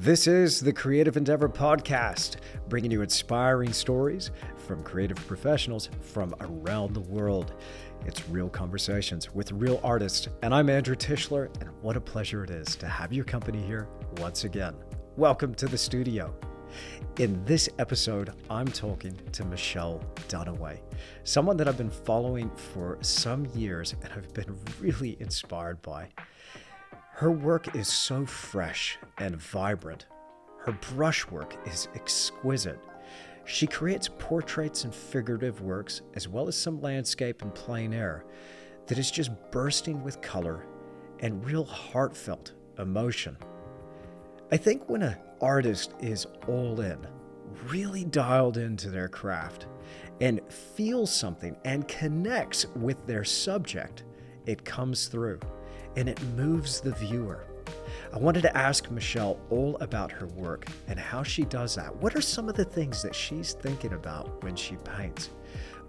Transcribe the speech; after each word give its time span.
This 0.00 0.28
is 0.28 0.60
the 0.60 0.72
Creative 0.72 1.16
Endeavor 1.16 1.48
Podcast, 1.48 2.36
bringing 2.68 2.92
you 2.92 3.02
inspiring 3.02 3.72
stories 3.72 4.30
from 4.56 4.84
creative 4.84 5.16
professionals 5.26 5.90
from 6.00 6.36
around 6.40 6.94
the 6.94 7.00
world. 7.00 7.54
It's 8.06 8.28
real 8.28 8.48
conversations 8.48 9.34
with 9.34 9.50
real 9.50 9.80
artists. 9.82 10.28
And 10.44 10.54
I'm 10.54 10.70
Andrew 10.70 10.94
Tischler, 10.94 11.50
and 11.60 11.70
what 11.82 11.96
a 11.96 12.00
pleasure 12.00 12.44
it 12.44 12.50
is 12.50 12.76
to 12.76 12.86
have 12.86 13.12
your 13.12 13.24
company 13.24 13.60
here 13.60 13.88
once 14.18 14.44
again. 14.44 14.76
Welcome 15.16 15.52
to 15.56 15.66
the 15.66 15.76
studio. 15.76 16.32
In 17.18 17.44
this 17.44 17.68
episode, 17.80 18.32
I'm 18.48 18.68
talking 18.68 19.18
to 19.32 19.44
Michelle 19.46 20.00
Dunaway, 20.28 20.78
someone 21.24 21.56
that 21.56 21.66
I've 21.66 21.76
been 21.76 21.90
following 21.90 22.50
for 22.50 22.98
some 23.00 23.46
years 23.46 23.96
and 24.00 24.12
I've 24.12 24.32
been 24.32 24.56
really 24.80 25.16
inspired 25.18 25.82
by. 25.82 26.08
Her 27.18 27.32
work 27.32 27.74
is 27.74 27.88
so 27.88 28.24
fresh 28.24 28.96
and 29.18 29.34
vibrant. 29.34 30.06
Her 30.60 30.78
brushwork 30.94 31.56
is 31.66 31.88
exquisite. 31.96 32.78
She 33.44 33.66
creates 33.66 34.08
portraits 34.20 34.84
and 34.84 34.94
figurative 34.94 35.60
works, 35.60 36.02
as 36.14 36.28
well 36.28 36.46
as 36.46 36.56
some 36.56 36.80
landscape 36.80 37.42
and 37.42 37.52
plein 37.52 37.92
air, 37.92 38.24
that 38.86 38.98
is 38.98 39.10
just 39.10 39.32
bursting 39.50 40.04
with 40.04 40.20
color 40.20 40.64
and 41.18 41.44
real 41.44 41.64
heartfelt 41.64 42.52
emotion. 42.78 43.36
I 44.52 44.56
think 44.56 44.88
when 44.88 45.02
an 45.02 45.16
artist 45.40 45.94
is 45.98 46.24
all 46.46 46.80
in, 46.80 47.04
really 47.66 48.04
dialed 48.04 48.58
into 48.58 48.90
their 48.90 49.08
craft, 49.08 49.66
and 50.20 50.40
feels 50.52 51.12
something 51.12 51.56
and 51.64 51.88
connects 51.88 52.64
with 52.76 53.08
their 53.08 53.24
subject, 53.24 54.04
it 54.46 54.64
comes 54.64 55.08
through 55.08 55.40
and 55.96 56.08
it 56.08 56.22
moves 56.36 56.80
the 56.80 56.92
viewer. 56.92 57.44
I 58.12 58.18
wanted 58.18 58.42
to 58.42 58.56
ask 58.56 58.90
Michelle 58.90 59.38
all 59.50 59.76
about 59.80 60.10
her 60.12 60.26
work 60.28 60.66
and 60.86 60.98
how 60.98 61.22
she 61.22 61.44
does 61.44 61.74
that. 61.74 61.94
What 61.96 62.14
are 62.16 62.20
some 62.20 62.48
of 62.48 62.54
the 62.54 62.64
things 62.64 63.02
that 63.02 63.14
she's 63.14 63.52
thinking 63.52 63.92
about 63.92 64.42
when 64.42 64.56
she 64.56 64.76
paints? 64.76 65.30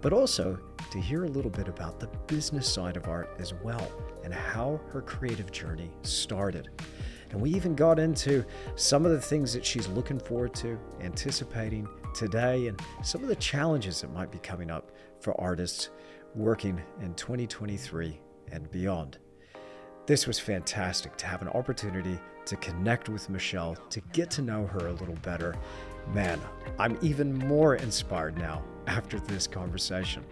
But 0.00 0.12
also 0.12 0.58
to 0.90 1.00
hear 1.00 1.24
a 1.24 1.28
little 1.28 1.50
bit 1.50 1.68
about 1.68 2.00
the 2.00 2.08
business 2.26 2.70
side 2.70 2.96
of 2.96 3.08
art 3.08 3.30
as 3.38 3.54
well 3.54 3.90
and 4.24 4.32
how 4.32 4.80
her 4.92 5.02
creative 5.02 5.50
journey 5.52 5.90
started. 6.02 6.68
And 7.30 7.40
we 7.40 7.50
even 7.50 7.74
got 7.74 7.98
into 7.98 8.44
some 8.74 9.06
of 9.06 9.12
the 9.12 9.20
things 9.20 9.52
that 9.52 9.64
she's 9.64 9.88
looking 9.88 10.18
forward 10.18 10.54
to, 10.56 10.78
anticipating 11.00 11.88
today, 12.14 12.66
and 12.66 12.80
some 13.02 13.22
of 13.22 13.28
the 13.28 13.36
challenges 13.36 14.00
that 14.00 14.12
might 14.12 14.32
be 14.32 14.38
coming 14.38 14.70
up 14.70 14.90
for 15.20 15.38
artists 15.40 15.90
working 16.34 16.80
in 17.00 17.14
2023 17.14 18.20
and 18.50 18.70
beyond. 18.70 19.18
This 20.10 20.26
was 20.26 20.40
fantastic 20.40 21.16
to 21.18 21.26
have 21.26 21.40
an 21.40 21.46
opportunity 21.50 22.18
to 22.44 22.56
connect 22.56 23.08
with 23.08 23.30
Michelle, 23.30 23.76
to 23.90 24.00
get 24.12 24.28
to 24.32 24.42
know 24.42 24.66
her 24.66 24.88
a 24.88 24.92
little 24.94 25.14
better. 25.22 25.54
Man, 26.12 26.40
I'm 26.80 26.98
even 27.00 27.32
more 27.32 27.76
inspired 27.76 28.36
now 28.36 28.64
after 28.88 29.20
this 29.20 29.46
conversation. 29.46 30.24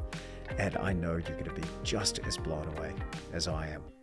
And 0.58 0.76
I 0.76 0.92
know 0.92 1.12
you're 1.12 1.38
going 1.38 1.44
to 1.44 1.54
be 1.54 1.62
just 1.84 2.18
as 2.26 2.36
blown 2.36 2.66
away 2.76 2.92
as 3.32 3.46
I 3.46 3.68
am. 3.68 3.93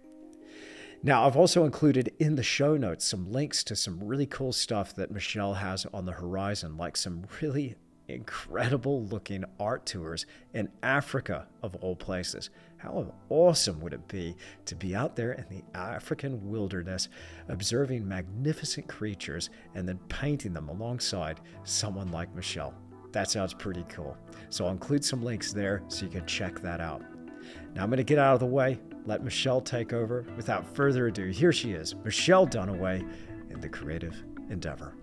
Now, 1.03 1.25
I've 1.25 1.35
also 1.35 1.65
included 1.65 2.13
in 2.19 2.35
the 2.35 2.43
show 2.43 2.77
notes 2.77 3.05
some 3.05 3.31
links 3.31 3.63
to 3.63 3.75
some 3.75 4.03
really 4.03 4.27
cool 4.27 4.53
stuff 4.53 4.93
that 4.95 5.09
Michelle 5.09 5.55
has 5.55 5.87
on 5.91 6.05
the 6.05 6.11
horizon, 6.11 6.77
like 6.77 6.95
some 6.95 7.23
really 7.41 7.75
incredible 8.07 9.05
looking 9.05 9.43
art 9.59 9.87
tours 9.87 10.27
in 10.53 10.69
Africa, 10.83 11.47
of 11.63 11.75
all 11.77 11.95
places. 11.95 12.51
How 12.77 13.15
awesome 13.29 13.79
would 13.81 13.93
it 13.93 14.07
be 14.07 14.35
to 14.65 14.75
be 14.75 14.95
out 14.95 15.15
there 15.15 15.31
in 15.31 15.45
the 15.49 15.63
African 15.73 16.51
wilderness, 16.51 17.09
observing 17.47 18.07
magnificent 18.07 18.87
creatures 18.87 19.49
and 19.73 19.89
then 19.89 19.97
painting 20.07 20.53
them 20.53 20.69
alongside 20.69 21.39
someone 21.63 22.11
like 22.11 22.35
Michelle? 22.35 22.75
That 23.11 23.31
sounds 23.31 23.55
pretty 23.55 23.85
cool. 23.89 24.15
So 24.49 24.65
I'll 24.65 24.71
include 24.71 25.03
some 25.03 25.23
links 25.23 25.51
there 25.51 25.81
so 25.87 26.05
you 26.05 26.11
can 26.11 26.27
check 26.27 26.59
that 26.61 26.79
out. 26.79 27.01
Now 27.73 27.81
I'm 27.81 27.89
going 27.89 27.97
to 27.97 28.03
get 28.03 28.19
out 28.19 28.35
of 28.35 28.39
the 28.39 28.45
way 28.45 28.79
let 29.05 29.23
Michelle 29.23 29.61
take 29.61 29.93
over. 29.93 30.25
Without 30.35 30.65
further 30.75 31.07
ado, 31.07 31.27
here 31.27 31.53
she 31.53 31.71
is, 31.71 31.95
Michelle 32.03 32.47
Dunaway 32.47 33.07
in 33.49 33.59
the 33.59 33.69
creative 33.69 34.15
endeavor. 34.49 34.93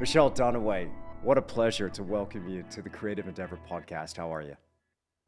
Michelle 0.00 0.30
Dunaway, 0.32 0.90
what 1.22 1.38
a 1.38 1.42
pleasure 1.42 1.88
to 1.88 2.02
welcome 2.02 2.48
you 2.48 2.64
to 2.70 2.82
the 2.82 2.90
Creative 2.90 3.28
Endeavor 3.28 3.58
podcast. 3.70 4.16
How 4.16 4.34
are 4.34 4.42
you? 4.42 4.56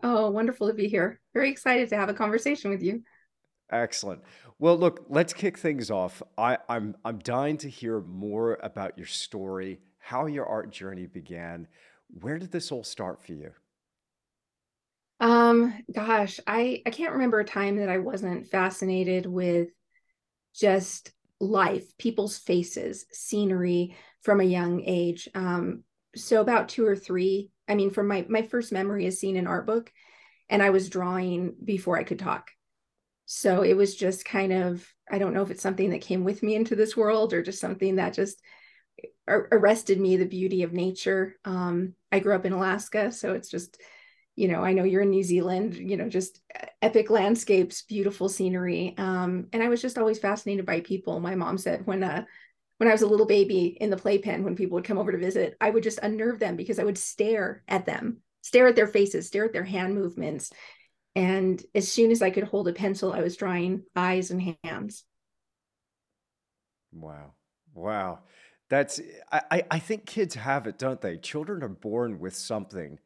Oh, 0.03 0.29
wonderful 0.29 0.67
to 0.67 0.75
be 0.75 0.89
here. 0.89 1.21
Very 1.33 1.51
excited 1.51 1.89
to 1.91 1.97
have 1.97 2.09
a 2.09 2.15
conversation 2.15 2.71
with 2.71 2.83
you. 2.83 3.03
Excellent. 3.71 4.21
Well, 4.59 4.77
look, 4.77 5.07
let's 5.09 5.33
kick 5.33 5.57
things 5.57 5.91
off. 5.91 6.21
I, 6.37 6.59
I'm 6.69 6.97
I'm 7.05 7.19
dying 7.19 7.59
to 7.59 7.71
hear 7.71 8.01
more 8.01 8.59
about 8.63 8.99
your 8.99 9.07
story, 9.07 9.81
how 9.99 10.27
your 10.27 10.47
art 10.47 10.71
journey 10.71 11.07
began. 11.07 11.69
Where 12.21 12.39
did 12.39 12.51
this 12.51 12.73
all 12.73 12.85
start 12.85 13.23
for 13.23 13.33
you? 13.33 13.53
Um, 15.21 15.75
gosh, 15.93 16.41
I 16.47 16.83
I 16.85 16.91
can't 16.91 17.13
remember 17.13 17.39
a 17.39 17.45
time 17.45 17.77
that 17.77 17.89
I 17.89 17.99
wasn't 17.99 18.49
fascinated 18.49 19.27
with 19.27 19.69
just 20.55 21.13
life, 21.49 21.97
people's 21.99 22.39
faces, 22.39 23.07
scenery 23.13 23.97
from 24.23 24.41
a 24.41 24.45
young 24.45 24.83
age. 24.85 25.29
Um, 25.35 25.85
so 26.17 26.41
about 26.41 26.69
two 26.69 26.87
or 26.87 26.97
three, 26.97 27.51
I 27.69 27.75
mean, 27.75 27.91
from 27.91 28.09
my 28.09 28.27
my 28.29 28.43
first 28.43 28.73
memory 28.73 29.07
is 29.07 29.21
seen 29.21 29.37
in 29.37 29.47
art 29.47 29.67
book, 29.67 29.93
and 30.49 30.63
I 30.63 30.71
was 30.71 30.89
drawing 30.89 31.55
before 31.65 31.99
I 31.99 32.05
could 32.05 32.19
talk. 32.19 32.51
So 33.27 33.63
it 33.63 33.75
was 33.75 33.97
just 33.97 34.25
kind 34.25 34.53
of, 34.53 34.87
I 35.11 35.19
don't 35.19 35.33
know 35.33 35.43
if 35.43 35.51
it's 35.51 35.63
something 35.63 35.91
that 35.91 36.03
came 36.03 36.25
with 36.25 36.43
me 36.43 36.55
into 36.55 36.77
this 36.77 36.95
world 36.95 37.33
or 37.33 37.43
just 37.43 37.61
something 37.61 37.97
that 37.97 38.13
just 38.13 38.41
arrested 39.27 39.99
me, 39.99 40.17
the 40.17 40.27
beauty 40.27 40.63
of 40.63 40.75
nature. 40.75 41.37
Um, 41.45 41.95
I 42.13 42.19
grew 42.19 42.35
up 42.35 42.45
in 42.45 42.53
Alaska, 42.53 43.11
so 43.13 43.33
it's 43.33 43.49
just 43.49 43.81
you 44.37 44.49
know, 44.49 44.65
I 44.65 44.73
know 44.73 44.85
you're 44.85 45.03
in 45.03 45.11
New 45.11 45.23
Zealand, 45.23 45.77
you 45.77 45.97
know, 45.97 46.09
just 46.09 46.41
epic 46.83 47.11
landscapes, 47.11 47.83
beautiful 47.83 48.29
scenery. 48.29 48.95
Um, 48.99 49.47
and 49.53 49.63
I 49.63 49.69
was 49.69 49.81
just 49.81 49.99
always 49.99 50.19
fascinated 50.19 50.67
by 50.67 50.81
people. 50.81 51.21
My 51.21 51.35
mom 51.35 51.59
said 51.59 51.87
when 51.87 52.03
uh 52.03 52.25
when 52.79 52.89
I 52.89 52.93
was 52.93 53.03
a 53.03 53.07
little 53.07 53.27
baby 53.27 53.77
in 53.81 53.91
the 53.91 53.97
playpen, 53.97 54.43
when 54.43 54.57
people 54.57 54.75
would 54.75 54.85
come 54.85 54.99
over 54.99 55.13
to 55.13 55.19
visit, 55.19 55.57
I 55.61 55.71
would 55.71 55.85
just 55.85 56.01
unnerve 56.03 56.41
them 56.41 56.57
because 56.57 56.81
I 56.81 56.85
would 56.85 56.99
stare 56.99 57.63
at 57.69 57.87
them, 57.87 58.19
stare 58.43 58.67
at 58.67 58.75
their 58.75 58.89
faces, 58.89 59.29
stare 59.29 59.45
at 59.45 59.53
their 59.53 59.63
hand 59.65 59.95
movements. 59.95 60.51
And 61.15 61.63
as 61.73 61.91
soon 61.91 62.11
as 62.11 62.21
I 62.21 62.31
could 62.31 62.43
hold 62.45 62.67
a 62.67 62.73
pencil, 62.73 63.13
I 63.13 63.21
was 63.21 63.37
drawing 63.37 63.85
eyes 63.95 64.33
and 64.33 64.57
hands. 64.65 65.05
Wow. 66.93 67.35
Wow. 67.75 68.21
That's 68.71 69.01
I, 69.31 69.63
I 69.71 69.79
think 69.79 70.07
kids 70.07 70.35
have 70.35 70.67
it, 70.67 70.79
don't 70.79 71.01
they? 71.01 71.17
Children 71.19 71.63
are 71.63 71.69
born 71.69 72.19
with 72.19 72.35
something 72.35 72.99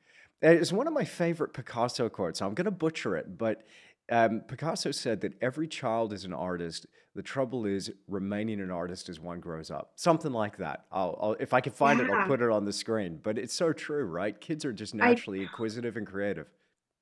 it's 0.42 0.72
one 0.72 0.86
of 0.86 0.92
my 0.92 1.04
favorite 1.04 1.52
Picasso 1.52 2.08
quotes. 2.08 2.40
I'm 2.42 2.54
going 2.54 2.66
to 2.66 2.70
butcher 2.70 3.16
it, 3.16 3.36
but 3.38 3.64
um, 4.10 4.40
Picasso 4.40 4.90
said 4.90 5.20
that 5.22 5.34
every 5.42 5.68
child 5.68 6.12
is 6.12 6.24
an 6.24 6.32
artist. 6.32 6.86
The 7.14 7.22
trouble 7.22 7.66
is 7.66 7.90
remaining 8.06 8.60
an 8.60 8.70
artist 8.70 9.08
as 9.08 9.18
one 9.20 9.40
grows 9.40 9.70
up. 9.70 9.92
Something 9.96 10.32
like 10.32 10.58
that. 10.58 10.84
I'll, 10.92 11.18
I'll 11.20 11.32
if 11.40 11.52
I 11.52 11.60
can 11.60 11.72
find 11.72 12.00
it, 12.00 12.08
I'll 12.10 12.18
put 12.18 12.40
it 12.40 12.50
on 12.50 12.64
the 12.64 12.72
screen. 12.72 13.18
But 13.22 13.38
it's 13.38 13.54
so 13.54 13.72
true, 13.72 14.04
right? 14.04 14.38
Kids 14.40 14.64
are 14.64 14.72
just 14.72 14.94
I 15.00 15.16
naturally 15.16 15.42
inquisitive 15.42 15.96
and 15.96 16.06
creative. 16.06 16.46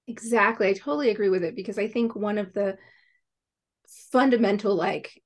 exactly. 0.06 0.68
I 0.68 0.72
totally 0.72 1.10
agree 1.10 1.28
with 1.28 1.44
it 1.44 1.56
because 1.56 1.78
I 1.78 1.88
think 1.88 2.14
one 2.14 2.38
of 2.38 2.52
the 2.52 2.78
fundamental 4.10 4.74
like 4.74 5.22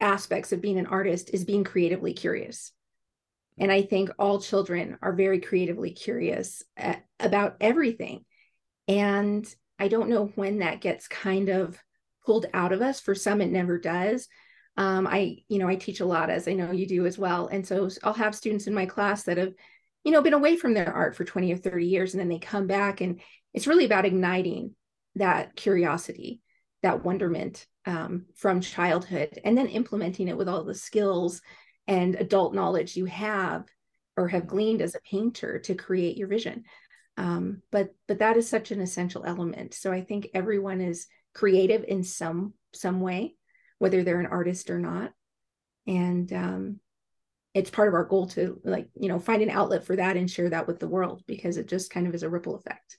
aspects 0.00 0.52
of 0.52 0.60
being 0.62 0.78
an 0.78 0.86
artist 0.86 1.30
is 1.32 1.44
being 1.44 1.64
creatively 1.64 2.12
curious. 2.14 2.72
And 3.58 3.72
I 3.72 3.82
think 3.82 4.10
all 4.18 4.40
children 4.40 4.98
are 5.02 5.12
very 5.12 5.40
creatively 5.40 5.90
curious 5.90 6.62
at, 6.76 7.04
about 7.20 7.56
everything. 7.60 8.24
And 8.86 9.46
I 9.78 9.88
don't 9.88 10.08
know 10.08 10.32
when 10.34 10.58
that 10.58 10.80
gets 10.80 11.08
kind 11.08 11.48
of 11.48 11.78
pulled 12.24 12.46
out 12.54 12.72
of 12.72 12.82
us. 12.82 13.00
For 13.00 13.14
some, 13.14 13.40
it 13.40 13.50
never 13.50 13.78
does. 13.78 14.28
Um, 14.76 15.06
I, 15.06 15.38
you 15.48 15.58
know, 15.58 15.68
I 15.68 15.76
teach 15.76 16.00
a 16.00 16.06
lot, 16.06 16.30
as 16.30 16.46
I 16.48 16.52
know 16.52 16.70
you 16.72 16.86
do 16.86 17.06
as 17.06 17.18
well. 17.18 17.48
And 17.48 17.66
so 17.66 17.88
I'll 18.02 18.12
have 18.14 18.34
students 18.34 18.66
in 18.66 18.74
my 18.74 18.86
class 18.86 19.24
that 19.24 19.38
have, 19.38 19.52
you 20.04 20.12
know, 20.12 20.22
been 20.22 20.34
away 20.34 20.56
from 20.56 20.74
their 20.74 20.92
art 20.92 21.16
for 21.16 21.24
20 21.24 21.52
or 21.52 21.56
30 21.56 21.86
years, 21.86 22.14
and 22.14 22.20
then 22.20 22.28
they 22.28 22.38
come 22.38 22.66
back, 22.66 23.00
and 23.00 23.20
it's 23.52 23.66
really 23.66 23.84
about 23.84 24.04
igniting 24.06 24.74
that 25.16 25.56
curiosity. 25.56 26.40
that 26.82 27.04
wonderment 27.04 27.66
um, 27.86 28.26
from 28.36 28.60
childhood 28.60 29.40
and 29.44 29.56
then 29.56 29.66
implementing 29.66 30.28
it 30.28 30.36
with 30.36 30.48
all 30.48 30.62
the 30.64 30.74
skills 30.74 31.40
and 31.86 32.14
adult 32.16 32.54
knowledge 32.54 32.96
you 32.96 33.06
have 33.06 33.64
or 34.16 34.28
have 34.28 34.46
gleaned 34.46 34.82
as 34.82 34.94
a 34.94 35.00
painter 35.00 35.58
to 35.58 35.74
create 35.74 36.16
your 36.16 36.28
vision 36.28 36.64
um, 37.18 37.62
but 37.70 37.94
but 38.06 38.20
that 38.20 38.36
is 38.36 38.48
such 38.48 38.70
an 38.70 38.80
essential 38.80 39.24
element. 39.24 39.74
So 39.74 39.92
i 39.92 40.00
think 40.00 40.28
everyone 40.32 40.80
is 40.80 41.06
creative 41.34 41.84
in 41.86 42.02
some 42.02 42.54
some 42.72 43.00
way 43.00 43.34
whether 43.78 44.02
they're 44.02 44.20
an 44.20 44.26
artist 44.26 44.70
or 44.70 44.78
not. 44.78 45.12
And 45.86 46.32
um, 46.32 46.80
it's 47.54 47.70
part 47.70 47.88
of 47.88 47.94
our 47.94 48.04
goal 48.04 48.26
to 48.28 48.60
like 48.64 48.88
you 48.94 49.08
know 49.08 49.18
find 49.18 49.42
an 49.42 49.50
outlet 49.50 49.84
for 49.84 49.96
that 49.96 50.16
and 50.16 50.30
share 50.30 50.50
that 50.50 50.66
with 50.66 50.78
the 50.80 50.88
world 50.88 51.22
because 51.26 51.56
it 51.56 51.66
just 51.66 51.90
kind 51.90 52.06
of 52.06 52.14
is 52.14 52.22
a 52.22 52.28
ripple 52.28 52.54
effect 52.54 52.98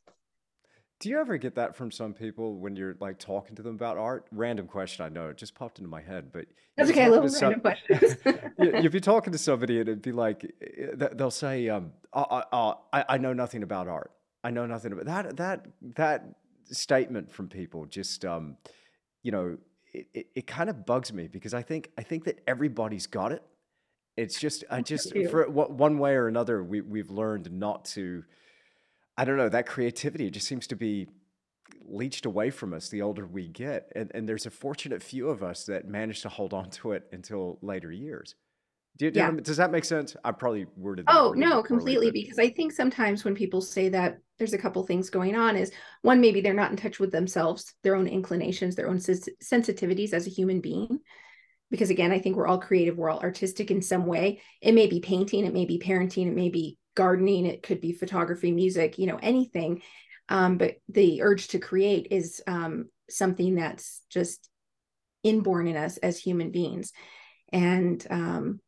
do 1.00 1.08
you 1.08 1.20
ever 1.20 1.38
get 1.38 1.56
that 1.56 1.76
from 1.76 1.92
some 1.92 2.14
people 2.14 2.56
when 2.56 2.76
you're 2.76 2.96
like 3.00 3.20
talking 3.20 3.56
to 3.56 3.62
them 3.62 3.76
about 3.76 3.98
art? 3.98 4.26
Random 4.32 4.68
question, 4.68 5.06
I 5.06 5.10
know 5.10 5.30
it 5.30 5.38
just 5.38 5.56
popped 5.56 5.80
into 5.80 5.90
my 5.90 6.02
head, 6.02 6.32
but 6.34 6.46
that's 6.76 6.90
okay. 6.90 7.06
I 7.06 7.08
love 7.08 7.24
random 7.42 7.62
questions. 7.62 8.18
you'd 8.60 8.92
be 8.92 9.00
talking 9.00 9.32
to 9.32 9.40
somebody 9.40 9.80
and 9.80 9.88
it'd 9.88 10.02
be 10.02 10.12
like 10.12 10.44
eh, 10.62 11.08
they'll 11.14 11.32
say, 11.32 11.70
um, 11.70 11.94
uh, 12.12 12.42
uh, 12.52 12.74
I, 12.92 13.06
I 13.10 13.18
know 13.18 13.32
nothing 13.32 13.64
about 13.64 13.88
art. 13.88 14.12
I 14.44 14.52
know 14.52 14.66
nothing 14.66 14.92
about 14.92 15.06
that. 15.06 15.38
That 15.38 15.66
that 15.96 16.26
statement 16.66 17.32
from 17.32 17.48
people 17.48 17.86
just, 17.86 18.26
um, 18.26 18.58
you 19.24 19.32
know, 19.32 19.58
it, 19.94 20.08
it, 20.14 20.28
it 20.36 20.48
kind 20.48 20.70
of 20.70 20.86
bugs 20.86 21.14
me 21.14 21.28
because 21.28 21.54
I 21.54 21.62
think 21.62 21.92
I 21.98 22.04
think 22.04 22.26
that 22.26 22.40
everybody's 22.46 23.08
got 23.08 23.32
it. 23.32 23.44
It's 24.18 24.38
just 24.38 24.66
I 24.70 24.82
just 24.82 25.16
for 25.30 25.50
one 25.50 25.98
way 25.98 26.16
or 26.16 26.28
another 26.28 26.62
we 26.62 26.82
we've 26.82 27.10
learned 27.10 27.52
not 27.54 27.86
to 27.86 28.26
I 29.20 29.26
don't 29.26 29.36
know, 29.36 29.50
that 29.50 29.66
creativity 29.66 30.30
just 30.30 30.48
seems 30.48 30.66
to 30.68 30.78
be 30.78 31.10
leached 31.86 32.26
away 32.26 32.52
from 32.52 32.74
us 32.74 32.88
the 32.88 33.02
older 33.02 33.28
we 33.28 33.50
get. 33.50 33.92
And, 33.94 34.10
and 34.14 34.30
there's 34.30 34.46
a 34.46 34.50
fortunate 34.50 35.04
few 35.04 35.28
of 35.28 35.44
us 35.44 35.66
that 35.66 35.86
manage 35.86 36.22
to 36.22 36.30
hold 36.30 36.54
on 36.54 36.70
to 36.70 36.94
it 36.94 37.04
until 37.12 37.60
later 37.62 37.92
years. 37.92 38.36
Do, 38.98 39.12
do, 39.12 39.20
yeah. 39.20 39.32
does 39.32 39.58
that 39.58 39.72
make 39.72 39.84
sense? 39.84 40.16
I 40.24 40.32
probably 40.32 40.68
worded 40.78 41.06
that. 41.06 41.16
Oh, 41.18 41.34
no, 41.34 41.62
completely. 41.62 42.12
Because 42.12 42.40
I 42.40 42.50
think 42.50 42.72
sometimes 42.72 43.26
when 43.26 43.36
people 43.36 43.60
say 43.60 43.90
that, 43.90 44.20
there's 44.38 44.54
a 44.54 44.58
couple 44.58 44.82
things 44.86 45.10
going 45.10 45.36
on 45.36 45.58
is 45.58 45.70
one, 46.02 46.22
maybe 46.22 46.40
they're 46.40 46.54
not 46.54 46.72
in 46.72 46.78
touch 46.78 46.98
with 46.98 47.12
themselves, 47.12 47.74
their 47.84 47.96
own 47.98 48.08
inclinations, 48.08 48.74
their 48.74 48.88
own 48.88 49.00
sensitivities 49.00 50.14
as 50.14 50.28
a 50.28 50.32
human 50.32 50.62
being. 50.62 50.98
Because 51.72 51.90
again, 51.90 52.12
I 52.12 52.20
think 52.20 52.36
we're 52.36 52.48
all 52.48 52.60
creative, 52.60 52.98
we're 52.98 53.10
all 53.10 53.20
artistic 53.20 53.70
in 53.70 53.82
some 53.82 54.06
way. 54.06 54.42
It 54.62 54.74
may 54.74 54.88
be 54.88 55.00
painting, 55.00 55.46
it 55.46 55.54
may 55.54 55.66
be 55.66 55.80
parenting, 55.80 56.28
it 56.28 56.36
may 56.36 56.50
be 56.50 56.78
gardening, 56.96 57.46
it 57.46 57.64
could 57.64 57.80
be 57.80 57.94
photography, 57.94 58.52
music, 58.52 58.98
you 58.98 59.08
know, 59.08 59.20
anything. 59.22 59.82
Um, 60.30 60.58
but 60.58 60.76
the 60.90 61.22
urge 61.22 61.50
to 61.50 61.60
create 61.60 62.08
is 62.12 62.42
um, 62.48 62.90
something 63.10 63.56
that's 63.56 64.02
just 64.10 64.50
inborn 65.24 65.68
in 65.68 65.76
us 65.76 65.98
as 65.98 66.18
human 66.18 66.52
beings. 66.52 66.92
And 67.52 68.06
um, 68.10 68.60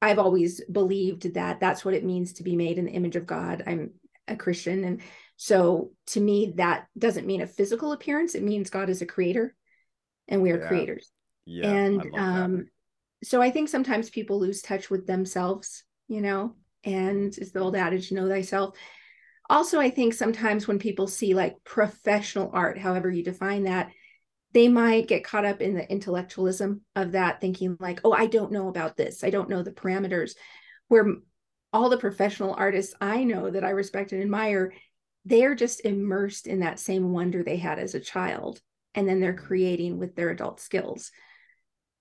I've 0.00 0.18
always 0.18 0.62
believed 0.64 1.34
that 1.34 1.60
that's 1.60 1.84
what 1.84 1.94
it 1.94 2.04
means 2.04 2.34
to 2.34 2.42
be 2.42 2.56
made 2.56 2.78
in 2.78 2.86
the 2.86 2.92
image 2.92 3.16
of 3.16 3.26
God. 3.26 3.62
I'm 3.66 3.92
a 4.28 4.36
Christian. 4.36 4.84
And 4.84 5.00
so 5.36 5.90
to 6.08 6.20
me, 6.20 6.54
that 6.56 6.86
doesn't 6.96 7.26
mean 7.26 7.40
a 7.40 7.46
physical 7.46 7.92
appearance, 7.92 8.34
it 8.34 8.42
means 8.42 8.70
God 8.70 8.90
is 8.90 9.02
a 9.02 9.06
creator 9.06 9.54
and 10.28 10.42
we 10.42 10.50
are 10.50 10.60
yeah. 10.60 10.68
creators. 10.68 11.10
Yeah. 11.44 11.70
And 11.70 12.06
um, 12.16 12.66
so 13.22 13.40
I 13.42 13.50
think 13.50 13.68
sometimes 13.68 14.10
people 14.10 14.40
lose 14.40 14.62
touch 14.62 14.90
with 14.90 15.06
themselves, 15.06 15.84
you 16.08 16.20
know, 16.20 16.56
and 16.84 17.36
it's 17.36 17.52
the 17.52 17.60
old 17.60 17.76
adage 17.76 18.12
know 18.12 18.28
thyself. 18.28 18.76
Also 19.50 19.80
i 19.80 19.90
think 19.90 20.14
sometimes 20.14 20.66
when 20.66 20.78
people 20.78 21.06
see 21.06 21.34
like 21.34 21.56
professional 21.64 22.50
art 22.54 22.78
however 22.78 23.10
you 23.10 23.22
define 23.22 23.64
that 23.64 23.90
they 24.54 24.68
might 24.68 25.08
get 25.08 25.24
caught 25.24 25.44
up 25.44 25.60
in 25.60 25.74
the 25.74 25.90
intellectualism 25.90 26.82
of 26.94 27.12
that 27.12 27.40
thinking 27.40 27.76
like 27.80 28.00
oh 28.04 28.12
i 28.12 28.26
don't 28.26 28.52
know 28.52 28.68
about 28.68 28.96
this. 28.96 29.24
I 29.24 29.30
don't 29.30 29.48
know 29.48 29.62
the 29.62 29.72
parameters. 29.72 30.32
Where 30.88 31.06
all 31.72 31.88
the 31.88 31.98
professional 31.98 32.54
artists 32.54 32.94
i 33.00 33.24
know 33.24 33.50
that 33.50 33.64
i 33.64 33.70
respect 33.70 34.12
and 34.12 34.22
admire 34.22 34.72
they're 35.24 35.54
just 35.54 35.84
immersed 35.84 36.46
in 36.46 36.60
that 36.60 36.78
same 36.78 37.12
wonder 37.12 37.42
they 37.42 37.56
had 37.56 37.78
as 37.78 37.94
a 37.94 38.00
child 38.00 38.60
and 38.94 39.08
then 39.08 39.20
they're 39.20 39.34
creating 39.34 39.98
with 39.98 40.14
their 40.14 40.30
adult 40.30 40.60
skills 40.60 41.10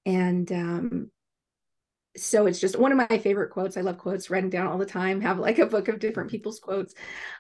and 0.05 0.51
um, 0.51 1.11
so 2.17 2.45
it's 2.45 2.59
just 2.59 2.77
one 2.77 2.91
of 2.91 2.97
my 2.97 3.17
favorite 3.17 3.51
quotes. 3.51 3.77
I 3.77 3.81
love 3.81 3.97
quotes, 3.97 4.29
writing 4.29 4.49
down 4.49 4.67
all 4.67 4.77
the 4.77 4.85
time, 4.85 5.21
have 5.21 5.39
like 5.39 5.59
a 5.59 5.65
book 5.65 5.87
of 5.87 5.99
different 5.99 6.29
people's 6.29 6.59
quotes. 6.59 6.93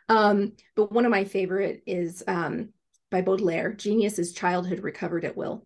Um, 0.09 0.53
but 0.75 0.91
one 0.91 1.05
of 1.05 1.11
my 1.11 1.25
favorite 1.25 1.83
is 1.85 2.23
um, 2.27 2.69
by 3.09 3.21
Baudelaire, 3.21 3.73
genius 3.73 4.19
is 4.19 4.33
childhood 4.33 4.79
recovered 4.79 5.25
at 5.25 5.35
will. 5.35 5.63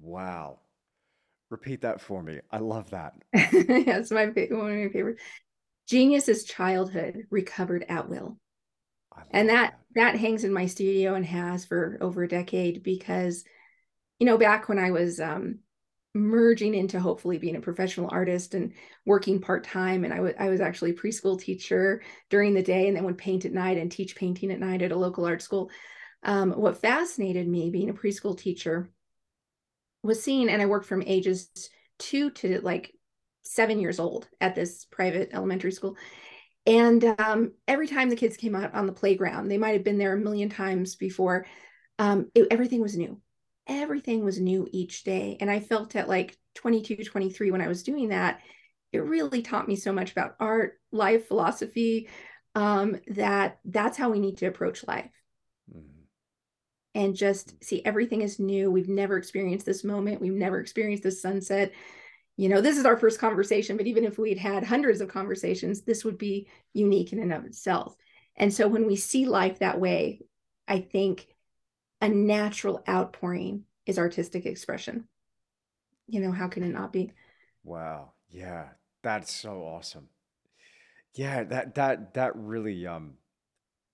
Wow. 0.00 0.60
Repeat 1.50 1.82
that 1.82 2.00
for 2.00 2.22
me. 2.22 2.40
I 2.50 2.58
love 2.58 2.90
that. 2.90 3.14
That's 3.32 4.10
my 4.10 4.26
one 4.26 4.72
of 4.72 4.78
my 4.78 4.88
favorites. 4.92 5.22
Genius 5.88 6.28
is 6.28 6.44
childhood 6.44 7.26
recovered 7.30 7.84
at 7.88 8.08
will. 8.08 8.38
And 9.30 9.48
that, 9.48 9.78
that 9.94 10.12
that 10.12 10.20
hangs 10.20 10.44
in 10.44 10.52
my 10.52 10.66
studio 10.66 11.14
and 11.14 11.24
has 11.24 11.64
for 11.64 11.98
over 12.00 12.22
a 12.22 12.28
decade 12.28 12.82
because 12.82 13.44
you 14.18 14.26
know 14.26 14.38
back 14.38 14.68
when 14.68 14.78
I 14.78 14.90
was 14.90 15.20
um 15.20 15.60
merging 16.14 16.74
into 16.74 16.98
hopefully 16.98 17.36
being 17.36 17.56
a 17.56 17.60
professional 17.60 18.08
artist 18.10 18.54
and 18.54 18.72
working 19.04 19.38
part-time 19.38 20.02
and 20.02 20.14
I 20.14 20.48
was 20.48 20.60
actually 20.62 20.92
a 20.92 20.94
preschool 20.94 21.38
teacher 21.38 22.02
during 22.30 22.54
the 22.54 22.62
day 22.62 22.88
and 22.88 22.96
then 22.96 23.04
would 23.04 23.18
paint 23.18 23.44
at 23.44 23.52
night 23.52 23.76
and 23.76 23.92
teach 23.92 24.16
painting 24.16 24.50
at 24.50 24.58
night 24.58 24.80
at 24.80 24.92
a 24.92 24.96
local 24.96 25.26
art 25.26 25.42
school. 25.42 25.70
Um, 26.22 26.52
what 26.52 26.80
fascinated 26.80 27.46
me 27.46 27.68
being 27.68 27.90
a 27.90 27.94
preschool 27.94 28.36
teacher 28.36 28.90
was 30.02 30.22
seeing 30.22 30.48
and 30.48 30.62
i 30.62 30.66
worked 30.66 30.86
from 30.86 31.02
ages 31.02 31.50
two 31.98 32.30
to 32.30 32.60
like 32.62 32.92
seven 33.42 33.78
years 33.78 33.98
old 34.00 34.28
at 34.40 34.54
this 34.54 34.86
private 34.86 35.30
elementary 35.32 35.72
school 35.72 35.96
and 36.66 37.04
um, 37.18 37.52
every 37.68 37.86
time 37.86 38.08
the 38.08 38.16
kids 38.16 38.36
came 38.36 38.56
out 38.56 38.74
on 38.74 38.86
the 38.86 38.92
playground 38.92 39.48
they 39.48 39.58
might 39.58 39.74
have 39.74 39.84
been 39.84 39.98
there 39.98 40.14
a 40.14 40.20
million 40.20 40.48
times 40.48 40.96
before 40.96 41.46
um, 41.98 42.30
it, 42.34 42.46
everything 42.50 42.80
was 42.80 42.96
new 42.96 43.20
everything 43.66 44.24
was 44.24 44.40
new 44.40 44.68
each 44.72 45.04
day. 45.04 45.36
And 45.40 45.50
I 45.50 45.60
felt 45.60 45.96
at 45.96 46.08
like 46.08 46.36
22, 46.54 47.04
23 47.04 47.50
when 47.50 47.60
I 47.60 47.68
was 47.68 47.82
doing 47.82 48.08
that, 48.08 48.40
it 48.92 48.98
really 48.98 49.42
taught 49.42 49.68
me 49.68 49.76
so 49.76 49.92
much 49.92 50.12
about 50.12 50.36
art, 50.40 50.80
life, 50.92 51.28
philosophy, 51.28 52.08
um, 52.54 52.96
that 53.08 53.58
that's 53.64 53.98
how 53.98 54.10
we 54.10 54.18
need 54.18 54.38
to 54.38 54.46
approach 54.46 54.86
life. 54.86 55.10
Mm-hmm. 55.70 55.88
And 56.94 57.14
just 57.14 57.62
see 57.62 57.84
everything 57.84 58.22
is 58.22 58.38
new. 58.38 58.70
We've 58.70 58.88
never 58.88 59.18
experienced 59.18 59.66
this 59.66 59.84
moment. 59.84 60.20
We've 60.20 60.32
never 60.32 60.60
experienced 60.60 61.02
this 61.02 61.20
sunset. 61.20 61.72
You 62.38 62.48
know, 62.48 62.60
this 62.60 62.78
is 62.78 62.86
our 62.86 62.96
first 62.96 63.18
conversation, 63.18 63.76
but 63.76 63.86
even 63.86 64.04
if 64.04 64.18
we'd 64.18 64.38
had 64.38 64.64
hundreds 64.64 65.00
of 65.00 65.08
conversations, 65.08 65.82
this 65.82 66.04
would 66.04 66.16
be 66.16 66.48
unique 66.72 67.12
in 67.12 67.18
and 67.18 67.32
of 67.32 67.44
itself. 67.44 67.94
And 68.36 68.52
so 68.52 68.68
when 68.68 68.86
we 68.86 68.96
see 68.96 69.26
life 69.26 69.58
that 69.58 69.80
way, 69.80 70.20
I 70.68 70.80
think 70.80 71.26
a 72.00 72.08
natural 72.08 72.82
outpouring 72.88 73.64
is 73.86 73.98
artistic 73.98 74.46
expression. 74.46 75.08
You 76.08 76.20
know, 76.20 76.32
how 76.32 76.48
can 76.48 76.62
it 76.62 76.72
not 76.72 76.92
be? 76.92 77.12
Wow. 77.64 78.12
Yeah. 78.30 78.68
That's 79.02 79.32
so 79.32 79.62
awesome. 79.62 80.08
Yeah, 81.14 81.44
that 81.44 81.74
that 81.76 82.14
that 82.14 82.36
really 82.36 82.86
um 82.86 83.14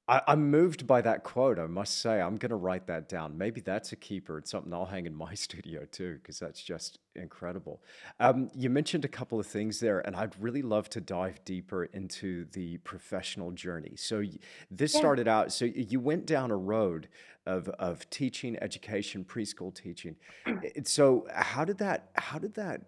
I, 0.08 0.20
I'm 0.26 0.50
moved 0.50 0.86
by 0.86 1.00
that 1.02 1.22
quote, 1.22 1.58
I 1.58 1.66
must 1.66 2.00
say. 2.00 2.20
I'm 2.20 2.36
going 2.36 2.50
to 2.50 2.56
write 2.56 2.86
that 2.88 3.08
down. 3.08 3.38
Maybe 3.38 3.60
that's 3.60 3.92
a 3.92 3.96
keeper. 3.96 4.36
It's 4.38 4.50
something 4.50 4.72
I'll 4.72 4.84
hang 4.86 5.06
in 5.06 5.14
my 5.14 5.34
studio 5.46 5.84
too, 5.90 6.18
because 6.20 6.38
that's 6.38 6.62
just 6.62 6.98
incredible. 7.14 7.82
Um, 8.18 8.50
you 8.54 8.68
mentioned 8.68 9.04
a 9.04 9.08
couple 9.08 9.38
of 9.38 9.46
things 9.46 9.78
there, 9.80 10.00
and 10.00 10.16
I'd 10.16 10.34
really 10.42 10.62
love 10.62 10.88
to 10.90 11.00
dive 11.00 11.44
deeper 11.44 11.84
into 11.84 12.46
the 12.52 12.78
professional 12.78 13.52
journey. 13.52 13.92
So, 13.96 14.22
this 14.70 14.92
Yeah. 14.94 14.98
started 14.98 15.28
out, 15.28 15.52
so 15.52 15.66
you 15.66 16.00
went 16.00 16.26
down 16.26 16.50
a 16.50 16.56
road 16.56 17.08
of, 17.46 17.68
of 17.70 18.08
teaching, 18.10 18.56
education, 18.62 19.24
preschool 19.24 19.74
teaching. 19.74 20.16
So, 20.84 21.26
how 21.32 21.64
did 21.64 21.78
that, 21.78 22.10
how 22.14 22.38
did 22.38 22.54
that 22.54 22.82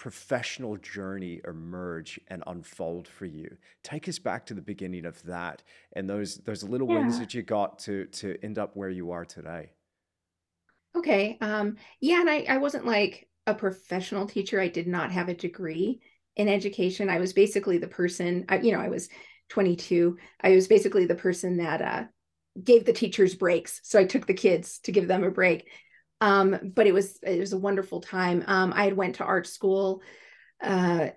professional 0.00 0.78
journey 0.78 1.42
emerge 1.46 2.18
and 2.28 2.42
unfold 2.46 3.06
for 3.06 3.26
you? 3.26 3.54
Take 3.82 4.08
us 4.08 4.18
back 4.18 4.46
to 4.46 4.54
the 4.54 4.62
beginning 4.62 5.04
of 5.04 5.22
that 5.24 5.62
and 5.92 6.08
those 6.08 6.36
those 6.38 6.62
little 6.62 6.86
wins 6.86 7.18
that 7.18 7.34
you 7.34 7.42
got 7.42 7.78
to 7.80 8.06
to 8.06 8.38
end 8.42 8.58
up 8.58 8.74
where 8.74 8.88
you 8.88 9.10
are 9.10 9.26
today. 9.26 9.72
Okay. 10.96 11.36
Um, 11.42 11.76
yeah, 12.00 12.20
and 12.20 12.30
I, 12.30 12.46
I 12.48 12.56
wasn't 12.56 12.86
like 12.86 13.28
a 13.46 13.52
professional 13.52 14.26
teacher. 14.26 14.58
I 14.58 14.68
did 14.68 14.86
not 14.86 15.12
have 15.12 15.28
a 15.28 15.34
degree 15.34 16.00
in 16.34 16.48
education. 16.48 17.10
I 17.10 17.18
was 17.18 17.34
basically 17.34 17.76
the 17.76 17.86
person, 17.86 18.46
I, 18.48 18.60
you 18.60 18.72
know, 18.72 18.80
I 18.80 18.88
was 18.88 19.10
22. 19.50 20.16
I 20.40 20.52
was 20.52 20.66
basically 20.66 21.04
the 21.04 21.14
person 21.14 21.58
that 21.58 21.82
uh, 21.82 22.04
gave 22.64 22.86
the 22.86 22.94
teachers 22.94 23.34
breaks. 23.34 23.82
So 23.84 23.98
I 23.98 24.04
took 24.04 24.26
the 24.26 24.32
kids 24.32 24.78
to 24.84 24.92
give 24.92 25.08
them 25.08 25.24
a 25.24 25.30
break 25.30 25.68
um, 26.20 26.72
but 26.74 26.86
it 26.86 26.92
was 26.92 27.18
it 27.22 27.40
was 27.40 27.52
a 27.52 27.58
wonderful 27.58 28.00
time. 28.00 28.44
Um, 28.46 28.72
I 28.74 28.84
had 28.84 28.96
went 28.96 29.16
to 29.16 29.24
art 29.24 29.46
school 29.46 30.02
uh, 30.62 31.08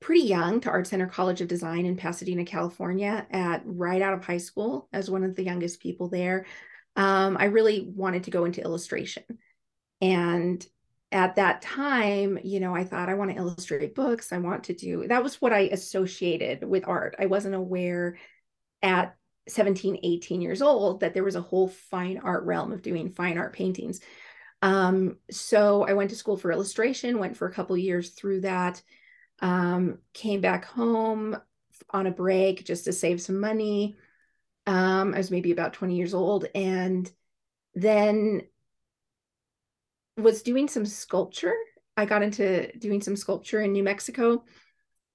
pretty 0.00 0.22
young 0.22 0.60
to 0.60 0.70
Art 0.70 0.86
Center 0.86 1.06
College 1.06 1.40
of 1.40 1.48
Design 1.48 1.86
in 1.86 1.96
Pasadena, 1.96 2.44
California, 2.44 3.26
at 3.30 3.62
right 3.64 4.02
out 4.02 4.14
of 4.14 4.24
high 4.24 4.38
school 4.38 4.88
as 4.92 5.10
one 5.10 5.24
of 5.24 5.34
the 5.34 5.44
youngest 5.44 5.80
people 5.80 6.08
there. 6.08 6.46
um, 6.96 7.36
I 7.38 7.46
really 7.46 7.88
wanted 7.94 8.24
to 8.24 8.30
go 8.30 8.44
into 8.44 8.62
illustration. 8.62 9.24
And 10.00 10.64
at 11.10 11.36
that 11.36 11.62
time, 11.62 12.38
you 12.42 12.60
know, 12.60 12.74
I 12.74 12.84
thought 12.84 13.08
I 13.08 13.14
want 13.14 13.30
to 13.30 13.36
illustrate 13.36 13.94
books. 13.94 14.32
I 14.32 14.38
want 14.38 14.64
to 14.64 14.74
do 14.74 15.06
that 15.08 15.22
was 15.22 15.40
what 15.40 15.52
I 15.52 15.60
associated 15.60 16.64
with 16.64 16.88
art. 16.88 17.16
I 17.18 17.26
wasn't 17.26 17.54
aware 17.54 18.18
at 18.82 19.14
17, 19.48 20.00
18 20.02 20.40
years 20.40 20.62
old 20.62 21.00
that 21.00 21.14
there 21.14 21.24
was 21.24 21.36
a 21.36 21.42
whole 21.42 21.68
fine 21.68 22.18
art 22.18 22.44
realm 22.44 22.72
of 22.72 22.82
doing 22.82 23.10
fine 23.10 23.38
art 23.38 23.52
paintings. 23.52 24.00
Um, 24.62 25.16
so 25.30 25.82
I 25.82 25.92
went 25.92 26.10
to 26.10 26.16
school 26.16 26.36
for 26.36 26.52
illustration, 26.52 27.18
went 27.18 27.36
for 27.36 27.48
a 27.48 27.52
couple 27.52 27.76
years 27.76 28.10
through 28.10 28.42
that, 28.42 28.80
um, 29.40 29.98
came 30.14 30.40
back 30.40 30.64
home 30.64 31.36
on 31.90 32.06
a 32.06 32.12
break 32.12 32.64
just 32.64 32.84
to 32.84 32.92
save 32.92 33.20
some 33.20 33.40
money. 33.40 33.96
Um, 34.66 35.12
I 35.14 35.18
was 35.18 35.32
maybe 35.32 35.50
about 35.50 35.72
20 35.72 35.96
years 35.96 36.14
old 36.14 36.46
and 36.54 37.10
then 37.74 38.42
was 40.16 40.42
doing 40.42 40.68
some 40.68 40.86
sculpture. 40.86 41.54
I 41.96 42.04
got 42.04 42.22
into 42.22 42.70
doing 42.78 43.00
some 43.00 43.16
sculpture 43.16 43.60
in 43.60 43.72
New 43.72 43.82
Mexico 43.82 44.44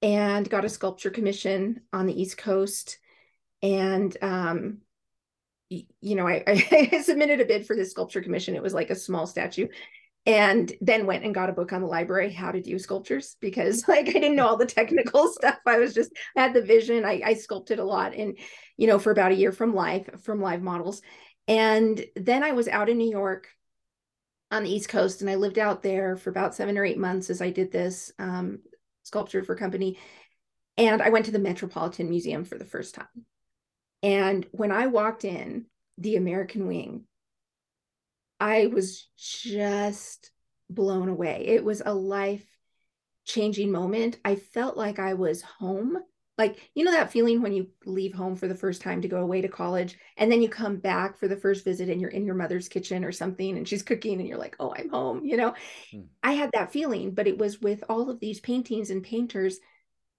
and 0.02 0.50
got 0.50 0.66
a 0.66 0.70
sculpture 0.70 1.10
commission 1.10 1.82
on 1.94 2.06
the 2.06 2.22
East 2.22 2.38
Coast. 2.38 3.00
And 3.64 4.16
um, 4.22 4.80
you 5.70 6.16
know, 6.16 6.28
I, 6.28 6.44
I 6.92 7.02
submitted 7.02 7.42
a 7.42 7.46
bid 7.46 7.66
for 7.66 7.76
this 7.76 7.92
sculpture 7.92 8.22
commission. 8.22 8.56
It 8.56 8.64
was 8.64 8.74
like 8.74 8.90
a 8.90 8.96
small 8.96 9.28
statue. 9.28 9.68
And 10.26 10.74
then 10.82 11.06
went 11.06 11.24
and 11.24 11.34
got 11.34 11.50
a 11.50 11.54
book 11.54 11.72
on 11.72 11.80
the 11.80 11.88
library 11.88 12.34
how 12.34 12.52
to 12.52 12.62
do 12.62 12.78
sculptures 12.78 13.38
because 13.40 13.88
like 13.88 14.10
i 14.10 14.12
didn't 14.12 14.36
know 14.36 14.48
all 14.48 14.58
the 14.58 14.66
technical 14.66 15.28
stuff. 15.32 15.60
I 15.66 15.78
was 15.78 15.94
just 15.94 16.12
I 16.36 16.42
had 16.42 16.54
the 16.54 16.62
vision. 16.62 17.06
I, 17.06 17.22
I 17.24 17.34
sculpted 17.34 17.80
a 17.80 17.86
lot 17.86 18.14
and 18.14 18.38
you 18.76 18.88
know 18.88 19.00
for 19.00 19.12
about 19.12 19.32
a 19.32 19.36
year 19.36 19.52
from 19.52 19.74
live 19.74 20.10
from 20.24 20.42
live 20.42 20.62
models. 20.62 21.02
And 21.48 22.04
then 22.18 22.44
i 22.44 22.52
was 22.52 22.68
out 22.68 22.90
in 22.90 22.98
new 22.98 23.10
york 23.10 23.48
on 24.52 24.64
the 24.64 24.70
east 24.70 24.90
coast 24.90 25.22
and 25.22 25.30
i 25.30 25.36
lived 25.36 25.58
out 25.58 25.82
there 25.82 26.18
for 26.18 26.30
about 26.30 26.56
seven 26.56 26.78
or 26.78 26.84
eight 26.84 26.98
months 26.98 27.30
as 27.30 27.42
i 27.42 27.50
did 27.50 27.72
this 27.72 28.12
um, 28.20 28.60
sculpture 29.04 29.44
for 29.44 29.56
company. 29.56 29.98
And 30.78 31.02
i 31.02 31.08
went 31.08 31.26
to 31.28 31.32
the 31.32 31.40
metropolitan 31.40 32.10
museum 32.10 32.44
for 32.44 32.58
the 32.58 32.66
first 32.66 32.96
time 32.96 33.26
and 34.04 34.46
when 34.52 34.72
I 34.72 34.88
walked 34.88 35.26
in 35.26 35.66
the 35.98 36.16
American 36.16 36.68
Wing, 36.68 37.04
I 38.40 38.68
was 38.68 39.08
just 39.18 40.32
blown 40.70 41.10
away. 41.10 41.46
It 41.48 41.64
was 41.64 41.82
a 41.86 41.94
life 41.94 42.46
changing 43.26 43.72
moment. 43.72 44.18
I 44.24 44.36
felt 44.36 44.78
like 44.78 45.00
I 45.00 45.16
was 45.16 45.42
home. 45.42 45.98
Like, 46.38 46.60
you 46.76 46.84
know, 46.84 46.92
that 46.92 47.12
feeling 47.12 47.42
when 47.42 47.54
you 47.54 47.70
leave 47.84 48.14
home 48.14 48.36
for 48.36 48.48
the 48.48 48.54
first 48.54 48.84
time 48.84 49.02
to 49.02 49.08
go 49.08 49.22
away 49.22 49.42
to 49.42 49.48
college, 49.48 49.98
and 50.18 50.32
then 50.32 50.44
you 50.44 50.50
come 50.50 50.78
back 50.78 51.18
for 51.18 51.28
the 51.28 51.36
first 51.36 51.64
visit 51.64 51.90
and 51.90 52.00
you're 52.00 52.12
in 52.12 52.28
your 52.28 52.36
mother's 52.36 52.70
kitchen 52.70 53.04
or 53.04 53.12
something 53.12 53.58
and 53.58 53.68
she's 53.68 53.82
cooking 53.82 54.20
and 54.20 54.28
you're 54.28 54.38
like, 54.38 54.56
oh, 54.60 54.72
I'm 54.78 54.90
home. 54.90 55.26
You 55.26 55.38
know, 55.38 55.56
hmm. 55.92 56.02
I 56.22 56.34
had 56.34 56.52
that 56.54 56.72
feeling, 56.72 57.16
but 57.16 57.28
it 57.28 57.40
was 57.40 57.60
with 57.60 57.84
all 57.90 58.12
of 58.12 58.20
these 58.20 58.40
paintings 58.40 58.92
and 58.92 59.04
painters 59.04 59.58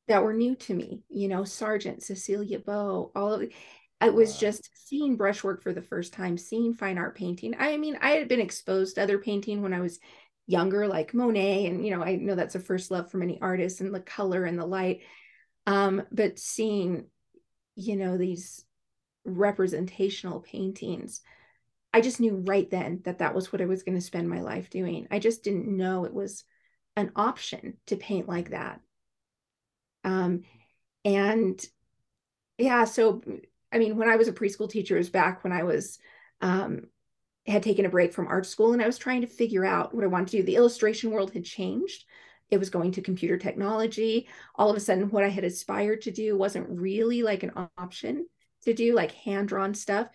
that 0.08 0.22
were 0.22 0.32
new 0.32 0.56
to 0.56 0.74
me, 0.74 1.02
you 1.08 1.28
know, 1.28 1.44
Sargent, 1.44 2.02
Cecilia 2.02 2.58
Beaux, 2.58 3.12
all 3.14 3.32
of 3.32 3.42
it. 3.42 3.52
It 4.00 4.14
was 4.14 4.34
wow. 4.34 4.38
just 4.40 4.70
seeing 4.88 5.16
brushwork 5.16 5.62
for 5.62 5.72
the 5.72 5.82
first 5.82 6.12
time, 6.12 6.38
seeing 6.38 6.72
fine 6.74 6.98
art 6.98 7.16
painting. 7.16 7.54
I 7.58 7.76
mean, 7.76 7.98
I 8.00 8.10
had 8.10 8.28
been 8.28 8.40
exposed 8.40 8.94
to 8.94 9.02
other 9.02 9.18
painting 9.18 9.60
when 9.60 9.74
I 9.74 9.80
was 9.80 9.98
younger, 10.46 10.86
like 10.86 11.14
Monet, 11.14 11.66
and 11.66 11.84
you 11.84 11.94
know, 11.94 12.02
I 12.02 12.16
know 12.16 12.34
that's 12.34 12.54
a 12.54 12.60
first 12.60 12.90
love 12.90 13.10
for 13.10 13.18
many 13.18 13.38
artists 13.40 13.80
and 13.80 13.94
the 13.94 14.00
color 14.00 14.44
and 14.44 14.58
the 14.58 14.66
light. 14.66 15.00
Um, 15.66 16.02
but 16.10 16.38
seeing, 16.38 17.06
you 17.74 17.96
know, 17.96 18.16
these 18.16 18.64
representational 19.24 20.40
paintings, 20.40 21.20
I 21.92 22.00
just 22.00 22.20
knew 22.20 22.42
right 22.46 22.70
then 22.70 23.02
that 23.04 23.18
that 23.18 23.34
was 23.34 23.52
what 23.52 23.60
I 23.60 23.66
was 23.66 23.82
going 23.82 23.96
to 23.96 24.02
spend 24.02 24.28
my 24.28 24.40
life 24.40 24.70
doing. 24.70 25.08
I 25.10 25.18
just 25.18 25.42
didn't 25.42 25.76
know 25.76 26.04
it 26.04 26.14
was 26.14 26.44
an 26.96 27.12
option 27.16 27.74
to 27.86 27.96
paint 27.96 28.28
like 28.28 28.50
that. 28.50 28.80
Um, 30.08 30.42
and 31.04 31.64
yeah, 32.56 32.84
so 32.84 33.22
I 33.70 33.78
mean, 33.78 33.96
when 33.96 34.08
I 34.08 34.16
was 34.16 34.28
a 34.28 34.32
preschool 34.32 34.70
teacher, 34.70 34.96
it 34.96 35.00
was 35.00 35.10
back 35.10 35.44
when 35.44 35.52
I 35.52 35.62
was 35.62 35.98
um, 36.40 36.88
had 37.46 37.62
taken 37.62 37.84
a 37.84 37.90
break 37.90 38.12
from 38.12 38.26
art 38.26 38.46
school 38.46 38.72
and 38.72 38.82
I 38.82 38.86
was 38.86 38.98
trying 38.98 39.20
to 39.20 39.26
figure 39.26 39.64
out 39.64 39.94
what 39.94 40.04
I 40.04 40.08
wanted 40.08 40.28
to 40.28 40.36
do. 40.38 40.42
The 40.42 40.56
illustration 40.56 41.10
world 41.10 41.32
had 41.32 41.44
changed. 41.44 42.04
It 42.50 42.58
was 42.58 42.70
going 42.70 42.92
to 42.92 43.02
computer 43.02 43.36
technology. 43.36 44.28
All 44.54 44.70
of 44.70 44.76
a 44.76 44.80
sudden, 44.80 45.10
what 45.10 45.24
I 45.24 45.28
had 45.28 45.44
aspired 45.44 46.02
to 46.02 46.10
do 46.10 46.36
wasn't 46.36 46.80
really 46.80 47.22
like 47.22 47.42
an 47.42 47.52
option 47.76 48.26
to 48.64 48.72
do, 48.72 48.94
like 48.94 49.12
hand 49.12 49.48
drawn 49.48 49.74
stuff. 49.74 50.08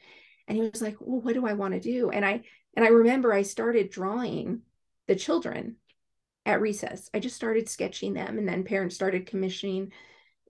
And 0.48 0.58
he 0.58 0.64
was 0.64 0.82
like, 0.82 0.98
"Well, 1.00 1.22
what 1.22 1.36
do 1.36 1.46
I 1.46 1.54
want 1.54 1.76
to 1.76 1.80
do?" 1.80 2.10
And 2.10 2.26
I 2.26 2.42
and 2.76 2.84
I 2.84 2.90
remember 2.90 3.32
I 3.32 3.44
started 3.44 3.92
drawing 3.92 4.62
the 5.08 5.16
children 5.16 5.78
at 6.46 6.62
recess. 6.62 7.10
I 7.14 7.20
just 7.20 7.36
started 7.36 7.70
sketching 7.70 8.14
them, 8.14 8.38
and 8.38 8.48
then 8.48 8.64
parents 8.64 8.96
started 8.96 9.26
commissioning 9.26 9.92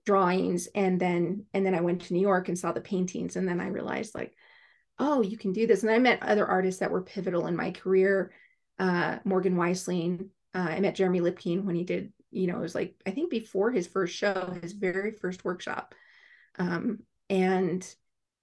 drawings 0.04 0.68
and 0.74 1.00
then 1.00 1.44
and 1.54 1.64
then 1.64 1.74
I 1.74 1.80
went 1.80 2.02
to 2.02 2.12
New 2.12 2.20
York 2.20 2.48
and 2.48 2.58
saw 2.58 2.72
the 2.72 2.80
paintings 2.80 3.36
and 3.36 3.48
then 3.48 3.60
I 3.60 3.68
realized 3.68 4.14
like 4.14 4.34
oh 4.98 5.22
you 5.22 5.36
can 5.36 5.52
do 5.52 5.66
this. 5.66 5.82
And 5.82 5.90
I 5.90 5.98
met 5.98 6.22
other 6.22 6.46
artists 6.46 6.80
that 6.80 6.90
were 6.90 7.02
pivotal 7.02 7.46
in 7.46 7.56
my 7.56 7.70
career 7.70 8.32
uh, 8.78 9.18
Morgan 9.24 9.56
Weistling. 9.56 10.28
Uh, 10.54 10.68
I 10.70 10.80
met 10.80 10.94
Jeremy 10.94 11.20
Lipking 11.20 11.64
when 11.64 11.74
he 11.74 11.84
did 11.84 12.12
you 12.30 12.46
know 12.46 12.58
it 12.58 12.62
was 12.62 12.74
like 12.74 12.94
I 13.06 13.10
think 13.10 13.30
before 13.30 13.70
his 13.70 13.86
first 13.86 14.14
show 14.14 14.56
his 14.62 14.72
very 14.72 15.12
first 15.12 15.44
workshop. 15.44 15.94
Um, 16.58 17.00
and 17.30 17.84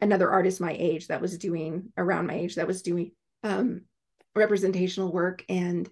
another 0.01 0.31
artist 0.31 0.59
my 0.59 0.75
age 0.77 1.07
that 1.07 1.21
was 1.21 1.37
doing 1.37 1.93
around 1.95 2.25
my 2.25 2.33
age 2.33 2.55
that 2.55 2.67
was 2.67 2.81
doing 2.81 3.11
um, 3.43 3.81
representational 4.35 5.11
work 5.11 5.45
and 5.47 5.87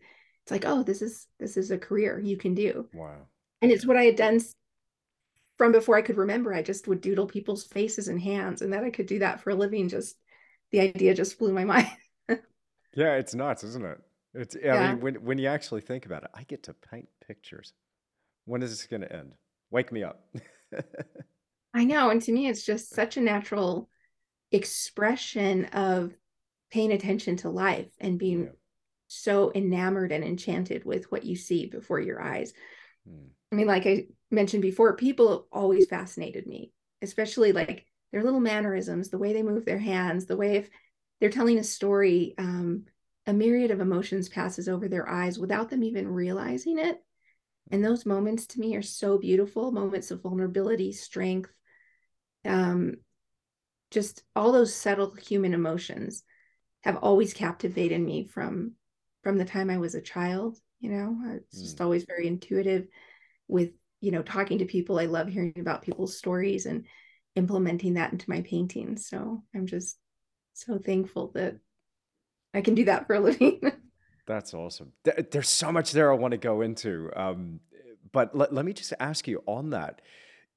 it's 0.49 0.51
like 0.51 0.65
oh 0.65 0.83
this 0.83 1.01
is 1.01 1.27
this 1.39 1.57
is 1.57 1.71
a 1.71 1.77
career 1.77 2.19
you 2.19 2.37
can 2.37 2.53
do 2.53 2.87
wow 2.93 3.27
and 3.61 3.71
it's 3.71 3.85
what 3.85 3.97
I 3.97 4.03
had 4.03 4.15
done 4.15 4.39
from 5.57 5.71
before 5.71 5.97
I 5.97 6.01
could 6.01 6.17
remember. 6.17 6.53
I 6.53 6.61
just 6.61 6.87
would 6.87 7.01
doodle 7.01 7.27
people's 7.27 7.65
faces 7.65 8.07
and 8.07 8.19
hands, 8.19 8.61
and 8.61 8.73
that 8.73 8.83
I 8.83 8.89
could 8.89 9.07
do 9.07 9.19
that 9.19 9.41
for 9.41 9.51
a 9.51 9.55
living. 9.55 9.89
Just 9.89 10.15
the 10.71 10.79
idea 10.79 11.13
just 11.13 11.37
blew 11.37 11.53
my 11.53 11.65
mind. 11.65 11.89
yeah, 12.95 13.15
it's 13.15 13.35
nuts, 13.35 13.63
isn't 13.63 13.85
it? 13.85 13.99
It's 14.33 14.55
I 14.55 14.59
yeah. 14.63 14.91
mean, 14.91 15.01
when 15.01 15.15
when 15.15 15.37
you 15.37 15.47
actually 15.47 15.81
think 15.81 16.05
about 16.05 16.23
it, 16.23 16.29
I 16.33 16.43
get 16.43 16.63
to 16.63 16.73
paint 16.73 17.09
pictures. 17.27 17.73
When 18.45 18.63
is 18.63 18.71
this 18.71 18.87
going 18.87 19.01
to 19.01 19.13
end? 19.13 19.33
Wake 19.69 19.91
me 19.91 20.03
up. 20.03 20.23
I 21.73 21.83
know, 21.83 22.09
and 22.09 22.21
to 22.23 22.31
me, 22.31 22.47
it's 22.47 22.65
just 22.65 22.95
such 22.95 23.17
a 23.17 23.21
natural 23.21 23.89
expression 24.51 25.65
of 25.65 26.15
paying 26.71 26.91
attention 26.91 27.35
to 27.37 27.49
life 27.49 27.91
and 27.99 28.17
being 28.17 28.45
yeah. 28.45 28.49
So 29.09 29.51
enamored 29.53 30.11
and 30.11 30.23
enchanted 30.23 30.85
with 30.85 31.11
what 31.11 31.25
you 31.25 31.35
see 31.35 31.65
before 31.65 31.99
your 31.99 32.21
eyes. 32.21 32.53
Hmm. 33.07 33.27
I 33.51 33.55
mean, 33.55 33.67
like 33.67 33.85
I 33.85 34.05
mentioned 34.31 34.61
before, 34.61 34.95
people 34.95 35.47
always 35.51 35.87
fascinated 35.87 36.45
me, 36.47 36.71
especially 37.01 37.51
like 37.51 37.85
their 38.11 38.23
little 38.23 38.39
mannerisms, 38.39 39.09
the 39.09 39.17
way 39.17 39.33
they 39.33 39.43
move 39.43 39.65
their 39.65 39.79
hands, 39.79 40.25
the 40.25 40.37
way 40.37 40.57
if 40.57 40.69
they're 41.19 41.29
telling 41.29 41.57
a 41.57 41.63
story, 41.63 42.35
um, 42.37 42.85
a 43.25 43.33
myriad 43.33 43.71
of 43.71 43.81
emotions 43.81 44.29
passes 44.29 44.69
over 44.69 44.87
their 44.87 45.09
eyes 45.09 45.37
without 45.37 45.69
them 45.69 45.83
even 45.83 46.07
realizing 46.07 46.77
it. 46.77 47.03
And 47.71 47.83
those 47.83 48.05
moments 48.05 48.47
to 48.47 48.59
me 48.59 48.75
are 48.75 48.81
so 48.81 49.17
beautiful 49.17 49.71
moments 49.71 50.11
of 50.11 50.21
vulnerability, 50.21 50.91
strength, 50.91 51.51
um, 52.45 52.95
just 53.91 54.23
all 54.35 54.51
those 54.51 54.73
subtle 54.73 55.11
human 55.11 55.53
emotions 55.53 56.23
have 56.83 56.97
always 56.97 57.33
captivated 57.33 57.99
me 57.99 58.23
from 58.23 58.73
from 59.23 59.37
the 59.37 59.45
time 59.45 59.69
I 59.69 59.77
was 59.77 59.95
a 59.95 60.01
child. 60.01 60.57
You 60.79 60.91
know, 60.91 61.17
it's 61.35 61.61
just 61.61 61.77
mm. 61.77 61.83
always 61.83 62.05
very 62.05 62.27
intuitive 62.27 62.87
with 63.49 63.71
you 64.01 64.11
know 64.11 64.21
talking 64.21 64.59
to 64.59 64.65
people 64.65 64.99
i 64.99 65.05
love 65.05 65.27
hearing 65.27 65.53
about 65.59 65.81
people's 65.81 66.17
stories 66.17 66.65
and 66.65 66.85
implementing 67.35 67.95
that 67.95 68.11
into 68.11 68.29
my 68.29 68.41
paintings 68.41 69.07
so 69.07 69.43
i'm 69.55 69.65
just 69.65 69.97
so 70.53 70.77
thankful 70.77 71.31
that 71.33 71.57
i 72.53 72.61
can 72.61 72.75
do 72.75 72.85
that 72.85 73.07
for 73.07 73.15
a 73.15 73.19
living 73.29 73.59
that's 74.25 74.53
awesome 74.53 74.91
there's 75.31 75.49
so 75.49 75.71
much 75.71 75.91
there 75.91 76.11
i 76.11 76.15
want 76.15 76.31
to 76.31 76.37
go 76.37 76.61
into 76.61 77.09
um, 77.15 77.59
but 78.11 78.35
let, 78.35 78.53
let 78.53 78.65
me 78.65 78.73
just 78.73 78.93
ask 78.99 79.27
you 79.27 79.41
on 79.45 79.71
that 79.71 80.01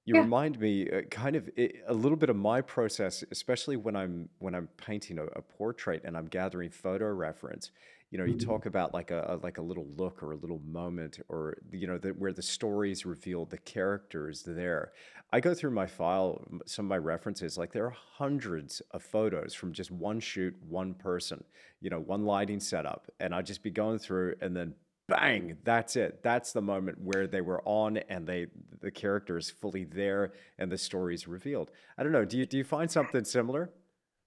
you 0.04 0.14
yeah. 0.14 0.20
remind 0.20 0.58
me 0.58 0.88
uh, 0.90 1.02
kind 1.10 1.36
of 1.36 1.48
a 1.56 1.94
little 1.94 2.16
bit 2.16 2.28
of 2.28 2.36
my 2.36 2.60
process 2.60 3.24
especially 3.30 3.76
when 3.76 3.96
i'm 3.96 4.28
when 4.38 4.54
i'm 4.54 4.68
painting 4.76 5.18
a, 5.18 5.24
a 5.24 5.42
portrait 5.42 6.02
and 6.04 6.16
i'm 6.16 6.26
gathering 6.26 6.70
photo 6.70 7.06
reference 7.06 7.70
you 8.12 8.18
know 8.18 8.24
you 8.24 8.34
mm-hmm. 8.34 8.48
talk 8.48 8.66
about 8.66 8.92
like 8.94 9.10
a, 9.10 9.24
a, 9.28 9.36
like 9.42 9.58
a 9.58 9.62
little 9.62 9.86
look 9.96 10.22
or 10.22 10.32
a 10.32 10.36
little 10.36 10.60
moment 10.60 11.18
or 11.28 11.56
you 11.72 11.86
know 11.86 11.98
that 11.98 12.16
where 12.18 12.32
the 12.32 12.42
stories 12.42 12.98
is 12.98 13.06
revealed 13.06 13.50
the 13.50 13.58
characters 13.58 14.42
there 14.46 14.92
i 15.32 15.40
go 15.40 15.54
through 15.54 15.70
my 15.70 15.86
file 15.86 16.44
some 16.66 16.84
of 16.84 16.90
my 16.90 16.98
references 16.98 17.56
like 17.56 17.72
there 17.72 17.86
are 17.86 17.96
hundreds 18.18 18.80
of 18.90 19.02
photos 19.02 19.54
from 19.54 19.72
just 19.72 19.90
one 19.90 20.20
shoot 20.20 20.54
one 20.68 20.94
person 20.94 21.42
you 21.80 21.88
know 21.88 22.00
one 22.00 22.24
lighting 22.24 22.60
setup 22.60 23.10
and 23.18 23.34
i'd 23.34 23.46
just 23.46 23.62
be 23.62 23.70
going 23.70 23.98
through 23.98 24.34
and 24.42 24.54
then 24.54 24.74
bang 25.08 25.56
that's 25.64 25.96
it 25.96 26.22
that's 26.22 26.52
the 26.52 26.62
moment 26.62 26.96
where 27.00 27.26
they 27.26 27.40
were 27.40 27.62
on 27.64 27.96
and 28.08 28.26
they 28.26 28.46
the 28.80 28.90
character 28.90 29.36
is 29.38 29.50
fully 29.50 29.84
there 29.84 30.32
and 30.58 30.70
the 30.70 30.78
story 30.78 31.14
is 31.14 31.26
revealed 31.26 31.70
i 31.98 32.02
don't 32.02 32.12
know 32.12 32.24
do 32.24 32.36
you 32.38 32.46
do 32.46 32.58
you 32.58 32.64
find 32.64 32.90
something 32.90 33.24
similar 33.24 33.72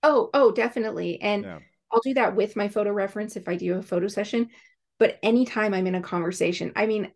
Oh, 0.07 0.29
oh, 0.35 0.51
definitely. 0.51 1.19
And 1.19 1.43
yeah. 1.43 1.59
I'll 1.91 2.01
do 2.01 2.13
that 2.15 2.35
with 2.35 2.55
my 2.55 2.67
photo 2.67 2.91
reference 2.91 3.35
if 3.35 3.47
I 3.47 3.55
do 3.55 3.77
a 3.77 3.83
photo 3.83 4.07
session. 4.07 4.49
But 4.99 5.19
anytime 5.21 5.73
I'm 5.73 5.87
in 5.87 5.95
a 5.95 6.01
conversation, 6.01 6.71
I 6.75 6.85
mean, 6.85 7.11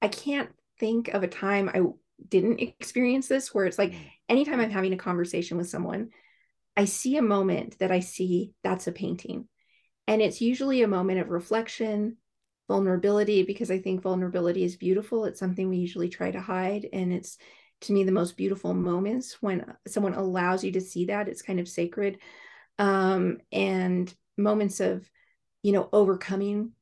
I 0.00 0.08
can't 0.08 0.50
think 0.78 1.08
of 1.08 1.22
a 1.22 1.28
time 1.28 1.70
I 1.72 1.82
didn't 2.28 2.60
experience 2.60 3.28
this 3.28 3.54
where 3.54 3.66
it's 3.66 3.78
like 3.78 3.92
mm. 3.92 4.10
anytime 4.28 4.60
I'm 4.60 4.70
having 4.70 4.92
a 4.92 4.98
conversation 4.98 5.56
with 5.56 5.68
someone, 5.68 6.10
I 6.76 6.86
see 6.86 7.16
a 7.16 7.22
moment 7.22 7.78
that 7.78 7.90
I 7.90 8.00
see 8.00 8.54
that's 8.62 8.86
a 8.86 8.92
painting. 8.92 9.48
And 10.08 10.20
it's 10.20 10.40
usually 10.40 10.82
a 10.82 10.88
moment 10.88 11.20
of 11.20 11.28
reflection, 11.30 12.16
vulnerability, 12.68 13.42
because 13.44 13.70
I 13.70 13.78
think 13.78 14.02
vulnerability 14.02 14.64
is 14.64 14.76
beautiful. 14.76 15.24
It's 15.24 15.38
something 15.38 15.68
we 15.68 15.76
usually 15.76 16.08
try 16.08 16.30
to 16.30 16.40
hide. 16.40 16.88
And 16.92 17.12
it's 17.12 17.38
to 17.82 17.92
me 17.92 18.04
the 18.04 18.12
most 18.12 18.36
beautiful 18.36 18.74
moments 18.74 19.38
when 19.40 19.64
someone 19.86 20.14
allows 20.14 20.64
you 20.64 20.72
to 20.72 20.80
see 20.80 21.06
that. 21.06 21.28
It's 21.28 21.42
kind 21.42 21.60
of 21.60 21.68
sacred. 21.68 22.18
Um, 22.78 23.38
and 23.52 24.12
moments 24.36 24.80
of, 24.80 25.08
you 25.62 25.72
know, 25.72 25.88
overcoming 25.92 26.72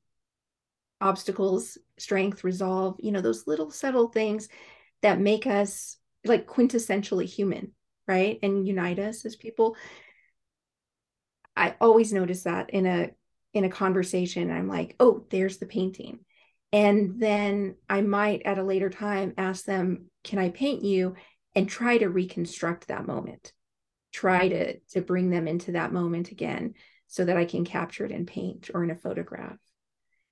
obstacles, 1.00 1.78
strength, 1.98 2.44
resolve, 2.44 2.96
you 3.00 3.12
know, 3.12 3.20
those 3.20 3.46
little 3.46 3.70
subtle 3.70 4.08
things 4.08 4.48
that 5.02 5.20
make 5.20 5.46
us 5.46 5.96
like 6.24 6.46
quintessentially 6.46 7.24
human, 7.24 7.72
right? 8.06 8.38
And 8.42 8.66
unite 8.66 8.98
us 8.98 9.24
as 9.24 9.36
people. 9.36 9.76
I 11.56 11.74
always 11.80 12.12
notice 12.12 12.44
that 12.44 12.70
in 12.70 12.86
a 12.86 13.10
in 13.52 13.64
a 13.64 13.70
conversation. 13.70 14.50
I'm 14.50 14.68
like, 14.68 14.94
oh, 15.00 15.24
there's 15.30 15.58
the 15.58 15.66
painting. 15.66 16.20
And 16.72 17.18
then 17.18 17.76
I 17.88 18.00
might 18.00 18.42
at 18.44 18.58
a 18.58 18.62
later 18.62 18.90
time 18.90 19.34
ask 19.36 19.64
them, 19.64 20.06
can 20.22 20.38
I 20.38 20.50
paint 20.50 20.84
you? 20.84 21.16
And 21.56 21.68
try 21.68 21.98
to 21.98 22.08
reconstruct 22.08 22.88
that 22.88 23.06
moment. 23.06 23.52
Try 24.12 24.48
to 24.48 24.78
to 24.92 25.00
bring 25.00 25.30
them 25.30 25.46
into 25.46 25.72
that 25.72 25.92
moment 25.92 26.30
again 26.30 26.74
so 27.06 27.24
that 27.24 27.36
I 27.36 27.44
can 27.44 27.64
capture 27.64 28.04
it 28.04 28.12
in 28.12 28.26
paint 28.26 28.70
or 28.72 28.84
in 28.84 28.90
a 28.90 28.96
photograph. 28.96 29.58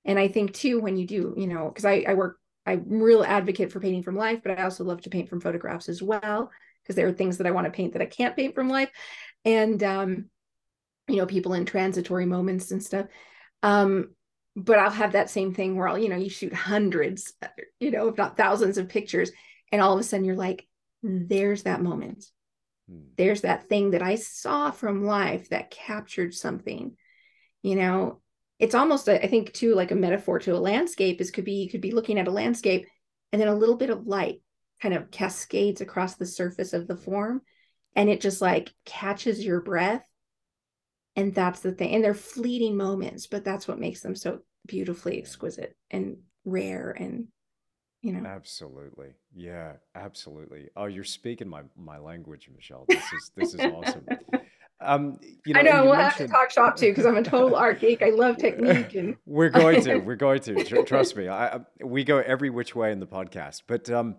And 0.05 0.17
I 0.17 0.27
think 0.27 0.53
too, 0.53 0.79
when 0.79 0.97
you 0.97 1.05
do, 1.05 1.33
you 1.37 1.47
know, 1.47 1.67
because 1.67 1.85
I, 1.85 2.05
I 2.07 2.13
work, 2.13 2.37
I'm 2.65 3.01
real 3.01 3.23
advocate 3.23 3.71
for 3.71 3.79
painting 3.79 4.03
from 4.03 4.15
life, 4.15 4.39
but 4.43 4.57
I 4.57 4.63
also 4.63 4.83
love 4.83 5.01
to 5.01 5.09
paint 5.09 5.29
from 5.29 5.41
photographs 5.41 5.89
as 5.89 6.01
well, 6.01 6.51
because 6.81 6.95
there 6.95 7.07
are 7.07 7.11
things 7.11 7.37
that 7.37 7.47
I 7.47 7.51
want 7.51 7.65
to 7.65 7.71
paint 7.71 7.93
that 7.93 8.01
I 8.01 8.05
can't 8.05 8.35
paint 8.35 8.55
from 8.55 8.69
life. 8.69 8.89
And 9.43 9.81
um, 9.83 10.29
you 11.07 11.17
know, 11.17 11.25
people 11.25 11.53
in 11.53 11.65
transitory 11.65 12.25
moments 12.25 12.71
and 12.71 12.83
stuff. 12.83 13.07
Um, 13.63 14.15
but 14.55 14.79
I'll 14.79 14.89
have 14.89 15.13
that 15.13 15.29
same 15.29 15.53
thing 15.53 15.75
where 15.75 15.87
I'll, 15.87 15.97
you 15.97 16.09
know, 16.09 16.17
you 16.17 16.29
shoot 16.29 16.53
hundreds, 16.53 17.33
you 17.79 17.91
know, 17.91 18.09
if 18.09 18.17
not 18.17 18.37
thousands 18.37 18.77
of 18.77 18.89
pictures, 18.89 19.31
and 19.71 19.81
all 19.81 19.93
of 19.93 19.99
a 19.99 20.03
sudden 20.03 20.25
you're 20.25 20.35
like, 20.35 20.67
there's 21.01 21.63
that 21.63 21.81
moment. 21.81 22.25
There's 23.17 23.41
that 23.41 23.67
thing 23.67 23.91
that 23.91 24.01
I 24.01 24.15
saw 24.15 24.71
from 24.71 25.05
life 25.05 25.49
that 25.49 25.71
captured 25.71 26.33
something, 26.33 26.95
you 27.61 27.75
know, 27.75 28.21
it's 28.59 28.75
almost 28.75 29.07
a, 29.07 29.23
I 29.23 29.27
think 29.27 29.53
too 29.53 29.73
like 29.73 29.91
a 29.91 29.95
metaphor 29.95 30.39
to 30.39 30.55
a 30.55 30.57
landscape 30.57 31.21
is 31.21 31.31
could 31.31 31.45
be 31.45 31.53
you 31.63 31.69
could 31.69 31.81
be 31.81 31.91
looking 31.91 32.19
at 32.19 32.27
a 32.27 32.31
landscape 32.31 32.87
and 33.31 33.41
then 33.41 33.47
a 33.47 33.55
little 33.55 33.77
bit 33.77 33.89
of 33.89 34.07
light 34.07 34.41
kind 34.81 34.93
of 34.93 35.11
cascades 35.11 35.81
across 35.81 36.15
the 36.15 36.25
surface 36.25 36.73
of 36.73 36.87
the 36.87 36.95
form 36.95 37.41
and 37.95 38.09
it 38.09 38.21
just 38.21 38.41
like 38.41 38.73
catches 38.85 39.43
your 39.43 39.61
breath. 39.61 40.03
And 41.15 41.33
that's 41.35 41.59
the 41.59 41.71
thing 41.71 41.93
and 41.93 42.03
they're 42.03 42.13
fleeting 42.13 42.77
moments 42.77 43.27
but 43.27 43.43
that's 43.43 43.67
what 43.67 43.79
makes 43.79 44.01
them 44.01 44.15
so 44.15 44.39
beautifully 44.65 45.17
exquisite 45.17 45.75
and 45.91 46.17
rare 46.45 46.91
and 46.91 47.27
you 48.01 48.13
know 48.13 48.27
absolutely 48.27 49.09
yeah 49.35 49.73
absolutely 49.95 50.69
oh 50.77 50.85
you're 50.85 51.03
speaking 51.03 51.47
my 51.47 51.61
my 51.77 51.97
language 51.97 52.49
michelle 52.55 52.85
this 52.87 53.03
is 53.13 53.31
this 53.35 53.53
is 53.53 53.59
awesome 53.59 54.05
Um, 54.81 55.19
you 55.45 55.53
know, 55.53 55.59
I 55.59 55.63
know 55.63 55.85
we'll 55.85 55.95
mentioned... 55.95 56.01
have 56.01 56.17
to 56.17 56.27
talk 56.27 56.51
shop 56.51 56.77
too 56.77 56.89
because 56.89 57.05
I'm 57.05 57.17
a 57.17 57.23
total 57.23 57.55
art 57.55 57.81
geek. 57.81 58.01
I 58.01 58.11
love 58.11 58.37
technique, 58.37 58.95
and 58.95 59.17
we're 59.25 59.49
going 59.49 59.81
to, 59.81 59.97
we're 60.05 60.15
going 60.15 60.39
to. 60.41 60.83
Trust 60.83 61.15
me, 61.17 61.27
I, 61.27 61.59
we 61.83 62.03
go 62.03 62.19
every 62.19 62.49
which 62.49 62.75
way 62.75 62.91
in 62.91 62.99
the 62.99 63.07
podcast. 63.07 63.63
But 63.67 63.89
um, 63.89 64.15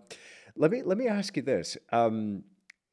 let 0.55 0.71
me 0.71 0.83
let 0.83 0.97
me 0.97 1.07
ask 1.07 1.35
you 1.35 1.41
this, 1.41 1.77
Um, 1.91 2.43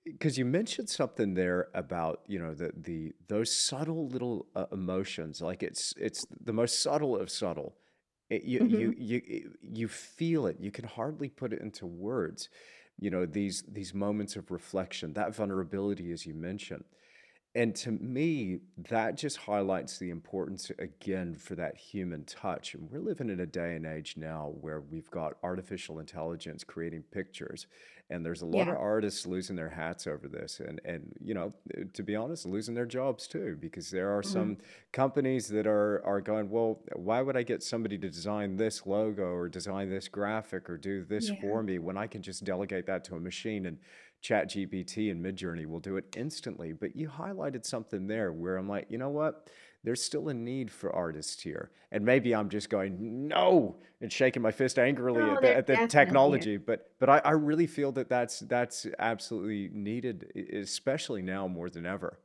because 0.04 0.38
um, 0.38 0.38
you 0.38 0.44
mentioned 0.46 0.88
something 0.88 1.34
there 1.34 1.68
about 1.74 2.22
you 2.26 2.38
know 2.38 2.54
the 2.54 2.72
the 2.74 3.12
those 3.28 3.54
subtle 3.54 4.08
little 4.08 4.46
uh, 4.56 4.64
emotions, 4.72 5.42
like 5.42 5.62
it's 5.62 5.92
it's 5.98 6.26
the 6.42 6.54
most 6.54 6.82
subtle 6.82 7.18
of 7.18 7.30
subtle. 7.30 7.76
It, 8.30 8.44
you, 8.44 8.60
mm-hmm. 8.60 8.80
you 8.80 8.94
you 8.98 9.50
you 9.62 9.88
feel 9.88 10.46
it. 10.46 10.56
You 10.60 10.70
can 10.70 10.86
hardly 10.86 11.28
put 11.28 11.52
it 11.52 11.60
into 11.60 11.86
words. 11.86 12.48
You 12.98 13.10
know 13.10 13.26
these 13.26 13.62
these 13.68 13.94
moments 13.94 14.36
of 14.36 14.50
reflection, 14.50 15.14
that 15.14 15.34
vulnerability, 15.34 16.12
as 16.12 16.26
you 16.26 16.34
mentioned 16.34 16.84
and 17.54 17.74
to 17.76 17.90
me, 17.90 18.60
that 18.88 19.16
just 19.16 19.38
highlights 19.38 19.98
the 19.98 20.10
importance 20.10 20.70
again 20.78 21.34
for 21.34 21.54
that 21.54 21.76
human 21.76 22.24
touch. 22.24 22.74
And 22.74 22.88
we're 22.90 23.00
living 23.00 23.30
in 23.30 23.40
a 23.40 23.46
day 23.46 23.74
and 23.74 23.86
age 23.86 24.14
now 24.16 24.52
where 24.60 24.80
we've 24.80 25.10
got 25.10 25.38
artificial 25.42 25.98
intelligence 25.98 26.62
creating 26.62 27.04
pictures, 27.10 27.66
and 28.10 28.24
there's 28.24 28.42
a 28.42 28.46
lot 28.46 28.66
yeah. 28.66 28.72
of 28.72 28.78
artists 28.78 29.26
losing 29.26 29.56
their 29.56 29.68
hats 29.68 30.06
over 30.06 30.28
this, 30.28 30.60
and 30.60 30.80
and 30.84 31.12
you 31.22 31.34
know, 31.34 31.52
to 31.92 32.02
be 32.02 32.16
honest, 32.16 32.46
losing 32.46 32.74
their 32.74 32.86
jobs 32.86 33.26
too, 33.26 33.56
because 33.60 33.90
there 33.90 34.16
are 34.16 34.22
mm-hmm. 34.22 34.32
some 34.32 34.56
companies 34.92 35.48
that 35.48 35.66
are 35.66 36.02
are 36.04 36.20
going, 36.20 36.50
well, 36.50 36.80
why 36.94 37.20
would 37.20 37.36
I 37.36 37.42
get 37.42 37.62
somebody 37.62 37.98
to 37.98 38.08
design 38.08 38.56
this 38.56 38.86
logo 38.86 39.24
or 39.24 39.48
design 39.48 39.90
this 39.90 40.08
graphic 40.08 40.70
or 40.70 40.78
do 40.78 41.04
this 41.04 41.28
yeah. 41.28 41.40
for 41.40 41.62
me 41.62 41.78
when 41.78 41.96
I 41.96 42.06
can 42.06 42.22
just 42.22 42.44
delegate 42.44 42.86
that 42.86 43.04
to 43.04 43.16
a 43.16 43.20
machine 43.20 43.66
and 43.66 43.78
Chat 44.20 44.50
GPT 44.50 45.10
and 45.10 45.24
Midjourney 45.24 45.66
will 45.66 45.80
do 45.80 45.96
it 45.96 46.16
instantly. 46.16 46.72
But 46.72 46.96
you 46.96 47.08
highlighted 47.08 47.64
something 47.64 48.06
there 48.06 48.32
where 48.32 48.56
I'm 48.56 48.68
like, 48.68 48.86
you 48.88 48.98
know 48.98 49.10
what? 49.10 49.48
There's 49.84 50.02
still 50.02 50.28
a 50.28 50.34
need 50.34 50.70
for 50.70 50.94
artists 50.94 51.42
here. 51.42 51.70
And 51.90 52.04
maybe 52.04 52.34
I'm 52.34 52.48
just 52.48 52.68
going, 52.68 53.28
no, 53.28 53.76
and 54.00 54.12
shaking 54.12 54.42
my 54.42 54.50
fist 54.50 54.78
angrily 54.78 55.20
no, 55.20 55.34
at 55.34 55.40
the, 55.40 55.56
at 55.56 55.66
the 55.66 55.86
technology. 55.88 56.56
But 56.56 56.90
but 56.98 57.08
I, 57.08 57.18
I 57.24 57.30
really 57.30 57.66
feel 57.66 57.92
that 57.92 58.08
that's 58.08 58.40
that's 58.40 58.86
absolutely 58.98 59.70
needed, 59.72 60.26
especially 60.52 61.22
now 61.22 61.48
more 61.48 61.70
than 61.70 61.86
ever. 61.86 62.18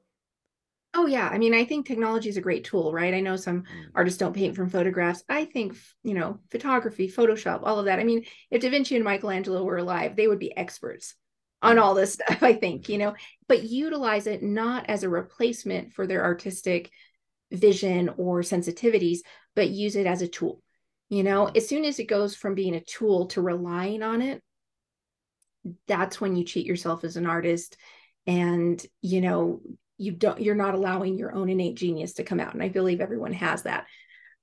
Oh 0.95 1.07
yeah, 1.07 1.27
I 1.27 1.39
mean, 1.39 1.55
I 1.55 1.65
think 1.65 1.87
technology 1.87 2.29
is 2.29 2.37
a 2.37 2.41
great 2.41 2.65
tool, 2.65 2.93
right? 2.93 3.13
I 3.13 3.19
know 3.19 3.35
some 3.35 3.63
mm. 3.63 3.85
artists 3.95 4.19
don't 4.19 4.35
paint 4.35 4.55
from 4.55 4.69
photographs. 4.69 5.23
I 5.27 5.45
think, 5.45 5.75
you 6.03 6.13
know, 6.13 6.37
photography, 6.51 7.09
Photoshop, 7.09 7.61
all 7.63 7.79
of 7.79 7.85
that. 7.85 7.99
I 7.99 8.03
mean, 8.03 8.25
if 8.51 8.61
Da 8.61 8.69
Vinci 8.69 8.95
and 8.95 9.03
Michelangelo 9.03 9.63
were 9.63 9.77
alive, 9.77 10.15
they 10.15 10.27
would 10.27 10.37
be 10.37 10.55
experts 10.55 11.15
on 11.63 11.79
all 11.79 11.95
this 11.95 12.13
stuff, 12.13 12.37
I 12.43 12.53
think, 12.53 12.89
you 12.89 12.97
know, 12.99 13.15
but 13.47 13.63
utilize 13.63 14.27
it 14.27 14.43
not 14.43 14.87
as 14.87 15.01
a 15.01 15.09
replacement 15.09 15.93
for 15.93 16.05
their 16.05 16.23
artistic 16.23 16.91
vision 17.53 18.09
or 18.17 18.41
sensitivities, 18.41 19.19
but 19.55 19.69
use 19.69 19.95
it 19.95 20.07
as 20.07 20.21
a 20.21 20.27
tool. 20.27 20.61
You 21.09 21.23
know, 21.23 21.45
as 21.47 21.67
soon 21.67 21.85
as 21.85 21.99
it 21.99 22.05
goes 22.05 22.35
from 22.35 22.55
being 22.55 22.75
a 22.75 22.83
tool 22.83 23.27
to 23.27 23.41
relying 23.41 24.01
on 24.01 24.21
it, 24.21 24.41
that's 25.87 26.19
when 26.19 26.35
you 26.35 26.43
cheat 26.43 26.65
yourself 26.65 27.03
as 27.03 27.15
an 27.15 27.25
artist 27.25 27.77
and, 28.25 28.83
you 29.01 29.21
know, 29.21 29.61
you 29.97 30.11
don't 30.11 30.41
you're 30.41 30.55
not 30.55 30.73
allowing 30.73 31.17
your 31.17 31.33
own 31.33 31.49
innate 31.49 31.75
genius 31.75 32.13
to 32.13 32.23
come 32.23 32.39
out 32.39 32.53
and 32.53 32.63
I 32.63 32.69
believe 32.69 32.99
everyone 32.99 33.33
has 33.33 33.63
that. 33.63 33.85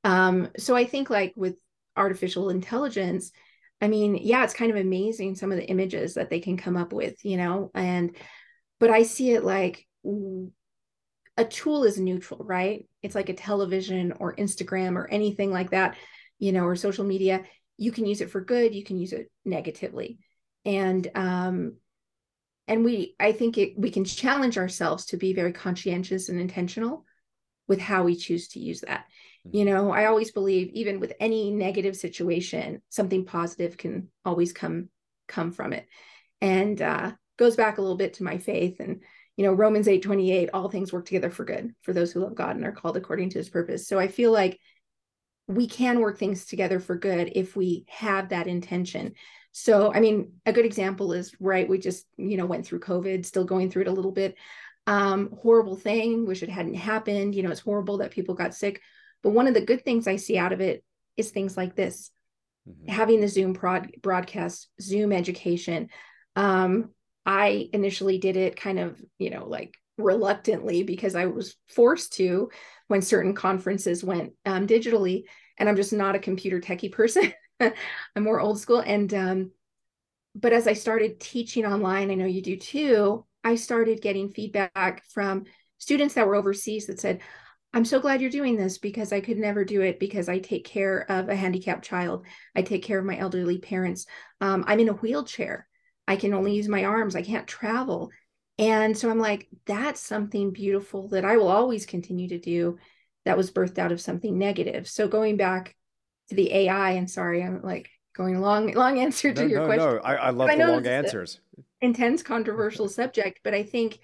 Um 0.05 0.49
so 0.57 0.77
I 0.77 0.85
think 0.85 1.11
like 1.11 1.35
with 1.37 1.57
artificial 1.97 2.51
intelligence, 2.51 3.33
I 3.81 3.89
mean, 3.89 4.17
yeah, 4.17 4.45
it's 4.45 4.55
kind 4.55 4.71
of 4.71 4.77
amazing 4.77 5.35
some 5.35 5.51
of 5.51 5.59
the 5.59 5.69
images 5.69 6.15
that 6.15 6.31
they 6.31 6.41
can 6.41 6.57
come 6.57 6.77
up 6.77 6.93
with, 6.93 7.25
you 7.25 7.37
know, 7.37 7.71
and 7.75 8.17
but 8.79 8.91
I 8.91 9.03
see 9.03 9.33
it 9.33 9.45
like 9.45 9.87
a 11.41 11.45
tool 11.45 11.85
is 11.85 11.99
neutral, 11.99 12.45
right? 12.45 12.87
It's 13.03 13.15
like 13.15 13.29
a 13.29 13.35
television 13.35 14.13
or 14.19 14.37
Instagram 14.37 14.97
or 14.97 15.09
anything 15.09 15.51
like 15.51 15.71
that, 15.71 15.97
you 16.39 16.53
know, 16.53 16.65
or 16.65 16.77
social 16.77 17.05
media. 17.05 17.45
You 17.79 17.93
can 17.93 18.07
use 18.07 18.21
it 18.21 18.31
for 18.31 18.41
good, 18.41 18.75
you 18.75 18.85
can 18.85 18.99
use 18.99 19.13
it 19.13 19.31
negatively. 19.45 20.19
And 20.65 21.11
um 21.15 21.77
and 22.69 22.85
we 22.85 23.15
I 23.19 23.33
think 23.33 23.59
it 23.59 23.79
we 23.79 23.91
can 23.91 24.05
challenge 24.05 24.59
ourselves 24.59 25.07
to 25.07 25.17
be 25.17 25.33
very 25.33 25.53
conscientious 25.53 26.29
and 26.29 26.39
intentional 26.39 27.05
with 27.67 27.81
how 27.81 28.03
we 28.03 28.17
choose 28.17 28.49
to 28.49 28.61
use 28.61 28.83
that 28.83 29.07
you 29.45 29.65
mm-hmm. 29.65 29.75
know 29.75 29.91
i 29.91 30.07
always 30.07 30.33
believe 30.33 30.71
even 30.73 31.01
with 31.01 31.13
any 31.21 31.51
negative 31.51 31.97
situation 31.97 32.83
something 32.89 33.25
positive 33.25 33.77
can 33.77 34.09
always 34.25 34.53
come 34.53 34.89
come 35.29 35.53
from 35.53 35.73
it 35.73 35.87
and 36.41 36.83
uh 36.83 37.13
goes 37.39 37.57
back 37.57 37.79
a 37.79 37.81
little 37.81 37.97
bit 37.97 38.15
to 38.15 38.25
my 38.25 38.39
faith 38.39 38.81
and 38.81 39.03
you 39.41 39.47
know 39.47 39.55
romans 39.55 39.89
8 39.89 40.03
28 40.03 40.51
all 40.53 40.69
things 40.69 40.93
work 40.93 41.07
together 41.07 41.31
for 41.31 41.47
good 41.47 41.75
for 41.81 41.95
those 41.95 42.13
who 42.13 42.21
love 42.21 42.35
god 42.35 42.57
and 42.57 42.65
are 42.67 42.73
called 42.73 42.99
according 42.99 43.31
to 43.31 43.39
his 43.39 43.49
purpose. 43.49 43.89
So 43.89 43.99
i 43.99 44.07
feel 44.07 44.33
like 44.33 44.61
we 45.49 45.67
can 45.67 46.01
work 46.01 46.19
things 46.19 46.45
together 46.45 46.79
for 46.79 46.95
good 46.95 47.33
if 47.35 47.57
we 47.57 47.87
have 47.89 48.29
that 48.29 48.47
intention. 48.47 49.15
So 49.53 49.95
i 49.95 50.01
mean 50.01 50.35
a 50.45 50.53
good 50.53 50.67
example 50.67 51.15
is 51.15 51.35
right 51.41 51.67
we 51.67 51.79
just 51.79 52.05
you 52.19 52.37
know 52.37 52.45
went 52.45 52.67
through 52.67 52.81
covid 52.81 53.25
still 53.25 53.47
going 53.47 53.71
through 53.71 53.83
it 53.83 53.89
a 53.89 53.93
little 53.93 54.13
bit. 54.13 54.37
Um 54.87 55.31
horrible 55.41 55.77
thing 55.77 56.27
wish 56.27 56.43
it 56.43 56.51
hadn't 56.51 56.75
happened 56.75 57.35
you 57.35 57.43
know 57.43 57.51
it's 57.51 57.61
horrible 57.61 57.97
that 57.99 58.11
people 58.11 58.35
got 58.35 58.55
sick. 58.55 58.83
But 59.23 59.31
one 59.31 59.47
of 59.47 59.55
the 59.55 59.65
good 59.65 59.87
things 59.87 60.07
I 60.07 60.17
see 60.17 60.37
out 60.37 60.53
of 60.53 60.61
it 60.61 60.85
is 61.17 61.31
things 61.31 61.57
like 61.57 61.75
this. 61.75 62.11
Mm-hmm. 62.69 62.93
having 62.93 63.21
the 63.23 63.29
Zoom 63.29 63.55
prod- 63.55 63.95
broadcast, 64.03 64.69
Zoom 64.83 65.13
education. 65.13 65.89
Um, 66.37 66.91
I 67.31 67.69
initially 67.73 68.19
did 68.19 68.37
it 68.37 68.57
kind 68.57 68.81
of, 68.81 69.01
you 69.19 69.31
know, 69.31 69.47
like 69.47 69.77
reluctantly 69.97 70.83
because 70.83 71.15
I 71.15 71.27
was 71.27 71.55
forced 71.69 72.15
to 72.15 72.51
when 72.89 73.03
certain 73.03 73.35
conferences 73.35 74.03
went 74.03 74.33
um, 74.45 74.67
digitally. 74.67 75.23
And 75.57 75.69
I'm 75.69 75.77
just 75.77 75.93
not 75.93 76.17
a 76.17 76.19
computer 76.19 76.61
techie 76.61 76.91
person. 76.91 77.33
I'm 77.61 77.73
more 78.25 78.41
old 78.41 78.59
school. 78.59 78.81
And, 78.81 79.15
um, 79.15 79.51
but 80.35 80.53
as 80.53 80.67
I 80.67 80.73
started 80.73 81.21
teaching 81.21 81.65
online, 81.65 82.11
I 82.11 82.15
know 82.15 82.27
you 82.27 82.43
do 82.43 82.57
too, 82.57 83.25
I 83.45 83.55
started 83.55 84.03
getting 84.03 84.31
feedback 84.31 85.05
from 85.11 85.45
students 85.79 86.15
that 86.15 86.27
were 86.27 86.35
overseas 86.35 86.89
that 86.89 86.99
said, 86.99 87.21
I'm 87.73 87.85
so 87.85 88.01
glad 88.01 88.21
you're 88.21 88.31
doing 88.31 88.57
this 88.57 88.79
because 88.79 89.13
I 89.13 89.21
could 89.21 89.39
never 89.39 89.65
do 89.65 89.83
it 89.83 90.01
because 90.01 90.29
I 90.29 90.41
take 90.41 90.65
care 90.65 91.09
of 91.09 91.29
a 91.29 91.37
handicapped 91.37 91.85
child. 91.85 92.27
I 92.57 92.63
take 92.63 92.83
care 92.83 92.99
of 92.99 93.05
my 93.05 93.17
elderly 93.17 93.59
parents. 93.59 94.07
Um, 94.41 94.65
I'm 94.67 94.81
in 94.81 94.89
a 94.89 94.95
wheelchair. 94.95 95.69
I 96.11 96.17
can 96.17 96.35
only 96.35 96.55
use 96.55 96.69
my 96.69 96.85
arms. 96.85 97.15
I 97.15 97.23
can't 97.23 97.47
travel. 97.47 98.11
And 98.59 98.97
so 98.97 99.09
I'm 99.09 99.19
like, 99.19 99.49
that's 99.65 100.01
something 100.01 100.51
beautiful 100.51 101.09
that 101.09 101.25
I 101.25 101.37
will 101.37 101.49
always 101.49 101.87
continue 101.87 102.29
to 102.29 102.39
do 102.39 102.79
that 103.25 103.37
was 103.37 103.51
birthed 103.51 103.79
out 103.79 103.93
of 103.93 104.01
something 104.01 104.37
negative. 104.37 104.89
So 104.89 105.09
going 105.09 105.37
back 105.37 105.75
to 106.29 106.35
the 106.35 106.53
AI, 106.53 106.93
and 106.93 107.11
sorry, 107.11 107.43
I'm 107.43 107.63
like 107.63 107.89
going 108.15 108.41
long, 108.41 108.73
long 108.75 108.99
answer 108.99 109.33
to 109.33 109.43
no, 109.43 109.47
your 109.47 109.61
no, 109.61 109.67
question. 109.67 109.87
No, 109.87 110.01
I, 110.01 110.15
I 110.17 110.31
love 110.31 110.51
I 110.51 110.57
the 110.57 110.67
long 110.67 110.87
answers. 110.87 111.41
Intense, 111.81 112.23
controversial 112.23 112.89
subject, 113.01 113.41
but 113.45 113.55
I 113.55 113.63
think, 113.63 114.01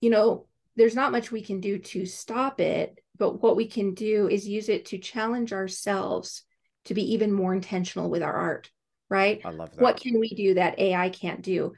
you 0.00 0.10
know, 0.10 0.46
there's 0.76 0.94
not 0.94 1.12
much 1.12 1.30
we 1.30 1.42
can 1.42 1.60
do 1.60 1.78
to 1.78 2.06
stop 2.06 2.58
it 2.58 2.98
but 3.20 3.42
what 3.42 3.54
we 3.54 3.66
can 3.66 3.92
do 3.92 4.28
is 4.28 4.48
use 4.48 4.70
it 4.70 4.86
to 4.86 4.98
challenge 4.98 5.52
ourselves 5.52 6.42
to 6.86 6.94
be 6.94 7.12
even 7.12 7.30
more 7.30 7.52
intentional 7.52 8.08
with 8.08 8.22
our 8.22 8.32
art 8.32 8.70
right 9.10 9.40
i 9.44 9.50
love 9.50 9.70
that 9.72 9.82
what 9.82 10.00
can 10.00 10.18
we 10.18 10.28
do 10.30 10.54
that 10.54 10.78
ai 10.78 11.08
can't 11.10 11.42
do 11.42 11.72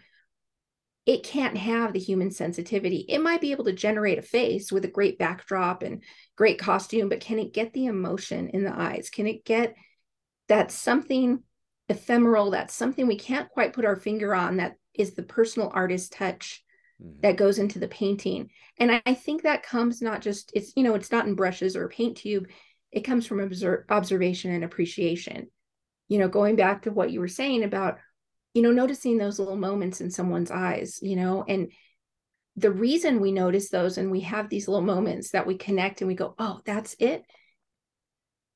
it 1.04 1.24
can't 1.24 1.56
have 1.56 1.92
the 1.92 1.98
human 1.98 2.30
sensitivity 2.30 3.04
it 3.08 3.18
might 3.18 3.40
be 3.40 3.50
able 3.50 3.64
to 3.64 3.72
generate 3.72 4.18
a 4.18 4.22
face 4.22 4.70
with 4.70 4.84
a 4.84 4.88
great 4.88 5.18
backdrop 5.18 5.82
and 5.82 6.02
great 6.36 6.58
costume 6.58 7.08
but 7.08 7.20
can 7.20 7.38
it 7.38 7.52
get 7.52 7.72
the 7.72 7.86
emotion 7.86 8.48
in 8.50 8.62
the 8.62 8.72
eyes 8.72 9.10
can 9.10 9.26
it 9.26 9.44
get 9.44 9.74
that 10.48 10.70
something 10.70 11.42
ephemeral 11.88 12.50
that's 12.50 12.74
something 12.74 13.06
we 13.06 13.18
can't 13.18 13.48
quite 13.50 13.72
put 13.72 13.84
our 13.84 13.96
finger 13.96 14.34
on 14.34 14.58
that 14.58 14.76
is 14.94 15.14
the 15.14 15.22
personal 15.22 15.70
artist 15.74 16.12
touch 16.12 16.62
mm-hmm. 17.02 17.20
that 17.20 17.36
goes 17.36 17.58
into 17.58 17.78
the 17.78 17.88
painting. 17.88 18.50
And 18.78 18.92
I, 18.92 19.02
I, 19.06 19.14
think 19.14 19.42
that 19.42 19.62
comes 19.62 20.02
not 20.02 20.22
just 20.22 20.52
it's 20.54 20.72
you 20.76 20.82
know 20.82 20.94
it's 20.94 21.12
not 21.12 21.26
in 21.26 21.34
brushes 21.34 21.76
or 21.76 21.84
a 21.84 21.88
paint 21.88 22.16
tube. 22.18 22.48
It 22.90 23.02
comes 23.02 23.26
from 23.26 23.40
observe, 23.40 23.84
observation 23.88 24.52
and 24.52 24.64
appreciation. 24.64 25.48
You 26.08 26.18
know, 26.18 26.28
going 26.28 26.56
back 26.56 26.82
to 26.82 26.90
what 26.90 27.10
you 27.10 27.20
were 27.20 27.28
saying 27.28 27.64
about 27.64 27.98
you 28.54 28.62
know 28.62 28.70
noticing 28.72 29.16
those 29.16 29.38
little 29.38 29.56
moments 29.56 30.00
in 30.00 30.10
someone's 30.10 30.50
eyes. 30.50 30.98
You 31.02 31.16
know, 31.16 31.44
and 31.46 31.72
the 32.56 32.70
reason 32.70 33.20
we 33.20 33.32
notice 33.32 33.70
those 33.70 33.98
and 33.98 34.10
we 34.10 34.20
have 34.20 34.48
these 34.48 34.68
little 34.68 34.84
moments 34.84 35.30
that 35.30 35.46
we 35.46 35.56
connect 35.56 36.00
and 36.00 36.08
we 36.08 36.14
go, 36.14 36.34
oh, 36.38 36.60
that's 36.66 36.94
it. 36.98 37.24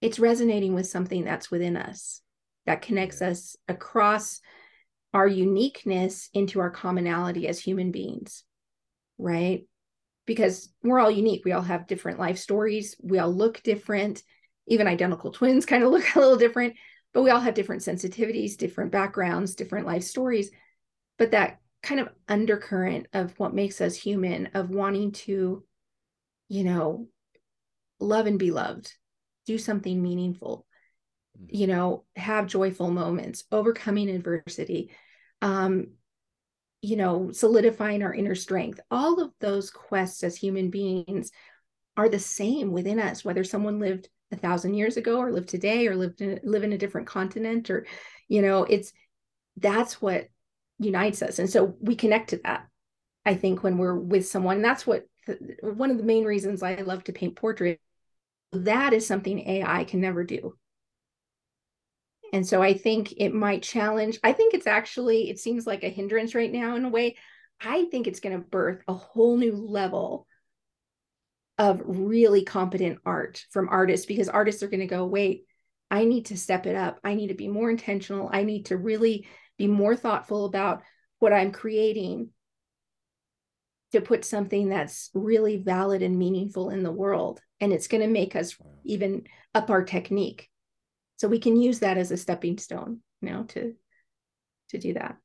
It's 0.02 0.18
resonating 0.18 0.74
with 0.74 0.86
something 0.86 1.24
that's 1.24 1.50
within 1.50 1.76
us 1.76 2.20
that 2.66 2.82
connects 2.82 3.22
us 3.22 3.56
across 3.68 4.40
our 5.14 5.26
uniqueness 5.26 6.28
into 6.34 6.60
our 6.60 6.70
commonality 6.70 7.48
as 7.48 7.58
human 7.58 7.90
beings, 7.90 8.44
right? 9.18 9.66
Because 10.26 10.68
we're 10.82 10.98
all 10.98 11.10
unique. 11.10 11.44
We 11.44 11.52
all 11.52 11.62
have 11.62 11.86
different 11.86 12.18
life 12.18 12.38
stories. 12.38 12.96
We 13.02 13.18
all 13.18 13.32
look 13.32 13.62
different. 13.62 14.22
Even 14.66 14.88
identical 14.88 15.30
twins 15.30 15.64
kind 15.66 15.84
of 15.84 15.90
look 15.90 16.14
a 16.14 16.18
little 16.18 16.36
different, 16.36 16.74
but 17.16 17.22
we 17.22 17.30
all 17.30 17.40
have 17.40 17.54
different 17.54 17.80
sensitivities, 17.80 18.58
different 18.58 18.92
backgrounds, 18.92 19.54
different 19.54 19.86
life 19.86 20.02
stories. 20.02 20.50
But 21.16 21.30
that 21.30 21.60
kind 21.82 21.98
of 21.98 22.10
undercurrent 22.28 23.06
of 23.14 23.32
what 23.38 23.54
makes 23.54 23.80
us 23.80 23.96
human, 23.96 24.50
of 24.52 24.68
wanting 24.68 25.12
to, 25.12 25.64
you 26.50 26.64
know, 26.64 27.08
love 27.98 28.26
and 28.26 28.38
be 28.38 28.50
loved, 28.50 28.92
do 29.46 29.56
something 29.56 30.02
meaningful, 30.02 30.66
mm-hmm. 31.40 31.56
you 31.56 31.66
know, 31.68 32.04
have 32.16 32.48
joyful 32.48 32.90
moments, 32.90 33.44
overcoming 33.50 34.10
adversity, 34.10 34.90
um, 35.40 35.92
you 36.82 36.96
know, 36.96 37.32
solidifying 37.32 38.02
our 38.02 38.12
inner 38.12 38.34
strength. 38.34 38.78
All 38.90 39.22
of 39.22 39.30
those 39.40 39.70
quests 39.70 40.22
as 40.22 40.36
human 40.36 40.68
beings 40.68 41.30
are 41.96 42.08
the 42.08 42.18
same 42.18 42.72
within 42.72 42.98
us, 42.98 43.24
whether 43.24 43.44
someone 43.44 43.80
lived 43.80 44.08
a 44.32 44.36
thousand 44.36 44.74
years 44.74 44.96
ago 44.96 45.18
or 45.18 45.32
lived 45.32 45.48
today 45.48 45.86
or 45.86 45.96
lived 45.96 46.20
in 46.20 46.40
live 46.42 46.64
in 46.64 46.72
a 46.72 46.78
different 46.78 47.06
continent 47.06 47.70
or, 47.70 47.86
you 48.28 48.42
know, 48.42 48.64
it's 48.64 48.92
that's 49.56 50.02
what 50.02 50.28
unites 50.78 51.22
us. 51.22 51.38
And 51.38 51.48
so 51.48 51.76
we 51.80 51.96
connect 51.96 52.30
to 52.30 52.40
that. 52.44 52.66
I 53.24 53.34
think 53.34 53.62
when 53.62 53.78
we're 53.78 53.94
with 53.94 54.26
someone, 54.26 54.62
that's 54.62 54.86
what 54.86 55.06
one 55.62 55.90
of 55.90 55.98
the 55.98 56.04
main 56.04 56.24
reasons 56.24 56.62
I 56.62 56.76
love 56.76 57.04
to 57.04 57.12
paint 57.12 57.36
portraits. 57.36 57.82
That 58.52 58.92
is 58.92 59.06
something 59.06 59.40
AI 59.48 59.84
can 59.84 60.00
never 60.00 60.24
do. 60.24 60.56
And 62.32 62.46
so 62.46 62.62
I 62.62 62.74
think 62.74 63.14
it 63.16 63.32
might 63.32 63.62
challenge, 63.62 64.18
I 64.22 64.32
think 64.32 64.54
it's 64.54 64.66
actually, 64.66 65.30
it 65.30 65.38
seems 65.38 65.66
like 65.66 65.84
a 65.84 65.88
hindrance 65.88 66.34
right 66.34 66.52
now 66.52 66.76
in 66.76 66.84
a 66.84 66.88
way. 66.88 67.16
I 67.60 67.86
think 67.86 68.06
it's 68.06 68.20
going 68.20 68.36
to 68.36 68.44
birth 68.44 68.82
a 68.86 68.94
whole 68.94 69.36
new 69.36 69.54
level 69.54 70.26
of 71.58 71.80
really 71.84 72.44
competent 72.44 72.98
art 73.04 73.44
from 73.50 73.68
artists 73.68 74.06
because 74.06 74.28
artists 74.28 74.62
are 74.62 74.68
going 74.68 74.80
to 74.80 74.86
go, 74.86 75.06
wait, 75.06 75.44
I 75.90 76.04
need 76.04 76.26
to 76.26 76.36
step 76.36 76.66
it 76.66 76.76
up. 76.76 77.00
I 77.02 77.14
need 77.14 77.28
to 77.28 77.34
be 77.34 77.48
more 77.48 77.70
intentional. 77.70 78.28
I 78.32 78.42
need 78.42 78.66
to 78.66 78.76
really 78.76 79.26
be 79.56 79.66
more 79.66 79.96
thoughtful 79.96 80.44
about 80.44 80.82
what 81.18 81.32
I'm 81.32 81.52
creating 81.52 82.30
to 83.92 84.00
put 84.00 84.24
something 84.24 84.68
that's 84.68 85.10
really 85.14 85.56
valid 85.56 86.02
and 86.02 86.18
meaningful 86.18 86.70
in 86.70 86.82
the 86.82 86.92
world. 86.92 87.40
And 87.60 87.72
it's 87.72 87.88
going 87.88 88.02
to 88.02 88.08
make 88.08 88.36
us 88.36 88.56
even 88.84 89.24
up 89.54 89.70
our 89.70 89.84
technique 89.84 90.50
so 91.16 91.28
we 91.28 91.38
can 91.38 91.56
use 91.60 91.78
that 91.80 91.98
as 91.98 92.10
a 92.10 92.16
stepping 92.16 92.58
stone 92.58 93.00
you 93.20 93.30
know 93.30 93.44
to 93.44 93.74
to 94.68 94.78
do 94.78 94.94
that 94.94 95.16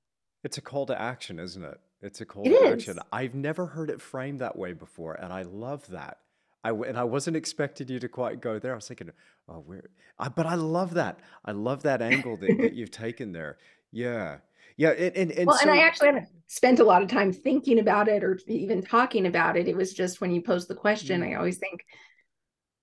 it's 0.44 0.58
a 0.58 0.62
call 0.62 0.86
to 0.86 1.00
action 1.00 1.40
isn't 1.40 1.64
it 1.64 1.80
it's 2.02 2.22
a 2.22 2.26
call 2.26 2.44
it 2.46 2.50
to 2.50 2.56
is. 2.56 2.74
action 2.74 3.00
i've 3.12 3.36
never 3.36 3.66
heard 3.66 3.90
it 3.90 4.02
framed 4.02 4.40
that 4.40 4.56
way 4.56 4.74
before 4.74 5.14
and 5.16 5.32
i 5.32 5.42
love 5.44 5.88
that 5.88 6.18
I, 6.64 6.70
and 6.70 6.96
I 6.96 7.06
wasn't 7.06 7.38
expecting 7.38 7.88
you 7.88 7.98
to 7.98 8.08
quite 8.08 8.40
go 8.40 8.60
there. 8.60 8.74
I 8.74 8.76
was 8.76 8.88
thinking, 8.88 9.10
oh, 9.50 9.64
where? 9.66 9.90
I, 10.20 10.30
but 10.30 10.46
I 10.46 10.54
love 10.54 10.94
that. 10.94 11.20
I 11.44 11.54
love 11.54 11.82
that 11.82 12.04
angle 12.04 12.38
that, 12.38 12.56
that 12.60 12.74
you've 12.74 12.92
taken 12.92 13.32
there. 13.32 13.58
Yeah, 13.92 14.38
yeah. 14.78 14.92
And, 14.92 15.18
and, 15.18 15.32
and 15.32 15.48
well, 15.48 15.58
so, 15.58 15.64
and 15.64 15.72
I 15.72 15.80
actually 15.80 16.10
haven't 16.10 16.28
spent 16.46 16.78
a 16.78 16.84
lot 16.84 17.02
of 17.02 17.10
time 17.10 17.34
thinking 17.34 17.80
about 17.80 18.08
it 18.08 18.24
or 18.24 18.40
even 18.46 18.84
talking 18.84 19.26
about 19.26 19.58
it. 19.58 19.68
It 19.68 19.76
was 19.76 19.92
just 19.92 20.22
when 20.22 20.30
you 20.30 20.44
posed 20.44 20.68
the 20.68 20.76
question, 20.76 21.22
mm. 21.22 21.32
I 21.32 21.34
always 21.34 21.58
think, 21.58 21.84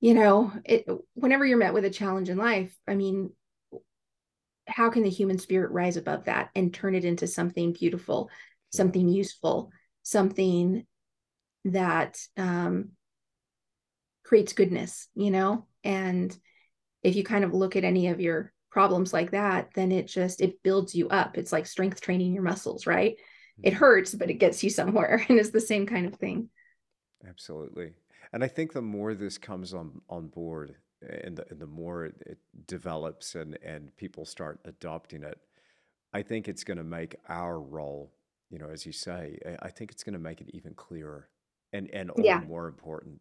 you 0.01 0.15
know 0.15 0.53
it 0.65 0.87
whenever 1.15 1.45
you're 1.45 1.59
met 1.59 1.75
with 1.75 1.85
a 1.85 1.91
challenge 1.91 2.29
in 2.29 2.39
life 2.39 2.75
i 2.87 2.95
mean 2.95 3.31
how 4.67 4.91
can 4.91 5.03
the 5.03 5.11
human 5.11 5.39
spirit 5.39 5.71
rise 5.71 5.97
above 5.97 6.25
that 6.25 6.51
and 6.55 6.73
turn 6.73 6.95
it 6.95 7.05
into 7.05 7.27
something 7.27 7.73
beautiful 7.73 8.31
something 8.73 9.09
useful 9.09 9.71
something 10.03 10.87
that 11.65 12.19
um, 12.37 12.91
creates 14.25 14.53
goodness 14.53 15.09
you 15.15 15.31
know? 15.31 15.67
And 15.85 16.37
if 17.03 17.15
you 17.15 17.23
kind 17.23 17.45
of 17.45 17.55
look 17.55 17.77
at 17.77 17.85
any 17.85 18.09
of 18.09 18.21
your 18.21 18.53
problems 18.71 19.13
like 19.13 19.31
that 19.31 19.71
then 19.75 19.93
it 19.93 20.07
just 20.07 20.41
it 20.41 20.63
builds 20.63 20.95
you 20.95 21.09
up. 21.09 21.39
It's 21.39 21.53
like 21.53 21.67
strength 21.67 22.01
training 22.01 22.33
your 22.33 22.43
muscles 22.43 22.87
right? 22.87 23.17
It 23.63 23.71
mm-hmm. 23.71 23.79
hurts 23.79 24.15
but 24.15 24.31
it 24.31 24.35
gets 24.35 24.63
you 24.63 24.71
somewhere 24.71 25.25
and 25.29 25.39
it's 25.39 25.51
the 25.51 25.61
same 25.61 25.87
kind 25.87 26.07
of 26.07 26.15
thing. 26.17 26.51
Absolutely. 27.27 27.93
And 28.33 28.45
I 28.45 28.49
think 28.49 28.73
the 28.73 28.83
more 28.83 29.15
this 29.15 29.39
comes 29.39 29.73
on 29.75 30.01
on 30.09 30.29
board, 30.29 30.77
and 31.01 31.37
the, 31.37 31.47
and 31.51 31.61
the 31.61 31.67
more 31.67 32.07
it, 32.07 32.15
it 32.27 32.39
develops 32.67 33.35
and 33.35 33.59
and 33.65 33.97
people 33.97 34.25
start 34.25 34.61
adopting 34.65 35.23
it, 35.23 35.39
I 36.13 36.23
think 36.23 36.49
it's 36.49 36.65
going 36.65 36.79
to 36.79 36.85
make 36.85 37.17
our 37.29 37.61
role, 37.61 38.13
you 38.51 38.59
know, 38.59 38.69
as 38.71 38.87
you 38.87 38.93
say, 38.93 39.39
I 39.61 39.71
think 39.71 39.91
it's 39.91 40.03
going 40.03 40.15
to 40.15 40.19
make 40.19 40.41
it 40.41 40.51
even 40.53 40.75
clearer 40.75 41.29
and 41.73 41.91
and 41.93 42.11
yeah. 42.17 42.41
more 42.41 42.67
important. 42.67 43.21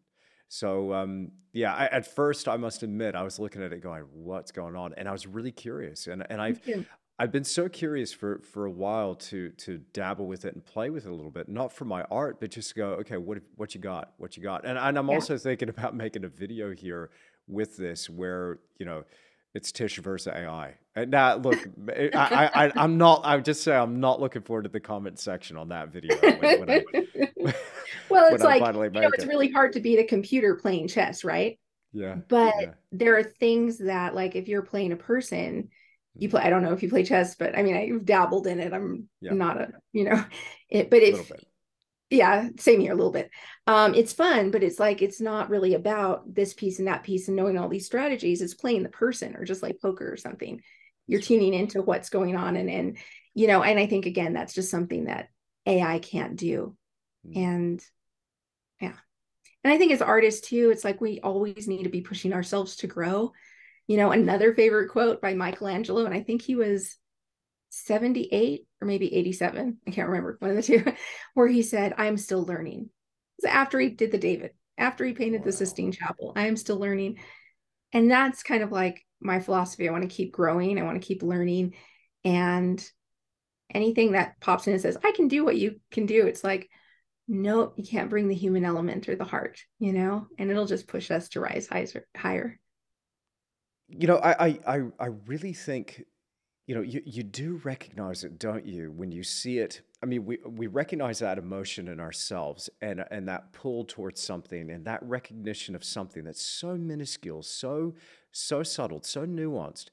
So 0.50 0.94
um, 0.94 1.32
yeah, 1.54 1.74
I, 1.74 1.86
at 1.88 2.08
first 2.16 2.48
I 2.48 2.58
must 2.58 2.84
admit 2.84 3.16
I 3.16 3.24
was 3.24 3.40
looking 3.40 3.62
at 3.62 3.74
it 3.74 3.82
going, 3.82 4.04
"What's 4.14 4.52
going 4.52 4.76
on?" 4.76 4.94
And 4.96 5.08
I 5.08 5.12
was 5.12 5.28
really 5.28 5.52
curious, 5.52 6.08
and 6.08 6.26
and 6.30 6.42
I've 6.42 6.60
I've 7.20 7.32
been 7.32 7.44
so 7.44 7.68
curious 7.68 8.14
for 8.14 8.40
for 8.40 8.66
a 8.66 8.72
while 8.72 9.16
to 9.16 9.50
to 9.50 9.80
dabble 9.92 10.28
with 10.28 10.46
it 10.46 10.54
and 10.54 10.66
play 10.66 10.90
with 10.90 11.06
it 11.06 11.10
a 11.10 11.16
little 11.16 11.32
bit, 11.32 11.50
not 11.50 11.74
for 11.74 11.86
my 11.86 12.04
art, 12.04 12.40
but 12.40 12.52
just 12.52 12.76
go, 12.76 12.92
okay, 12.92 13.18
what 13.18 13.40
what 13.56 13.76
you 13.76 13.82
got, 13.82 14.14
what 14.18 14.38
you 14.38 14.44
got, 14.44 14.66
and 14.66 14.78
and 14.78 14.98
I'm 14.98 15.08
yeah. 15.10 15.16
also 15.16 15.38
thinking 15.38 15.70
about 15.70 15.96
making 16.06 16.24
a 16.24 16.30
video 16.30 16.74
here 16.74 17.10
with 17.48 17.76
this 17.78 18.10
where 18.10 18.60
you 18.78 18.86
know 18.86 19.04
it's 19.58 19.72
Tisch 19.72 19.98
versus 19.98 20.32
AI. 20.34 20.76
And 20.96 21.14
uh, 21.14 21.36
now, 21.36 21.36
look, 21.38 21.60
eh, 21.94 22.10
I, 22.14 22.46
I, 22.46 22.68
I 22.68 22.84
am 22.84 22.98
not. 22.98 23.22
I 23.26 23.36
would 23.36 23.44
just 23.44 23.64
say 23.64 23.76
I'm 23.76 24.00
not 24.00 24.22
looking 24.22 24.44
forward 24.44 24.64
to 24.64 24.70
the 24.70 24.80
comment 24.80 25.20
section 25.20 25.58
on 25.58 25.70
that 25.70 25.90
video. 25.90 26.16
When, 26.18 26.60
when 26.60 26.70
I, 26.70 26.84
well, 28.10 28.34
it's 28.34 28.44
like 28.44 28.62
you 28.62 28.90
know, 28.92 29.10
it's 29.14 29.24
it. 29.24 29.28
really 29.28 29.52
hard 29.52 29.74
to 29.74 29.80
beat 29.80 30.00
a 30.00 30.04
computer 30.04 30.56
playing 30.56 30.88
chess, 30.88 31.24
right? 31.24 31.60
Yeah. 31.92 32.18
But 32.28 32.54
yeah. 32.62 32.72
there 32.92 33.18
are 33.18 33.24
things 33.24 33.80
that, 33.80 34.14
like, 34.14 34.36
if 34.36 34.48
you're 34.48 34.62
playing 34.62 34.92
a 34.92 34.98
person 34.98 35.70
you 36.20 36.30
mm-hmm. 36.30 36.38
play 36.38 36.46
i 36.46 36.50
don't 36.50 36.64
know 36.64 36.74
if 36.74 36.82
you 36.82 36.90
play 36.90 37.04
chess 37.04 37.36
but 37.36 37.56
i 37.56 37.62
mean 37.62 37.78
i've 37.78 38.04
dabbled 38.04 38.48
in 38.48 38.60
it 38.60 38.74
i'm 38.74 39.08
yeah. 39.22 39.34
not 39.34 39.62
a 39.62 39.70
you 39.94 40.04
know 40.04 40.24
it 40.70 40.90
but 40.90 41.04
if 41.04 41.32
yeah 42.10 42.48
same 42.58 42.80
here 42.80 42.94
a 42.94 42.96
little 42.96 43.12
bit. 43.12 43.30
Um 43.66 43.94
it's 43.94 44.14
fun 44.14 44.52
but 44.52 44.64
it's 44.64 44.80
like 44.80 45.02
it's 45.02 45.20
not 45.20 45.50
really 45.50 45.74
about 45.74 46.34
this 46.34 46.54
piece 46.54 46.80
and 46.80 46.88
that 46.88 47.04
piece 47.04 47.28
and 47.28 47.36
knowing 47.36 47.58
all 47.58 47.70
these 47.70 47.86
strategies. 47.86 48.42
It's 48.42 48.54
playing 48.54 48.84
the 48.84 48.90
person 48.90 49.36
or 49.36 49.44
just 49.44 49.64
like 49.64 49.82
poker 49.82 50.12
or 50.12 50.18
something. 50.18 50.62
You're 51.08 51.22
tuning 51.22 51.54
into 51.54 51.82
what's 51.82 52.10
going 52.10 52.36
on 52.36 52.56
and 52.56 52.70
and 52.70 52.98
you 53.34 53.48
know 53.48 53.64
and 53.64 53.80
i 53.80 53.88
think 53.88 54.06
again 54.06 54.34
that's 54.34 54.54
just 54.54 54.72
something 54.72 55.06
that 55.06 55.30
ai 55.66 56.00
can't 56.00 56.36
do. 56.36 56.76
Mm. 57.28 57.38
and 57.38 57.86
yeah. 58.82 58.94
And 59.64 59.74
i 59.74 59.78
think 59.78 59.92
as 59.92 60.02
artists 60.02 60.48
too 60.48 60.70
it's 60.72 60.84
like 60.84 61.02
we 61.02 61.20
always 61.20 61.68
need 61.68 61.84
to 61.84 61.90
be 61.90 62.02
pushing 62.02 62.34
ourselves 62.34 62.78
to 62.78 62.88
grow. 62.88 63.32
You 63.88 63.98
know 63.98 64.12
another 64.12 64.54
favorite 64.54 64.90
quote 64.90 65.22
by 65.22 65.34
michelangelo 65.34 66.06
and 66.06 66.14
i 66.14 66.22
think 66.22 66.42
he 66.42 66.56
was 66.56 66.98
78 67.86 68.66
or 68.82 68.88
maybe 68.88 69.14
87 69.14 69.78
i 69.88 69.92
can't 69.92 70.08
remember 70.08 70.38
one 70.40 70.52
of 70.52 70.58
the 70.58 70.64
two 70.64 70.84
where 71.34 71.48
he 71.48 71.62
said 71.62 71.94
i'm 71.98 72.18
still 72.18 72.44
learning. 72.44 72.90
So 73.40 73.50
after 73.50 73.80
he 73.80 73.90
did 73.90 74.12
the 74.12 74.18
david 74.18 74.52
after 74.78 75.06
he 75.06 75.14
painted 75.14 75.42
wow. 75.42 75.46
the 75.46 75.52
sistine 75.52 75.92
chapel 75.92 76.34
i 76.36 76.48
am 76.48 76.58
still 76.58 76.78
learning. 76.78 77.20
And 77.94 78.12
that's 78.12 78.44
kind 78.44 78.64
of 78.64 78.72
like 78.72 79.06
my 79.22 79.40
philosophy. 79.40 79.88
I 79.88 79.92
want 79.92 80.04
to 80.04 80.16
keep 80.16 80.32
growing 80.32 80.80
i 80.80 80.84
want 80.84 81.02
to 81.02 81.08
keep 81.08 81.24
learning 81.24 81.76
and 82.24 82.84
anything 83.74 84.14
that 84.14 84.40
pops 84.40 84.66
in 84.68 84.74
and 84.74 84.82
says 84.82 84.98
i 85.04 85.12
can 85.12 85.28
do 85.28 85.44
what 85.44 85.58
you 85.58 85.80
can 85.92 86.06
do 86.06 86.26
it's 86.26 86.44
like 86.44 86.70
no 87.28 87.74
you 87.76 87.86
can't 87.86 88.10
bring 88.10 88.28
the 88.28 88.36
human 88.36 88.64
element 88.64 89.10
or 89.10 89.16
the 89.16 89.24
heart 89.24 89.62
you 89.80 89.94
know? 89.94 90.28
And 90.38 90.50
it'll 90.50 90.66
just 90.66 90.88
push 90.88 91.12
us 91.12 91.30
to 91.30 91.42
rise 91.42 91.68
higher 91.68 92.06
higher. 92.16 92.60
You 93.90 94.08
know 94.08 94.18
i 94.18 94.58
i 94.66 94.82
i 95.00 95.06
really 95.26 95.54
think 95.54 96.04
you 96.68 96.76
know, 96.76 96.82
you, 96.82 97.02
you 97.06 97.24
do 97.24 97.62
recognize 97.64 98.26
it, 98.26 98.38
don't 98.38 98.66
you, 98.66 98.92
when 98.92 99.10
you 99.10 99.24
see 99.24 99.58
it? 99.60 99.82
I 100.04 100.06
mean, 100.06 100.26
we, 100.26 100.38
we 100.46 100.68
recognize 100.68 101.20
that 101.20 101.38
emotion 101.38 101.88
in 101.88 102.02
ourselves 102.02 102.70
and, 102.82 103.06
and 103.10 103.28
that 103.30 103.54
pull 103.54 103.86
towards 103.86 104.22
something 104.22 104.70
and 104.70 104.84
that 104.86 105.02
recognition 105.02 105.76
of 105.76 105.84
something 105.84 106.26
that's 106.26 106.42
so 106.42 106.76
minuscule, 106.76 107.42
so, 107.42 107.96
so 108.34 108.64
subtle, 108.64 109.02
so 109.02 109.26
nuanced. 109.26 109.88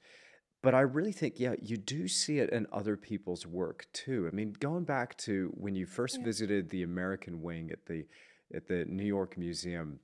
But 0.65 0.75
I 0.75 0.81
really 0.81 1.13
think, 1.13 1.39
yeah, 1.39 1.55
you 1.63 1.77
do 1.77 2.09
see 2.09 2.39
it 2.39 2.51
in 2.51 2.67
other 2.73 2.97
people's 2.97 3.47
work 3.47 3.87
too. 3.93 4.29
I 4.31 4.35
mean, 4.35 4.53
going 4.59 4.85
back 4.85 5.17
to 5.19 5.53
when 5.55 5.77
you 5.77 5.87
first 5.87 6.19
yeah. 6.19 6.25
visited 6.25 6.71
the 6.71 6.83
American 6.83 7.41
Wing 7.41 7.71
at 7.71 7.87
the, 7.87 8.05
at 8.53 8.67
the 8.67 8.85
New 8.87 9.07
York 9.07 9.39
Museum, 9.39 10.01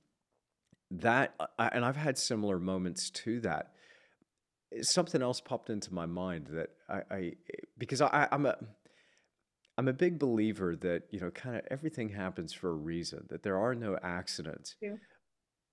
that, 0.89 1.35
uh, 1.39 1.69
and 1.73 1.83
I've 1.83 1.97
had 1.97 2.17
similar 2.17 2.59
moments 2.59 3.09
to 3.09 3.41
that 3.41 3.73
something 4.81 5.21
else 5.21 5.41
popped 5.41 5.69
into 5.69 5.93
my 5.93 6.05
mind 6.05 6.47
that 6.51 6.69
I, 6.89 7.15
I 7.15 7.33
because 7.77 8.01
I, 8.01 8.27
I'm 8.31 8.45
a 8.45 8.57
I'm 9.77 9.87
a 9.87 9.93
big 9.93 10.19
believer 10.19 10.75
that 10.77 11.03
you 11.11 11.19
know 11.19 11.31
kind 11.31 11.55
of 11.55 11.63
everything 11.71 12.09
happens 12.09 12.53
for 12.53 12.69
a 12.69 12.75
reason 12.75 13.25
that 13.29 13.43
there 13.43 13.57
are 13.57 13.75
no 13.75 13.97
accidents. 14.01 14.75
Yeah. 14.81 14.95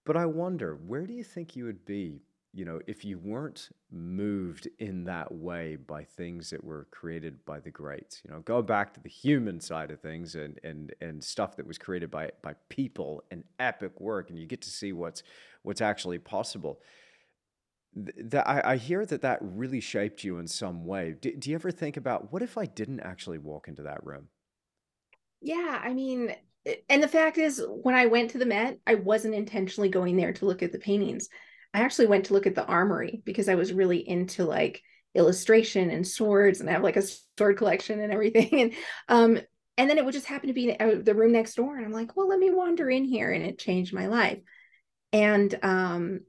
But 0.05 0.17
I 0.17 0.27
wonder 0.27 0.75
where 0.75 1.07
do 1.07 1.13
you 1.13 1.25
think 1.25 1.55
you 1.55 1.65
would 1.65 1.85
be 1.85 2.23
you 2.55 2.65
know 2.65 2.81
if 2.87 3.05
you 3.05 3.19
weren't 3.19 3.69
moved 3.91 4.69
in 4.79 5.05
that 5.05 5.31
way 5.31 5.77
by 5.77 6.03
things 6.03 6.51
that 6.51 6.65
were 6.65 6.87
created 6.91 7.45
by 7.45 7.61
the 7.61 7.71
greats 7.71 8.23
you 8.25 8.31
know 8.31 8.41
go 8.41 8.63
back 8.63 8.95
to 8.95 9.01
the 9.01 9.09
human 9.09 9.61
side 9.61 9.91
of 9.91 10.01
things 10.01 10.35
and 10.35 10.59
and 10.65 10.95
and 11.01 11.23
stuff 11.23 11.57
that 11.57 11.67
was 11.67 11.77
created 11.77 12.11
by 12.11 12.31
by 12.43 12.55
people 12.69 13.23
and 13.31 13.45
epic 13.59 14.01
work 14.01 14.31
and 14.31 14.39
you 14.39 14.47
get 14.47 14.63
to 14.63 14.71
see 14.71 14.93
what's 14.93 15.23
what's 15.63 15.83
actually 15.83 16.19
possible 16.19 16.81
that 17.95 18.49
I, 18.49 18.73
I 18.73 18.77
hear 18.77 19.05
that 19.07 19.23
that 19.23 19.39
really 19.41 19.81
shaped 19.81 20.23
you 20.25 20.39
in 20.39 20.47
some 20.47 20.85
way. 20.85 21.15
Do, 21.21 21.35
do 21.35 21.51
you 21.51 21.57
ever 21.57 21.71
think 21.71 21.97
about 21.97 22.33
what 22.33 22.43
if 22.43 22.59
I 22.59 22.67
didn't 22.67 23.01
actually 23.01 23.39
walk 23.39 23.69
into 23.69 23.83
that 23.83 24.05
room? 24.05 24.29
Yeah, 25.41 25.81
I 25.83 25.93
mean, 25.93 26.35
and 26.89 27.03
the 27.03 27.09
fact 27.09 27.39
is, 27.39 27.65
when 27.67 27.95
I 27.95 28.07
went 28.07 28.31
to 28.31 28.39
the 28.39 28.47
Met, 28.47 28.79
I 28.87 28.97
wasn't 28.97 29.35
intentionally 29.35 29.89
going 29.89 30.17
there 30.17 30.33
to 30.33 30.45
look 30.47 30.63
at 30.63 30.73
the 30.73 30.79
paintings. 30.79 31.29
I 31.75 31.81
actually 31.81 32.07
went 32.07 32.27
to 32.27 32.33
look 32.33 32.47
at 32.47 32.55
the 32.55 32.65
armory 32.65 33.23
because 33.25 33.49
I 33.49 33.55
was 33.55 33.73
really 33.73 34.07
into 34.07 34.45
like 34.45 34.83
illustration 35.15 35.91
and 35.91 36.07
swords, 36.07 36.61
and 36.61 36.69
I 36.69 36.73
have 36.73 36.83
like 36.83 36.97
a 36.97 37.03
sword 37.37 37.57
collection 37.57 38.01
and 38.01 38.13
everything. 38.13 38.49
And 39.09 39.37
um, 39.39 39.45
and 39.77 39.89
then 39.89 39.97
it 39.97 40.05
would 40.05 40.15
just 40.15 40.27
happen 40.27 40.49
to 40.49 40.53
be 40.53 40.77
the 40.77 41.15
room 41.15 41.33
next 41.33 41.55
door, 41.55 41.77
and 41.77 41.87
I'm 41.87 41.93
like, 41.93 42.17
well, 42.17 42.29
let 42.29 42.41
me 42.41 42.51
wander 42.51 42.91
in 42.91 43.05
here, 43.05 43.31
and 43.31 43.45
it 43.45 43.59
changed 43.59 43.95
my 43.95 44.09
life. 44.09 44.41
And 45.13 45.57
um, 45.63 46.21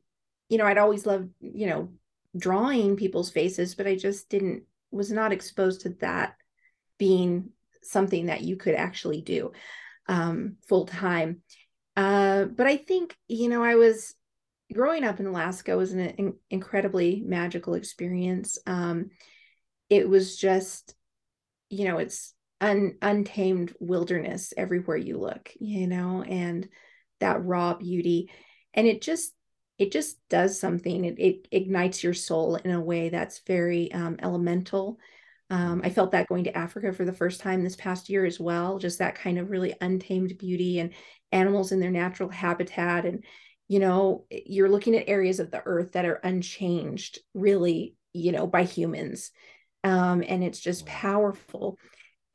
you 0.50 0.58
know, 0.58 0.66
I'd 0.66 0.78
always 0.78 1.06
loved, 1.06 1.30
you 1.40 1.68
know, 1.68 1.90
drawing 2.38 2.96
people's 2.96 3.30
faces, 3.30 3.76
but 3.76 3.88
I 3.88 3.96
just 3.96 4.30
didn't, 4.30 4.64
was 4.92 5.12
not 5.12 5.32
exposed 5.32 5.82
to 5.82 5.90
that 6.02 6.36
being 6.98 7.52
something 7.84 8.26
that 8.26 8.42
you 8.42 8.58
could 8.58 8.76
actually 8.76 9.22
do 9.22 9.52
um, 10.08 10.58
full 10.68 10.86
time. 10.86 11.42
Uh, 11.96 12.46
but 12.46 12.68
I 12.68 12.78
think, 12.78 13.16
you 13.28 13.50
know, 13.50 13.64
I 13.64 13.76
was 13.76 14.16
growing 14.74 15.04
up 15.04 15.20
in 15.20 15.26
Alaska 15.26 15.78
was 15.78 15.94
an 15.94 16.00
in- 16.00 16.38
incredibly 16.50 17.22
magical 17.26 17.76
experience. 17.76 18.58
Um, 18.66 19.12
it 19.90 20.08
was 20.08 20.38
just, 20.38 20.94
you 21.70 21.86
know, 21.86 21.98
it's 21.98 22.34
un- 22.62 22.98
untamed 23.02 23.74
wilderness 23.80 24.54
everywhere 24.56 24.98
you 24.98 25.18
look, 25.18 25.52
you 25.60 25.88
know, 25.88 26.24
and 26.24 26.68
that 27.20 27.44
raw 27.44 27.74
beauty. 27.74 28.32
And 28.74 28.88
it 28.88 29.02
just 29.02 29.34
it 29.80 29.94
just 29.94 30.18
does 30.30 30.60
something. 30.60 31.06
It, 31.06 31.18
it 31.18 31.48
ignites 31.52 32.04
your 32.04 32.14
soul 32.14 32.58
in 32.58 32.72
a 32.72 32.82
way 32.82 33.08
that's 33.08 33.42
very 33.48 33.92
um, 33.94 34.18
elemental. 34.22 35.00
Um, 35.50 35.82
I 35.84 35.90
felt 35.90 36.12
that 36.12 36.28
going 36.28 36.44
to 36.44 36.56
Africa 36.56 36.92
for 36.92 37.06
the 37.06 37.14
first 37.14 37.40
time 37.40 37.64
this 37.64 37.78
past 37.78 38.10
year 38.10 38.26
as 38.26 38.40
well. 38.40 38.78
Just 38.78 39.00
that 39.00 39.16
kind 39.16 39.40
of 39.40 39.50
really 39.50 39.74
untamed 39.80 40.38
beauty 40.38 40.80
and 40.80 40.92
animals 41.32 41.72
in 41.72 41.80
their 41.80 41.92
natural 41.92 42.30
habitat. 42.30 43.06
And, 43.06 43.24
you 43.70 43.80
know, 43.80 44.26
you're 44.30 44.70
looking 44.70 44.96
at 44.96 45.08
areas 45.08 45.40
of 45.40 45.50
the 45.50 45.64
earth 45.66 45.94
that 45.94 46.06
are 46.06 46.20
unchanged, 46.24 47.20
really, 47.34 47.96
you 48.14 48.34
know, 48.34 48.46
by 48.46 48.64
humans. 48.64 49.32
Um, 49.86 50.24
and 50.28 50.44
it's 50.44 50.60
just 50.60 50.86
powerful. 50.86 51.80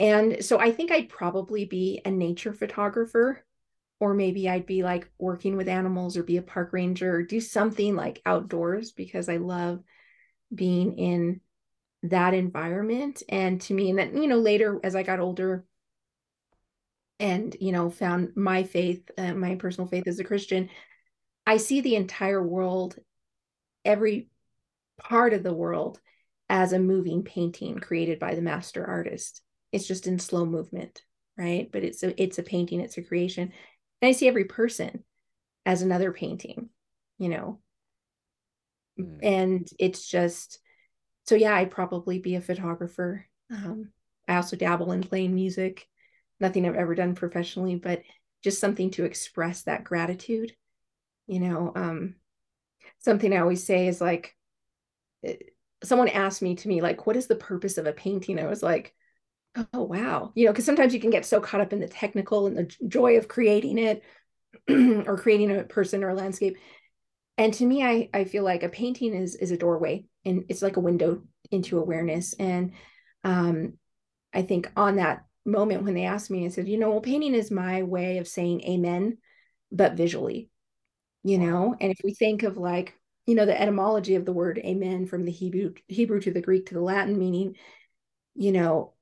And 0.01 0.43
so 0.43 0.59
I 0.59 0.73
think 0.73 0.91
I'd 0.91 1.11
probably 1.11 1.67
be 1.67 2.01
a 2.05 2.11
nature 2.11 2.55
photographer 2.55 3.45
or 4.01 4.15
maybe 4.15 4.49
I'd 4.49 4.67
be 4.67 4.83
like 4.83 5.09
working 5.19 5.57
with 5.57 5.69
animals 5.69 6.17
or 6.17 6.23
be 6.23 6.37
a 6.37 6.43
park 6.43 6.73
ranger 6.73 7.15
or 7.15 7.23
do 7.23 7.41
something 7.41 7.97
like 7.97 8.23
outdoors 8.27 8.93
because 8.93 9.29
I 9.29 9.37
love 9.37 9.83
being 10.55 10.99
in 10.99 11.41
that 12.05 12.35
environment. 12.35 13.23
And 13.29 13.61
to 13.63 13.75
me, 13.75 13.91
and 13.91 13.99
then, 13.99 14.21
you 14.21 14.29
know, 14.29 14.39
later 14.39 14.79
as 14.83 14.95
I 14.95 15.03
got 15.03 15.21
older 15.21 15.65
and, 17.19 17.57
you 17.61 17.73
know, 17.73 17.91
found 17.91 18.37
my 18.37 18.65
faith, 18.65 19.11
uh, 19.17 19.35
my 19.35 19.55
personal 19.55 19.89
faith 19.89 20.07
as 20.07 20.19
a 20.19 20.25
Christian, 20.25 20.69
I 21.47 21.59
see 21.59 21.81
the 21.81 21.97
entire 21.97 22.43
world, 22.43 22.97
every 23.85 24.29
part 24.99 25.33
of 25.33 25.43
the 25.43 25.55
world 25.55 26.01
as 26.49 26.73
a 26.73 26.79
moving 26.79 27.23
painting 27.23 27.79
created 27.79 28.19
by 28.19 28.35
the 28.35 28.43
master 28.43 28.85
artist. 28.85 29.43
It's 29.73 29.87
just 29.87 30.07
in 30.07 30.19
slow 30.19 30.45
movement, 30.45 31.03
right? 31.37 31.69
But 31.73 31.85
it's 31.85 32.03
a 32.03 32.23
it's 32.23 32.39
a 32.39 32.43
painting, 32.43 32.81
it's 32.81 32.99
a 32.99 33.03
creation. 33.03 33.53
And 34.05 34.11
I 34.11 34.13
see 34.13 34.29
every 34.29 34.45
person 34.45 35.03
as 35.65 35.81
another 35.81 36.13
painting, 36.13 36.69
you 37.17 37.31
know. 37.31 37.59
Mm. 39.01 39.19
And 39.23 39.69
it's 39.79 40.07
just 40.07 40.59
so 41.25 41.37
yeah, 41.37 41.55
I'd 41.55 41.71
probably 41.71 42.19
be 42.19 42.35
a 42.35 42.43
photographer. 42.43 43.25
Um, 43.51 43.93
I 44.29 44.37
also 44.37 44.57
dabble 44.57 44.93
in 44.93 45.03
playing 45.03 45.35
music. 45.35 45.89
Nothing 46.39 46.67
I've 46.67 46.75
ever 46.75 46.95
done 46.95 47.15
professionally, 47.15 47.77
but 47.77 48.03
just 48.43 48.61
something 48.61 48.91
to 48.91 49.07
express 49.07 49.63
that 49.63 49.85
gratitude. 49.85 50.53
You 51.27 51.41
know, 51.41 51.73
um, 51.75 52.17
something 52.99 53.33
I 53.33 53.39
always 53.39 53.65
say 53.65 53.89
is 53.89 54.03
like, 54.03 54.37
eh, 55.25 55.37
someone 55.83 56.09
asked 56.09 56.43
me 56.43 56.57
to 56.57 56.69
me, 56.69 56.83
like, 56.83 57.07
what 57.07 57.17
is 57.17 57.27
the 57.27 57.37
purpose 57.37 57.79
of 57.79 57.87
a 57.87 57.93
painting? 57.95 58.39
I 58.39 58.49
was 58.49 58.63
like, 58.63 58.95
oh 59.57 59.83
wow. 59.83 60.33
You 60.35 60.47
know 60.47 60.53
because 60.53 60.65
sometimes 60.65 60.95
you 60.95 61.01
can 61.01 61.11
get 61.11 61.27
so 61.27 61.41
caught 61.41 61.61
up 61.61 61.73
in 61.73 61.81
the 61.81 61.89
technical 61.89 62.47
and 62.47 62.57
the 62.57 62.77
joy 62.89 63.17
of 63.17 63.29
creating 63.29 63.79
it 63.79 64.03
or 65.07 65.19
creating 65.19 65.57
a 65.57 65.65
person 65.65 66.05
or 66.05 66.11
a 66.11 66.15
landscape. 66.15 66.59
And 67.39 67.53
to 67.55 67.67
me 67.67 67.83
i 67.85 68.09
i 68.15 68.25
feel 68.25 68.45
like 68.45 68.63
a 68.63 68.69
painting 68.69 69.15
is 69.15 69.35
is 69.35 69.51
a 69.51 69.57
doorway 69.57 70.05
and 70.25 70.45
it's 70.49 70.63
like 70.63 70.77
a 70.77 70.81
window 70.81 71.23
into 71.51 71.79
awareness. 71.79 72.35
And 72.35 72.73
um 73.23 73.75
i 74.33 74.43
think 74.43 74.71
on 74.77 74.97
that 74.97 75.25
moment 75.47 75.83
when 75.83 75.95
they 75.95 76.05
asked 76.05 76.31
me 76.31 76.45
i 76.47 76.49
said 76.49 76.69
you 76.69 76.79
know 76.79 76.91
well 76.91 77.01
painting 77.01 77.35
is 77.35 77.51
my 77.51 77.83
way 77.83 78.19
of 78.19 78.27
saying 78.27 78.63
amen 78.63 79.19
but 79.71 79.95
visually 79.95 80.49
you 81.25 81.39
know? 81.39 81.75
And 81.81 81.91
if 81.91 81.99
we 82.05 82.13
think 82.15 82.43
of 82.43 82.57
like 82.57 82.95
you 83.27 83.35
know 83.35 83.47
the 83.47 83.59
etymology 83.61 84.17
of 84.17 84.27
the 84.27 84.33
word 84.33 84.59
amen 84.59 85.07
from 85.07 85.25
the 85.25 85.33
hebrew 85.33 85.73
hebrew 85.89 86.21
to 86.21 86.31
the 86.31 86.43
greek 86.43 86.67
to 86.67 86.75
the 86.75 86.81
latin 86.81 87.19
meaning 87.19 87.57
you 88.35 88.53
know 88.53 88.94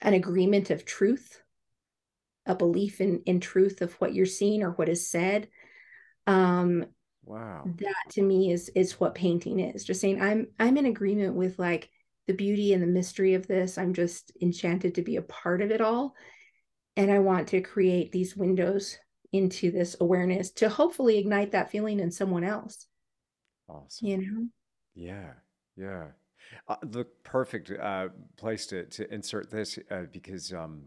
an 0.00 0.14
agreement 0.14 0.70
of 0.70 0.84
truth, 0.84 1.42
a 2.46 2.54
belief 2.54 3.00
in 3.00 3.22
in 3.26 3.40
truth 3.40 3.82
of 3.82 3.94
what 3.94 4.14
you're 4.14 4.26
seeing 4.26 4.62
or 4.62 4.70
what 4.72 4.88
is 4.88 5.08
said. 5.08 5.48
Um, 6.26 6.86
wow, 7.24 7.70
that 7.78 7.94
to 8.10 8.22
me 8.22 8.50
is 8.52 8.70
is 8.74 9.00
what 9.00 9.14
painting 9.14 9.60
is. 9.60 9.84
Just 9.84 10.00
saying, 10.00 10.20
I'm 10.22 10.48
I'm 10.58 10.76
in 10.76 10.86
agreement 10.86 11.34
with 11.34 11.58
like 11.58 11.90
the 12.26 12.34
beauty 12.34 12.72
and 12.72 12.82
the 12.82 12.86
mystery 12.86 13.34
of 13.34 13.46
this. 13.46 13.78
I'm 13.78 13.94
just 13.94 14.32
enchanted 14.40 14.94
to 14.96 15.02
be 15.02 15.16
a 15.16 15.22
part 15.22 15.62
of 15.62 15.70
it 15.70 15.80
all. 15.80 16.14
and 16.96 17.10
I 17.10 17.18
want 17.20 17.48
to 17.48 17.60
create 17.62 18.12
these 18.12 18.36
windows 18.36 18.98
into 19.32 19.70
this 19.70 19.96
awareness 20.00 20.50
to 20.52 20.68
hopefully 20.68 21.18
ignite 21.18 21.52
that 21.52 21.70
feeling 21.70 22.00
in 22.00 22.10
someone 22.10 22.44
else. 22.44 22.86
Awesome. 23.68 24.08
You 24.08 24.16
know? 24.18 24.46
Yeah. 24.94 25.32
Yeah. 25.76 26.08
Uh, 26.68 26.76
the 26.82 27.04
perfect 27.24 27.70
uh, 27.70 28.08
place 28.36 28.66
to, 28.66 28.84
to 28.86 29.12
insert 29.12 29.50
this 29.50 29.78
uh, 29.90 30.02
because 30.12 30.52
um, 30.52 30.82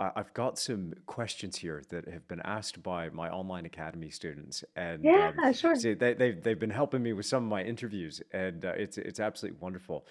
I, 0.00 0.10
I've 0.16 0.32
got 0.34 0.58
some 0.58 0.94
questions 1.06 1.56
here 1.56 1.82
that 1.90 2.08
have 2.08 2.26
been 2.26 2.40
asked 2.40 2.82
by 2.82 3.10
my 3.10 3.28
online 3.30 3.66
academy 3.66 4.10
students, 4.10 4.64
and 4.74 5.04
Yeah, 5.04 5.32
um, 5.44 5.52
sure. 5.52 5.76
see, 5.76 5.94
they, 5.94 6.14
they've 6.14 6.42
they've 6.42 6.58
been 6.58 6.70
helping 6.70 7.02
me 7.02 7.12
with 7.12 7.26
some 7.26 7.44
of 7.44 7.50
my 7.50 7.62
interviews, 7.62 8.22
and 8.32 8.64
uh, 8.64 8.72
it's 8.76 8.98
it's 8.98 9.20
absolutely 9.20 9.58
wonderful. 9.60 10.06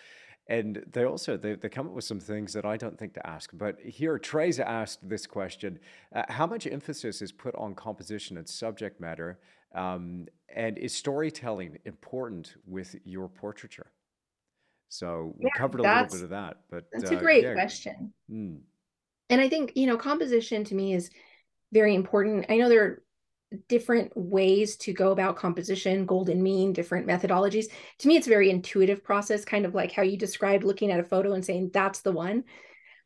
And 0.47 0.83
they 0.91 1.03
also 1.03 1.37
they, 1.37 1.53
they 1.55 1.69
come 1.69 1.87
up 1.87 1.93
with 1.93 2.05
some 2.05 2.19
things 2.19 2.53
that 2.53 2.65
I 2.65 2.75
don't 2.75 2.97
think 2.97 3.13
to 3.13 3.27
ask. 3.27 3.51
But 3.53 3.79
here, 3.81 4.17
Trey's 4.17 4.59
asked 4.59 5.07
this 5.07 5.27
question: 5.27 5.79
uh, 6.15 6.23
How 6.29 6.47
much 6.47 6.65
emphasis 6.67 7.21
is 7.21 7.31
put 7.31 7.55
on 7.55 7.73
composition 7.75 8.37
and 8.37 8.47
subject 8.47 8.99
matter? 8.99 9.39
Um, 9.75 10.25
and 10.55 10.79
is 10.79 10.95
storytelling 10.95 11.77
important 11.85 12.55
with 12.65 12.95
your 13.03 13.29
portraiture? 13.29 13.91
So 14.89 15.33
we 15.37 15.45
Yeah, 15.45 15.51
covered 15.51 15.79
a 15.79 15.83
little 15.83 16.05
bit 16.05 16.23
of 16.23 16.29
that, 16.31 16.57
but 16.69 16.85
that's 16.91 17.11
a 17.11 17.15
uh, 17.15 17.19
great 17.19 17.43
yeah. 17.43 17.53
question. 17.53 18.13
Mm, 18.31 18.59
And 19.29 19.39
I 19.39 19.49
think, 19.49 19.73
you 19.75 19.87
know, 19.87 19.97
composition 19.97 20.63
to 20.65 20.75
me 20.75 20.93
is 20.93 21.09
very 21.71 21.93
important. 21.95 22.47
I 22.49 22.57
know 22.57 22.69
there 22.69 22.83
are 22.83 23.03
different 23.67 24.11
ways 24.15 24.75
to 24.77 24.93
go 24.93 25.11
about 25.11 25.35
composition, 25.35 26.05
golden 26.05 26.41
mean, 26.41 26.73
different 26.73 27.07
methodologies. 27.07 27.65
To 27.99 28.07
me, 28.07 28.17
it's 28.17 28.27
a 28.27 28.31
very 28.31 28.49
intuitive 28.49 29.03
process, 29.03 29.45
kind 29.45 29.65
of 29.65 29.75
like 29.75 29.91
how 29.91 30.03
you 30.03 30.17
described 30.17 30.63
looking 30.63 30.91
at 30.91 30.99
a 30.99 31.03
photo 31.03 31.33
and 31.33 31.45
saying, 31.45 31.71
that's 31.73 32.01
the 32.01 32.11
one. 32.11 32.43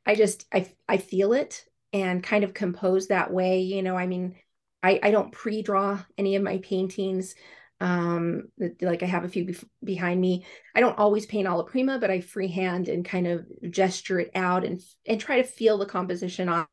I 0.05 0.15
just, 0.15 0.45
I, 0.53 0.71
I 0.87 0.97
feel 0.97 1.33
it 1.33 1.65
and 1.93 2.23
kind 2.23 2.43
of 2.43 2.53
compose 2.53 3.07
that 3.07 3.31
way. 3.31 3.61
You 3.61 3.83
know, 3.83 3.95
I 3.95 4.07
mean, 4.07 4.35
I, 4.81 4.99
I 5.01 5.11
don't 5.11 5.31
pre-draw 5.31 6.03
any 6.17 6.35
of 6.35 6.43
my 6.43 6.57
paintings. 6.59 7.35
Um, 7.83 8.43
like 8.79 9.03
I 9.03 9.07
have 9.07 9.25
a 9.25 9.29
few 9.29 9.43
bef- 9.43 9.65
behind 9.83 10.21
me. 10.21 10.45
I 10.73 10.79
don't 10.79 10.97
always 10.97 11.25
paint 11.25 11.49
alla 11.49 11.65
prima, 11.65 11.99
but 11.99 12.09
I 12.09 12.21
freehand 12.21 12.87
and 12.87 13.03
kind 13.03 13.27
of 13.27 13.45
gesture 13.69 14.21
it 14.21 14.31
out 14.35 14.63
and 14.63 14.81
and 15.05 15.19
try 15.19 15.41
to 15.41 15.43
feel 15.43 15.77
the 15.77 15.85
composition 15.85 16.47
on 16.47 16.65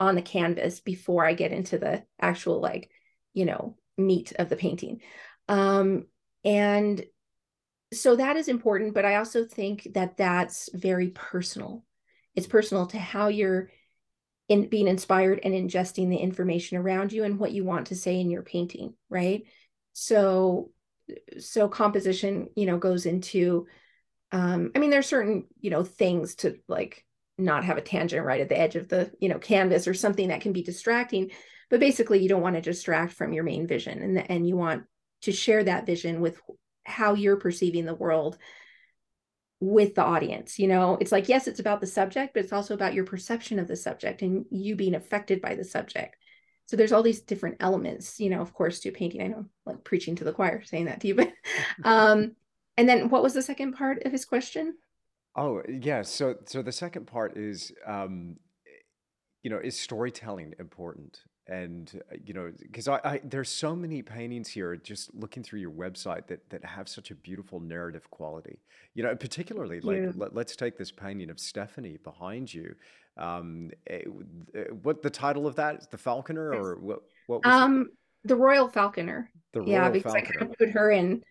on 0.00 0.14
the 0.14 0.22
canvas 0.22 0.80
before 0.80 1.26
I 1.26 1.34
get 1.34 1.52
into 1.52 1.76
the 1.76 2.04
actual 2.18 2.62
like, 2.62 2.90
you 3.34 3.44
know, 3.44 3.76
meat 3.98 4.32
of 4.38 4.48
the 4.48 4.56
painting. 4.56 5.02
Um, 5.48 6.06
and 6.44 7.04
so 7.92 8.16
that 8.16 8.36
is 8.36 8.48
important, 8.48 8.94
but 8.94 9.04
I 9.04 9.16
also 9.16 9.44
think 9.44 9.86
that 9.92 10.16
that's 10.16 10.70
very 10.72 11.08
personal. 11.10 11.84
It's 12.34 12.46
personal 12.46 12.86
to 12.86 12.98
how 12.98 13.28
you're 13.28 13.68
in 14.48 14.68
being 14.68 14.88
inspired 14.88 15.40
and 15.44 15.52
ingesting 15.52 16.08
the 16.08 16.16
information 16.16 16.78
around 16.78 17.12
you 17.12 17.24
and 17.24 17.38
what 17.38 17.52
you 17.52 17.64
want 17.64 17.88
to 17.88 17.96
say 17.96 18.18
in 18.18 18.30
your 18.30 18.42
painting, 18.42 18.94
right? 19.10 19.42
So 19.92 20.70
so 21.38 21.68
composition, 21.68 22.48
you 22.56 22.66
know, 22.66 22.78
goes 22.78 23.06
into 23.06 23.66
um 24.32 24.70
I 24.74 24.78
mean 24.78 24.90
there's 24.90 25.06
certain, 25.06 25.46
you 25.60 25.70
know, 25.70 25.84
things 25.84 26.36
to 26.36 26.56
like 26.68 27.04
not 27.38 27.64
have 27.64 27.78
a 27.78 27.82
tangent 27.82 28.24
right 28.24 28.40
at 28.40 28.48
the 28.48 28.58
edge 28.58 28.76
of 28.76 28.88
the, 28.88 29.10
you 29.20 29.28
know, 29.28 29.38
canvas 29.38 29.88
or 29.88 29.94
something 29.94 30.28
that 30.28 30.40
can 30.42 30.52
be 30.52 30.62
distracting, 30.62 31.30
but 31.70 31.80
basically 31.80 32.22
you 32.22 32.28
don't 32.28 32.42
want 32.42 32.56
to 32.56 32.62
distract 32.62 33.12
from 33.14 33.32
your 33.32 33.44
main 33.44 33.66
vision 33.66 34.02
and 34.02 34.30
and 34.30 34.46
you 34.48 34.56
want 34.56 34.84
to 35.22 35.32
share 35.32 35.64
that 35.64 35.86
vision 35.86 36.20
with 36.20 36.40
how 36.84 37.14
you're 37.14 37.36
perceiving 37.36 37.84
the 37.84 37.94
world 37.94 38.38
with 39.60 39.94
the 39.94 40.02
audience 40.02 40.58
you 40.58 40.66
know? 40.66 40.98
It's 41.00 41.12
like 41.12 41.28
yes 41.28 41.46
it's 41.46 41.60
about 41.60 41.80
the 41.80 41.86
subject 41.86 42.34
but 42.34 42.42
it's 42.42 42.52
also 42.52 42.74
about 42.74 42.94
your 42.94 43.04
perception 43.04 43.58
of 43.58 43.68
the 43.68 43.76
subject 43.76 44.22
and 44.22 44.44
you 44.50 44.74
being 44.74 44.94
affected 44.94 45.40
by 45.40 45.54
the 45.54 45.64
subject 45.64 46.16
so 46.72 46.76
there's 46.76 46.92
all 46.92 47.02
these 47.02 47.20
different 47.20 47.56
elements 47.60 48.18
you 48.18 48.30
know 48.30 48.40
of 48.40 48.54
course 48.54 48.80
to 48.80 48.90
painting 48.90 49.20
i 49.20 49.26
know 49.26 49.44
like 49.66 49.84
preaching 49.84 50.16
to 50.16 50.24
the 50.24 50.32
choir 50.32 50.62
saying 50.64 50.86
that 50.86 51.00
to 51.00 51.08
you 51.08 51.14
but 51.14 51.32
um 51.84 52.34
and 52.78 52.88
then 52.88 53.10
what 53.10 53.22
was 53.22 53.34
the 53.34 53.42
second 53.42 53.72
part 53.72 54.02
of 54.04 54.10
his 54.12 54.24
question 54.24 54.74
Oh, 55.34 55.62
yeah. 55.68 56.02
So, 56.02 56.36
so 56.44 56.62
the 56.62 56.72
second 56.72 57.06
part 57.06 57.36
is, 57.36 57.72
um, 57.86 58.36
you 59.42 59.50
know, 59.50 59.58
is 59.58 59.78
storytelling 59.78 60.54
important? 60.58 61.20
And 61.48 62.00
you 62.24 62.34
know, 62.34 62.52
because 62.60 62.86
I, 62.86 63.00
I 63.04 63.20
there's 63.24 63.48
so 63.48 63.74
many 63.74 64.00
paintings 64.00 64.48
here, 64.48 64.76
just 64.76 65.12
looking 65.12 65.42
through 65.42 65.58
your 65.58 65.72
website 65.72 66.28
that 66.28 66.48
that 66.50 66.64
have 66.64 66.88
such 66.88 67.10
a 67.10 67.16
beautiful 67.16 67.58
narrative 67.58 68.08
quality. 68.12 68.60
You 68.94 69.02
know, 69.02 69.16
particularly 69.16 69.80
like 69.80 69.96
you 69.96 70.12
let, 70.14 70.36
let's 70.36 70.54
take 70.54 70.78
this 70.78 70.92
painting 70.92 71.30
of 71.30 71.40
Stephanie 71.40 71.98
behind 72.04 72.54
you. 72.54 72.76
Um, 73.16 73.70
eh, 73.86 74.02
uh, 74.56 74.74
what 74.82 75.02
the 75.02 75.10
title 75.10 75.46
of 75.46 75.56
that? 75.56 75.90
The 75.90 75.98
Falconer, 75.98 76.52
or 76.52 76.78
what? 76.78 77.00
What 77.26 77.44
was 77.44 77.60
it? 77.60 77.60
um 77.60 77.88
the 78.24 78.36
royal 78.36 78.68
falconer 78.68 79.30
The 79.52 79.60
yeah 79.62 79.88
Royal 79.88 79.92
because 79.92 80.14
i 80.14 80.20
Falconer. 80.20 80.38
kind 80.38 80.50
of 80.52 80.58
put 80.58 80.70
her 80.70 80.90
in 80.90 81.22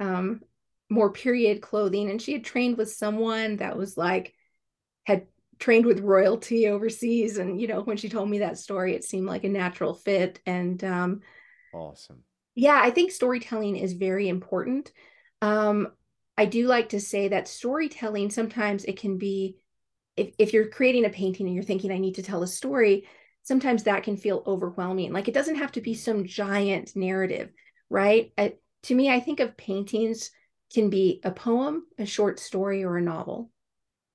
um 0.00 0.40
more 0.88 1.12
period 1.12 1.60
clothing 1.60 2.10
and 2.10 2.20
she 2.20 2.32
had 2.32 2.44
trained 2.44 2.76
with 2.76 2.90
someone 2.92 3.56
that 3.56 3.76
was 3.76 3.96
like 3.96 4.34
had 5.06 5.26
trained 5.58 5.86
with 5.86 6.00
royalty 6.00 6.66
overseas 6.68 7.38
and 7.38 7.60
you 7.60 7.68
know 7.68 7.82
when 7.82 7.96
she 7.96 8.08
told 8.08 8.28
me 8.28 8.38
that 8.38 8.58
story 8.58 8.94
it 8.94 9.04
seemed 9.04 9.26
like 9.26 9.44
a 9.44 9.48
natural 9.48 9.94
fit 9.94 10.40
and 10.46 10.82
um 10.82 11.20
Awesome. 11.72 12.24
yeah 12.54 12.80
i 12.82 12.90
think 12.90 13.12
storytelling 13.12 13.76
is 13.76 13.92
very 13.92 14.28
important 14.28 14.92
um 15.42 15.88
i 16.36 16.44
do 16.44 16.66
like 16.66 16.88
to 16.90 17.00
say 17.00 17.28
that 17.28 17.48
storytelling 17.48 18.30
sometimes 18.30 18.84
it 18.84 18.98
can 18.98 19.18
be 19.18 19.56
if, 20.20 20.34
if 20.38 20.52
you're 20.52 20.68
creating 20.68 21.04
a 21.04 21.10
painting 21.10 21.46
and 21.46 21.54
you're 21.54 21.64
thinking 21.64 21.90
i 21.90 21.98
need 21.98 22.14
to 22.14 22.22
tell 22.22 22.42
a 22.42 22.46
story 22.46 23.08
sometimes 23.42 23.84
that 23.84 24.02
can 24.02 24.16
feel 24.16 24.42
overwhelming 24.46 25.12
like 25.12 25.28
it 25.28 25.34
doesn't 25.34 25.56
have 25.56 25.72
to 25.72 25.80
be 25.80 25.94
some 25.94 26.26
giant 26.26 26.94
narrative 26.94 27.50
right 27.88 28.32
I, 28.38 28.54
to 28.84 28.94
me 28.94 29.10
i 29.10 29.20
think 29.20 29.40
of 29.40 29.56
paintings 29.56 30.30
can 30.72 30.90
be 30.90 31.20
a 31.24 31.30
poem 31.30 31.84
a 31.98 32.06
short 32.06 32.38
story 32.38 32.84
or 32.84 32.96
a 32.96 33.02
novel 33.02 33.50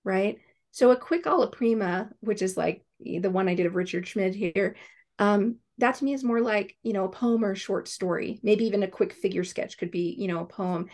right? 0.05 0.37
So 0.71 0.91
a 0.91 0.95
quick 0.95 1.27
alla 1.27 1.49
prima, 1.49 2.09
which 2.21 2.41
is 2.41 2.55
like 2.55 2.85
the 3.01 3.29
one 3.29 3.49
I 3.49 3.55
did 3.55 3.65
of 3.65 3.75
Richard 3.75 4.07
Schmid 4.07 4.35
here, 4.35 4.77
um, 5.19 5.57
that 5.79 5.95
to 5.95 6.05
me 6.05 6.13
is 6.13 6.23
more 6.23 6.39
like, 6.39 6.77
you 6.83 6.93
know, 6.93 7.05
a 7.05 7.09
poem 7.09 7.43
or 7.43 7.51
a 7.51 7.57
short 7.57 7.89
story. 7.89 8.39
Maybe 8.43 8.65
even 8.65 8.83
a 8.83 8.87
quick 8.87 9.11
figure 9.11 9.43
sketch 9.43 9.77
could 9.77 9.91
be, 9.91 10.15
you 10.17 10.29
know, 10.29 10.39
a 10.39 10.45
poem. 10.45 10.87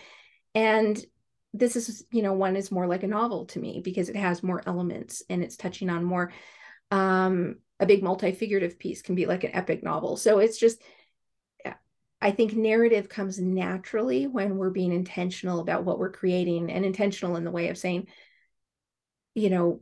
And 0.55 1.03
this 1.53 1.75
is, 1.75 2.05
you 2.11 2.21
know, 2.21 2.33
one 2.33 2.55
is 2.55 2.71
more 2.71 2.87
like 2.87 3.03
a 3.03 3.07
novel 3.07 3.45
to 3.45 3.59
me 3.59 3.81
because 3.83 4.09
it 4.09 4.15
has 4.15 4.43
more 4.43 4.61
elements 4.65 5.23
and 5.29 5.43
it's 5.43 5.57
touching 5.57 5.89
on 5.89 6.03
more. 6.03 6.31
Um, 6.91 7.57
a 7.79 7.85
big 7.85 8.03
multi-figurative 8.03 8.77
piece 8.79 9.01
can 9.01 9.15
be 9.15 9.25
like 9.25 9.43
an 9.43 9.55
epic 9.55 9.83
novel. 9.83 10.17
So 10.17 10.39
it's 10.39 10.57
just, 10.57 10.81
I 12.21 12.29
think 12.29 12.53
narrative 12.53 13.09
comes 13.09 13.39
naturally 13.39 14.27
when 14.27 14.57
we're 14.57 14.69
being 14.69 14.93
intentional 14.93 15.59
about 15.59 15.85
what 15.85 15.97
we're 15.97 16.11
creating 16.11 16.71
and 16.71 16.85
intentional 16.85 17.35
in 17.35 17.43
the 17.43 17.51
way 17.51 17.69
of 17.69 17.77
saying, 17.79 18.07
you 19.33 19.49
know, 19.49 19.81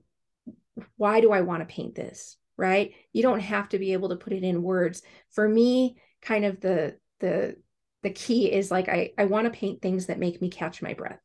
why 0.95 1.19
do 1.19 1.31
I 1.33 1.41
want 1.41 1.67
to 1.67 1.73
paint 1.73 1.95
this? 1.95 2.37
Right? 2.55 2.93
You 3.11 3.23
don't 3.23 3.41
have 3.41 3.69
to 3.69 3.79
be 3.79 3.93
able 3.93 4.09
to 4.09 4.15
put 4.15 4.33
it 4.33 4.43
in 4.43 4.63
words. 4.63 5.01
For 5.31 5.47
me, 5.47 5.97
kind 6.21 6.45
of 6.45 6.61
the 6.61 6.97
the 7.19 7.57
the 8.03 8.09
key 8.11 8.51
is 8.51 8.71
like 8.71 8.87
I 8.87 9.11
I 9.17 9.25
want 9.25 9.45
to 9.45 9.59
paint 9.59 9.81
things 9.81 10.05
that 10.05 10.19
make 10.19 10.41
me 10.41 10.49
catch 10.49 10.81
my 10.81 10.93
breath. 10.93 11.19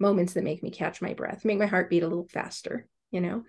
Moments 0.00 0.32
that 0.32 0.44
make 0.44 0.62
me 0.62 0.70
catch 0.70 1.00
my 1.00 1.14
breath, 1.14 1.44
make 1.44 1.58
my 1.58 1.66
heart 1.66 1.90
beat 1.90 2.02
a 2.02 2.08
little 2.08 2.26
faster, 2.26 2.88
you 3.12 3.20
know. 3.20 3.44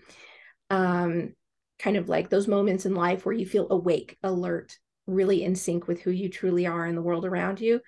Um 0.69 1.33
kind 1.79 1.97
of 1.97 2.09
like 2.09 2.29
those 2.29 2.47
moments 2.47 2.85
in 2.85 2.93
life 2.93 3.25
where 3.25 3.33
you 3.33 3.45
feel 3.45 3.67
awake, 3.71 4.15
alert, 4.21 4.77
really 5.07 5.43
in 5.43 5.55
sync 5.55 5.87
with 5.87 5.99
who 6.01 6.11
you 6.11 6.29
truly 6.29 6.67
are 6.67 6.85
in 6.85 6.95
the 6.95 7.01
world 7.01 7.25
around 7.25 7.59
you. 7.59 7.81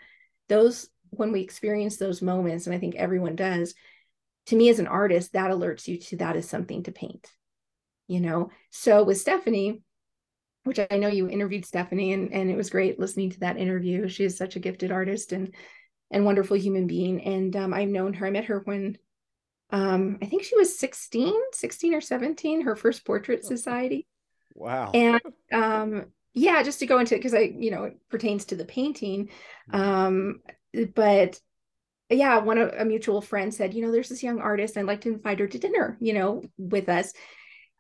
Those 0.49 0.89
when 1.11 1.31
we 1.31 1.41
experience 1.41 1.97
those 1.97 2.23
moments 2.23 2.65
and 2.65 2.75
I 2.75 2.79
think 2.79 2.95
everyone 2.95 3.35
does, 3.35 3.75
to 4.47 4.55
me 4.55 4.69
as 4.69 4.79
an 4.79 4.87
artist, 4.87 5.33
that 5.33 5.51
alerts 5.51 5.87
you 5.87 5.99
to 5.99 6.17
that 6.17 6.35
as 6.35 6.49
something 6.49 6.83
to 6.83 6.91
paint, 6.91 7.29
you 8.07 8.19
know? 8.19 8.49
So 8.71 9.03
with 9.03 9.19
Stephanie, 9.19 9.83
which 10.63 10.79
I 10.79 10.97
know 10.97 11.09
you 11.09 11.29
interviewed 11.29 11.65
Stephanie 11.65 12.13
and, 12.13 12.33
and 12.33 12.49
it 12.49 12.57
was 12.57 12.69
great 12.69 12.99
listening 12.99 13.29
to 13.31 13.39
that 13.41 13.57
interview. 13.57 14.07
She 14.07 14.23
is 14.23 14.37
such 14.37 14.55
a 14.55 14.59
gifted 14.59 14.91
artist 14.91 15.33
and 15.33 15.53
and 16.11 16.25
wonderful 16.25 16.57
human 16.57 16.87
being. 16.87 17.21
And 17.23 17.55
um, 17.55 17.73
I've 17.73 17.89
known 17.89 18.13
her, 18.15 18.27
I 18.27 18.31
met 18.31 18.45
her 18.45 18.59
when 18.59 18.97
um, 19.71 20.19
I 20.21 20.25
think 20.25 20.43
she 20.43 20.55
was 20.55 20.77
16, 20.77 21.33
16 21.53 21.93
or 21.93 22.01
17, 22.01 22.61
her 22.61 22.75
first 22.75 23.05
portrait 23.05 23.45
society. 23.45 24.07
Wow. 24.53 24.91
And 24.93 25.21
um, 25.51 26.05
yeah, 26.33 26.61
just 26.63 26.79
to 26.79 26.85
go 26.85 26.99
into 26.99 27.15
it, 27.15 27.19
because 27.19 27.33
I, 27.33 27.53
you 27.57 27.71
know, 27.71 27.85
it 27.85 27.97
pertains 28.09 28.45
to 28.45 28.55
the 28.55 28.65
painting. 28.65 29.29
Mm, 29.71 29.79
Um, 29.79 30.39
but 30.95 31.39
yeah, 32.09 32.37
one 32.39 32.57
of 32.57 32.73
a 32.77 32.85
mutual 32.85 33.21
friend 33.21 33.53
said, 33.53 33.73
you 33.73 33.81
know, 33.83 33.91
there's 33.91 34.09
this 34.09 34.23
young 34.23 34.39
artist. 34.39 34.77
I'd 34.77 34.85
like 34.85 35.01
to 35.01 35.13
invite 35.13 35.39
her 35.39 35.47
to 35.47 35.57
dinner, 35.57 35.97
you 35.99 36.13
know, 36.13 36.43
with 36.57 36.89
us 36.89 37.13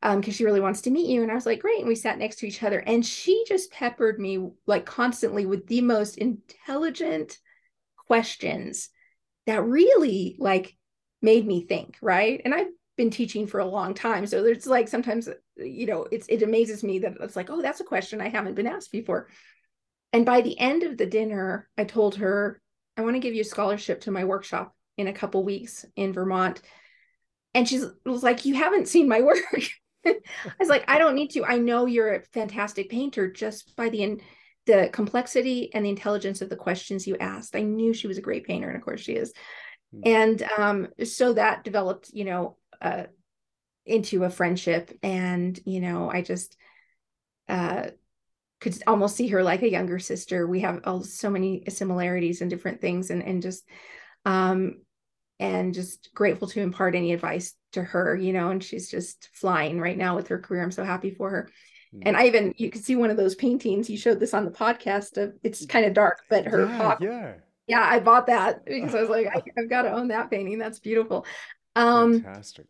um 0.01 0.19
because 0.19 0.35
she 0.35 0.45
really 0.45 0.59
wants 0.59 0.81
to 0.81 0.91
meet 0.91 1.09
you 1.09 1.23
and 1.23 1.31
i 1.31 1.35
was 1.35 1.45
like 1.45 1.61
great 1.61 1.79
and 1.79 1.87
we 1.87 1.95
sat 1.95 2.17
next 2.19 2.37
to 2.37 2.45
each 2.45 2.61
other 2.61 2.79
and 2.79 3.05
she 3.05 3.43
just 3.47 3.71
peppered 3.71 4.19
me 4.19 4.49
like 4.67 4.85
constantly 4.85 5.45
with 5.45 5.65
the 5.67 5.81
most 5.81 6.17
intelligent 6.17 7.39
questions 8.07 8.89
that 9.45 9.63
really 9.63 10.35
like 10.39 10.75
made 11.21 11.45
me 11.45 11.65
think 11.65 11.97
right 12.01 12.41
and 12.43 12.53
i've 12.53 12.67
been 12.97 13.09
teaching 13.09 13.47
for 13.47 13.59
a 13.59 13.65
long 13.65 13.93
time. 13.93 14.25
So 14.27 14.43
there's 14.43 14.67
like 14.67 14.87
sometimes, 14.87 15.27
you 15.57 15.85
know, 15.85 16.05
it's 16.11 16.27
it 16.27 16.43
amazes 16.43 16.83
me 16.83 16.99
that 16.99 17.13
it's 17.21 17.35
like, 17.35 17.49
oh, 17.49 17.61
that's 17.61 17.79
a 17.79 17.85
question 17.85 18.21
I 18.21 18.29
haven't 18.29 18.55
been 18.55 18.67
asked 18.67 18.91
before. 18.91 19.29
And 20.11 20.25
by 20.25 20.41
the 20.41 20.57
end 20.59 20.83
of 20.83 20.97
the 20.97 21.07
dinner, 21.07 21.67
I 21.77 21.85
told 21.85 22.15
her, 22.15 22.61
I 22.95 23.01
want 23.01 23.15
to 23.15 23.19
give 23.19 23.33
you 23.33 23.41
a 23.41 23.45
scholarship 23.45 24.01
to 24.01 24.11
my 24.11 24.25
workshop 24.25 24.75
in 24.97 25.07
a 25.07 25.13
couple 25.13 25.43
weeks 25.43 25.85
in 25.95 26.13
Vermont. 26.13 26.61
And 27.55 27.67
she 27.67 27.81
was 28.05 28.23
like, 28.23 28.45
You 28.45 28.55
haven't 28.55 28.87
seen 28.87 29.07
my 29.07 29.21
work. 29.21 29.37
I 30.05 30.15
was 30.59 30.69
like, 30.69 30.83
I 30.87 30.99
don't 30.99 31.15
need 31.15 31.29
to. 31.31 31.45
I 31.45 31.57
know 31.57 31.85
you're 31.85 32.15
a 32.15 32.21
fantastic 32.21 32.89
painter 32.89 33.31
just 33.31 33.75
by 33.75 33.89
the 33.89 34.03
the 34.65 34.89
complexity 34.93 35.73
and 35.73 35.85
the 35.85 35.89
intelligence 35.89 36.41
of 36.41 36.49
the 36.49 36.55
questions 36.55 37.05
you 37.05 37.17
asked. 37.17 37.55
I 37.55 37.61
knew 37.61 37.93
she 37.93 38.07
was 38.07 38.17
a 38.17 38.21
great 38.21 38.45
painter, 38.45 38.67
and 38.67 38.77
of 38.77 38.83
course 38.83 39.01
she 39.01 39.13
is. 39.13 39.33
Mm-hmm. 39.93 40.01
And 40.05 40.43
um, 40.57 40.87
so 41.03 41.33
that 41.33 41.63
developed, 41.63 42.11
you 42.13 42.25
know, 42.25 42.57
uh, 42.81 43.03
into 43.85 44.23
a 44.23 44.29
friendship, 44.29 44.97
and 45.03 45.59
you 45.65 45.81
know, 45.81 46.09
I 46.09 46.21
just 46.21 46.55
uh, 47.49 47.87
could 48.61 48.81
almost 48.87 49.15
see 49.15 49.27
her 49.27 49.43
like 49.43 49.61
a 49.61 49.71
younger 49.71 49.99
sister. 49.99 50.47
We 50.47 50.61
have 50.61 50.81
all, 50.85 51.03
so 51.03 51.29
many 51.29 51.65
similarities 51.67 52.41
and 52.41 52.49
different 52.49 52.79
things, 52.79 53.09
and 53.09 53.21
and 53.21 53.41
just 53.41 53.67
um, 54.25 54.81
and 55.39 55.73
just 55.73 56.13
grateful 56.13 56.47
to 56.49 56.61
impart 56.61 56.95
any 56.95 57.11
advice 57.11 57.53
to 57.73 57.83
her, 57.83 58.15
you 58.15 58.31
know. 58.31 58.49
And 58.49 58.63
she's 58.63 58.89
just 58.89 59.29
flying 59.33 59.79
right 59.79 59.97
now 59.97 60.15
with 60.15 60.29
her 60.29 60.39
career. 60.39 60.63
I'm 60.63 60.71
so 60.71 60.85
happy 60.85 61.11
for 61.11 61.29
her. 61.29 61.49
And 62.01 62.17
I 62.17 62.25
even 62.25 62.53
you 62.57 62.69
can 62.69 62.81
see 62.81 62.95
one 62.95 63.09
of 63.09 63.17
those 63.17 63.35
paintings. 63.35 63.89
You 63.89 63.97
showed 63.97 64.19
this 64.19 64.33
on 64.33 64.45
the 64.45 64.51
podcast. 64.51 65.21
Of 65.21 65.33
it's 65.43 65.65
kind 65.65 65.85
of 65.85 65.93
dark, 65.93 66.21
but 66.29 66.45
her 66.45 66.65
yeah, 66.65 66.77
hawk. 66.77 67.01
Yeah. 67.01 67.33
Yeah, 67.65 67.81
I 67.81 67.99
bought 67.99 68.27
that 68.27 68.65
because 68.65 68.93
I 68.93 69.01
was 69.01 69.09
like, 69.09 69.27
I, 69.27 69.41
have 69.55 69.69
got 69.69 69.83
to 69.83 69.93
own 69.93 70.09
that 70.09 70.29
painting. 70.29 70.57
That's 70.57 70.79
beautiful. 70.79 71.25
Um, 71.75 72.21
Fantastic 72.21 72.65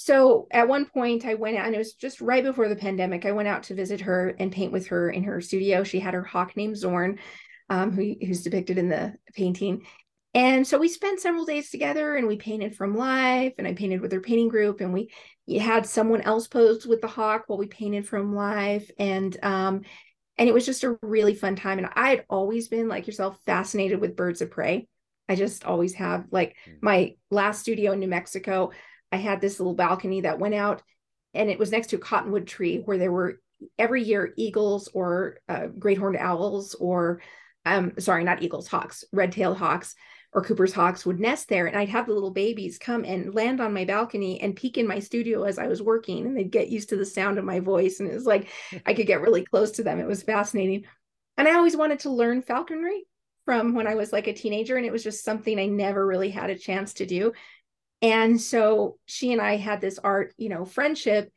so 0.00 0.46
at 0.50 0.66
one 0.66 0.86
point 0.86 1.26
i 1.26 1.34
went 1.34 1.58
out 1.58 1.66
and 1.66 1.74
it 1.74 1.78
was 1.78 1.92
just 1.92 2.22
right 2.22 2.42
before 2.42 2.68
the 2.68 2.76
pandemic 2.76 3.26
i 3.26 3.32
went 3.32 3.48
out 3.48 3.64
to 3.64 3.74
visit 3.74 4.00
her 4.00 4.34
and 4.38 4.50
paint 4.50 4.72
with 4.72 4.86
her 4.86 5.10
in 5.10 5.24
her 5.24 5.42
studio 5.42 5.84
she 5.84 6.00
had 6.00 6.14
her 6.14 6.22
hawk 6.22 6.56
named 6.56 6.76
zorn 6.76 7.18
um, 7.68 7.92
who, 7.92 8.16
who's 8.26 8.42
depicted 8.42 8.78
in 8.78 8.88
the 8.88 9.14
painting 9.34 9.84
and 10.34 10.66
so 10.66 10.78
we 10.78 10.88
spent 10.88 11.20
several 11.20 11.44
days 11.44 11.70
together 11.70 12.14
and 12.16 12.28
we 12.28 12.36
painted 12.36 12.76
from 12.76 12.96
life 12.96 13.54
and 13.58 13.66
i 13.66 13.74
painted 13.74 14.00
with 14.00 14.12
her 14.12 14.20
painting 14.20 14.48
group 14.48 14.80
and 14.80 14.92
we 14.92 15.10
had 15.58 15.86
someone 15.86 16.20
else 16.20 16.46
pose 16.46 16.86
with 16.86 17.00
the 17.00 17.08
hawk 17.08 17.44
while 17.46 17.58
we 17.58 17.66
painted 17.66 18.06
from 18.06 18.34
life 18.34 18.90
and 18.98 19.36
um, 19.42 19.82
and 20.38 20.48
it 20.48 20.54
was 20.54 20.64
just 20.64 20.84
a 20.84 20.96
really 21.02 21.34
fun 21.34 21.56
time 21.56 21.78
and 21.78 21.88
i 21.94 22.10
had 22.10 22.24
always 22.30 22.68
been 22.68 22.88
like 22.88 23.06
yourself 23.06 23.38
fascinated 23.44 24.00
with 24.00 24.16
birds 24.16 24.40
of 24.40 24.50
prey 24.50 24.86
i 25.28 25.34
just 25.34 25.64
always 25.64 25.94
have 25.94 26.26
like 26.30 26.56
hmm. 26.64 26.72
my 26.80 27.14
last 27.30 27.60
studio 27.60 27.92
in 27.92 28.00
new 28.00 28.08
mexico 28.08 28.70
I 29.12 29.16
had 29.16 29.40
this 29.40 29.58
little 29.58 29.74
balcony 29.74 30.22
that 30.22 30.38
went 30.38 30.54
out 30.54 30.82
and 31.34 31.50
it 31.50 31.58
was 31.58 31.70
next 31.70 31.88
to 31.88 31.96
a 31.96 32.00
cottonwood 32.00 32.46
tree 32.46 32.82
where 32.84 32.98
there 32.98 33.12
were 33.12 33.40
every 33.78 34.02
year 34.02 34.32
eagles 34.36 34.88
or 34.94 35.38
uh, 35.48 35.66
great 35.66 35.98
horned 35.98 36.16
owls 36.16 36.74
or 36.74 37.20
um 37.66 37.92
sorry 37.98 38.24
not 38.24 38.42
eagles 38.42 38.68
hawks 38.68 39.04
red-tailed 39.12 39.56
hawks 39.56 39.94
or 40.32 40.42
cooper's 40.42 40.72
hawks 40.72 41.04
would 41.04 41.20
nest 41.20 41.48
there 41.48 41.66
and 41.66 41.76
i'd 41.76 41.88
have 41.88 42.06
the 42.06 42.12
little 42.12 42.30
babies 42.30 42.78
come 42.78 43.04
and 43.04 43.34
land 43.34 43.60
on 43.60 43.72
my 43.72 43.84
balcony 43.84 44.40
and 44.40 44.56
peek 44.56 44.78
in 44.78 44.86
my 44.86 44.98
studio 44.98 45.44
as 45.44 45.58
i 45.58 45.66
was 45.66 45.82
working 45.82 46.26
and 46.26 46.36
they'd 46.36 46.52
get 46.52 46.68
used 46.68 46.88
to 46.88 46.96
the 46.96 47.04
sound 47.04 47.38
of 47.38 47.44
my 47.44 47.60
voice 47.60 48.00
and 48.00 48.08
it 48.08 48.14
was 48.14 48.26
like 48.26 48.48
i 48.86 48.94
could 48.94 49.06
get 49.06 49.20
really 49.20 49.44
close 49.44 49.72
to 49.72 49.82
them 49.82 50.00
it 50.00 50.06
was 50.06 50.22
fascinating 50.22 50.84
and 51.36 51.48
i 51.48 51.54
always 51.54 51.76
wanted 51.76 51.98
to 51.98 52.10
learn 52.10 52.42
falconry 52.42 53.04
from 53.44 53.74
when 53.74 53.86
i 53.86 53.94
was 53.94 54.12
like 54.12 54.26
a 54.26 54.32
teenager 54.32 54.76
and 54.76 54.86
it 54.86 54.92
was 54.92 55.02
just 55.02 55.24
something 55.24 55.58
i 55.58 55.66
never 55.66 56.06
really 56.06 56.30
had 56.30 56.50
a 56.50 56.58
chance 56.58 56.94
to 56.94 57.06
do 57.06 57.32
and 58.02 58.40
so 58.40 58.98
she 59.06 59.32
and 59.32 59.40
I 59.40 59.56
had 59.56 59.80
this 59.80 59.98
art, 59.98 60.32
you 60.38 60.48
know, 60.48 60.64
friendship. 60.64 61.32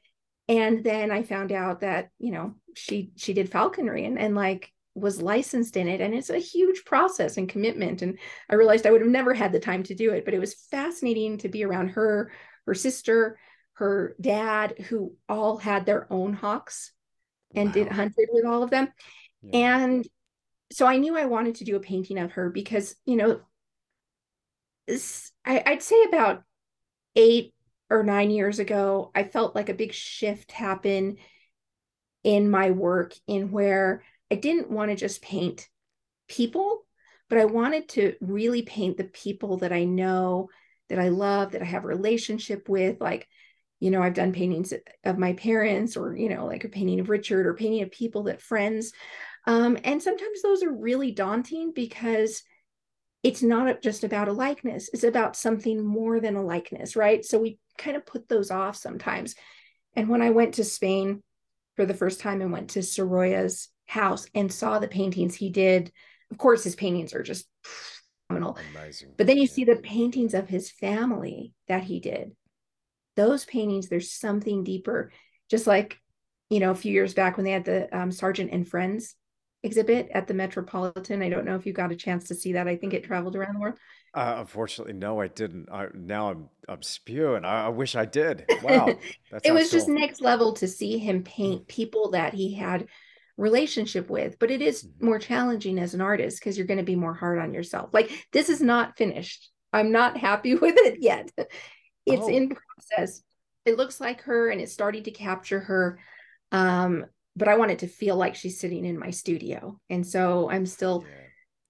And 0.47 0.83
then 0.83 1.11
I 1.11 1.23
found 1.23 1.51
out 1.51 1.81
that, 1.81 2.09
you 2.19 2.31
know, 2.31 2.55
she 2.75 3.11
she 3.15 3.33
did 3.33 3.51
falconry 3.51 4.05
and, 4.05 4.19
and 4.19 4.35
like 4.35 4.71
was 4.95 5.21
licensed 5.21 5.75
in 5.77 5.87
it. 5.87 6.01
And 6.01 6.13
it's 6.13 6.29
a 6.29 6.37
huge 6.37 6.85
process 6.85 7.37
and 7.37 7.49
commitment. 7.49 8.01
And 8.01 8.19
I 8.49 8.55
realized 8.55 8.85
I 8.85 8.91
would 8.91 9.01
have 9.01 9.09
never 9.09 9.33
had 9.33 9.51
the 9.51 9.59
time 9.59 9.83
to 9.83 9.95
do 9.95 10.11
it, 10.11 10.25
but 10.25 10.33
it 10.33 10.39
was 10.39 10.53
fascinating 10.53 11.39
to 11.39 11.49
be 11.49 11.63
around 11.63 11.89
her, 11.89 12.31
her 12.67 12.75
sister, 12.75 13.39
her 13.73 14.15
dad, 14.21 14.79
who 14.87 15.15
all 15.27 15.57
had 15.57 15.85
their 15.85 16.11
own 16.11 16.33
hawks 16.33 16.91
and 17.55 17.69
wow. 17.69 17.73
did 17.73 17.87
hunted 17.91 18.29
with 18.31 18.45
all 18.45 18.63
of 18.63 18.69
them. 18.69 18.89
Yeah. 19.41 19.77
And 19.77 20.07
so 20.71 20.85
I 20.85 20.97
knew 20.97 21.17
I 21.17 21.25
wanted 21.25 21.55
to 21.55 21.65
do 21.65 21.75
a 21.75 21.81
painting 21.81 22.19
of 22.19 22.33
her 22.33 22.49
because, 22.49 22.95
you 23.05 23.15
know, 23.15 23.41
I, 25.45 25.63
I'd 25.65 25.83
say 25.83 26.03
about 26.03 26.43
eight 27.15 27.53
or 27.89 28.03
nine 28.03 28.31
years 28.31 28.59
ago, 28.59 29.11
I 29.13 29.23
felt 29.23 29.55
like 29.55 29.69
a 29.69 29.73
big 29.73 29.93
shift 29.93 30.51
happen 30.51 31.17
in 32.23 32.49
my 32.49 32.71
work 32.71 33.13
in 33.27 33.51
where 33.51 34.03
I 34.33 34.35
didn't 34.35 34.71
want 34.71 34.89
to 34.89 34.97
just 34.97 35.21
paint 35.21 35.69
people, 36.27 36.87
but 37.29 37.37
I 37.37 37.45
wanted 37.45 37.87
to 37.89 38.15
really 38.19 38.63
paint 38.63 38.97
the 38.97 39.03
people 39.03 39.57
that 39.57 39.71
I 39.71 39.83
know, 39.83 40.49
that 40.89 40.97
I 40.97 41.09
love, 41.09 41.51
that 41.51 41.61
I 41.61 41.65
have 41.65 41.83
a 41.83 41.87
relationship 41.87 42.67
with. 42.67 42.99
Like, 42.99 43.27
you 43.79 43.91
know, 43.91 44.01
I've 44.01 44.15
done 44.15 44.33
paintings 44.33 44.73
of 45.03 45.19
my 45.19 45.33
parents, 45.33 45.95
or, 45.95 46.15
you 46.15 46.29
know, 46.29 46.47
like 46.47 46.63
a 46.63 46.69
painting 46.69 46.99
of 46.99 47.09
Richard, 47.09 47.45
or 47.45 47.53
painting 47.53 47.83
of 47.83 47.91
people 47.91 48.23
that 48.23 48.41
friends. 48.41 48.91
Um, 49.45 49.77
and 49.83 50.01
sometimes 50.01 50.41
those 50.41 50.63
are 50.63 50.73
really 50.73 51.11
daunting 51.11 51.71
because 51.71 52.41
it's 53.21 53.43
not 53.43 53.83
just 53.83 54.03
about 54.03 54.27
a 54.27 54.33
likeness 54.33 54.89
it's 54.91 55.05
about 55.05 55.37
something 55.37 55.85
more 55.85 56.19
than 56.19 56.35
a 56.35 56.43
likeness 56.43 56.97
right 56.97 57.23
so 57.23 57.39
we 57.39 57.57
kind 57.77 57.95
of 57.95 58.05
put 58.05 58.27
those 58.27 58.51
off 58.51 58.75
sometimes 58.75 59.35
and 59.95 60.09
when 60.09 60.21
i 60.21 60.29
went 60.29 60.55
to 60.55 60.63
spain 60.65 61.23
for 61.77 61.85
the 61.85 61.93
first 61.93 62.19
time 62.19 62.41
and 62.41 62.51
went 62.51 62.71
to 62.71 62.83
sorolla's 62.83 63.69
house 63.85 64.27
and 64.33 64.51
saw 64.51 64.79
the 64.79 64.87
paintings 64.87 65.35
he 65.35 65.49
did 65.49 65.91
of 66.31 66.37
course 66.37 66.63
his 66.63 66.75
paintings 66.75 67.13
are 67.13 67.23
just 67.23 67.47
phenomenal 68.27 68.57
Amazing. 68.71 69.13
but 69.17 69.27
then 69.27 69.37
you 69.37 69.47
see 69.47 69.65
the 69.65 69.75
paintings 69.75 70.33
of 70.33 70.47
his 70.47 70.71
family 70.71 71.53
that 71.67 71.83
he 71.83 71.99
did 71.99 72.31
those 73.15 73.45
paintings 73.45 73.89
there's 73.89 74.11
something 74.11 74.63
deeper 74.63 75.11
just 75.49 75.67
like 75.67 75.99
you 76.49 76.59
know 76.59 76.71
a 76.71 76.75
few 76.75 76.91
years 76.91 77.13
back 77.13 77.37
when 77.37 77.45
they 77.45 77.51
had 77.51 77.65
the 77.65 77.95
um, 77.97 78.11
Sargent 78.11 78.51
and 78.51 78.67
friends 78.67 79.15
exhibit 79.63 80.09
at 80.13 80.27
the 80.27 80.33
Metropolitan. 80.33 81.21
I 81.21 81.29
don't 81.29 81.45
know 81.45 81.55
if 81.55 81.65
you 81.65 81.73
got 81.73 81.91
a 81.91 81.95
chance 81.95 82.27
to 82.27 82.35
see 82.35 82.53
that. 82.53 82.67
I 82.67 82.75
think 82.75 82.93
it 82.93 83.03
traveled 83.03 83.35
around 83.35 83.55
the 83.55 83.59
world. 83.61 83.77
Uh, 84.13 84.35
unfortunately, 84.39 84.93
no, 84.93 85.19
I 85.19 85.29
didn't. 85.29 85.69
I, 85.71 85.87
now 85.95 86.29
I'm 86.29 86.49
I'm 86.69 86.83
spewing. 86.83 87.45
I, 87.45 87.65
I 87.65 87.69
wish 87.69 87.95
I 87.95 88.05
did. 88.05 88.45
Wow, 88.63 88.87
it 89.43 89.51
was 89.51 89.69
cool. 89.69 89.79
just 89.79 89.89
next 89.89 90.21
level 90.21 90.53
to 90.53 90.67
see 90.67 90.97
him 90.97 91.23
paint 91.23 91.61
mm-hmm. 91.61 91.67
people 91.67 92.11
that 92.11 92.33
he 92.33 92.53
had 92.53 92.87
relationship 93.37 94.09
with. 94.09 94.37
But 94.39 94.51
it 94.51 94.61
is 94.61 94.83
mm-hmm. 94.83 95.05
more 95.05 95.19
challenging 95.19 95.79
as 95.79 95.93
an 95.93 96.01
artist 96.01 96.39
because 96.39 96.57
you're 96.57 96.67
going 96.67 96.77
to 96.77 96.83
be 96.83 96.95
more 96.95 97.13
hard 97.13 97.39
on 97.39 97.53
yourself. 97.53 97.89
Like 97.93 98.11
this 98.31 98.49
is 98.49 98.61
not 98.61 98.97
finished. 98.97 99.49
I'm 99.71 99.91
not 99.91 100.17
happy 100.17 100.55
with 100.55 100.75
it 100.77 100.99
yet. 101.01 101.31
It's 102.05 102.23
oh. 102.23 102.27
in 102.27 102.55
process. 102.55 103.21
It 103.65 103.77
looks 103.77 104.01
like 104.01 104.23
her, 104.23 104.49
and 104.49 104.59
it's 104.59 104.73
starting 104.73 105.03
to 105.03 105.11
capture 105.11 105.61
her. 105.61 105.99
Um, 106.51 107.05
but 107.35 107.47
I 107.47 107.57
want 107.57 107.71
it 107.71 107.79
to 107.79 107.87
feel 107.87 108.15
like 108.15 108.35
she's 108.35 108.59
sitting 108.59 108.85
in 108.85 108.99
my 108.99 109.09
studio. 109.09 109.79
And 109.89 110.05
so 110.05 110.49
I'm 110.49 110.65
still, 110.65 111.03
yeah. 111.07 111.15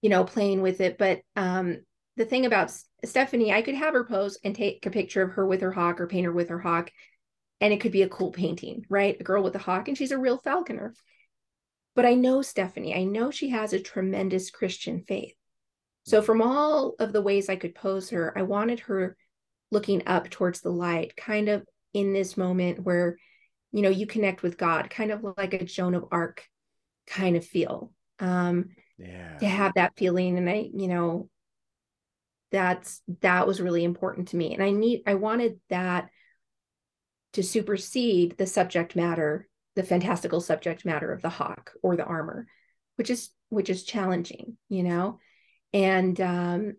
you 0.02 0.10
know, 0.10 0.24
playing 0.24 0.60
with 0.60 0.80
it. 0.80 0.98
But 0.98 1.20
um, 1.36 1.78
the 2.16 2.24
thing 2.24 2.46
about 2.46 2.72
Stephanie, 3.04 3.52
I 3.52 3.62
could 3.62 3.74
have 3.74 3.94
her 3.94 4.04
pose 4.04 4.38
and 4.44 4.54
take 4.54 4.84
a 4.84 4.90
picture 4.90 5.22
of 5.22 5.30
her 5.32 5.46
with 5.46 5.62
her 5.62 5.72
hawk 5.72 6.00
or 6.00 6.06
paint 6.06 6.26
her 6.26 6.32
with 6.32 6.50
her 6.50 6.58
hawk. 6.58 6.90
And 7.60 7.72
it 7.72 7.80
could 7.80 7.92
be 7.92 8.02
a 8.02 8.08
cool 8.08 8.30
painting, 8.30 8.84
right? 8.90 9.16
A 9.18 9.24
girl 9.24 9.42
with 9.42 9.54
a 9.54 9.60
hawk, 9.60 9.88
and 9.88 9.96
she's 9.96 10.10
a 10.10 10.18
real 10.18 10.36
falconer. 10.36 10.94
But 11.94 12.06
I 12.06 12.14
know 12.14 12.42
Stephanie, 12.42 12.94
I 12.94 13.04
know 13.04 13.30
she 13.30 13.50
has 13.50 13.72
a 13.72 13.80
tremendous 13.80 14.50
Christian 14.50 15.04
faith. 15.06 15.34
So, 16.04 16.20
from 16.20 16.42
all 16.42 16.94
of 16.98 17.12
the 17.12 17.22
ways 17.22 17.48
I 17.48 17.56
could 17.56 17.74
pose 17.74 18.10
her, 18.10 18.36
I 18.36 18.42
wanted 18.42 18.80
her 18.80 19.16
looking 19.70 20.02
up 20.06 20.28
towards 20.28 20.60
the 20.60 20.70
light, 20.70 21.16
kind 21.16 21.48
of 21.48 21.66
in 21.94 22.12
this 22.12 22.36
moment 22.36 22.80
where 22.80 23.16
you 23.72 23.82
know 23.82 23.88
you 23.88 24.06
connect 24.06 24.42
with 24.42 24.58
god 24.58 24.90
kind 24.90 25.10
of 25.10 25.24
like 25.36 25.54
a 25.54 25.64
joan 25.64 25.94
of 25.94 26.04
arc 26.12 26.46
kind 27.06 27.36
of 27.36 27.44
feel 27.44 27.92
um 28.20 28.70
yeah. 28.98 29.38
to 29.38 29.46
have 29.46 29.72
that 29.74 29.92
feeling. 29.96 30.36
And 30.38 30.48
i 30.48 30.68
you 30.72 30.88
know 30.88 31.28
that's 32.50 33.02
that 33.20 33.46
was 33.46 33.60
really 33.60 33.82
important 33.82 34.28
to 34.28 34.36
me. 34.36 34.54
And 34.54 34.62
i 34.62 34.70
need 34.70 35.02
i 35.06 35.14
wanted 35.14 35.60
that 35.70 36.10
to 37.32 37.42
supersede 37.42 38.36
the 38.38 38.46
subject 38.46 38.94
matter 38.94 39.48
the 39.76 39.82
fantastical 39.82 40.40
subject 40.40 40.84
matter 40.84 41.12
of 41.12 41.22
the 41.22 41.28
hawk 41.28 41.72
or 41.82 41.96
the 41.96 42.04
armor 42.04 42.46
which 42.96 43.10
is 43.10 43.30
which 43.48 43.70
is 43.70 43.84
challenging 43.84 44.56
you 44.68 44.82
know 44.82 45.18
and 45.72 46.20
um 46.20 46.74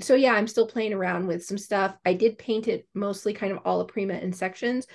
so 0.00 0.14
yeah 0.14 0.32
i'm 0.32 0.48
still 0.48 0.66
playing 0.66 0.92
around 0.92 1.26
with 1.26 1.44
some 1.44 1.58
stuff 1.58 1.96
i 2.04 2.12
did 2.14 2.38
paint 2.38 2.68
it 2.68 2.86
mostly 2.94 3.32
kind 3.32 3.52
of 3.52 3.60
alla 3.64 3.84
prima 3.84 4.14
in 4.14 4.32
sections 4.32 4.86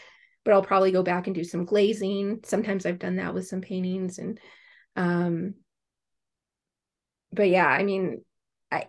but 0.48 0.54
I'll 0.54 0.64
probably 0.64 0.94
go 0.94 1.04
back 1.04 1.28
and 1.28 1.36
do 1.36 1.44
some 1.44 1.66
glazing. 1.66 2.40
Sometimes 2.46 2.86
I've 2.86 3.00
done 3.00 3.18
that 3.18 3.34
with 3.34 3.50
some 3.50 3.60
paintings 3.60 4.18
and 4.18 4.40
um 4.96 5.56
but 7.34 7.50
yeah, 7.50 7.68
I 7.68 7.84
mean 7.84 8.24
I 8.72 8.86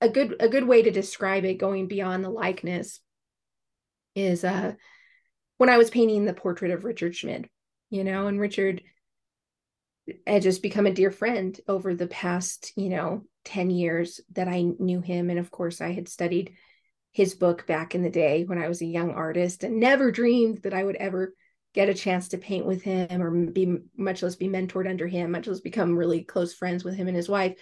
a 0.00 0.08
good 0.08 0.36
a 0.40 0.48
good 0.48 0.66
way 0.66 0.80
to 0.80 0.90
describe 0.90 1.44
it 1.44 1.58
going 1.58 1.86
beyond 1.86 2.24
the 2.24 2.30
likeness 2.30 3.00
is 4.14 4.42
uh 4.42 4.72
when 5.64 5.72
I 5.72 5.78
was 5.78 5.88
painting 5.88 6.26
the 6.26 6.34
portrait 6.34 6.72
of 6.72 6.84
Richard 6.84 7.16
Schmid, 7.16 7.48
you 7.88 8.04
know, 8.04 8.26
and 8.26 8.38
Richard 8.38 8.82
had 10.26 10.42
just 10.42 10.62
become 10.62 10.84
a 10.84 10.92
dear 10.92 11.10
friend 11.10 11.58
over 11.66 11.94
the 11.94 12.06
past, 12.06 12.74
you 12.76 12.90
know, 12.90 13.22
10 13.46 13.70
years 13.70 14.20
that 14.32 14.46
I 14.46 14.60
knew 14.60 15.00
him. 15.00 15.30
And 15.30 15.38
of 15.38 15.50
course, 15.50 15.80
I 15.80 15.92
had 15.92 16.06
studied 16.06 16.52
his 17.12 17.34
book 17.34 17.66
back 17.66 17.94
in 17.94 18.02
the 18.02 18.10
day 18.10 18.44
when 18.44 18.58
I 18.58 18.68
was 18.68 18.82
a 18.82 18.86
young 18.86 19.12
artist 19.12 19.64
and 19.64 19.80
never 19.80 20.12
dreamed 20.12 20.58
that 20.64 20.74
I 20.74 20.84
would 20.84 20.96
ever 20.96 21.32
get 21.72 21.88
a 21.88 21.94
chance 21.94 22.28
to 22.28 22.36
paint 22.36 22.66
with 22.66 22.82
him 22.82 23.22
or 23.22 23.30
be 23.30 23.78
much 23.96 24.22
less 24.22 24.36
be 24.36 24.48
mentored 24.48 24.86
under 24.86 25.06
him, 25.06 25.30
much 25.30 25.46
less 25.46 25.60
become 25.60 25.96
really 25.96 26.24
close 26.24 26.52
friends 26.52 26.84
with 26.84 26.94
him 26.94 27.08
and 27.08 27.16
his 27.16 27.30
wife. 27.30 27.54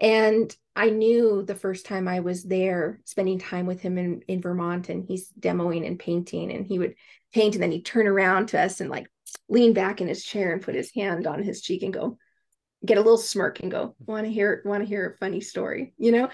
And 0.00 0.54
I 0.76 0.90
knew 0.90 1.42
the 1.42 1.54
first 1.54 1.86
time 1.86 2.08
I 2.08 2.20
was 2.20 2.42
there 2.42 3.00
spending 3.04 3.38
time 3.38 3.66
with 3.66 3.80
him 3.80 3.96
in, 3.96 4.22
in 4.26 4.42
Vermont 4.42 4.88
and 4.88 5.04
he's 5.04 5.30
demoing 5.38 5.86
and 5.86 5.98
painting 5.98 6.52
and 6.52 6.66
he 6.66 6.78
would 6.78 6.94
paint 7.32 7.54
and 7.54 7.62
then 7.62 7.70
he'd 7.70 7.86
turn 7.86 8.06
around 8.06 8.48
to 8.48 8.60
us 8.60 8.80
and 8.80 8.90
like 8.90 9.06
lean 9.48 9.72
back 9.72 10.00
in 10.00 10.08
his 10.08 10.24
chair 10.24 10.52
and 10.52 10.62
put 10.62 10.74
his 10.74 10.92
hand 10.92 11.26
on 11.26 11.42
his 11.42 11.62
cheek 11.62 11.82
and 11.82 11.94
go, 11.94 12.18
get 12.84 12.98
a 12.98 13.00
little 13.00 13.16
smirk 13.16 13.60
and 13.60 13.70
go, 13.70 13.94
want 14.04 14.26
to 14.26 14.32
hear, 14.32 14.62
want 14.64 14.82
to 14.82 14.88
hear 14.88 15.10
a 15.10 15.16
funny 15.18 15.40
story, 15.40 15.94
you 15.96 16.12
know? 16.12 16.28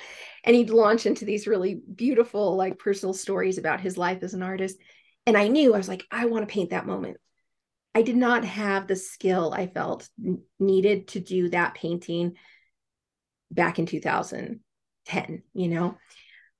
And 0.44 0.56
he'd 0.56 0.70
launch 0.70 1.06
into 1.06 1.24
these 1.24 1.46
really 1.46 1.80
beautiful, 1.94 2.56
like 2.56 2.78
personal 2.78 3.12
stories 3.12 3.58
about 3.58 3.80
his 3.80 3.98
life 3.98 4.22
as 4.22 4.34
an 4.34 4.42
artist. 4.42 4.78
And 5.26 5.36
I 5.36 5.48
knew 5.48 5.74
I 5.74 5.78
was 5.78 5.88
like, 5.88 6.04
I 6.11 6.26
want 6.26 6.48
to 6.48 6.52
paint 6.52 6.70
that 6.70 6.86
moment. 6.86 7.18
I 7.94 8.02
did 8.02 8.16
not 8.16 8.44
have 8.44 8.86
the 8.86 8.96
skill 8.96 9.52
I 9.54 9.66
felt 9.66 10.08
needed 10.58 11.08
to 11.08 11.20
do 11.20 11.50
that 11.50 11.74
painting 11.74 12.36
back 13.51 13.78
in 13.78 13.86
2010, 13.86 15.42
you 15.55 15.68
know, 15.68 15.98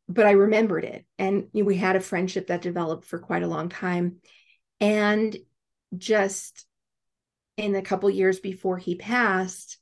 but 0.09 0.27
I 0.27 0.33
remembered 0.33 0.85
it. 0.85 1.05
And 1.19 1.49
you 1.53 1.63
know, 1.63 1.67
we 1.67 1.77
had 1.77 1.97
a 1.97 2.01
friendship 2.01 2.49
that 2.49 2.63
developed 2.63 3.05
for 3.05 3.19
quite 3.19 3.43
a 3.43 3.49
long 3.49 3.69
time. 3.69 4.17
And 4.81 5.37
just 5.97 6.67
in 7.57 7.75
a 7.75 7.83
couple 7.83 8.09
years 8.11 8.41
before 8.41 8.79
he 8.79 8.95
passed, 8.97 9.79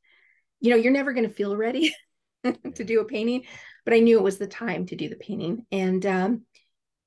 you 0.60 0.70
know, 0.70 0.76
you're 0.76 0.92
never 0.92 1.12
going 1.12 1.28
to 1.28 1.34
feel 1.34 1.56
ready 1.56 1.94
to 2.44 2.84
do 2.84 3.00
a 3.00 3.04
painting, 3.04 3.44
but 3.84 3.94
I 3.94 4.00
knew 4.00 4.18
it 4.18 4.24
was 4.24 4.38
the 4.38 4.46
time 4.46 4.86
to 4.86 4.96
do 4.96 5.08
the 5.08 5.16
painting. 5.16 5.64
And 5.70 6.04
um, 6.04 6.42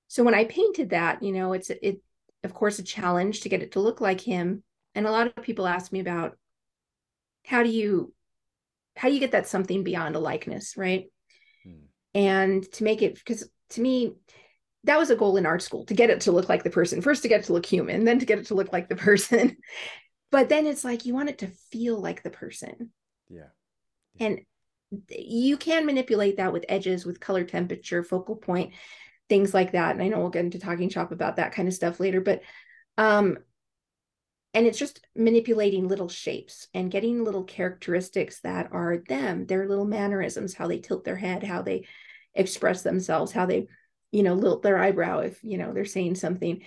so 0.08 0.24
when 0.24 0.36
I 0.36 0.46
painted 0.46 0.92
that, 0.92 1.22
you 1.22 1.32
know, 1.32 1.54
it's 1.54 1.70
it 1.70 2.02
of 2.44 2.54
course 2.54 2.80
a 2.80 2.84
challenge 2.84 3.42
to 3.42 3.50
get 3.50 3.62
it 3.62 3.74
to 3.74 3.80
look 3.80 4.02
like 4.02 4.22
him. 4.22 4.64
And 4.96 5.06
a 5.06 5.12
lot 5.12 5.28
of 5.28 5.44
people 5.44 5.68
ask 5.68 5.92
me 5.92 6.00
about 6.00 6.38
how 7.46 7.64
do 7.64 7.70
you 7.70 8.14
how 8.96 9.08
do 9.08 9.14
you 9.14 9.20
get 9.20 9.32
that 9.32 9.48
something 9.48 9.84
beyond 9.84 10.16
a 10.16 10.20
likeness, 10.20 10.76
right? 10.78 11.06
Hmm. 11.64 11.86
And 12.14 12.72
to 12.74 12.84
make 12.84 13.02
it, 13.02 13.16
because 13.16 13.50
to 13.72 13.82
me, 13.82 14.14
that 14.84 14.98
was 14.98 15.10
a 15.10 15.16
goal 15.16 15.38
in 15.38 15.46
art 15.46 15.62
school 15.62 15.86
to 15.86 15.94
get 15.94 16.10
it 16.10 16.22
to 16.22 16.32
look 16.32 16.50
like 16.50 16.64
the 16.64 16.70
person, 16.70 17.02
first 17.02 17.22
to 17.24 17.30
get 17.30 17.42
it 17.42 17.46
to 17.46 17.54
look 17.54 17.66
human, 17.66 18.04
then 18.04 18.20
to 18.20 18.26
get 18.26 18.40
it 18.40 18.48
to 18.48 18.56
look 18.56 18.74
like 18.74 18.90
the 18.90 18.96
person. 19.08 19.58
but 20.32 20.50
then 20.50 20.66
it's 20.66 20.84
like 20.84 21.06
you 21.06 21.14
want 21.14 21.30
it 21.30 21.40
to 21.40 21.48
feel 21.72 22.00
like 22.00 22.24
the 22.24 22.30
person. 22.30 22.92
Yeah. 23.30 23.48
yeah. 24.16 24.28
And 24.28 24.42
you 25.10 25.58
can 25.58 25.86
manipulate 25.86 26.38
that 26.38 26.52
with 26.52 26.66
edges, 26.68 27.06
with 27.06 27.20
color 27.20 27.44
temperature, 27.44 28.04
focal 28.04 28.36
point, 28.36 28.74
things 29.30 29.54
like 29.54 29.72
that. 29.72 29.96
And 29.96 30.04
I 30.04 30.08
know 30.10 30.20
we'll 30.20 30.30
get 30.30 30.46
into 30.46 30.60
talking 30.60 30.90
shop 30.90 31.12
about 31.12 31.38
that 31.38 31.54
kind 31.54 31.68
of 31.68 31.74
stuff 31.74 32.00
later, 32.00 32.22
but 32.22 32.42
um 32.98 33.38
and 34.54 34.68
it's 34.68 34.78
just 34.78 35.06
manipulating 35.16 35.88
little 35.88 36.10
shapes 36.10 36.68
and 36.74 36.92
getting 36.92 37.24
little 37.24 37.44
characteristics 37.44 38.42
that 38.42 38.70
are 38.72 38.98
them 39.08 39.46
their 39.46 39.68
little 39.68 39.86
mannerisms 39.86 40.54
how 40.54 40.68
they 40.68 40.80
tilt 40.80 41.04
their 41.04 41.16
head 41.16 41.44
how 41.44 41.62
they 41.62 41.86
express 42.34 42.82
themselves 42.82 43.32
how 43.32 43.46
they 43.46 43.68
you 44.12 44.24
know 44.24 44.34
lilt 44.34 44.62
their 44.62 44.78
eyebrow 44.78 45.20
if 45.20 45.44
you 45.44 45.58
know 45.58 45.74
they're 45.74 45.86
saying 45.86 46.16
something. 46.16 46.62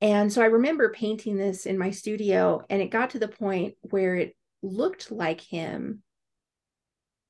And 0.00 0.30
so 0.32 0.42
i 0.42 0.46
remember 0.46 0.90
painting 0.90 1.36
this 1.36 1.66
in 1.66 1.78
my 1.78 1.90
studio 1.90 2.62
and 2.68 2.82
it 2.82 2.90
got 2.90 3.10
to 3.10 3.18
the 3.18 3.28
point 3.28 3.74
where 3.82 4.16
it 4.16 4.36
looked 4.62 5.10
like 5.10 5.40
him 5.40 6.02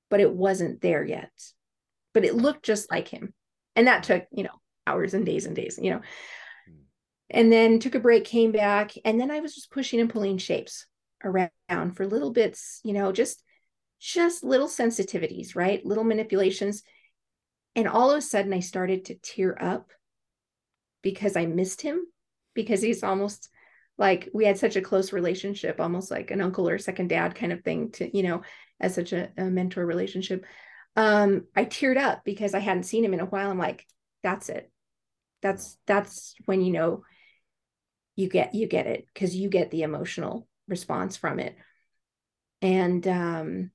but 0.08 0.20
it 0.20 0.32
wasn't 0.32 0.80
there 0.80 1.04
yet. 1.04 1.32
But 2.14 2.24
it 2.24 2.36
looked 2.36 2.64
just 2.64 2.90
like 2.92 3.08
him. 3.08 3.34
And 3.74 3.88
that 3.88 4.04
took 4.04 4.24
you 4.32 4.44
know 4.44 4.60
hours 4.86 5.14
and 5.14 5.26
days 5.26 5.46
and 5.46 5.56
days 5.56 5.78
you 5.82 5.90
know 5.90 6.00
and 7.30 7.52
then 7.52 7.78
took 7.78 7.94
a 7.94 8.00
break, 8.00 8.24
came 8.24 8.52
back, 8.52 8.92
and 9.04 9.20
then 9.20 9.30
I 9.30 9.40
was 9.40 9.54
just 9.54 9.70
pushing 9.70 10.00
and 10.00 10.10
pulling 10.10 10.38
shapes 10.38 10.86
around 11.24 11.50
for 11.94 12.06
little 12.06 12.32
bits, 12.32 12.80
you 12.84 12.92
know, 12.92 13.12
just 13.12 13.42
just 13.98 14.44
little 14.44 14.68
sensitivities, 14.68 15.56
right? 15.56 15.84
Little 15.84 16.04
manipulations. 16.04 16.82
And 17.74 17.88
all 17.88 18.10
of 18.10 18.18
a 18.18 18.22
sudden 18.22 18.52
I 18.52 18.60
started 18.60 19.06
to 19.06 19.14
tear 19.16 19.56
up 19.60 19.90
because 21.02 21.36
I 21.36 21.46
missed 21.46 21.80
him 21.80 22.04
because 22.54 22.82
he's 22.82 23.02
almost 23.02 23.48
like 23.98 24.28
we 24.34 24.44
had 24.44 24.58
such 24.58 24.76
a 24.76 24.82
close 24.82 25.12
relationship, 25.12 25.80
almost 25.80 26.10
like 26.10 26.30
an 26.30 26.40
uncle 26.40 26.68
or 26.68 26.78
second 26.78 27.08
dad 27.08 27.34
kind 27.34 27.52
of 27.52 27.62
thing 27.64 27.90
to, 27.92 28.14
you 28.14 28.22
know, 28.22 28.42
as 28.80 28.94
such 28.94 29.12
a, 29.12 29.30
a 29.38 29.44
mentor 29.44 29.84
relationship. 29.84 30.44
Um, 30.96 31.46
I 31.54 31.64
teared 31.64 31.96
up 31.96 32.24
because 32.24 32.54
I 32.54 32.58
hadn't 32.58 32.84
seen 32.84 33.04
him 33.04 33.14
in 33.14 33.20
a 33.20 33.26
while. 33.26 33.50
I'm 33.50 33.58
like, 33.58 33.86
that's 34.22 34.48
it. 34.48 34.70
That's 35.42 35.78
that's 35.86 36.34
when 36.46 36.60
you 36.62 36.72
know 36.72 37.02
you 38.16 38.28
get 38.28 38.54
you 38.54 38.66
get 38.66 38.86
it 38.86 39.06
because 39.12 39.36
you 39.36 39.48
get 39.48 39.70
the 39.70 39.82
emotional 39.82 40.48
response 40.66 41.16
from 41.16 41.38
it. 41.38 41.56
And 42.62 43.06
um 43.06 43.70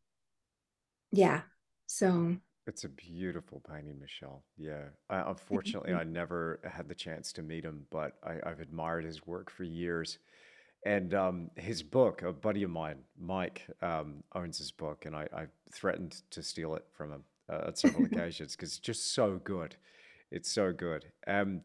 yeah 1.12 1.42
so. 1.86 2.36
It's 2.68 2.84
a 2.84 2.90
beautiful 2.90 3.62
painting 3.70 4.00
michelle. 4.00 4.44
Yeah 4.58 4.86
I, 5.10 5.30
unfortunately 5.30 5.94
i 5.94 6.04
never 6.04 6.60
had 6.70 6.90
the 6.90 6.96
chance 6.96 7.32
to 7.34 7.42
meet 7.42 7.64
him 7.64 7.86
but 7.92 8.14
I, 8.24 8.38
have 8.48 8.60
admired 8.60 9.06
his 9.06 9.26
work 9.26 9.50
for 9.50 9.64
years. 9.64 10.18
And 10.84 11.14
um, 11.14 11.52
his 11.56 11.84
book 11.84 12.24
a 12.24 12.34
buddy 12.34 12.64
of 12.64 12.72
mine 12.72 13.04
mike 13.20 13.68
um, 13.84 14.24
owns 14.34 14.58
his 14.58 14.72
book 14.72 15.06
and 15.06 15.16
I, 15.16 15.28
I, 15.36 15.46
threatened 15.72 16.22
to 16.32 16.42
steal 16.42 16.76
it 16.76 16.86
from 16.92 17.12
him 17.12 17.24
uh, 17.52 17.68
at 17.68 17.78
several 17.78 18.06
occasions 18.12 18.56
because 18.56 18.70
it's 18.70 18.80
just 18.80 19.14
so 19.14 19.40
good. 19.44 19.76
It's 20.32 20.52
so 20.52 20.72
good. 20.72 21.06
Um, 21.28 21.62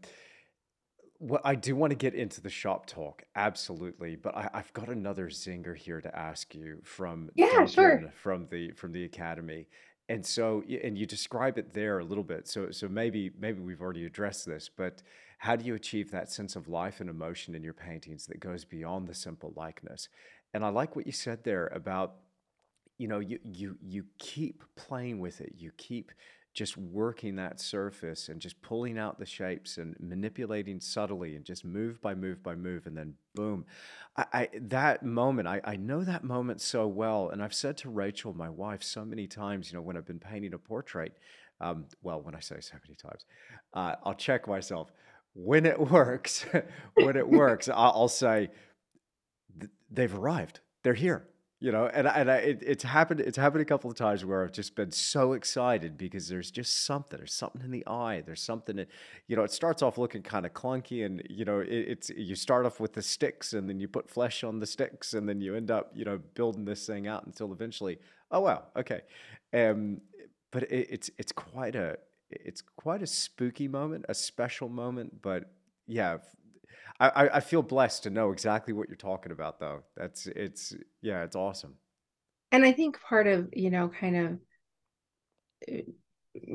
well, 1.18 1.40
I 1.44 1.54
do 1.54 1.74
want 1.74 1.90
to 1.90 1.96
get 1.96 2.14
into 2.14 2.40
the 2.40 2.50
shop 2.50 2.86
talk, 2.86 3.22
absolutely. 3.34 4.16
But 4.16 4.36
I, 4.36 4.50
have 4.52 4.72
got 4.72 4.88
another 4.88 5.28
zinger 5.28 5.76
here 5.76 6.00
to 6.00 6.16
ask 6.16 6.54
you 6.54 6.80
from 6.84 7.30
yeah, 7.34 7.46
Duncan, 7.46 7.68
sure. 7.68 8.12
from 8.14 8.46
the 8.50 8.72
from 8.72 8.92
the 8.92 9.04
academy, 9.04 9.68
and 10.08 10.24
so 10.24 10.62
and 10.82 10.96
you 10.96 11.06
describe 11.06 11.58
it 11.58 11.72
there 11.72 11.98
a 11.98 12.04
little 12.04 12.24
bit. 12.24 12.48
So 12.48 12.70
so 12.70 12.88
maybe 12.88 13.30
maybe 13.38 13.60
we've 13.60 13.80
already 13.80 14.04
addressed 14.04 14.46
this, 14.46 14.68
but 14.68 15.02
how 15.38 15.56
do 15.56 15.64
you 15.64 15.74
achieve 15.74 16.10
that 16.10 16.30
sense 16.30 16.56
of 16.56 16.68
life 16.68 17.00
and 17.00 17.10
emotion 17.10 17.54
in 17.54 17.62
your 17.62 17.74
paintings 17.74 18.26
that 18.26 18.40
goes 18.40 18.64
beyond 18.64 19.06
the 19.06 19.14
simple 19.14 19.52
likeness? 19.56 20.08
And 20.54 20.64
I 20.64 20.68
like 20.68 20.96
what 20.96 21.06
you 21.06 21.12
said 21.12 21.44
there 21.44 21.68
about 21.68 22.16
you 22.98 23.08
know 23.08 23.18
you 23.18 23.38
you 23.42 23.76
you 23.82 24.04
keep 24.18 24.64
playing 24.76 25.18
with 25.18 25.40
it, 25.40 25.54
you 25.56 25.70
keep 25.76 26.12
just 26.56 26.78
working 26.78 27.36
that 27.36 27.60
surface 27.60 28.30
and 28.30 28.40
just 28.40 28.60
pulling 28.62 28.98
out 28.98 29.18
the 29.18 29.26
shapes 29.26 29.76
and 29.76 29.94
manipulating 30.00 30.80
subtly 30.80 31.36
and 31.36 31.44
just 31.44 31.66
move 31.66 32.00
by 32.00 32.14
move 32.14 32.42
by 32.42 32.54
move 32.54 32.86
and 32.86 32.96
then 32.96 33.12
boom. 33.34 33.66
I, 34.16 34.24
I, 34.32 34.48
that 34.62 35.04
moment 35.04 35.46
I, 35.46 35.60
I 35.64 35.76
know 35.76 36.02
that 36.02 36.24
moment 36.24 36.62
so 36.62 36.86
well. 36.86 37.28
And 37.28 37.42
i've 37.42 37.52
said 37.54 37.76
to 37.78 37.90
rachel 37.90 38.32
my 38.32 38.48
wife 38.48 38.82
so 38.82 39.04
many 39.04 39.26
times 39.26 39.70
you 39.70 39.76
know 39.76 39.82
when 39.82 39.98
i've 39.98 40.06
been 40.06 40.18
painting 40.18 40.54
a 40.54 40.58
portrait 40.58 41.12
um, 41.60 41.84
well 42.02 42.22
when 42.22 42.34
i 42.34 42.40
say 42.40 42.56
so 42.60 42.76
many 42.82 42.94
times 42.96 43.26
uh, 43.74 43.96
i'll 44.04 44.14
check 44.14 44.48
myself. 44.48 44.90
When 45.34 45.66
it 45.66 45.78
works 45.78 46.46
when 46.94 47.16
it 47.16 47.28
works 47.28 47.68
I'll, 47.68 47.92
I'll 47.94 48.08
say 48.08 48.48
they've 49.90 50.14
arrived. 50.14 50.60
They're 50.82 50.94
here 50.94 51.28
you 51.58 51.72
know 51.72 51.86
and, 51.86 52.06
and 52.06 52.30
I, 52.30 52.36
it, 52.36 52.62
it's 52.64 52.84
happened 52.84 53.20
it's 53.20 53.36
happened 53.36 53.62
a 53.62 53.64
couple 53.64 53.90
of 53.90 53.96
times 53.96 54.24
where 54.24 54.44
i've 54.44 54.52
just 54.52 54.74
been 54.74 54.90
so 54.90 55.32
excited 55.32 55.96
because 55.96 56.28
there's 56.28 56.50
just 56.50 56.84
something 56.84 57.18
there's 57.18 57.32
something 57.32 57.62
in 57.62 57.70
the 57.70 57.86
eye 57.86 58.22
there's 58.24 58.42
something 58.42 58.76
that, 58.76 58.88
you 59.26 59.36
know 59.36 59.42
it 59.42 59.50
starts 59.50 59.82
off 59.82 59.96
looking 59.96 60.22
kind 60.22 60.44
of 60.44 60.52
clunky 60.52 61.04
and 61.06 61.22
you 61.30 61.44
know 61.44 61.60
it, 61.60 61.68
it's 61.70 62.10
you 62.10 62.34
start 62.34 62.66
off 62.66 62.78
with 62.78 62.92
the 62.92 63.02
sticks 63.02 63.54
and 63.54 63.68
then 63.68 63.80
you 63.80 63.88
put 63.88 64.08
flesh 64.10 64.44
on 64.44 64.58
the 64.58 64.66
sticks 64.66 65.14
and 65.14 65.28
then 65.28 65.40
you 65.40 65.54
end 65.54 65.70
up 65.70 65.90
you 65.94 66.04
know 66.04 66.18
building 66.34 66.64
this 66.64 66.86
thing 66.86 67.08
out 67.08 67.24
until 67.26 67.52
eventually 67.52 67.98
oh 68.30 68.40
wow 68.40 68.64
okay. 68.76 69.00
Um 69.54 70.00
but 70.50 70.64
it, 70.64 70.88
it's 70.90 71.10
it's 71.18 71.32
quite 71.32 71.74
a 71.74 71.96
it's 72.30 72.62
quite 72.76 73.02
a 73.02 73.06
spooky 73.06 73.68
moment 73.68 74.04
a 74.08 74.14
special 74.14 74.68
moment 74.68 75.22
but 75.22 75.50
yeah 75.86 76.18
I, 76.98 77.28
I 77.34 77.40
feel 77.40 77.62
blessed 77.62 78.04
to 78.04 78.10
know 78.10 78.32
exactly 78.32 78.72
what 78.72 78.88
you're 78.88 78.96
talking 78.96 79.32
about, 79.32 79.60
though. 79.60 79.82
That's 79.96 80.26
it's 80.26 80.74
yeah, 81.02 81.24
it's 81.24 81.36
awesome. 81.36 81.74
And 82.52 82.64
I 82.64 82.72
think 82.72 83.00
part 83.00 83.26
of 83.26 83.50
you 83.52 83.70
know, 83.70 83.88
kind 83.88 84.16
of 84.16 84.38
uh, 85.70 85.82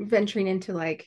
venturing 0.04 0.48
into 0.48 0.72
like, 0.72 1.06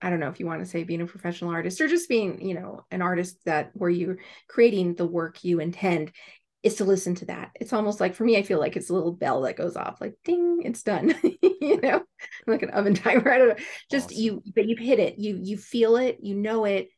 I 0.00 0.10
don't 0.10 0.20
know 0.20 0.28
if 0.28 0.38
you 0.38 0.46
want 0.46 0.60
to 0.60 0.66
say 0.66 0.84
being 0.84 1.00
a 1.00 1.06
professional 1.06 1.50
artist 1.50 1.80
or 1.80 1.88
just 1.88 2.08
being 2.08 2.46
you 2.46 2.54
know 2.54 2.84
an 2.90 3.02
artist 3.02 3.38
that 3.46 3.70
where 3.74 3.90
you're 3.90 4.18
creating 4.48 4.94
the 4.94 5.06
work 5.06 5.42
you 5.42 5.58
intend 5.58 6.12
is 6.62 6.76
to 6.76 6.84
listen 6.84 7.14
to 7.16 7.26
that. 7.26 7.50
It's 7.56 7.72
almost 7.72 8.00
like 8.00 8.14
for 8.14 8.24
me, 8.24 8.36
I 8.36 8.42
feel 8.42 8.60
like 8.60 8.76
it's 8.76 8.90
a 8.90 8.94
little 8.94 9.12
bell 9.12 9.42
that 9.42 9.56
goes 9.56 9.76
off, 9.76 10.00
like 10.00 10.14
ding, 10.24 10.62
it's 10.64 10.82
done. 10.82 11.14
you 11.42 11.80
know, 11.80 12.02
like 12.46 12.62
an 12.62 12.70
oven 12.70 12.94
timer. 12.94 13.30
I 13.32 13.38
don't 13.38 13.48
know. 13.48 13.64
Just 13.90 14.10
awesome. 14.10 14.22
you, 14.22 14.42
but 14.54 14.68
you 14.68 14.76
hit 14.76 15.00
it. 15.00 15.18
You 15.18 15.40
you 15.42 15.56
feel 15.56 15.96
it. 15.96 16.18
You 16.22 16.36
know 16.36 16.64
it 16.64 16.88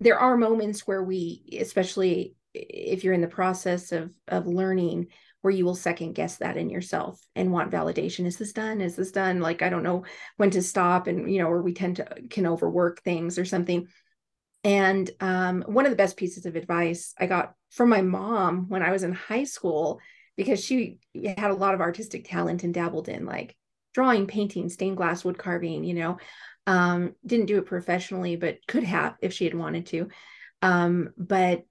there 0.00 0.18
are 0.18 0.36
moments 0.36 0.86
where 0.86 1.02
we 1.02 1.58
especially 1.60 2.34
if 2.54 3.04
you're 3.04 3.14
in 3.14 3.20
the 3.20 3.28
process 3.28 3.92
of 3.92 4.10
of 4.26 4.46
learning 4.46 5.08
where 5.40 5.54
you 5.54 5.64
will 5.64 5.74
second 5.74 6.14
guess 6.14 6.36
that 6.38 6.56
in 6.56 6.68
yourself 6.68 7.20
and 7.36 7.52
want 7.52 7.70
validation. 7.70 8.26
Is 8.26 8.36
this 8.36 8.52
done? 8.52 8.80
Is 8.80 8.96
this 8.96 9.12
done? 9.12 9.40
Like 9.40 9.62
i 9.62 9.68
don't 9.68 9.82
know 9.82 10.04
when 10.36 10.50
to 10.50 10.62
stop 10.62 11.06
and 11.06 11.32
you 11.32 11.40
know 11.40 11.48
or 11.48 11.62
we 11.62 11.74
tend 11.74 11.96
to 11.96 12.06
can 12.30 12.46
overwork 12.46 13.02
things 13.02 13.38
or 13.38 13.44
something. 13.44 13.86
And 14.64 15.08
um, 15.20 15.62
one 15.68 15.86
of 15.86 15.90
the 15.90 15.96
best 15.96 16.16
pieces 16.16 16.46
of 16.46 16.56
advice 16.56 17.14
i 17.18 17.26
got 17.26 17.54
from 17.70 17.88
my 17.88 18.02
mom 18.02 18.68
when 18.68 18.82
i 18.82 18.90
was 18.90 19.02
in 19.02 19.12
high 19.12 19.44
school 19.44 20.00
because 20.36 20.64
she 20.64 20.98
had 21.24 21.50
a 21.50 21.54
lot 21.54 21.74
of 21.74 21.80
artistic 21.80 22.28
talent 22.28 22.62
and 22.62 22.72
dabbled 22.72 23.08
in 23.08 23.26
like 23.26 23.56
drawing 23.98 24.26
painting 24.26 24.68
stained 24.68 24.96
glass 24.96 25.24
wood 25.24 25.36
carving 25.36 25.82
you 25.82 25.94
know 25.94 26.18
um, 26.66 27.14
didn't 27.26 27.46
do 27.46 27.58
it 27.58 27.66
professionally 27.66 28.36
but 28.36 28.58
could 28.68 28.84
have 28.84 29.16
if 29.20 29.32
she 29.32 29.44
had 29.44 29.54
wanted 29.54 29.86
to 29.86 30.08
um, 30.62 31.10
but 31.16 31.64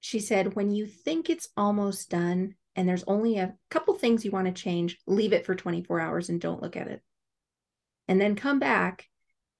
she 0.00 0.20
said 0.20 0.54
when 0.54 0.70
you 0.70 0.86
think 0.86 1.30
it's 1.30 1.48
almost 1.56 2.10
done 2.10 2.54
and 2.76 2.88
there's 2.88 3.04
only 3.06 3.38
a 3.38 3.54
couple 3.70 3.94
things 3.94 4.24
you 4.24 4.30
want 4.30 4.46
to 4.46 4.62
change, 4.62 4.98
leave 5.06 5.32
it 5.32 5.46
for 5.46 5.54
24 5.54 6.00
hours 6.00 6.28
and 6.28 6.40
don't 6.40 6.60
look 6.62 6.76
at 6.76 6.88
it. 6.88 7.00
And 8.08 8.20
then 8.20 8.36
come 8.36 8.58
back. 8.58 9.08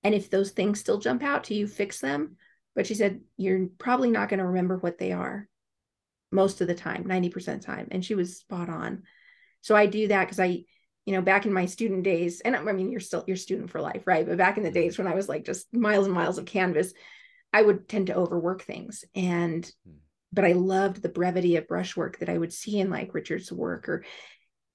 And 0.03 0.15
if 0.15 0.29
those 0.29 0.51
things 0.51 0.81
still 0.81 0.99
jump 0.99 1.23
out 1.23 1.45
to 1.45 1.55
you, 1.55 1.67
fix 1.67 2.01
them. 2.01 2.37
But 2.75 2.87
she 2.87 2.95
said, 2.95 3.21
you're 3.37 3.69
probably 3.79 4.11
not 4.11 4.29
going 4.29 4.41
to 4.41 4.47
remember 4.47 4.77
what 4.77 4.99
they 4.99 5.13
are 5.13 5.49
most 6.31 6.61
of 6.61 6.67
the 6.67 6.75
time, 6.75 7.05
90% 7.05 7.37
of 7.37 7.45
the 7.45 7.59
time. 7.67 7.89
And 7.91 8.05
she 8.05 8.15
was 8.15 8.39
spot 8.39 8.69
on. 8.69 9.05
So 9.63 9.77
I 9.77 9.87
do 9.87 10.09
that 10.09 10.25
because 10.25 10.41
I, 10.41 10.65
you 11.05 11.15
know, 11.15 11.23
back 11.23 11.47
in 11.47 11.53
my 11.53 11.67
student 11.67 12.03
days, 12.03 12.41
and 12.41 12.57
I 12.57 12.73
mean, 12.73 12.91
you're 12.91 13.01
still 13.01 13.25
your 13.27 13.37
student 13.37 13.71
for 13.71 13.81
life, 13.81 14.07
right? 14.07 14.27
But 14.27 14.39
back 14.39 14.57
in 14.57 14.63
the 14.63 14.71
days 14.71 14.97
when 14.97 15.07
I 15.07 15.15
was 15.15 15.29
like 15.29 15.45
just 15.45 15.73
miles 15.75 16.07
and 16.07 16.15
miles 16.15 16.39
of 16.39 16.47
canvas, 16.47 16.93
I 17.53 17.63
would 17.63 17.89
tend 17.89 18.09
to 18.09 18.17
overwork 18.17 18.63
things. 18.63 19.05
And 19.15 19.71
hmm 19.85 19.93
but 20.33 20.45
I 20.45 20.53
loved 20.53 21.01
the 21.01 21.09
brevity 21.09 21.55
of 21.57 21.69
brushwork 21.69 22.19
that 22.19 22.29
I 22.29 22.37
would 22.37 22.53
see 22.53 22.81
in 22.81 22.91
like 22.91 23.15
Richard's 23.15 23.53
work 23.53 23.89
or 23.89 24.05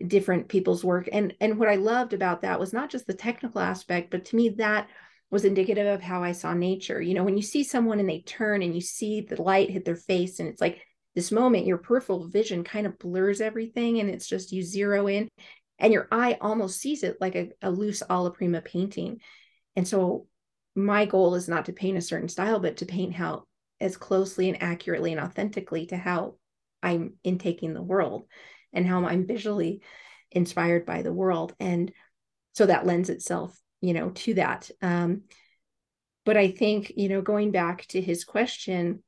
different 0.05 0.47
people's 0.47 0.84
work. 0.84 1.09
And 1.11 1.34
and 1.41 1.57
what 1.59 1.67
I 1.69 1.75
loved 1.75 2.13
about 2.13 2.41
that 2.41 2.59
was 2.59 2.71
not 2.71 2.89
just 2.89 3.05
the 3.05 3.13
technical 3.13 3.59
aspect, 3.61 4.09
but 4.11 4.25
to 4.25 4.36
me 4.36 4.49
that 4.57 4.88
was 5.30 5.45
indicative 5.45 5.86
of 5.86 6.01
how 6.01 6.23
I 6.23 6.32
saw 6.32 6.53
nature. 6.53 7.01
You 7.01 7.13
know, 7.13 7.23
when 7.23 7.36
you 7.38 7.43
see 7.43 7.63
someone 7.63 7.99
and 7.99 8.09
they 8.09 8.21
turn 8.21 8.63
and 8.63 8.73
you 8.73 8.82
see 8.82 9.21
the 9.21 9.41
light 9.41 9.69
hit 9.69 9.86
their 9.86 9.95
face 9.97 10.39
and 10.39 10.47
it's 10.47 10.61
like 10.61 10.82
this 11.13 11.32
moment, 11.32 11.67
your 11.67 11.77
peripheral 11.77 12.27
vision 12.30 12.63
kind 12.63 12.88
of 12.88 12.97
blurs 12.97 13.41
everything 13.41 13.99
and 13.99 14.09
it's 14.09 14.27
just 14.27 14.51
you 14.53 14.63
zero 14.63 15.07
in 15.07 15.27
and 15.80 15.93
your 15.93 16.07
eye 16.11 16.38
almost 16.41 16.80
sees 16.80 17.03
it 17.03 17.17
like 17.19 17.36
a, 17.36 17.49
a 17.61 17.71
loose 17.71 18.03
alla 18.09 18.32
prima 18.32 18.61
painting. 18.61 19.19
And 19.75 19.88
so 19.88 20.27
my 20.75 21.05
goal 21.05 21.36
is 21.36 21.47
not 21.47 21.65
to 21.65 21.73
paint 21.73 21.97
a 21.97 22.01
certain 22.01 22.30
style, 22.30 22.59
but 22.59 22.77
to 22.77 22.86
paint 22.86 23.13
how 23.13 23.45
as 23.80 23.97
closely 23.97 24.49
and 24.49 24.61
accurately 24.61 25.11
and 25.11 25.21
authentically 25.21 25.86
to 25.88 25.97
how 25.97 26.36
I'm 26.84 27.13
intaking 27.23 27.73
the 27.73 27.82
world 27.82 28.25
and 28.73 28.86
how 28.86 29.05
I'm 29.05 29.25
visually 29.25 29.82
inspired 30.32 30.86
by 30.86 31.01
the 31.01 31.13
world. 31.13 31.55
And 31.59 31.91
so 32.53 32.65
that 32.65 32.86
lends 32.86 33.09
itself, 33.09 33.57
you 33.82 33.93
know, 33.93 34.09
to 34.09 34.34
that. 34.36 34.69
Um, 34.82 35.23
but 36.25 36.38
I 36.38 36.51
think, 36.51 36.93
you 36.95 37.09
know, 37.09 37.21
going 37.21 37.51
back 37.51 37.86
to 37.88 38.01
his 38.01 38.23
question, 38.23 39.01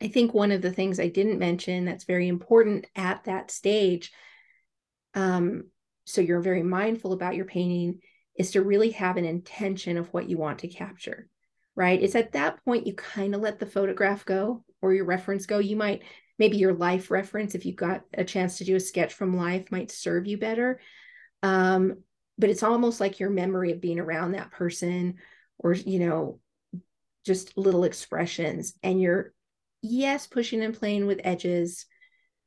I 0.00 0.08
think 0.08 0.32
one 0.32 0.52
of 0.52 0.62
the 0.62 0.72
things 0.72 1.00
I 1.00 1.08
didn't 1.08 1.38
mention 1.38 1.84
that's 1.84 2.04
very 2.04 2.28
important 2.28 2.86
at 2.94 3.24
that 3.24 3.50
stage, 3.50 4.12
um, 5.16 5.64
so 6.04 6.20
you're 6.20 6.40
very 6.40 6.62
mindful 6.62 7.12
about 7.12 7.34
your 7.34 7.46
painting, 7.46 7.98
is 8.36 8.52
to 8.52 8.62
really 8.62 8.90
have 8.92 9.16
an 9.16 9.24
intention 9.24 9.96
of 9.96 10.12
what 10.12 10.28
you 10.28 10.38
want 10.38 10.60
to 10.60 10.68
capture 10.68 11.28
right? 11.76 12.02
It's 12.02 12.14
at 12.16 12.32
that 12.32 12.64
point 12.64 12.86
you 12.86 12.94
kind 12.94 13.34
of 13.34 13.42
let 13.42 13.60
the 13.60 13.66
photograph 13.66 14.24
go 14.24 14.64
or 14.80 14.94
your 14.94 15.04
reference 15.04 15.46
go. 15.46 15.58
You 15.58 15.76
might, 15.76 16.02
maybe 16.38 16.56
your 16.56 16.72
life 16.72 17.10
reference, 17.10 17.54
if 17.54 17.66
you 17.66 17.74
got 17.74 18.02
a 18.14 18.24
chance 18.24 18.58
to 18.58 18.64
do 18.64 18.74
a 18.76 18.80
sketch 18.80 19.12
from 19.12 19.36
life, 19.36 19.70
might 19.70 19.90
serve 19.90 20.26
you 20.26 20.38
better. 20.38 20.80
Um, 21.42 21.98
but 22.38 22.50
it's 22.50 22.62
almost 22.62 22.98
like 22.98 23.20
your 23.20 23.30
memory 23.30 23.72
of 23.72 23.80
being 23.80 24.00
around 24.00 24.32
that 24.32 24.50
person 24.50 25.16
or, 25.58 25.74
you 25.74 26.00
know, 26.00 26.40
just 27.24 27.56
little 27.58 27.84
expressions. 27.84 28.74
And 28.82 29.00
you're, 29.00 29.32
yes, 29.82 30.26
pushing 30.26 30.62
and 30.62 30.74
playing 30.74 31.06
with 31.06 31.20
edges, 31.24 31.86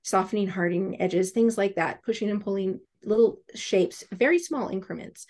softening, 0.04 0.47
hardening 0.47 1.02
edges, 1.02 1.32
things 1.32 1.58
like 1.58 1.76
that, 1.76 2.04
pushing 2.04 2.30
and 2.30 2.43
pulling 2.43 2.80
little 3.04 3.41
shapes, 3.56 4.04
very 4.12 4.39
small 4.39 4.70
increments. 4.70 5.28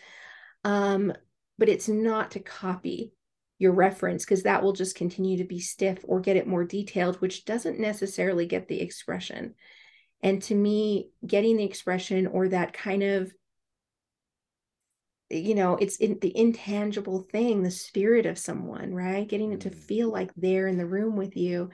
Um, 0.64 1.14
but 1.58 1.70
it's 1.70 1.88
not 1.88 2.32
to 2.32 2.40
copy 2.40 3.14
your 3.60 3.74
reference 3.74 4.24
because 4.24 4.44
that 4.44 4.64
will 4.64 4.74
just 4.74 4.96
continue 4.96 5.38
to 5.38 5.44
be 5.44 5.60
stiff 5.60 6.00
or 6.04 6.22
get 6.22 6.38
it 6.38 6.48
more 6.48 6.64
detailed, 6.64 7.18
which 7.18 7.46
doesn't 7.46 7.80
necessarily 7.80 8.46
get 8.46 8.68
the 8.68 8.82
expression. 8.82 9.54
And 10.24 10.42
to 10.44 10.56
me, 10.56 11.10
getting 11.26 11.58
the 11.58 11.66
expression 11.66 12.28
or 12.28 12.48
that 12.50 12.74
kind 12.74 13.04
of, 13.04 13.32
you 15.30 15.56
know, 15.56 15.76
it's 15.76 15.98
in 15.98 16.18
the 16.20 16.36
intangible 16.36 17.28
thing, 17.32 17.62
the 17.62 17.72
spirit 17.72 18.26
of 18.26 18.38
someone, 18.38 18.94
right? 18.94 19.28
Getting 19.28 19.52
it 19.52 19.62
to 19.62 19.70
mm. 19.70 19.76
feel 19.76 20.10
like 20.10 20.32
they're 20.36 20.68
in 20.68 20.78
the 20.78 20.86
room 20.86 21.16
with 21.16 21.36
you. 21.38 21.70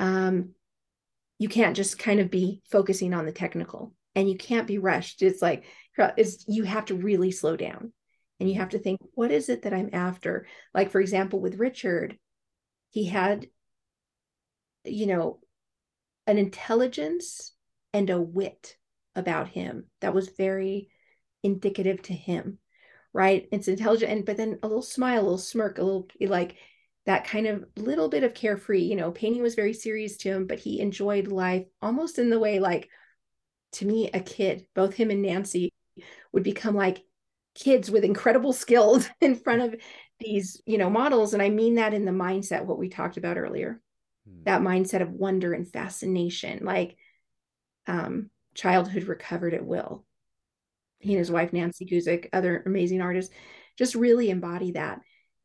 Um, 0.00 0.50
you 1.38 1.48
can't 1.48 1.76
just 1.76 1.98
kind 1.98 2.20
of 2.20 2.30
be 2.30 2.62
focusing 2.70 3.12
on 3.14 3.26
the 3.26 3.32
technical 3.32 3.92
and 4.14 4.28
you 4.28 4.36
can't 4.36 4.66
be 4.66 4.78
rushed. 4.78 5.22
It's 5.22 5.42
like, 5.42 5.64
it's, 5.98 6.44
you 6.46 6.64
have 6.64 6.86
to 6.86 6.94
really 6.94 7.30
slow 7.30 7.56
down 7.56 7.92
and 8.40 8.48
you 8.48 8.58
have 8.58 8.70
to 8.70 8.78
think 8.78 9.00
what 9.14 9.30
is 9.30 9.48
it 9.48 9.62
that 9.62 9.72
i'm 9.72 9.90
after 9.92 10.46
like 10.72 10.90
for 10.90 11.00
example 11.00 11.40
with 11.40 11.58
richard 11.58 12.18
he 12.90 13.06
had 13.06 13.46
you 14.84 15.06
know 15.06 15.38
an 16.26 16.38
intelligence 16.38 17.52
and 17.92 18.10
a 18.10 18.20
wit 18.20 18.76
about 19.14 19.48
him 19.48 19.86
that 20.00 20.14
was 20.14 20.28
very 20.28 20.88
indicative 21.42 22.02
to 22.02 22.12
him 22.12 22.58
right 23.12 23.48
it's 23.52 23.68
intelligent 23.68 24.10
and 24.10 24.26
but 24.26 24.36
then 24.36 24.58
a 24.62 24.66
little 24.66 24.82
smile 24.82 25.20
a 25.20 25.22
little 25.22 25.38
smirk 25.38 25.78
a 25.78 25.82
little 25.82 26.08
like 26.20 26.56
that 27.06 27.26
kind 27.26 27.46
of 27.46 27.64
little 27.76 28.08
bit 28.08 28.24
of 28.24 28.34
carefree 28.34 28.82
you 28.82 28.96
know 28.96 29.10
painting 29.10 29.42
was 29.42 29.54
very 29.54 29.72
serious 29.72 30.16
to 30.16 30.30
him 30.30 30.46
but 30.46 30.58
he 30.58 30.80
enjoyed 30.80 31.28
life 31.28 31.66
almost 31.82 32.18
in 32.18 32.30
the 32.30 32.38
way 32.38 32.58
like 32.60 32.88
to 33.72 33.86
me 33.86 34.10
a 34.12 34.20
kid 34.20 34.66
both 34.74 34.94
him 34.94 35.10
and 35.10 35.22
nancy 35.22 35.72
would 36.32 36.42
become 36.42 36.74
like 36.74 37.02
kids 37.54 37.90
with 37.90 38.04
incredible 38.04 38.52
skills 38.64 39.08
in 39.20 39.34
front 39.34 39.62
of 39.62 39.74
these 40.20 40.60
you 40.66 40.78
know 40.78 40.90
models 40.90 41.34
and 41.34 41.42
i 41.42 41.48
mean 41.48 41.76
that 41.76 41.94
in 41.94 42.04
the 42.04 42.12
mindset 42.12 42.64
what 42.64 42.78
we 42.78 42.88
talked 42.88 43.16
about 43.16 43.36
earlier. 43.36 43.80
Hmm. 44.28 44.44
that 44.44 44.62
mindset 44.62 45.02
of 45.02 45.10
wonder 45.10 45.52
and 45.52 45.70
fascination 45.70 46.64
like 46.64 46.96
um 47.86 48.30
childhood 48.54 49.04
recovered 49.04 49.54
at 49.54 49.66
will. 49.66 50.04
He 51.00 51.10
and 51.10 51.18
his 51.18 51.30
wife 51.30 51.52
nancy 51.52 51.84
guzik 51.84 52.28
other 52.32 52.62
amazing 52.64 53.02
artists 53.02 53.34
just 53.76 53.94
really 53.94 54.30
embody 54.30 54.72
that 54.72 55.00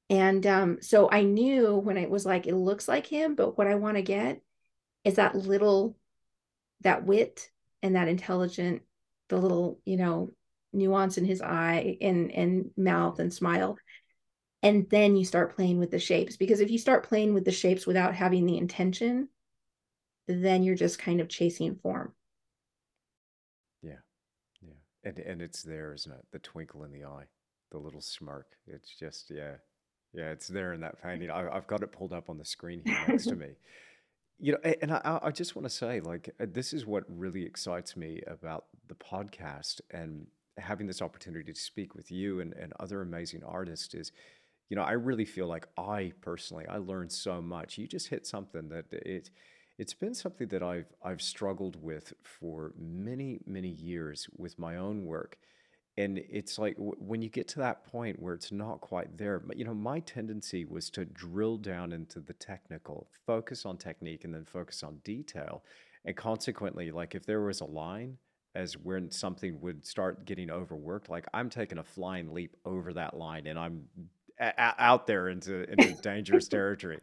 and 0.09 0.45
um 0.47 0.77
so 0.81 1.09
i 1.11 1.21
knew 1.21 1.75
when 1.75 1.97
it 1.97 2.09
was 2.09 2.25
like 2.25 2.47
it 2.47 2.55
looks 2.55 2.87
like 2.87 3.05
him 3.05 3.35
but 3.35 3.57
what 3.57 3.67
i 3.67 3.75
want 3.75 3.97
to 3.97 4.01
get 4.01 4.41
is 5.03 5.15
that 5.15 5.35
little 5.35 5.95
that 6.81 7.05
wit 7.05 7.49
and 7.81 7.95
that 7.95 8.07
intelligent 8.07 8.81
the 9.29 9.37
little 9.37 9.79
you 9.85 9.97
know 9.97 10.31
nuance 10.73 11.17
in 11.17 11.25
his 11.25 11.41
eye 11.41 11.97
and 12.01 12.31
and 12.31 12.71
mouth 12.77 13.19
and 13.19 13.33
smile. 13.33 13.77
And 14.61 14.89
then 14.89 15.15
you 15.15 15.23
start 15.23 15.55
playing 15.55 15.79
with 15.79 15.89
the 15.89 15.99
shapes 15.99 16.35
because 16.35 16.59
if 16.59 16.69
you 16.69 16.77
start 16.77 17.07
playing 17.07 17.33
with 17.33 17.45
the 17.45 17.51
shapes 17.51 17.87
without 17.87 18.13
having 18.13 18.45
the 18.45 18.57
intention 18.57 19.29
then 20.27 20.61
you're 20.61 20.75
just 20.75 20.99
kind 20.99 21.21
of 21.21 21.27
chasing 21.27 21.75
form. 21.77 22.13
Yeah. 23.81 24.01
Yeah. 24.61 24.73
And 25.03 25.17
and 25.19 25.41
it's 25.41 25.63
there 25.63 25.93
isn't 25.93 26.11
it? 26.11 26.25
The 26.31 26.39
twinkle 26.39 26.83
in 26.83 26.91
the 26.91 27.05
eye 27.05 27.25
the 27.71 27.77
little 27.77 28.01
smirk. 28.01 28.47
It's 28.67 28.95
just 28.95 29.31
yeah 29.31 29.55
yeah 30.13 30.29
it's 30.29 30.47
there 30.47 30.73
in 30.73 30.81
that 30.81 31.01
painting 31.01 31.29
I, 31.29 31.49
i've 31.55 31.67
got 31.67 31.83
it 31.83 31.91
pulled 31.91 32.13
up 32.13 32.29
on 32.29 32.37
the 32.37 32.45
screen 32.45 32.81
here 32.85 32.97
next 33.07 33.25
to 33.25 33.35
me 33.35 33.49
you 34.39 34.53
know 34.53 34.73
and 34.81 34.91
i 34.91 35.19
i 35.23 35.31
just 35.31 35.55
want 35.55 35.65
to 35.65 35.69
say 35.69 35.99
like 35.99 36.29
uh, 36.39 36.45
this 36.51 36.73
is 36.73 36.85
what 36.85 37.03
really 37.07 37.43
excites 37.43 37.95
me 37.95 38.21
about 38.27 38.65
the 38.87 38.95
podcast 38.95 39.81
and 39.91 40.27
having 40.59 40.87
this 40.87 41.01
opportunity 41.01 41.51
to 41.51 41.59
speak 41.59 41.95
with 41.95 42.11
you 42.11 42.39
and, 42.39 42.53
and 42.53 42.73
other 42.79 43.01
amazing 43.01 43.41
artists 43.43 43.93
is, 43.93 44.11
you 44.69 44.75
know, 44.75 44.83
I 44.83 44.91
really 44.91 45.25
feel 45.25 45.47
like 45.47 45.67
I 45.77 46.13
personally 46.21 46.65
I 46.67 46.77
learned 46.77 47.11
so 47.11 47.41
much. 47.41 47.77
You 47.77 47.87
just 47.87 48.09
hit 48.09 48.27
something 48.27 48.69
that 48.69 48.85
it 48.91 49.29
it's 49.77 49.93
been 49.93 50.13
something 50.13 50.47
that 50.49 50.61
I've 50.61 50.93
I've 51.03 51.21
struggled 51.21 51.81
with 51.81 52.13
for 52.23 52.73
many 52.77 53.39
many 53.45 53.69
years 53.69 54.27
with 54.37 54.59
my 54.59 54.75
own 54.75 55.05
work. 55.05 55.37
And 55.99 56.17
it's 56.17 56.57
like 56.57 56.75
w- 56.77 56.95
when 56.97 57.21
you 57.21 57.29
get 57.29 57.47
to 57.49 57.59
that 57.59 57.83
point 57.85 58.19
where 58.19 58.33
it's 58.33 58.51
not 58.51 58.81
quite 58.81 59.17
there, 59.17 59.39
but 59.39 59.57
you 59.57 59.65
know, 59.65 59.73
my 59.73 59.99
tendency 59.99 60.65
was 60.65 60.89
to 60.91 61.05
drill 61.05 61.57
down 61.57 61.91
into 61.91 62.19
the 62.19 62.33
technical, 62.33 63.07
focus 63.25 63.65
on 63.65 63.77
technique, 63.77 64.23
and 64.25 64.33
then 64.33 64.45
focus 64.45 64.83
on 64.83 64.97
detail. 65.03 65.63
And 66.05 66.15
consequently, 66.15 66.91
like 66.91 67.15
if 67.15 67.25
there 67.25 67.41
was 67.41 67.61
a 67.61 67.65
line, 67.65 68.17
as 68.55 68.75
when 68.77 69.11
something 69.11 69.61
would 69.61 69.85
start 69.85 70.25
getting 70.25 70.49
overworked 70.49 71.07
like 71.07 71.27
i'm 71.35 71.51
taking 71.51 71.77
a 71.77 71.83
flying 71.83 72.33
leap 72.33 72.55
over 72.65 72.91
that 72.93 73.15
line 73.15 73.45
and 73.45 73.59
i'm 73.59 73.83
out 74.39 75.07
there 75.07 75.29
into 75.29 75.69
into 75.69 75.93
dangerous 76.01 76.47
territory. 76.47 76.99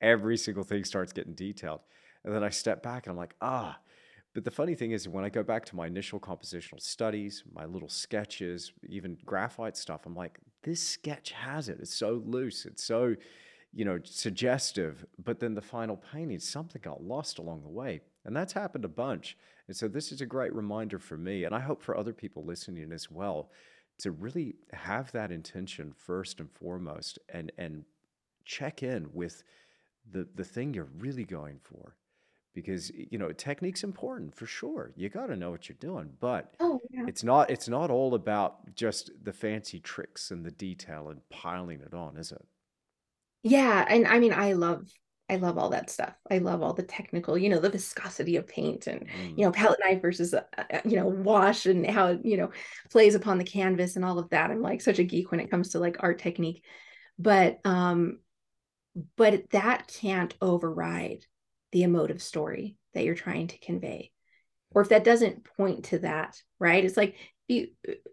Every 0.00 0.36
single 0.36 0.64
thing 0.64 0.84
starts 0.84 1.12
getting 1.12 1.34
detailed, 1.34 1.80
and 2.24 2.34
then 2.34 2.42
I 2.42 2.50
step 2.50 2.82
back 2.82 3.06
and 3.06 3.12
I'm 3.12 3.18
like, 3.18 3.34
ah. 3.40 3.78
But 4.34 4.44
the 4.44 4.50
funny 4.50 4.74
thing 4.74 4.92
is, 4.92 5.08
when 5.08 5.24
I 5.24 5.28
go 5.28 5.42
back 5.42 5.64
to 5.66 5.76
my 5.76 5.86
initial 5.86 6.20
compositional 6.20 6.80
studies, 6.80 7.42
my 7.52 7.64
little 7.64 7.88
sketches, 7.88 8.72
even 8.88 9.18
graphite 9.24 9.76
stuff, 9.76 10.06
I'm 10.06 10.14
like, 10.14 10.38
this 10.62 10.80
sketch 10.80 11.32
has 11.32 11.68
it. 11.68 11.78
It's 11.80 11.94
so 11.94 12.22
loose. 12.24 12.64
It's 12.64 12.84
so, 12.84 13.16
you 13.72 13.84
know, 13.84 13.98
suggestive. 14.04 15.04
But 15.22 15.40
then 15.40 15.54
the 15.54 15.60
final 15.60 15.96
painting, 15.96 16.38
something 16.38 16.80
got 16.82 17.02
lost 17.02 17.38
along 17.38 17.62
the 17.62 17.68
way. 17.68 18.02
And 18.24 18.36
that's 18.36 18.52
happened 18.52 18.84
a 18.84 18.88
bunch. 18.88 19.36
And 19.66 19.76
so 19.76 19.88
this 19.88 20.12
is 20.12 20.20
a 20.20 20.26
great 20.26 20.52
reminder 20.54 20.98
for 20.98 21.16
me, 21.16 21.44
and 21.44 21.54
I 21.54 21.60
hope 21.60 21.80
for 21.80 21.96
other 21.96 22.12
people 22.12 22.44
listening 22.44 22.92
as 22.92 23.10
well, 23.10 23.50
to 23.98 24.10
really 24.10 24.56
have 24.72 25.12
that 25.12 25.30
intention 25.30 25.92
first 25.96 26.40
and 26.40 26.50
foremost 26.50 27.18
and 27.28 27.52
and 27.56 27.84
check 28.44 28.82
in 28.82 29.08
with 29.12 29.44
the 30.10 30.26
the 30.34 30.44
thing 30.44 30.74
you're 30.74 30.88
really 30.98 31.24
going 31.24 31.60
for 31.62 31.94
because 32.54 32.90
you 32.90 33.18
know 33.18 33.32
technique's 33.32 33.84
important 33.84 34.34
for 34.34 34.46
sure 34.46 34.92
you 34.96 35.08
got 35.08 35.26
to 35.26 35.36
know 35.36 35.50
what 35.50 35.68
you're 35.68 35.76
doing 35.80 36.10
but 36.20 36.54
oh, 36.60 36.80
yeah. 36.90 37.04
it's 37.06 37.22
not 37.22 37.50
it's 37.50 37.68
not 37.68 37.90
all 37.90 38.14
about 38.14 38.74
just 38.74 39.10
the 39.22 39.32
fancy 39.32 39.78
tricks 39.78 40.30
and 40.30 40.44
the 40.44 40.50
detail 40.50 41.08
and 41.10 41.20
piling 41.30 41.80
it 41.80 41.94
on 41.94 42.16
is 42.16 42.32
it 42.32 42.44
yeah 43.42 43.84
and 43.88 44.06
i 44.06 44.18
mean 44.18 44.32
i 44.32 44.52
love 44.52 44.90
I 45.30 45.36
love 45.36 45.58
all 45.58 45.70
that 45.70 45.90
stuff. 45.90 46.14
I 46.28 46.38
love 46.38 46.60
all 46.60 46.72
the 46.72 46.82
technical, 46.82 47.38
you 47.38 47.48
know, 47.48 47.60
the 47.60 47.70
viscosity 47.70 48.34
of 48.34 48.48
paint 48.48 48.88
and, 48.88 49.06
mm. 49.06 49.38
you 49.38 49.44
know, 49.44 49.52
palette 49.52 49.78
knife 49.78 50.02
versus, 50.02 50.34
uh, 50.34 50.42
uh, 50.58 50.80
you 50.84 50.96
know, 50.96 51.06
wash 51.06 51.66
and 51.66 51.88
how 51.88 52.08
it, 52.08 52.20
you 52.24 52.36
know, 52.36 52.50
plays 52.90 53.14
upon 53.14 53.38
the 53.38 53.44
canvas 53.44 53.94
and 53.94 54.04
all 54.04 54.18
of 54.18 54.28
that. 54.30 54.50
I'm 54.50 54.60
like 54.60 54.80
such 54.80 54.98
a 54.98 55.04
geek 55.04 55.30
when 55.30 55.38
it 55.38 55.48
comes 55.48 55.68
to 55.70 55.78
like 55.78 55.98
art 56.00 56.18
technique. 56.18 56.64
But, 57.16 57.60
um, 57.64 58.18
but 59.16 59.48
that 59.50 59.86
can't 59.86 60.34
override 60.42 61.24
the 61.72 61.82
emotive 61.82 62.22
story 62.22 62.76
that 62.94 63.04
you're 63.04 63.14
trying 63.14 63.48
to 63.48 63.58
convey. 63.58 64.10
Or 64.72 64.82
if 64.82 64.90
that 64.90 65.04
doesn't 65.04 65.44
point 65.44 65.86
to 65.86 65.98
that, 66.00 66.40
right? 66.58 66.84
It's 66.84 66.96
like, 66.96 67.16
you, 67.48 67.68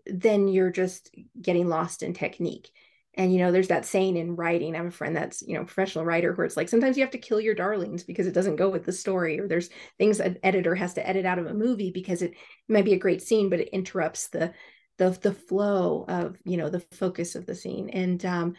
then 0.06 0.48
you're 0.48 0.72
just 0.72 1.14
getting 1.40 1.68
lost 1.68 2.02
in 2.02 2.14
technique 2.14 2.72
and 3.18 3.34
you 3.34 3.40
know 3.40 3.52
there's 3.52 3.68
that 3.68 3.86
saying 3.86 4.16
in 4.16 4.36
writing 4.36 4.76
i 4.76 4.78
have 4.78 4.86
a 4.86 4.92
friend 4.92 5.16
that's 5.16 5.42
you 5.42 5.56
know 5.56 5.66
professional 5.66 6.06
writer 6.06 6.34
where 6.34 6.46
it's 6.46 6.56
like 6.56 6.70
sometimes 6.70 6.96
you 6.96 7.04
have 7.04 7.12
to 7.12 7.18
kill 7.18 7.42
your 7.42 7.56
darlings 7.56 8.04
because 8.04 8.28
it 8.28 8.34
doesn't 8.34 8.56
go 8.56 8.70
with 8.70 8.86
the 8.86 8.92
story 8.92 9.40
or 9.40 9.48
there's 9.48 9.70
things 9.98 10.20
an 10.20 10.38
editor 10.44 10.76
has 10.76 10.94
to 10.94 11.08
edit 11.08 11.26
out 11.26 11.40
of 11.40 11.48
a 11.48 11.54
movie 11.54 11.92
because 11.92 12.22
it 12.22 12.34
might 12.70 12.86
be 12.86 12.94
a 12.94 13.00
great 13.00 13.22
scene 13.22 13.50
but 13.50 13.60
it 13.60 13.70
interrupts 13.70 14.30
the 14.30 14.54
the 14.98 15.10
the 15.22 15.34
flow 15.34 16.06
of 16.08 16.38
you 16.46 16.58
know 16.58 16.70
the 16.70 16.80
focus 16.92 17.36
of 17.36 17.46
the 17.46 17.56
scene 17.56 17.90
and 17.90 18.24
um 18.26 18.54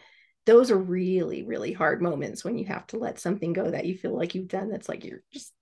those 0.45 0.71
are 0.71 0.77
really 0.77 1.43
really 1.43 1.73
hard 1.73 2.01
moments 2.01 2.43
when 2.43 2.57
you 2.57 2.65
have 2.65 2.85
to 2.87 2.97
let 2.97 3.19
something 3.19 3.53
go 3.53 3.69
that 3.69 3.85
you 3.85 3.95
feel 3.95 4.15
like 4.15 4.35
you've 4.35 4.47
done 4.47 4.69
that's 4.69 4.89
like 4.89 5.03
you're 5.03 5.21
just 5.31 5.53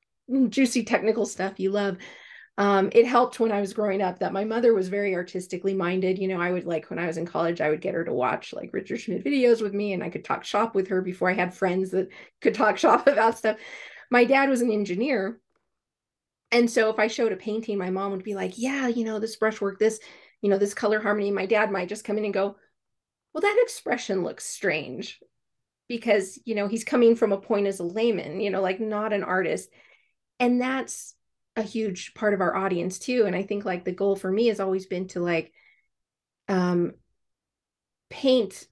juicy 0.49 0.83
technical 0.83 1.25
stuff 1.25 1.59
you 1.59 1.71
love 1.71 1.97
um, 2.59 2.89
it 2.93 3.05
helped 3.05 3.39
when 3.39 3.51
I 3.51 3.61
was 3.61 3.73
growing 3.73 4.01
up 4.01 4.19
that 4.19 4.33
my 4.33 4.43
mother 4.43 4.73
was 4.73 4.87
very 4.87 5.13
artistically 5.13 5.75
minded. 5.75 6.17
You 6.17 6.27
know, 6.27 6.41
I 6.41 6.51
would 6.51 6.65
like 6.65 6.89
when 6.89 6.97
I 6.97 7.05
was 7.05 7.17
in 7.17 7.25
college, 7.25 7.61
I 7.61 7.69
would 7.69 7.81
get 7.81 7.93
her 7.93 8.03
to 8.03 8.13
watch 8.13 8.51
like 8.51 8.73
Richard 8.73 8.99
Schmid 8.99 9.23
videos 9.23 9.61
with 9.61 9.73
me 9.73 9.93
and 9.93 10.03
I 10.03 10.09
could 10.09 10.25
talk 10.25 10.43
shop 10.43 10.73
with 10.73 10.87
her 10.87 11.01
before 11.01 11.29
I 11.29 11.33
had 11.33 11.53
friends 11.53 11.91
that 11.91 12.09
could 12.41 12.55
talk 12.55 12.77
shop 12.79 13.05
about 13.05 13.37
stuff. 13.37 13.57
My 14.09 14.25
dad 14.25 14.49
was 14.49 14.61
an 14.61 14.71
engineer. 14.71 15.39
And 16.51 16.69
so 16.69 16.89
if 16.89 16.97
I 16.97 17.07
showed 17.07 17.31
a 17.31 17.35
painting, 17.35 17.77
my 17.77 17.91
mom 17.91 18.11
would 18.11 18.23
be 18.23 18.33
like, 18.33 18.53
yeah, 18.57 18.87
you 18.87 19.03
know, 19.03 19.19
this 19.19 19.35
brushwork, 19.35 19.77
this, 19.77 19.99
you 20.41 20.49
know, 20.49 20.57
this 20.57 20.73
color 20.73 20.99
harmony. 20.99 21.29
My 21.29 21.45
dad 21.45 21.71
might 21.71 21.89
just 21.89 22.05
come 22.05 22.17
in 22.17 22.25
and 22.25 22.33
go, 22.33 22.55
well, 23.37 23.53
that 23.53 23.61
expression 23.61 24.23
looks 24.23 24.45
strange 24.45 25.19
because, 25.87 26.39
you 26.43 26.55
know, 26.55 26.67
he's 26.67 26.83
coming 26.83 27.15
from 27.15 27.31
a 27.31 27.37
point 27.39 27.67
as 27.67 27.79
a 27.79 27.83
layman, 27.83 28.41
you 28.41 28.49
know, 28.49 28.63
like 28.63 28.79
not 28.79 29.13
an 29.13 29.23
artist. 29.23 29.69
And 30.39 30.59
that's 30.59 31.13
a 31.55 31.61
huge 31.61 32.15
part 32.15 32.33
of 32.33 32.41
our 32.41 32.55
audience 32.55 32.99
too 32.99 33.23
and 33.25 33.35
i 33.35 33.41
think 33.41 33.65
like 33.65 33.83
the 33.83 33.91
goal 33.91 34.15
for 34.15 34.31
me 34.31 34.45
has 34.45 34.59
always 34.59 34.85
been 34.85 35.07
to 35.07 35.19
like 35.19 35.51
um 36.47 36.91
paint 38.11 38.67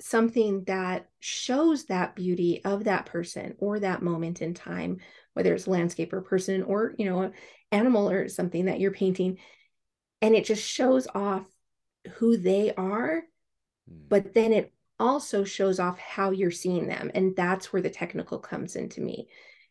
something 0.00 0.62
that 0.64 1.08
shows 1.18 1.86
that 1.86 2.14
beauty 2.14 2.64
of 2.64 2.84
that 2.84 3.04
person 3.06 3.56
or 3.58 3.80
that 3.80 4.00
moment 4.00 4.40
in 4.42 4.54
time 4.54 4.98
whether 5.34 5.52
it's 5.52 5.66
landscape 5.66 6.12
or 6.12 6.20
person 6.20 6.62
or 6.62 6.94
you 6.98 7.04
know 7.04 7.32
animal 7.72 8.08
or 8.08 8.28
something 8.28 8.66
that 8.66 8.78
you're 8.78 8.92
painting 8.92 9.38
and 10.22 10.36
it 10.36 10.44
just 10.44 10.62
shows 10.62 11.08
off 11.14 11.44
who 12.14 12.36
they 12.36 12.72
are. 12.74 13.22
But 14.08 14.34
then 14.34 14.52
it 14.52 14.72
also 14.98 15.44
shows 15.44 15.80
off 15.80 15.98
how 15.98 16.30
you're 16.30 16.50
seeing 16.50 16.86
them 16.86 17.10
and 17.14 17.34
that's 17.34 17.72
where 17.72 17.82
the 17.82 17.90
technical 17.90 18.38
comes 18.38 18.76
into 18.76 19.00
me 19.00 19.28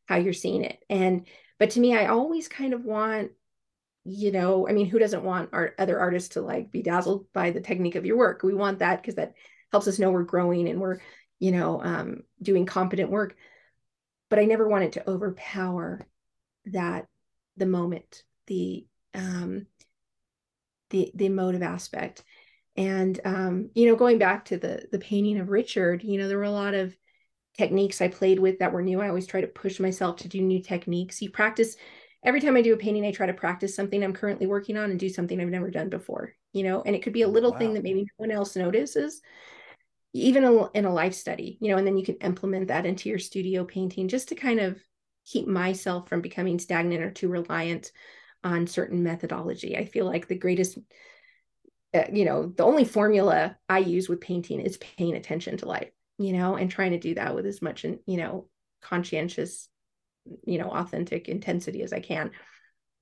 how 0.08 0.16
you're 0.16 0.34
seeing 0.34 0.64
it. 0.64 0.80
And 0.90 1.28
but 1.60 1.72
to 1.72 1.80
me 1.80 1.96
i 1.96 2.08
always 2.08 2.48
kind 2.48 2.74
of 2.74 2.84
want 2.84 3.32
you 4.06 4.32
know 4.32 4.68
i 4.68 4.72
mean 4.72 4.88
who 4.88 4.98
doesn't 4.98 5.24
want 5.24 5.50
our 5.54 5.76
other 5.78 6.00
artists 6.00 6.30
to 6.30 6.42
like 6.42 6.72
be 6.72 6.82
dazzled 6.82 7.32
by 7.34 7.52
the 7.52 7.62
technique 7.62 7.96
of 7.96 8.06
your 8.06 8.18
work? 8.18 8.44
We 8.44 8.54
want 8.54 8.80
that 8.80 9.02
because 9.02 9.16
that 9.16 9.34
helps 9.72 9.88
us 9.88 10.00
know 10.00 10.12
we're 10.12 10.24
growing 10.24 10.68
and 10.68 10.80
we're 10.80 11.00
you 11.38 11.52
know 11.52 11.82
um, 11.84 12.24
doing 12.42 12.66
competent 12.66 13.12
work. 13.12 13.36
But 14.30 14.40
i 14.40 14.46
never 14.46 14.68
wanted 14.68 14.94
to 14.94 15.10
overpower 15.10 16.06
that 16.66 17.08
the 17.58 17.66
moment 17.66 18.24
the 18.48 18.86
um 19.14 19.66
the 20.90 21.12
the 21.14 21.26
emotive 21.28 21.62
aspect 21.62 22.24
and 22.80 23.20
um 23.26 23.70
you 23.76 23.88
know 23.88 23.96
going 23.96 24.18
back 24.18 24.46
to 24.46 24.58
the 24.58 24.88
the 24.92 24.98
painting 25.00 25.40
of 25.40 25.50
richard 25.50 26.04
you 26.04 26.18
know 26.18 26.28
there 26.28 26.38
were 26.38 26.44
a 26.44 26.52
lot 26.52 26.74
of 26.74 26.96
techniques 27.60 28.02
I 28.02 28.08
played 28.08 28.40
with 28.40 28.60
that 28.60 28.72
were 28.72 28.82
new. 28.82 29.02
I 29.02 29.10
always 29.10 29.28
try 29.28 29.42
to 29.42 29.48
push 29.48 29.82
myself 29.82 30.16
to 30.18 30.30
do 30.30 30.42
new 30.42 30.62
techniques. 30.62 31.22
You 31.22 31.30
practice 31.30 31.76
every 32.24 32.40
time 32.40 32.56
I 32.56 32.62
do 32.62 32.74
a 32.74 32.78
painting, 32.78 33.06
I 33.06 33.12
try 33.12 33.26
to 33.28 33.34
practice 33.34 33.76
something 33.76 34.02
I'm 34.02 34.14
currently 34.14 34.48
working 34.48 34.78
on 34.78 34.90
and 34.90 35.00
do 35.00 35.10
something 35.10 35.40
I've 35.40 35.50
never 35.50 35.70
done 35.70 35.90
before, 35.90 36.34
you 36.54 36.64
know, 36.64 36.82
and 36.82 36.96
it 36.96 37.04
could 37.04 37.14
be 37.14 37.24
a 37.24 37.28
oh, 37.28 37.32
little 37.32 37.52
wow. 37.52 37.58
thing 37.58 37.74
that 37.74 37.84
maybe 37.84 38.02
no 38.02 38.08
one 38.16 38.32
else 38.32 38.56
notices, 38.56 39.22
even 40.14 40.70
in 40.74 40.86
a 40.86 40.94
life 40.94 41.14
study, 41.14 41.58
you 41.60 41.70
know, 41.70 41.78
and 41.78 41.86
then 41.86 41.98
you 41.98 42.06
can 42.06 42.16
implement 42.16 42.70
that 42.70 42.86
into 42.86 43.10
your 43.10 43.20
studio 43.20 43.66
painting 43.66 44.08
just 44.08 44.30
to 44.30 44.36
kind 44.36 44.62
of 44.62 44.80
keep 45.26 45.46
myself 45.46 46.08
from 46.08 46.22
becoming 46.22 46.60
stagnant 46.60 47.04
or 47.04 47.12
too 47.12 47.28
reliant 47.28 47.92
on 48.42 48.68
certain 48.68 49.04
methodology. 49.04 49.78
I 49.78 49.84
feel 49.84 50.06
like 50.06 50.28
the 50.28 50.38
greatest 50.38 50.78
uh, 51.94 52.04
you 52.12 52.26
know, 52.26 52.48
the 52.56 52.64
only 52.64 52.86
formula 52.86 53.58
I 53.68 53.80
use 53.80 54.08
with 54.08 54.22
painting 54.22 54.60
is 54.60 54.78
paying 54.78 55.16
attention 55.16 55.58
to 55.58 55.68
life 55.68 55.92
you 56.20 56.34
know, 56.34 56.56
and 56.56 56.70
trying 56.70 56.92
to 56.92 57.00
do 57.00 57.16
that 57.16 57.34
with 57.34 57.46
as 57.46 57.62
much, 57.62 57.84
you 57.84 58.18
know, 58.18 58.46
conscientious, 58.82 59.70
you 60.46 60.60
know, 60.60 60.70
authentic 60.70 61.30
intensity 61.30 61.82
as 61.82 61.94
I 61.94 62.02
can. 62.02 62.32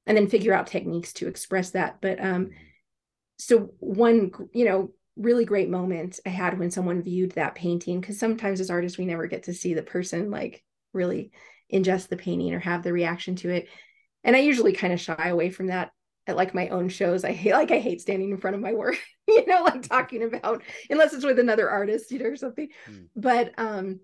And 0.06 0.16
then 0.16 0.30
figure 0.30 0.54
out 0.54 0.68
techniques 0.68 1.14
to 1.14 1.28
express 1.28 1.72
that. 1.72 1.98
But 2.00 2.24
um, 2.24 2.52
so 3.40 3.72
one, 3.80 4.32
you 4.54 4.66
know, 4.66 4.92
really 5.18 5.46
great 5.46 5.68
moment 5.68 6.20
I 6.26 6.30
had 6.30 6.60
when 6.60 6.70
someone 6.70 7.02
viewed 7.02 7.32
that 7.32 7.56
painting, 7.56 8.00
because 8.00 8.20
sometimes 8.20 8.62
as 8.62 8.70
artists, 8.70 9.00
we 9.00 9.06
never 9.06 9.26
get 9.26 9.44
to 9.44 9.54
see 9.54 9.74
the 9.74 9.82
person 9.82 10.30
like 10.30 10.64
really 10.94 11.32
ingest 11.74 12.08
the 12.08 12.18
painting 12.18 12.54
or 12.54 12.60
have 12.60 12.84
the 12.84 12.94
reaction 12.94 13.36
to 13.38 13.50
it. 13.50 13.68
And 14.24 14.36
I 14.36 14.40
usually 14.40 14.74
kind 14.74 14.94
of 14.94 15.02
shy 15.02 15.28
away 15.28 15.50
from 15.50 15.68
that 15.68 15.92
at 16.28 16.36
like 16.36 16.54
my 16.54 16.68
own 16.70 16.90
shows. 16.90 17.24
I 17.24 17.32
hate 17.32 17.54
like 17.54 17.72
i 17.72 17.80
hate 17.80 18.02
standing 18.02 18.32
in 18.32 18.38
front 18.38 18.56
of 18.56 18.62
my 18.62 18.74
work 18.74 18.98
you 19.28 19.46
know 19.46 19.64
like 19.64 19.88
talking 19.88 20.24
about 20.24 20.62
unless 20.90 21.14
it's 21.14 21.26
with 21.26 21.40
another 21.40 21.70
artist 21.70 22.12
you 22.12 22.20
know 22.20 22.26
or 22.26 22.36
something. 22.36 22.70
Mm. 22.90 23.08
but 23.16 23.54
um 23.58 24.00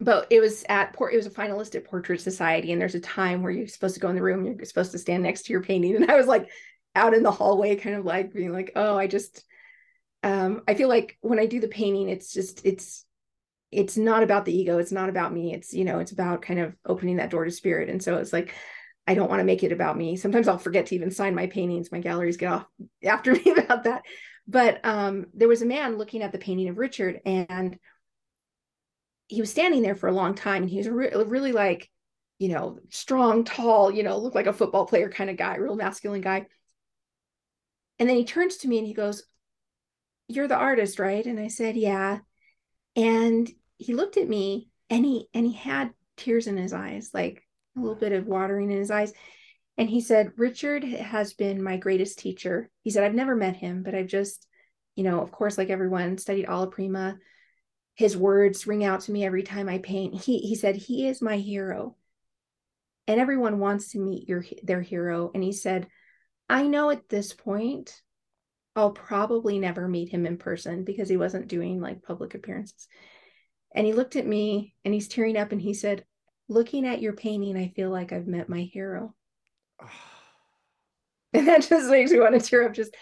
but 0.00 0.26
it 0.30 0.40
was 0.40 0.64
at 0.68 0.92
port 0.92 1.14
it 1.14 1.16
was 1.16 1.26
a 1.26 1.30
finalist 1.30 1.74
at 1.74 1.84
portrait 1.84 2.20
society 2.20 2.72
and 2.72 2.80
there's 2.80 2.94
a 2.94 3.00
time 3.00 3.42
where 3.42 3.52
you're 3.52 3.68
supposed 3.68 3.94
to 3.94 4.00
go 4.00 4.08
in 4.08 4.16
the 4.16 4.22
room 4.22 4.44
you're 4.44 4.64
supposed 4.64 4.92
to 4.92 4.98
stand 4.98 5.22
next 5.22 5.42
to 5.42 5.52
your 5.52 5.62
painting 5.62 5.94
and 5.94 6.10
i 6.10 6.16
was 6.16 6.26
like 6.26 6.50
out 6.96 7.14
in 7.14 7.22
the 7.22 7.30
hallway 7.30 7.76
kind 7.76 7.96
of 7.96 8.04
like 8.04 8.32
being 8.32 8.52
like 8.52 8.72
oh 8.74 8.96
i 8.96 9.06
just 9.06 9.44
um 10.24 10.62
i 10.66 10.74
feel 10.74 10.88
like 10.88 11.16
when 11.20 11.38
i 11.38 11.46
do 11.46 11.60
the 11.60 11.68
painting 11.68 12.08
it's 12.08 12.32
just 12.32 12.66
it's 12.66 13.04
it's 13.70 13.96
not 13.96 14.22
about 14.22 14.44
the 14.44 14.56
ego 14.56 14.78
it's 14.78 14.92
not 14.92 15.08
about 15.08 15.32
me 15.32 15.54
it's 15.54 15.72
you 15.72 15.84
know 15.84 15.98
it's 15.98 16.12
about 16.12 16.42
kind 16.42 16.60
of 16.60 16.74
opening 16.84 17.16
that 17.16 17.30
door 17.30 17.44
to 17.44 17.50
spirit. 17.50 17.88
And 17.88 18.02
so 18.02 18.16
it's 18.16 18.32
like 18.32 18.54
I 19.06 19.14
don't 19.14 19.28
want 19.28 19.40
to 19.40 19.44
make 19.44 19.64
it 19.64 19.72
about 19.72 19.96
me. 19.96 20.16
Sometimes 20.16 20.46
I'll 20.48 20.58
forget 20.58 20.86
to 20.86 20.94
even 20.94 21.10
sign 21.10 21.34
my 21.34 21.46
paintings. 21.46 21.90
My 21.90 21.98
galleries 21.98 22.36
get 22.36 22.52
off 22.52 22.66
after 23.04 23.32
me 23.32 23.52
about 23.56 23.84
that. 23.84 24.02
But 24.46 24.84
um, 24.84 25.26
there 25.34 25.48
was 25.48 25.62
a 25.62 25.66
man 25.66 25.98
looking 25.98 26.22
at 26.22 26.32
the 26.32 26.38
painting 26.38 26.68
of 26.68 26.78
Richard, 26.78 27.20
and 27.24 27.78
he 29.28 29.40
was 29.40 29.50
standing 29.50 29.82
there 29.82 29.94
for 29.94 30.08
a 30.08 30.12
long 30.12 30.34
time. 30.34 30.62
And 30.62 30.70
he 30.70 30.78
was 30.78 30.88
re- 30.88 31.12
really 31.14 31.52
like, 31.52 31.88
you 32.38 32.48
know, 32.48 32.78
strong, 32.90 33.44
tall, 33.44 33.90
you 33.90 34.02
know, 34.02 34.18
looked 34.18 34.34
like 34.34 34.46
a 34.46 34.52
football 34.52 34.86
player 34.86 35.08
kind 35.08 35.30
of 35.30 35.36
guy, 35.36 35.56
real 35.56 35.76
masculine 35.76 36.20
guy. 36.20 36.46
And 37.98 38.08
then 38.08 38.16
he 38.16 38.24
turns 38.24 38.58
to 38.58 38.68
me 38.68 38.78
and 38.78 38.86
he 38.86 38.94
goes, 38.94 39.24
You're 40.28 40.48
the 40.48 40.56
artist, 40.56 40.98
right? 40.98 41.24
And 41.24 41.38
I 41.38 41.48
said, 41.48 41.76
Yeah. 41.76 42.18
And 42.96 43.48
he 43.78 43.94
looked 43.94 44.16
at 44.16 44.28
me 44.28 44.68
and 44.90 45.04
he 45.04 45.28
and 45.32 45.46
he 45.46 45.52
had 45.52 45.90
tears 46.16 46.46
in 46.46 46.56
his 46.56 46.72
eyes, 46.72 47.10
like 47.14 47.42
a 47.76 47.80
little 47.80 47.96
bit 47.96 48.12
of 48.12 48.26
watering 48.26 48.70
in 48.70 48.78
his 48.78 48.90
eyes. 48.90 49.12
And 49.78 49.88
he 49.88 50.00
said, 50.00 50.32
Richard 50.36 50.84
has 50.84 51.32
been 51.32 51.62
my 51.62 51.76
greatest 51.76 52.18
teacher. 52.18 52.68
He 52.82 52.90
said, 52.90 53.04
I've 53.04 53.14
never 53.14 53.34
met 53.34 53.56
him, 53.56 53.82
but 53.82 53.94
I've 53.94 54.06
just, 54.06 54.46
you 54.96 55.04
know, 55.04 55.20
of 55.20 55.32
course, 55.32 55.56
like 55.56 55.70
everyone, 55.70 56.18
studied 56.18 56.46
alla 56.46 56.70
prima, 56.70 57.16
his 57.94 58.16
words 58.16 58.66
ring 58.66 58.84
out 58.84 59.00
to 59.02 59.12
me 59.12 59.24
every 59.24 59.42
time 59.42 59.68
I 59.68 59.78
paint. 59.78 60.14
He 60.22 60.38
he 60.38 60.54
said 60.54 60.76
he 60.76 61.06
is 61.06 61.22
my 61.22 61.36
hero. 61.36 61.96
And 63.06 63.20
everyone 63.20 63.58
wants 63.58 63.92
to 63.92 63.98
meet 63.98 64.28
your 64.28 64.44
their 64.62 64.80
hero 64.80 65.30
and 65.34 65.42
he 65.42 65.52
said, 65.52 65.88
"I 66.48 66.66
know 66.66 66.90
at 66.90 67.08
this 67.08 67.32
point 67.32 68.00
I'll 68.74 68.92
probably 68.92 69.58
never 69.58 69.88
meet 69.88 70.08
him 70.08 70.24
in 70.26 70.38
person 70.38 70.84
because 70.84 71.08
he 71.08 71.16
wasn't 71.16 71.48
doing 71.48 71.80
like 71.80 72.02
public 72.02 72.34
appearances." 72.34 72.88
And 73.74 73.86
he 73.86 73.92
looked 73.92 74.16
at 74.16 74.26
me 74.26 74.74
and 74.84 74.92
he's 74.94 75.08
tearing 75.08 75.36
up 75.36 75.52
and 75.52 75.60
he 75.60 75.74
said, 75.74 76.04
"Looking 76.52 76.86
at 76.86 77.02
your 77.02 77.14
painting, 77.14 77.56
I 77.56 77.72
feel 77.74 77.90
like 77.90 78.12
I've 78.12 78.26
met 78.26 78.48
my 78.48 78.62
hero." 78.62 79.14
and 81.32 81.48
that 81.48 81.62
just 81.62 81.90
makes 81.90 82.10
me 82.10 82.20
want 82.20 82.38
to 82.38 82.40
tear 82.40 82.64
up 82.64 82.74
just 82.74 82.94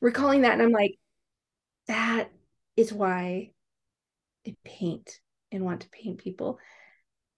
recalling 0.00 0.42
that 0.42 0.52
and 0.52 0.62
I'm 0.62 0.72
like 0.72 0.96
that 1.86 2.30
is 2.76 2.92
why 2.92 3.52
I 4.46 4.56
paint 4.64 5.20
and 5.52 5.64
want 5.64 5.82
to 5.82 5.90
paint 5.90 6.18
people 6.18 6.58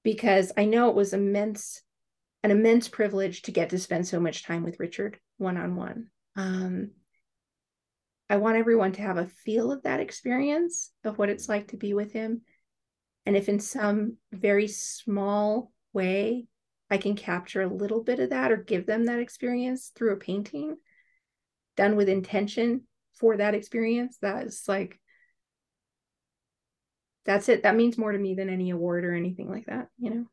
because 0.03 0.53
I 0.57 0.65
know 0.65 0.89
it 0.89 0.97
was 0.97 1.13
immense 1.13 1.83
an 2.43 2.51
immense 2.51 2.89
privilege 2.89 3.43
to 3.43 3.51
get 3.51 3.71
to 3.71 3.79
spend 3.79 4.07
so 4.07 4.21
much 4.21 4.45
time 4.45 4.63
with 4.63 4.79
Richard 4.79 5.19
one 5.37 5.57
on 5.57 5.75
one. 5.75 6.09
I 8.29 8.37
want 8.37 8.57
everyone 8.57 8.93
to 8.93 9.03
have 9.03 9.17
a 9.17 9.27
feel 9.27 9.73
of 9.73 9.83
that 9.83 10.01
experience 10.01 10.91
of 11.05 11.19
what 11.19 11.29
it's 11.29 11.49
like 11.49 11.69
to 11.69 11.77
be 11.77 11.93
with 11.93 12.13
him. 12.13 12.43
And 13.27 13.37
if 13.37 13.49
in 13.49 13.59
some 13.59 14.17
very 14.33 14.69
small 14.69 15.73
way 15.93 16.47
I 16.89 16.99
can 16.99 17.17
capture 17.17 17.63
a 17.63 17.67
little 17.67 18.03
bit 18.05 18.21
of 18.21 18.31
that 18.31 18.53
or 18.53 18.57
give 18.57 18.87
them 18.87 19.07
that 19.07 19.19
experience 19.19 19.91
through 19.95 20.13
a 20.13 20.17
painting 20.19 20.77
done 21.77 21.97
with 21.97 22.09
intention 22.09 22.83
for 23.15 23.37
that 23.37 23.55
experience, 23.55 24.19
that 24.23 24.47
is 24.47 24.63
like 24.69 25.01
that's 27.25 27.49
it. 27.49 27.65
That 27.65 27.75
means 27.75 27.99
more 27.99 28.13
to 28.13 28.19
me 28.19 28.35
than 28.35 28.49
any 28.49 28.71
award 28.71 29.05
or 29.05 29.13
anything 29.13 29.51
like 29.51 29.67
that 29.67 29.89
you 29.99 30.11
know? 30.11 30.27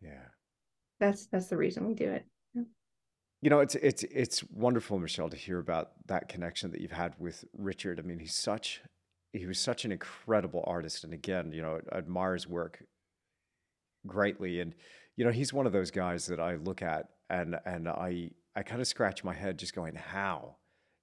Yeah. 0.00 0.24
That's 0.98 1.26
that's 1.26 1.48
the 1.48 1.58
reason 1.58 1.86
we 1.86 1.94
do 1.94 2.10
it. 2.10 2.24
Yeah. 2.54 2.62
you 3.42 3.50
know 3.50 3.60
it's 3.60 3.74
it's 3.74 4.02
it's 4.04 4.42
wonderful 4.44 4.98
michelle 4.98 5.28
to 5.28 5.36
hear 5.36 5.58
about 5.58 5.90
that 6.06 6.28
connection 6.30 6.70
that 6.70 6.80
you've 6.80 6.92
had 6.92 7.14
with 7.18 7.44
richard. 7.52 8.00
I 8.00 8.02
mean 8.02 8.18
he's 8.18 8.34
such 8.34 8.80
he 9.32 9.46
was 9.46 9.58
such 9.58 9.84
an 9.84 9.92
incredible 9.92 10.64
artist 10.66 11.04
and 11.04 11.12
again 11.12 11.52
you 11.52 11.62
know 11.62 11.80
I 11.92 11.98
admire 11.98 12.34
his 12.34 12.48
work 12.48 12.82
greatly 14.06 14.60
and 14.60 14.74
you 15.16 15.24
know 15.24 15.30
he's 15.30 15.52
one 15.52 15.66
of 15.66 15.72
those 15.72 15.90
guys 15.90 16.26
that 16.26 16.40
i 16.40 16.54
look 16.54 16.80
at 16.80 17.10
and 17.28 17.56
and 17.66 17.88
i 17.88 18.30
i 18.56 18.62
kind 18.62 18.80
of 18.80 18.86
scratch 18.86 19.22
my 19.22 19.34
head 19.34 19.58
just 19.58 19.74
going 19.74 19.94
how 19.94 20.56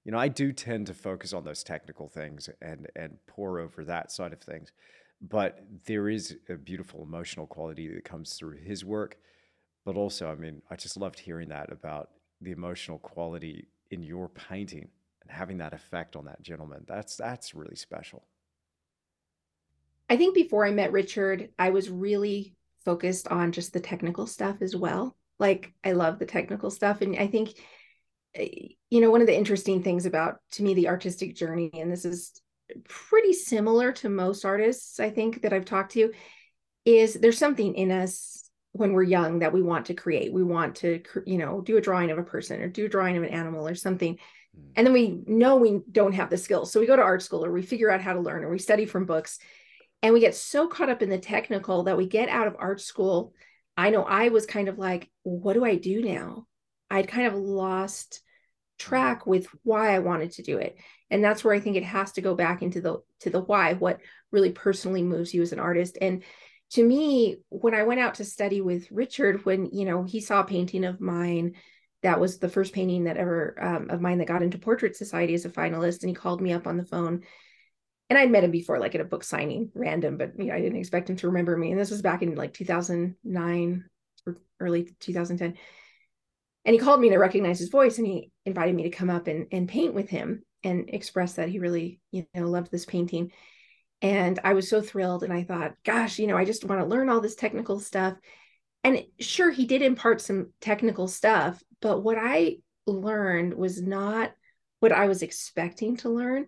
you 0.04 0.10
know 0.10 0.18
i 0.18 0.26
do 0.26 0.52
tend 0.52 0.88
to 0.88 0.94
focus 0.94 1.32
on 1.32 1.44
those 1.44 1.62
technical 1.62 2.08
things 2.08 2.50
and 2.60 2.88
and 2.96 3.18
pour 3.28 3.60
over 3.60 3.84
that 3.84 4.10
side 4.10 4.32
of 4.32 4.40
things 4.40 4.72
but 5.20 5.64
there 5.86 6.08
is 6.08 6.36
a 6.48 6.54
beautiful 6.54 7.02
emotional 7.02 7.46
quality 7.46 7.88
that 7.88 8.04
comes 8.04 8.34
through 8.34 8.58
his 8.58 8.84
work. 8.84 9.18
But 9.84 9.96
also, 9.96 10.30
I 10.30 10.34
mean, 10.34 10.62
I 10.70 10.76
just 10.76 10.96
loved 10.96 11.18
hearing 11.18 11.48
that 11.48 11.72
about 11.72 12.10
the 12.40 12.52
emotional 12.52 12.98
quality 12.98 13.68
in 13.90 14.02
your 14.02 14.28
painting 14.28 14.88
and 15.28 15.36
having 15.36 15.58
that 15.58 15.72
effect 15.72 16.16
on 16.16 16.26
that 16.26 16.42
gentleman. 16.42 16.84
That's 16.86 17.16
that's 17.16 17.54
really 17.54 17.76
special. 17.76 18.24
I 20.08 20.16
think 20.16 20.34
before 20.34 20.66
I 20.66 20.70
met 20.70 20.92
Richard, 20.92 21.50
I 21.58 21.70
was 21.70 21.90
really 21.90 22.54
focused 22.84 23.28
on 23.28 23.52
just 23.52 23.72
the 23.72 23.80
technical 23.80 24.26
stuff 24.26 24.56
as 24.62 24.74
well. 24.74 25.16
Like 25.38 25.72
I 25.84 25.92
love 25.92 26.18
the 26.18 26.26
technical 26.26 26.70
stuff 26.70 27.00
and 27.02 27.16
I 27.16 27.26
think 27.26 27.54
eh, 28.34 28.68
you 28.90 29.00
know 29.00 29.10
one 29.10 29.20
of 29.20 29.26
the 29.26 29.36
interesting 29.36 29.82
things 29.82 30.06
about 30.06 30.36
to 30.52 30.62
me 30.62 30.74
the 30.74 30.88
artistic 30.88 31.36
journey 31.36 31.70
and 31.74 31.92
this 31.92 32.04
is 32.04 32.40
pretty 32.88 33.32
similar 33.32 33.92
to 33.92 34.08
most 34.08 34.44
artists 34.44 35.00
I 35.00 35.10
think 35.10 35.42
that 35.42 35.52
I've 35.52 35.64
talked 35.64 35.92
to 35.92 36.12
is 36.84 37.14
there's 37.14 37.38
something 37.38 37.74
in 37.74 37.90
us 37.90 38.48
when 38.72 38.92
we're 38.92 39.02
young 39.02 39.40
that 39.40 39.52
we 39.52 39.62
want 39.62 39.86
to 39.86 39.94
create. 39.94 40.32
We 40.32 40.44
want 40.44 40.76
to, 40.76 41.02
you 41.26 41.38
know, 41.38 41.60
do 41.60 41.76
a 41.76 41.80
drawing 41.80 42.10
of 42.10 42.18
a 42.18 42.22
person 42.22 42.60
or 42.60 42.68
do 42.68 42.86
a 42.86 42.88
drawing 42.88 43.16
of 43.16 43.22
an 43.24 43.30
animal 43.30 43.66
or 43.66 43.74
something. 43.74 44.18
Hmm. 44.58 44.70
And 44.76 44.86
then 44.86 44.94
we 44.94 45.22
know 45.26 45.56
we 45.56 45.80
don't 45.90 46.14
have 46.14 46.30
the 46.30 46.36
skills. 46.36 46.72
So 46.72 46.80
we 46.80 46.86
go 46.86 46.96
to 46.96 47.02
art 47.02 47.22
school 47.22 47.44
or 47.44 47.52
we 47.52 47.62
figure 47.62 47.90
out 47.90 48.00
how 48.00 48.12
to 48.12 48.20
learn 48.20 48.44
or 48.44 48.50
we 48.50 48.58
study 48.58 48.86
from 48.86 49.06
books. 49.06 49.38
And 50.02 50.14
we 50.14 50.20
get 50.20 50.34
so 50.34 50.68
caught 50.68 50.90
up 50.90 51.02
in 51.02 51.10
the 51.10 51.18
technical 51.18 51.84
that 51.84 51.96
we 51.96 52.06
get 52.06 52.28
out 52.28 52.46
of 52.46 52.56
art 52.58 52.80
school. 52.80 53.34
I 53.76 53.90
know 53.90 54.04
I 54.04 54.28
was 54.28 54.46
kind 54.46 54.68
of 54.68 54.78
like, 54.78 55.10
what 55.22 55.54
do 55.54 55.64
I 55.64 55.76
do 55.76 56.02
now? 56.02 56.46
I'd 56.90 57.08
kind 57.08 57.26
of 57.26 57.34
lost 57.34 58.20
track 58.78 59.26
with 59.26 59.48
why 59.64 59.94
I 59.94 59.98
wanted 59.98 60.32
to 60.32 60.42
do 60.42 60.58
it. 60.58 60.76
And 61.10 61.22
that's 61.22 61.42
where 61.42 61.54
I 61.54 61.60
think 61.60 61.76
it 61.76 61.84
has 61.84 62.12
to 62.12 62.20
go 62.20 62.34
back 62.34 62.62
into 62.62 62.80
the 62.80 62.98
to 63.20 63.30
the 63.30 63.40
why, 63.40 63.74
what 63.74 64.00
really 64.30 64.52
personally 64.52 65.02
moves 65.02 65.34
you 65.34 65.42
as 65.42 65.52
an 65.52 65.58
artist. 65.58 65.98
And 66.00 66.22
to 66.70 66.84
me, 66.84 67.38
when 67.48 67.74
I 67.74 67.84
went 67.84 68.00
out 68.00 68.16
to 68.16 68.24
study 68.24 68.60
with 68.60 68.90
Richard, 68.90 69.44
when 69.44 69.66
you 69.72 69.84
know 69.84 70.04
he 70.04 70.20
saw 70.20 70.40
a 70.40 70.44
painting 70.44 70.84
of 70.84 71.00
mine, 71.00 71.54
that 72.02 72.20
was 72.20 72.38
the 72.38 72.48
first 72.48 72.72
painting 72.72 73.04
that 73.04 73.16
ever 73.16 73.56
um, 73.60 73.90
of 73.90 74.00
mine 74.00 74.18
that 74.18 74.28
got 74.28 74.42
into 74.42 74.58
Portrait 74.58 74.96
Society 74.96 75.34
as 75.34 75.44
a 75.44 75.50
finalist, 75.50 76.02
and 76.02 76.08
he 76.08 76.14
called 76.14 76.40
me 76.40 76.52
up 76.52 76.66
on 76.66 76.76
the 76.76 76.84
phone. 76.84 77.22
And 78.10 78.18
I'd 78.18 78.30
met 78.30 78.44
him 78.44 78.50
before, 78.50 78.78
like 78.78 78.94
at 78.94 79.00
a 79.02 79.04
book 79.04 79.22
signing, 79.22 79.70
random, 79.74 80.16
but 80.16 80.32
you 80.38 80.46
know, 80.46 80.54
I 80.54 80.60
didn't 80.60 80.78
expect 80.78 81.10
him 81.10 81.16
to 81.16 81.26
remember 81.26 81.56
me. 81.56 81.72
And 81.72 81.80
this 81.80 81.90
was 81.90 82.00
back 82.00 82.22
in 82.22 82.34
like 82.34 82.54
2009 82.54 83.84
or 84.26 84.36
early 84.60 84.94
2010 85.00 85.58
and 86.68 86.74
he 86.74 86.78
called 86.78 87.00
me 87.00 87.08
to 87.08 87.16
recognize 87.16 87.58
his 87.58 87.70
voice 87.70 87.96
and 87.96 88.06
he 88.06 88.30
invited 88.44 88.74
me 88.74 88.82
to 88.82 88.90
come 88.90 89.08
up 89.08 89.26
and, 89.26 89.46
and 89.52 89.70
paint 89.70 89.94
with 89.94 90.10
him 90.10 90.42
and 90.62 90.90
express 90.90 91.32
that 91.34 91.48
he 91.48 91.58
really 91.58 91.98
you 92.10 92.26
know 92.34 92.46
loved 92.46 92.70
this 92.70 92.84
painting 92.84 93.32
and 94.02 94.38
i 94.44 94.52
was 94.52 94.68
so 94.68 94.82
thrilled 94.82 95.22
and 95.22 95.32
i 95.32 95.42
thought 95.42 95.72
gosh 95.82 96.18
you 96.18 96.26
know 96.26 96.36
i 96.36 96.44
just 96.44 96.66
want 96.66 96.80
to 96.80 96.86
learn 96.86 97.08
all 97.08 97.22
this 97.22 97.36
technical 97.36 97.80
stuff 97.80 98.16
and 98.84 99.02
sure 99.18 99.50
he 99.50 99.64
did 99.64 99.80
impart 99.80 100.20
some 100.20 100.52
technical 100.60 101.08
stuff 101.08 101.62
but 101.80 102.02
what 102.02 102.18
i 102.18 102.56
learned 102.86 103.54
was 103.54 103.80
not 103.80 104.32
what 104.80 104.92
i 104.92 105.06
was 105.06 105.22
expecting 105.22 105.96
to 105.96 106.08
learn 106.08 106.46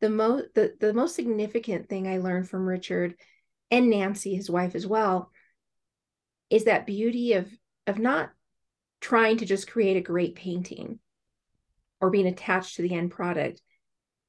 the 0.00 0.10
most 0.10 0.54
the, 0.54 0.74
the 0.80 0.92
most 0.92 1.14
significant 1.14 1.88
thing 1.88 2.08
i 2.08 2.18
learned 2.18 2.48
from 2.48 2.66
richard 2.66 3.14
and 3.70 3.90
nancy 3.90 4.34
his 4.34 4.50
wife 4.50 4.74
as 4.74 4.86
well 4.86 5.30
is 6.50 6.64
that 6.64 6.86
beauty 6.86 7.34
of 7.34 7.48
of 7.86 7.98
not 7.98 8.30
trying 9.00 9.36
to 9.36 9.46
just 9.46 9.70
create 9.70 9.96
a 9.96 10.00
great 10.02 10.34
painting 10.34 10.98
or 12.00 12.10
being 12.10 12.26
attached 12.26 12.76
to 12.76 12.82
the 12.82 12.94
end 12.94 13.10
product 13.10 13.60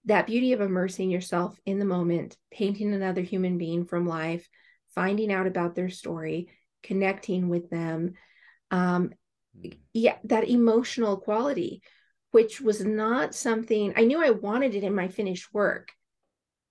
that 0.05 0.27
beauty 0.27 0.51
of 0.53 0.61
immersing 0.61 1.09
yourself 1.09 1.57
in 1.65 1.79
the 1.79 1.85
moment 1.85 2.35
painting 2.51 2.93
another 2.93 3.21
human 3.21 3.57
being 3.57 3.85
from 3.85 4.07
life 4.07 4.47
finding 4.93 5.31
out 5.31 5.47
about 5.47 5.75
their 5.75 5.89
story 5.89 6.49
connecting 6.81 7.49
with 7.49 7.69
them 7.69 8.13
um. 8.71 9.11
Yeah 9.93 10.15
that 10.23 10.47
emotional 10.47 11.17
quality 11.17 11.81
which 12.31 12.59
was 12.61 12.83
not 12.83 13.35
something 13.35 13.93
i 13.95 14.03
knew 14.03 14.23
i 14.23 14.29
wanted 14.29 14.75
it 14.75 14.83
in 14.83 14.95
my 14.95 15.07
finished 15.07 15.53
work 15.53 15.91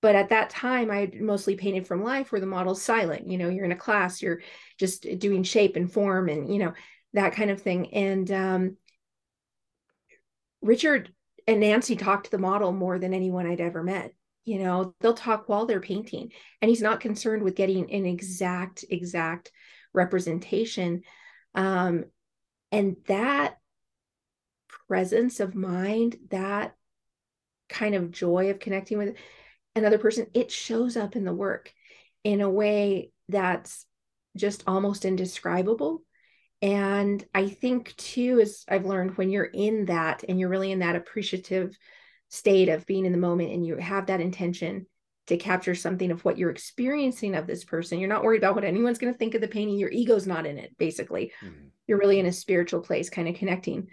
but 0.01 0.14
at 0.14 0.30
that 0.30 0.51
time 0.51 0.91
i 0.91 1.11
mostly 1.20 1.55
painted 1.55 1.87
from 1.87 2.03
life 2.03 2.33
where 2.33 2.41
the 2.41 2.47
model's 2.47 2.83
silent 2.83 3.28
you 3.28 3.39
know 3.39 3.49
you're 3.49 3.64
in 3.64 3.72
a 3.72 3.76
class 3.76 4.20
you're 4.20 4.41
just 4.78 5.07
doing 5.18 5.43
shape 5.43 5.76
and 5.76 5.93
form 5.93 6.28
and 6.28 6.53
you 6.53 6.59
know 6.59 6.72
that 7.14 7.35
kind 7.35 7.51
of 7.51 7.61
thing. 7.61 7.93
And 7.93 8.30
um, 8.30 8.76
Richard 10.61 11.12
and 11.47 11.61
Nancy 11.61 11.97
talked 11.97 12.26
to 12.26 12.30
the 12.30 12.39
model 12.39 12.72
more 12.72 12.99
than 12.99 13.14
anyone 13.14 13.47
I'd 13.47 13.61
ever 13.61 13.83
met. 13.83 14.12
You 14.45 14.59
know, 14.59 14.95
they'll 15.01 15.14
talk 15.14 15.49
while 15.49 15.66
they're 15.66 15.80
painting, 15.80 16.33
and 16.61 16.68
he's 16.68 16.83
not 16.83 17.01
concerned 17.01 17.43
with 17.43 17.55
getting 17.55 17.93
an 17.93 18.07
exact, 18.07 18.85
exact 18.91 19.53
representation. 19.93 21.03
Um, 21.55 22.07
and 22.73 22.97
that 23.07 23.59
presence 24.89 25.39
of 25.39 25.55
mind, 25.55 26.16
that 26.31 26.75
kind 27.68 27.95
of 27.95 28.11
joy 28.11 28.51
of 28.51 28.59
connecting 28.59 28.99
with 28.99 29.16
another 29.77 29.99
person, 29.99 30.27
it 30.35 30.51
shows 30.51 30.97
up 30.97 31.14
in 31.14 31.25
the 31.25 31.33
work 31.33 31.73
in 32.25 32.41
a 32.41 32.51
way 32.51 33.12
that's 33.29 33.87
just 34.37 34.64
almost 34.66 35.05
indescribable 35.05 36.03
and 36.62 37.25
I 37.35 37.49
think 37.49 37.95
too, 37.97 38.39
as 38.41 38.64
I've 38.68 38.87
learned, 38.87 39.18
when 39.18 39.31
you're 39.31 39.45
in 39.45 39.87
that 39.87 40.25
and 40.29 40.39
you're 40.39 40.49
really 40.49 40.70
in 40.70 40.79
that 40.79 40.95
appreciative 40.95 41.77
state 42.29 42.68
of 42.68 42.87
being 42.87 43.05
in 43.05 43.11
the 43.11 43.18
moment 43.18 43.51
and 43.51 43.66
you 43.66 43.77
have 43.77 44.07
that 44.07 44.20
intention 44.20 44.87
to 45.27 45.37
capture 45.37 45.75
something 45.75 46.12
of 46.12 46.25
what 46.25 46.39
you're 46.39 46.51
experiencing 46.51 47.35
of 47.35 47.49
this 47.49 47.64
person, 47.64 47.99
you're 47.99 48.09
not 48.09 48.23
worried 48.23 48.39
about 48.39 48.55
what 48.55 48.64
anyone's 48.64 48.99
going 48.99 49.12
to 49.12 49.18
think 49.18 49.35
of 49.35 49.41
the 49.41 49.49
painting. 49.49 49.77
Your 49.77 49.91
ego's 49.91 50.27
not 50.27 50.47
in 50.47 50.57
it, 50.57 50.77
basically. 50.79 51.33
Mm-hmm. 51.45 51.66
You're 51.93 51.99
really 51.99 52.18
in 52.18 52.24
a 52.24 52.32
spiritual 52.32 52.80
place, 52.80 53.11
kind 53.11 53.28
of 53.28 53.34
connecting. 53.34 53.88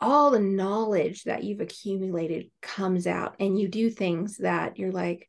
All 0.00 0.30
the 0.30 0.38
knowledge 0.38 1.24
that 1.24 1.42
you've 1.42 1.58
accumulated 1.58 2.52
comes 2.60 3.08
out, 3.08 3.34
and 3.40 3.58
you 3.58 3.66
do 3.66 3.90
things 3.90 4.36
that 4.36 4.78
you're 4.78 4.92
like, 4.92 5.28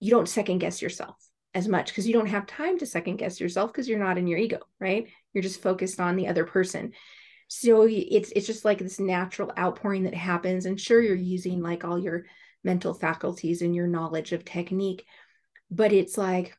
you 0.00 0.10
don't 0.10 0.28
second 0.28 0.58
guess 0.58 0.82
yourself 0.82 1.14
as 1.54 1.68
much 1.68 1.86
because 1.86 2.08
you 2.08 2.12
don't 2.12 2.26
have 2.26 2.44
time 2.44 2.76
to 2.80 2.86
second 2.86 3.18
guess 3.18 3.38
yourself 3.38 3.72
because 3.72 3.88
you're 3.88 4.00
not 4.00 4.18
in 4.18 4.26
your 4.26 4.40
ego, 4.40 4.58
right? 4.80 5.06
You're 5.32 5.44
just 5.44 5.62
focused 5.62 6.00
on 6.00 6.16
the 6.16 6.26
other 6.26 6.44
person. 6.44 6.90
So 7.46 7.86
it's 7.88 8.32
it's 8.34 8.48
just 8.48 8.64
like 8.64 8.78
this 8.78 8.98
natural 8.98 9.52
outpouring 9.56 10.02
that 10.02 10.14
happens 10.14 10.66
and 10.66 10.80
sure 10.80 11.00
you're 11.00 11.14
using 11.14 11.62
like 11.62 11.84
all 11.84 12.00
your 12.00 12.24
mental 12.64 12.94
faculties 12.94 13.62
and 13.62 13.76
your 13.76 13.86
knowledge 13.86 14.32
of 14.32 14.44
technique 14.44 15.06
but 15.70 15.92
it's 15.92 16.18
like 16.18 16.56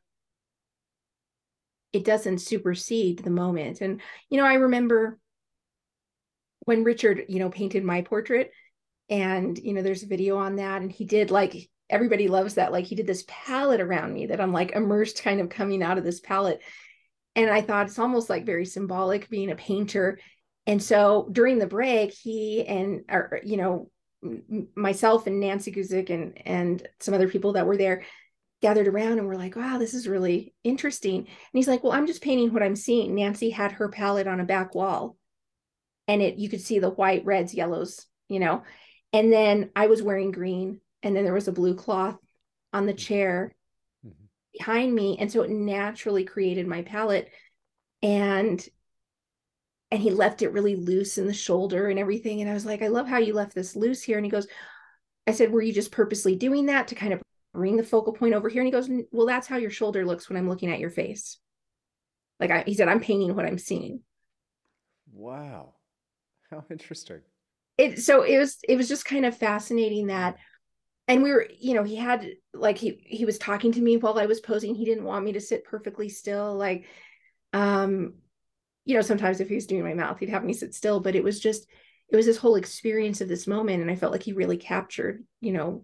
it 1.93 2.05
doesn't 2.05 2.39
supersede 2.39 3.19
the 3.19 3.29
moment. 3.29 3.81
And 3.81 4.01
you 4.29 4.37
know 4.37 4.45
i 4.45 4.55
remember 4.55 5.19
when 6.61 6.83
richard 6.83 7.23
you 7.29 7.39
know 7.39 7.49
painted 7.49 7.83
my 7.83 8.01
portrait 8.01 8.51
and 9.09 9.57
you 9.57 9.73
know 9.73 9.81
there's 9.81 10.03
a 10.03 10.07
video 10.07 10.37
on 10.37 10.57
that 10.57 10.81
and 10.81 10.91
he 10.91 11.05
did 11.05 11.31
like 11.31 11.69
everybody 11.89 12.27
loves 12.27 12.55
that 12.55 12.73
like 12.73 12.83
he 12.83 12.95
did 12.95 13.07
this 13.07 13.23
palette 13.27 13.79
around 13.79 14.13
me 14.13 14.25
that 14.25 14.41
i'm 14.41 14.51
like 14.51 14.71
immersed 14.71 15.23
kind 15.23 15.39
of 15.39 15.49
coming 15.49 15.81
out 15.81 15.97
of 15.97 16.03
this 16.03 16.19
palette. 16.19 16.61
And 17.35 17.49
i 17.49 17.61
thought 17.61 17.87
it's 17.87 17.99
almost 17.99 18.29
like 18.29 18.45
very 18.45 18.65
symbolic 18.65 19.29
being 19.29 19.51
a 19.51 19.55
painter. 19.55 20.19
And 20.65 20.83
so 20.83 21.29
during 21.31 21.59
the 21.59 21.67
break 21.67 22.11
he 22.11 22.65
and 22.65 23.03
or, 23.09 23.39
you 23.43 23.57
know 23.57 23.89
myself 24.75 25.27
and 25.27 25.39
nancy 25.39 25.71
guzik 25.71 26.09
and 26.09 26.41
and 26.45 26.85
some 26.99 27.13
other 27.13 27.29
people 27.29 27.53
that 27.53 27.67
were 27.67 27.77
there 27.77 28.03
gathered 28.61 28.87
around 28.87 29.19
and 29.19 29.27
we're 29.27 29.35
like 29.35 29.55
wow 29.55 29.77
this 29.77 29.93
is 29.93 30.07
really 30.07 30.53
interesting 30.63 31.17
and 31.17 31.27
he's 31.53 31.67
like 31.67 31.83
well 31.83 31.93
i'm 31.93 32.07
just 32.07 32.23
painting 32.23 32.51
what 32.53 32.63
i'm 32.63 32.75
seeing 32.75 33.13
nancy 33.13 33.49
had 33.49 33.71
her 33.73 33.89
palette 33.89 34.27
on 34.27 34.39
a 34.39 34.45
back 34.45 34.73
wall 34.73 35.15
and 36.07 36.21
it 36.21 36.37
you 36.37 36.49
could 36.49 36.61
see 36.61 36.79
the 36.79 36.89
white 36.89 37.23
reds 37.25 37.53
yellows 37.53 38.05
you 38.29 38.39
know 38.39 38.63
and 39.13 39.31
then 39.31 39.69
i 39.75 39.87
was 39.87 40.01
wearing 40.01 40.31
green 40.31 40.81
and 41.03 41.15
then 41.15 41.23
there 41.23 41.33
was 41.33 41.47
a 41.47 41.53
blue 41.53 41.75
cloth 41.75 42.17
on 42.73 42.85
the 42.85 42.93
mm-hmm. 42.93 42.97
chair 42.97 43.55
mm-hmm. 44.05 44.25
behind 44.57 44.93
me 44.93 45.17
and 45.19 45.31
so 45.31 45.43
it 45.43 45.51
naturally 45.51 46.23
created 46.23 46.67
my 46.67 46.81
palette 46.81 47.29
and 48.01 48.67
and 49.91 50.01
he 50.01 50.09
left 50.09 50.41
it 50.41 50.51
really 50.51 50.75
loose 50.75 51.17
in 51.17 51.27
the 51.27 51.33
shoulder 51.33 51.87
and 51.89 51.99
everything 51.99 52.41
and 52.41 52.49
i 52.49 52.53
was 52.53 52.65
like 52.65 52.81
i 52.81 52.87
love 52.87 53.07
how 53.07 53.17
you 53.17 53.33
left 53.33 53.53
this 53.53 53.75
loose 53.75 54.01
here 54.01 54.17
and 54.17 54.25
he 54.25 54.31
goes 54.31 54.47
i 55.27 55.31
said 55.31 55.51
were 55.51 55.61
you 55.61 55.73
just 55.73 55.91
purposely 55.91 56.35
doing 56.35 56.65
that 56.65 56.87
to 56.87 56.95
kind 56.95 57.13
of 57.13 57.21
bring 57.57 57.75
the 57.75 57.83
focal 57.83 58.13
point 58.13 58.35
over 58.35 58.49
here 58.49 58.61
and 58.61 58.67
he 58.67 58.71
goes 58.71 58.87
well 59.11 59.25
that's 59.25 59.47
how 59.47 59.57
your 59.57 59.71
shoulder 59.71 60.05
looks 60.05 60.29
when 60.29 60.37
i'm 60.37 60.47
looking 60.47 60.69
at 60.71 60.79
your 60.79 60.91
face. 60.91 61.39
Like 62.39 62.51
I, 62.51 62.63
he 62.67 62.75
said 62.75 62.87
i'm 62.87 62.99
painting 62.99 63.35
what 63.35 63.47
i'm 63.47 63.57
seeing. 63.57 64.01
Wow. 65.11 65.73
How 66.51 66.63
interesting. 66.69 67.21
It 67.79 67.97
so 67.97 68.21
it 68.21 68.37
was 68.37 68.59
it 68.69 68.75
was 68.75 68.87
just 68.87 69.05
kind 69.05 69.25
of 69.25 69.35
fascinating 69.35 70.07
that 70.07 70.37
and 71.07 71.23
we 71.23 71.31
were 71.31 71.47
you 71.59 71.73
know 71.73 71.83
he 71.83 71.95
had 71.95 72.27
like 72.53 72.77
he 72.77 73.03
he 73.03 73.25
was 73.25 73.39
talking 73.39 73.71
to 73.71 73.81
me 73.81 73.97
while 73.97 74.19
i 74.19 74.27
was 74.27 74.39
posing. 74.39 74.75
He 74.75 74.85
didn't 74.85 75.03
want 75.03 75.25
me 75.25 75.33
to 75.33 75.41
sit 75.41 75.65
perfectly 75.65 76.09
still 76.09 76.55
like 76.55 76.85
um 77.53 78.13
you 78.85 78.93
know 78.93 79.01
sometimes 79.01 79.39
if 79.39 79.49
he 79.49 79.55
was 79.55 79.65
doing 79.65 79.83
my 79.83 79.95
mouth 79.95 80.19
he'd 80.19 80.29
have 80.29 80.43
me 80.43 80.53
sit 80.53 80.75
still 80.75 80.99
but 80.99 81.15
it 81.15 81.23
was 81.23 81.39
just 81.39 81.65
it 82.09 82.15
was 82.15 82.27
this 82.27 82.37
whole 82.37 82.55
experience 82.55 83.19
of 83.19 83.27
this 83.27 83.47
moment 83.47 83.81
and 83.81 83.89
i 83.89 83.95
felt 83.95 84.11
like 84.11 84.23
he 84.23 84.33
really 84.33 84.57
captured 84.57 85.23
you 85.41 85.51
know 85.51 85.83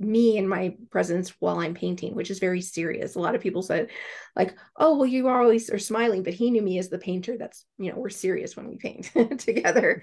me 0.00 0.38
and 0.38 0.48
my 0.48 0.74
presence 0.90 1.30
while 1.40 1.58
i'm 1.58 1.74
painting 1.74 2.14
which 2.14 2.30
is 2.30 2.38
very 2.38 2.60
serious 2.60 3.14
a 3.14 3.20
lot 3.20 3.34
of 3.34 3.40
people 3.40 3.62
said 3.62 3.88
like 4.34 4.56
oh 4.76 4.96
well 4.96 5.06
you 5.06 5.28
always 5.28 5.70
are 5.70 5.78
smiling 5.78 6.22
but 6.22 6.34
he 6.34 6.50
knew 6.50 6.62
me 6.62 6.78
as 6.78 6.88
the 6.88 6.98
painter 6.98 7.36
that's 7.36 7.66
you 7.78 7.90
know 7.90 7.98
we're 7.98 8.08
serious 8.08 8.56
when 8.56 8.66
we 8.66 8.76
paint 8.76 9.10
together 9.38 10.02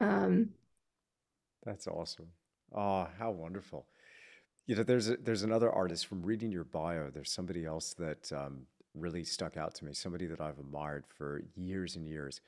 um 0.00 0.50
that's 1.64 1.86
awesome 1.86 2.26
oh 2.74 3.06
how 3.18 3.30
wonderful 3.30 3.86
you 4.68 4.76
know, 4.76 4.82
there's 4.82 5.08
a, 5.08 5.16
there's 5.16 5.42
another 5.42 5.72
artist 5.72 6.06
from 6.06 6.22
reading 6.22 6.52
your 6.52 6.64
bio. 6.64 7.10
There's 7.10 7.32
somebody 7.32 7.64
else 7.64 7.94
that 7.94 8.30
um, 8.32 8.66
really 8.94 9.24
stuck 9.24 9.56
out 9.56 9.74
to 9.76 9.84
me. 9.86 9.94
Somebody 9.94 10.26
that 10.26 10.42
I've 10.42 10.58
admired 10.58 11.04
for 11.08 11.42
years 11.56 11.96
and 11.96 12.06
years, 12.06 12.42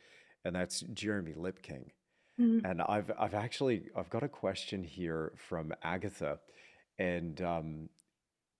and 0.44 0.54
that's 0.54 0.80
Jeremy 0.92 1.32
Lipking. 1.34 1.90
Mm-hmm. 2.38 2.66
And 2.66 2.82
I've 2.82 3.10
I've 3.18 3.32
actually 3.32 3.84
I've 3.96 4.10
got 4.10 4.22
a 4.22 4.28
question 4.28 4.84
here 4.84 5.32
from 5.36 5.72
Agatha, 5.82 6.38
and 7.00 7.40
um, 7.40 7.88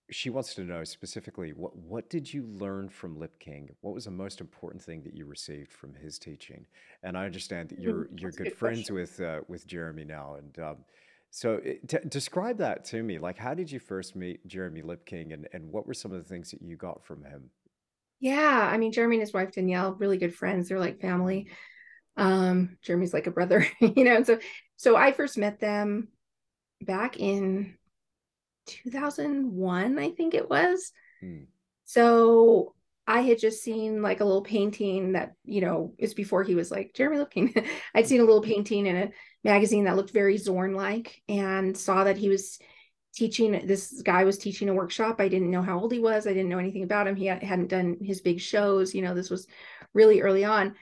she 0.09 0.31
wants 0.31 0.55
to 0.55 0.63
know 0.63 0.83
specifically 0.83 1.53
what 1.53 1.75
what 1.77 2.09
did 2.09 2.33
you 2.33 2.43
learn 2.47 2.89
from 2.89 3.17
Lipking? 3.17 3.69
What 3.81 3.93
was 3.93 4.05
the 4.05 4.11
most 4.11 4.41
important 4.41 4.81
thing 4.83 5.03
that 5.03 5.13
you 5.13 5.25
received 5.25 5.71
from 5.71 5.93
his 5.93 6.17
teaching? 6.17 6.65
And 7.03 7.15
I 7.15 7.25
understand 7.25 7.69
that 7.69 7.79
you're 7.79 8.05
mm, 8.05 8.19
you're 8.19 8.31
good, 8.31 8.47
good 8.47 8.57
friends 8.57 8.89
with 8.91 9.21
uh, 9.21 9.41
with 9.47 9.67
Jeremy 9.67 10.03
now, 10.03 10.35
and 10.39 10.59
um, 10.59 10.77
so 11.29 11.61
it, 11.63 11.87
t- 11.87 12.09
describe 12.09 12.57
that 12.57 12.83
to 12.85 13.03
me. 13.03 13.19
Like, 13.19 13.37
how 13.37 13.53
did 13.53 13.71
you 13.71 13.79
first 13.79 14.15
meet 14.15 14.45
Jeremy 14.47 14.81
Lipking, 14.81 15.33
and 15.33 15.47
and 15.53 15.71
what 15.71 15.85
were 15.85 15.93
some 15.93 16.11
of 16.11 16.17
the 16.17 16.27
things 16.27 16.49
that 16.49 16.63
you 16.63 16.75
got 16.75 17.05
from 17.05 17.23
him? 17.23 17.51
Yeah, 18.19 18.69
I 18.71 18.77
mean, 18.77 18.91
Jeremy 18.91 19.17
and 19.17 19.21
his 19.21 19.33
wife 19.33 19.51
Danielle, 19.53 19.93
really 19.93 20.17
good 20.17 20.35
friends. 20.35 20.67
They're 20.67 20.79
like 20.79 20.99
family. 20.99 21.47
Um, 22.17 22.77
Jeremy's 22.81 23.13
like 23.13 23.27
a 23.27 23.31
brother, 23.31 23.67
you 23.79 24.03
know. 24.03 24.15
And 24.15 24.25
so, 24.25 24.39
so 24.77 24.95
I 24.95 25.11
first 25.11 25.37
met 25.37 25.59
them 25.59 26.07
back 26.81 27.19
in 27.19 27.75
2001, 28.65 29.99
I 29.99 30.11
think 30.11 30.33
it 30.33 30.49
was. 30.49 30.91
Hmm. 31.19 31.43
So 31.85 32.75
I 33.07 33.21
had 33.21 33.39
just 33.39 33.63
seen 33.63 34.01
like 34.01 34.19
a 34.19 34.25
little 34.25 34.43
painting 34.43 35.13
that, 35.13 35.33
you 35.43 35.61
know, 35.61 35.93
is 35.97 36.13
before 36.13 36.43
he 36.43 36.55
was 36.55 36.71
like 36.71 36.93
Jeremy 36.93 37.17
Lipking. 37.17 37.53
I'd 37.95 38.07
seen 38.07 38.21
a 38.21 38.25
little 38.25 38.41
painting 38.41 38.85
in 38.85 38.95
a 38.95 39.11
magazine 39.43 39.85
that 39.85 39.95
looked 39.95 40.11
very 40.11 40.37
Zorn 40.37 40.75
like 40.75 41.21
and 41.27 41.75
saw 41.75 42.03
that 42.03 42.17
he 42.17 42.29
was 42.29 42.59
teaching 43.13 43.67
this 43.67 44.01
guy 44.03 44.23
was 44.23 44.37
teaching 44.37 44.69
a 44.69 44.73
workshop. 44.73 45.19
I 45.19 45.27
didn't 45.27 45.51
know 45.51 45.61
how 45.61 45.79
old 45.79 45.91
he 45.91 45.99
was. 45.99 46.25
I 46.25 46.33
didn't 46.33 46.49
know 46.49 46.59
anything 46.59 46.83
about 46.83 47.07
him. 47.07 47.15
He 47.15 47.25
hadn't 47.25 47.67
done 47.67 47.97
his 48.01 48.21
big 48.21 48.39
shows. 48.39 48.95
You 48.95 49.01
know 49.01 49.13
this 49.13 49.29
was 49.29 49.47
really 49.93 50.21
early 50.21 50.45
on. 50.45 50.75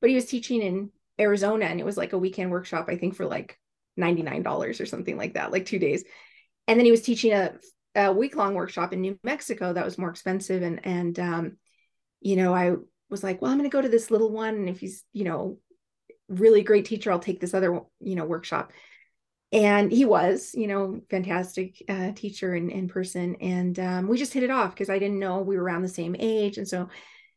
But 0.00 0.10
he 0.10 0.16
was 0.16 0.26
teaching 0.26 0.62
in 0.62 0.90
arizona 1.18 1.64
and 1.64 1.80
it 1.80 1.86
was 1.86 1.96
like 1.96 2.12
a 2.12 2.18
weekend 2.18 2.50
workshop 2.50 2.86
i 2.88 2.96
think 2.96 3.14
for 3.14 3.26
like 3.26 3.58
$99 3.98 4.80
or 4.80 4.86
something 4.86 5.16
like 5.16 5.34
that 5.34 5.50
like 5.50 5.64
two 5.64 5.78
days 5.78 6.04
and 6.66 6.78
then 6.78 6.84
he 6.84 6.90
was 6.90 7.02
teaching 7.02 7.32
a, 7.32 7.54
a 7.94 8.12
week 8.12 8.36
long 8.36 8.54
workshop 8.54 8.92
in 8.92 9.00
new 9.00 9.18
mexico 9.22 9.72
that 9.72 9.84
was 9.84 9.98
more 9.98 10.10
expensive. 10.10 10.62
And 10.62 10.84
and 10.84 11.18
um 11.18 11.56
you 12.20 12.36
know 12.36 12.54
i 12.54 12.74
was 13.10 13.22
like 13.22 13.40
well 13.40 13.50
i'm 13.50 13.58
going 13.58 13.70
to 13.70 13.74
go 13.74 13.82
to 13.82 13.88
this 13.88 14.10
little 14.10 14.30
one. 14.30 14.54
And 14.54 14.68
if 14.68 14.80
he's 14.80 15.04
you 15.12 15.24
know 15.24 15.58
really 16.28 16.62
great 16.62 16.84
teacher 16.84 17.12
i'll 17.12 17.18
take 17.18 17.40
this 17.40 17.54
other 17.54 17.80
you 18.00 18.14
know 18.14 18.24
workshop. 18.24 18.72
And 19.52 19.92
he 19.92 20.04
was 20.04 20.52
you 20.54 20.66
know 20.66 21.00
fantastic 21.08 21.82
uh, 21.88 22.12
teacher 22.12 22.54
in, 22.54 22.70
in 22.70 22.88
person. 22.88 23.36
And 23.40 23.78
um, 23.78 24.08
we 24.08 24.18
just 24.18 24.32
hit 24.32 24.42
it 24.42 24.50
off 24.50 24.70
because 24.70 24.90
i 24.90 24.98
didn't 24.98 25.18
know 25.18 25.40
we 25.40 25.56
were 25.56 25.62
around 25.62 25.82
the 25.82 25.88
same 25.88 26.16
age. 26.18 26.58
And 26.58 26.68
so 26.68 26.88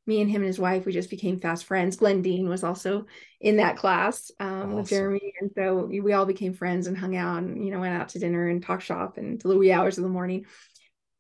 me 0.10 0.22
and 0.22 0.30
him 0.30 0.42
and 0.42 0.48
his 0.48 0.60
wife 0.60 0.86
we 0.86 0.92
just 0.92 1.10
became 1.10 1.40
fast 1.40 1.64
friends 1.64 1.96
glenn 1.96 2.22
dean 2.22 2.50
was 2.50 2.64
also 2.64 3.06
in 3.40 3.58
that 3.58 3.78
class 3.78 4.32
um, 4.40 4.50
awesome. 4.50 4.76
with 4.76 4.90
jeremy 4.90 5.34
and 5.40 5.52
so 5.56 5.86
we 5.86 6.12
all 6.12 6.26
became 6.26 6.54
friends 6.54 6.88
and 6.88 6.98
hung 6.98 7.16
out 7.16 7.42
and 7.44 7.64
you 7.64 7.72
know 7.72 7.80
went 7.80 7.96
out 7.96 8.10
to 8.10 8.20
dinner 8.20 8.50
and 8.50 8.64
talk 8.64 8.82
shop 8.82 9.18
and 9.18 9.40
the 9.42 9.58
wee 9.58 9.72
hours 9.72 9.98
of 9.98 10.04
the 10.04 10.10
morning 10.10 10.46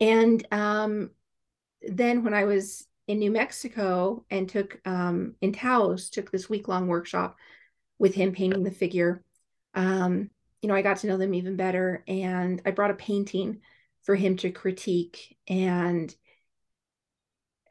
and 0.01 0.45
um, 0.51 1.09
then 1.83 2.23
when 2.23 2.33
i 2.33 2.43
was 2.43 2.85
in 3.07 3.19
new 3.19 3.31
mexico 3.31 4.25
and 4.29 4.49
took 4.49 4.79
um, 4.85 5.35
in 5.41 5.53
taos 5.53 6.09
took 6.09 6.29
this 6.31 6.49
week 6.49 6.67
long 6.67 6.87
workshop 6.87 7.37
with 7.99 8.15
him 8.15 8.31
painting 8.31 8.63
the 8.63 8.71
figure. 8.71 9.23
Um, 9.75 10.31
you 10.61 10.69
know, 10.69 10.75
I 10.75 10.81
got 10.81 10.97
to 10.97 11.07
know 11.07 11.17
them 11.17 11.33
even 11.33 11.57
better. 11.57 12.03
And 12.07 12.61
I 12.65 12.71
brought 12.71 12.91
a 12.91 12.95
painting 12.95 13.59
for 14.03 14.15
him 14.15 14.37
to 14.37 14.51
critique. 14.51 15.37
And 15.47 16.13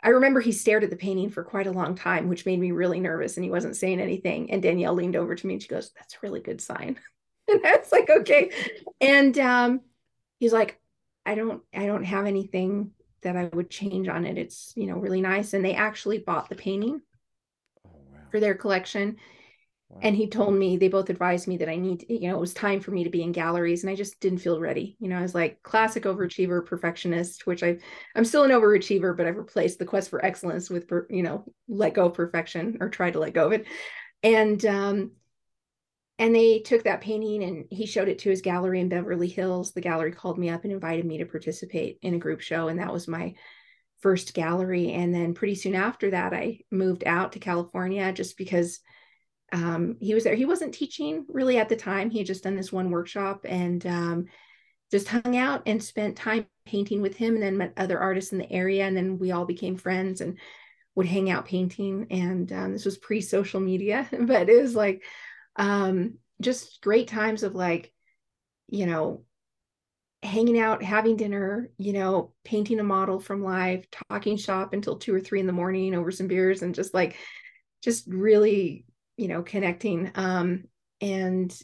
I 0.08 0.12
remember 0.12 0.40
he 0.40 0.52
stared 0.52 0.84
at 0.84 0.88
the 0.88 0.96
painting 0.96 1.28
for 1.28 1.44
quite 1.44 1.66
a 1.66 1.70
long 1.70 1.94
time, 1.94 2.30
which 2.30 2.46
made 2.46 2.58
me 2.58 2.70
really 2.70 2.98
nervous. 2.98 3.36
And 3.36 3.44
he 3.44 3.50
wasn't 3.50 3.76
saying 3.76 4.00
anything. 4.00 4.50
And 4.50 4.62
Danielle 4.62 4.94
leaned 4.94 5.16
over 5.16 5.34
to 5.34 5.46
me 5.46 5.52
and 5.52 5.62
she 5.62 5.68
goes, 5.68 5.90
That's 5.90 6.14
a 6.14 6.18
really 6.22 6.40
good 6.40 6.62
sign. 6.62 6.98
and 7.48 7.60
I 7.62 7.76
was 7.76 7.92
like, 7.92 8.08
okay. 8.08 8.50
And 9.02 9.38
um, 9.38 9.80
he's 10.40 10.54
like, 10.54 10.80
I 11.26 11.34
don't, 11.34 11.62
I 11.74 11.84
don't 11.84 12.04
have 12.04 12.24
anything 12.24 12.92
that 13.20 13.36
I 13.36 13.50
would 13.52 13.68
change 13.68 14.08
on 14.08 14.24
it. 14.24 14.38
It's, 14.38 14.72
you 14.76 14.86
know, 14.86 14.96
really 14.96 15.20
nice. 15.20 15.52
And 15.52 15.62
they 15.62 15.74
actually 15.74 16.16
bought 16.16 16.48
the 16.48 16.54
painting 16.54 17.02
oh, 17.84 17.90
wow. 17.92 18.20
for 18.30 18.40
their 18.40 18.54
collection 18.54 19.18
and 20.00 20.14
he 20.14 20.28
told 20.28 20.54
me 20.54 20.76
they 20.76 20.88
both 20.88 21.10
advised 21.10 21.48
me 21.48 21.56
that 21.56 21.68
I 21.68 21.76
need, 21.76 22.04
you 22.08 22.28
know, 22.28 22.36
it 22.36 22.40
was 22.40 22.54
time 22.54 22.80
for 22.80 22.92
me 22.92 23.04
to 23.04 23.10
be 23.10 23.22
in 23.22 23.32
galleries, 23.32 23.82
and 23.82 23.90
I 23.90 23.96
just 23.96 24.20
didn't 24.20 24.38
feel 24.38 24.60
ready. 24.60 24.96
You 25.00 25.08
know, 25.08 25.18
I 25.18 25.22
was 25.22 25.34
like 25.34 25.62
classic 25.62 26.04
overachiever, 26.04 26.64
perfectionist, 26.64 27.46
which 27.46 27.62
I 27.62 27.78
I'm 28.14 28.24
still 28.24 28.44
an 28.44 28.50
overachiever, 28.50 29.16
but 29.16 29.26
I've 29.26 29.36
replaced 29.36 29.78
the 29.78 29.84
quest 29.86 30.10
for 30.10 30.24
excellence 30.24 30.70
with, 30.70 30.90
you 31.10 31.22
know, 31.22 31.44
let 31.66 31.94
go 31.94 32.06
of 32.06 32.14
perfection 32.14 32.78
or 32.80 32.90
try 32.90 33.10
to 33.10 33.18
let 33.18 33.34
go 33.34 33.46
of 33.46 33.52
it. 33.52 33.66
And 34.22 34.64
um, 34.66 35.12
and 36.20 36.34
they 36.34 36.60
took 36.60 36.84
that 36.84 37.00
painting 37.00 37.42
and 37.42 37.64
he 37.70 37.86
showed 37.86 38.08
it 38.08 38.20
to 38.20 38.30
his 38.30 38.40
gallery 38.42 38.80
in 38.80 38.88
Beverly 38.88 39.28
Hills. 39.28 39.72
The 39.72 39.80
gallery 39.80 40.12
called 40.12 40.38
me 40.38 40.48
up 40.48 40.64
and 40.64 40.72
invited 40.72 41.06
me 41.06 41.18
to 41.18 41.26
participate 41.26 41.98
in 42.02 42.14
a 42.14 42.18
group 42.18 42.40
show, 42.40 42.68
and 42.68 42.78
that 42.78 42.92
was 42.92 43.08
my 43.08 43.34
first 44.00 44.32
gallery. 44.32 44.92
And 44.92 45.12
then 45.12 45.34
pretty 45.34 45.56
soon 45.56 45.74
after 45.74 46.10
that, 46.10 46.32
I 46.32 46.60
moved 46.70 47.02
out 47.04 47.32
to 47.32 47.40
California 47.40 48.12
just 48.12 48.36
because 48.36 48.78
um, 49.52 49.96
he 50.00 50.14
was 50.14 50.24
there. 50.24 50.34
He 50.34 50.44
wasn't 50.44 50.74
teaching 50.74 51.24
really 51.28 51.58
at 51.58 51.68
the 51.68 51.76
time. 51.76 52.10
He 52.10 52.18
had 52.18 52.26
just 52.26 52.44
done 52.44 52.56
this 52.56 52.72
one 52.72 52.90
workshop 52.90 53.46
and 53.48 53.84
um, 53.86 54.26
just 54.90 55.08
hung 55.08 55.36
out 55.36 55.62
and 55.66 55.82
spent 55.82 56.16
time 56.16 56.46
painting 56.66 57.00
with 57.00 57.16
him 57.16 57.34
and 57.34 57.42
then 57.42 57.56
met 57.56 57.72
other 57.76 57.98
artists 57.98 58.32
in 58.32 58.38
the 58.38 58.52
area. 58.52 58.86
And 58.86 58.96
then 58.96 59.18
we 59.18 59.32
all 59.32 59.46
became 59.46 59.76
friends 59.76 60.20
and 60.20 60.38
would 60.94 61.06
hang 61.06 61.30
out 61.30 61.46
painting. 61.46 62.06
And 62.10 62.52
um, 62.52 62.72
this 62.72 62.84
was 62.84 62.98
pre 62.98 63.20
social 63.20 63.60
media, 63.60 64.06
but 64.20 64.48
it 64.48 64.60
was 64.60 64.74
like 64.74 65.02
um, 65.56 66.14
just 66.40 66.80
great 66.82 67.08
times 67.08 67.42
of 67.42 67.54
like, 67.54 67.92
you 68.68 68.84
know, 68.84 69.24
hanging 70.22 70.58
out, 70.58 70.82
having 70.82 71.16
dinner, 71.16 71.70
you 71.78 71.92
know, 71.92 72.32
painting 72.44 72.80
a 72.80 72.84
model 72.84 73.20
from 73.20 73.42
life, 73.42 73.86
talking 74.10 74.36
shop 74.36 74.72
until 74.72 74.96
two 74.96 75.14
or 75.14 75.20
three 75.20 75.40
in 75.40 75.46
the 75.46 75.52
morning 75.52 75.94
over 75.94 76.10
some 76.10 76.26
beers 76.26 76.62
and 76.62 76.74
just 76.74 76.92
like, 76.92 77.16
just 77.82 78.06
really, 78.08 78.84
you 79.18 79.28
know, 79.28 79.42
connecting. 79.42 80.10
Um, 80.14 80.64
and, 81.02 81.54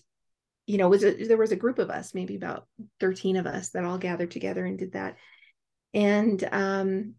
you 0.67 0.77
know, 0.77 0.89
was 0.91 1.05
a, 1.05 1.25
there 1.27 1.39
was 1.39 1.53
a 1.53 1.57
group 1.57 1.79
of 1.79 1.89
us, 1.89 2.13
maybe 2.13 2.37
about 2.37 2.67
13 3.01 3.37
of 3.37 3.47
us 3.47 3.71
that 3.71 3.85
all 3.85 3.97
gathered 3.97 4.31
together 4.31 4.67
and 4.67 4.79
did 4.79 4.93
that. 4.93 5.17
And, 5.95 6.47
um, 6.53 7.15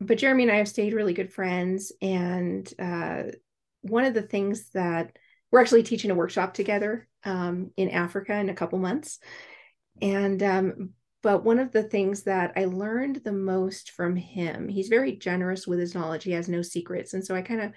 but 0.00 0.18
Jeremy 0.18 0.44
and 0.44 0.52
I 0.52 0.56
have 0.56 0.68
stayed 0.68 0.92
really 0.92 1.14
good 1.14 1.32
friends. 1.32 1.90
And, 2.00 2.72
uh, 2.78 3.24
one 3.82 4.04
of 4.04 4.14
the 4.14 4.22
things 4.22 4.70
that 4.70 5.16
we're 5.50 5.60
actually 5.60 5.82
teaching 5.82 6.10
a 6.10 6.14
workshop 6.14 6.54
together 6.54 7.08
um, 7.24 7.70
in 7.76 7.90
Africa 7.90 8.34
in 8.34 8.48
a 8.48 8.54
couple 8.54 8.78
months. 8.78 9.18
And 10.00 10.42
um, 10.42 10.90
but 11.22 11.44
one 11.44 11.58
of 11.58 11.72
the 11.72 11.82
things 11.82 12.24
that 12.24 12.52
I 12.56 12.66
learned 12.66 13.22
the 13.24 13.32
most 13.32 13.90
from 13.92 14.14
him, 14.14 14.68
he's 14.68 14.88
very 14.88 15.16
generous 15.16 15.66
with 15.66 15.78
his 15.78 15.94
knowledge. 15.94 16.24
He 16.24 16.32
has 16.32 16.48
no 16.48 16.62
secrets. 16.62 17.14
And 17.14 17.24
so 17.24 17.34
I 17.34 17.42
kind 17.42 17.60
of 17.60 17.72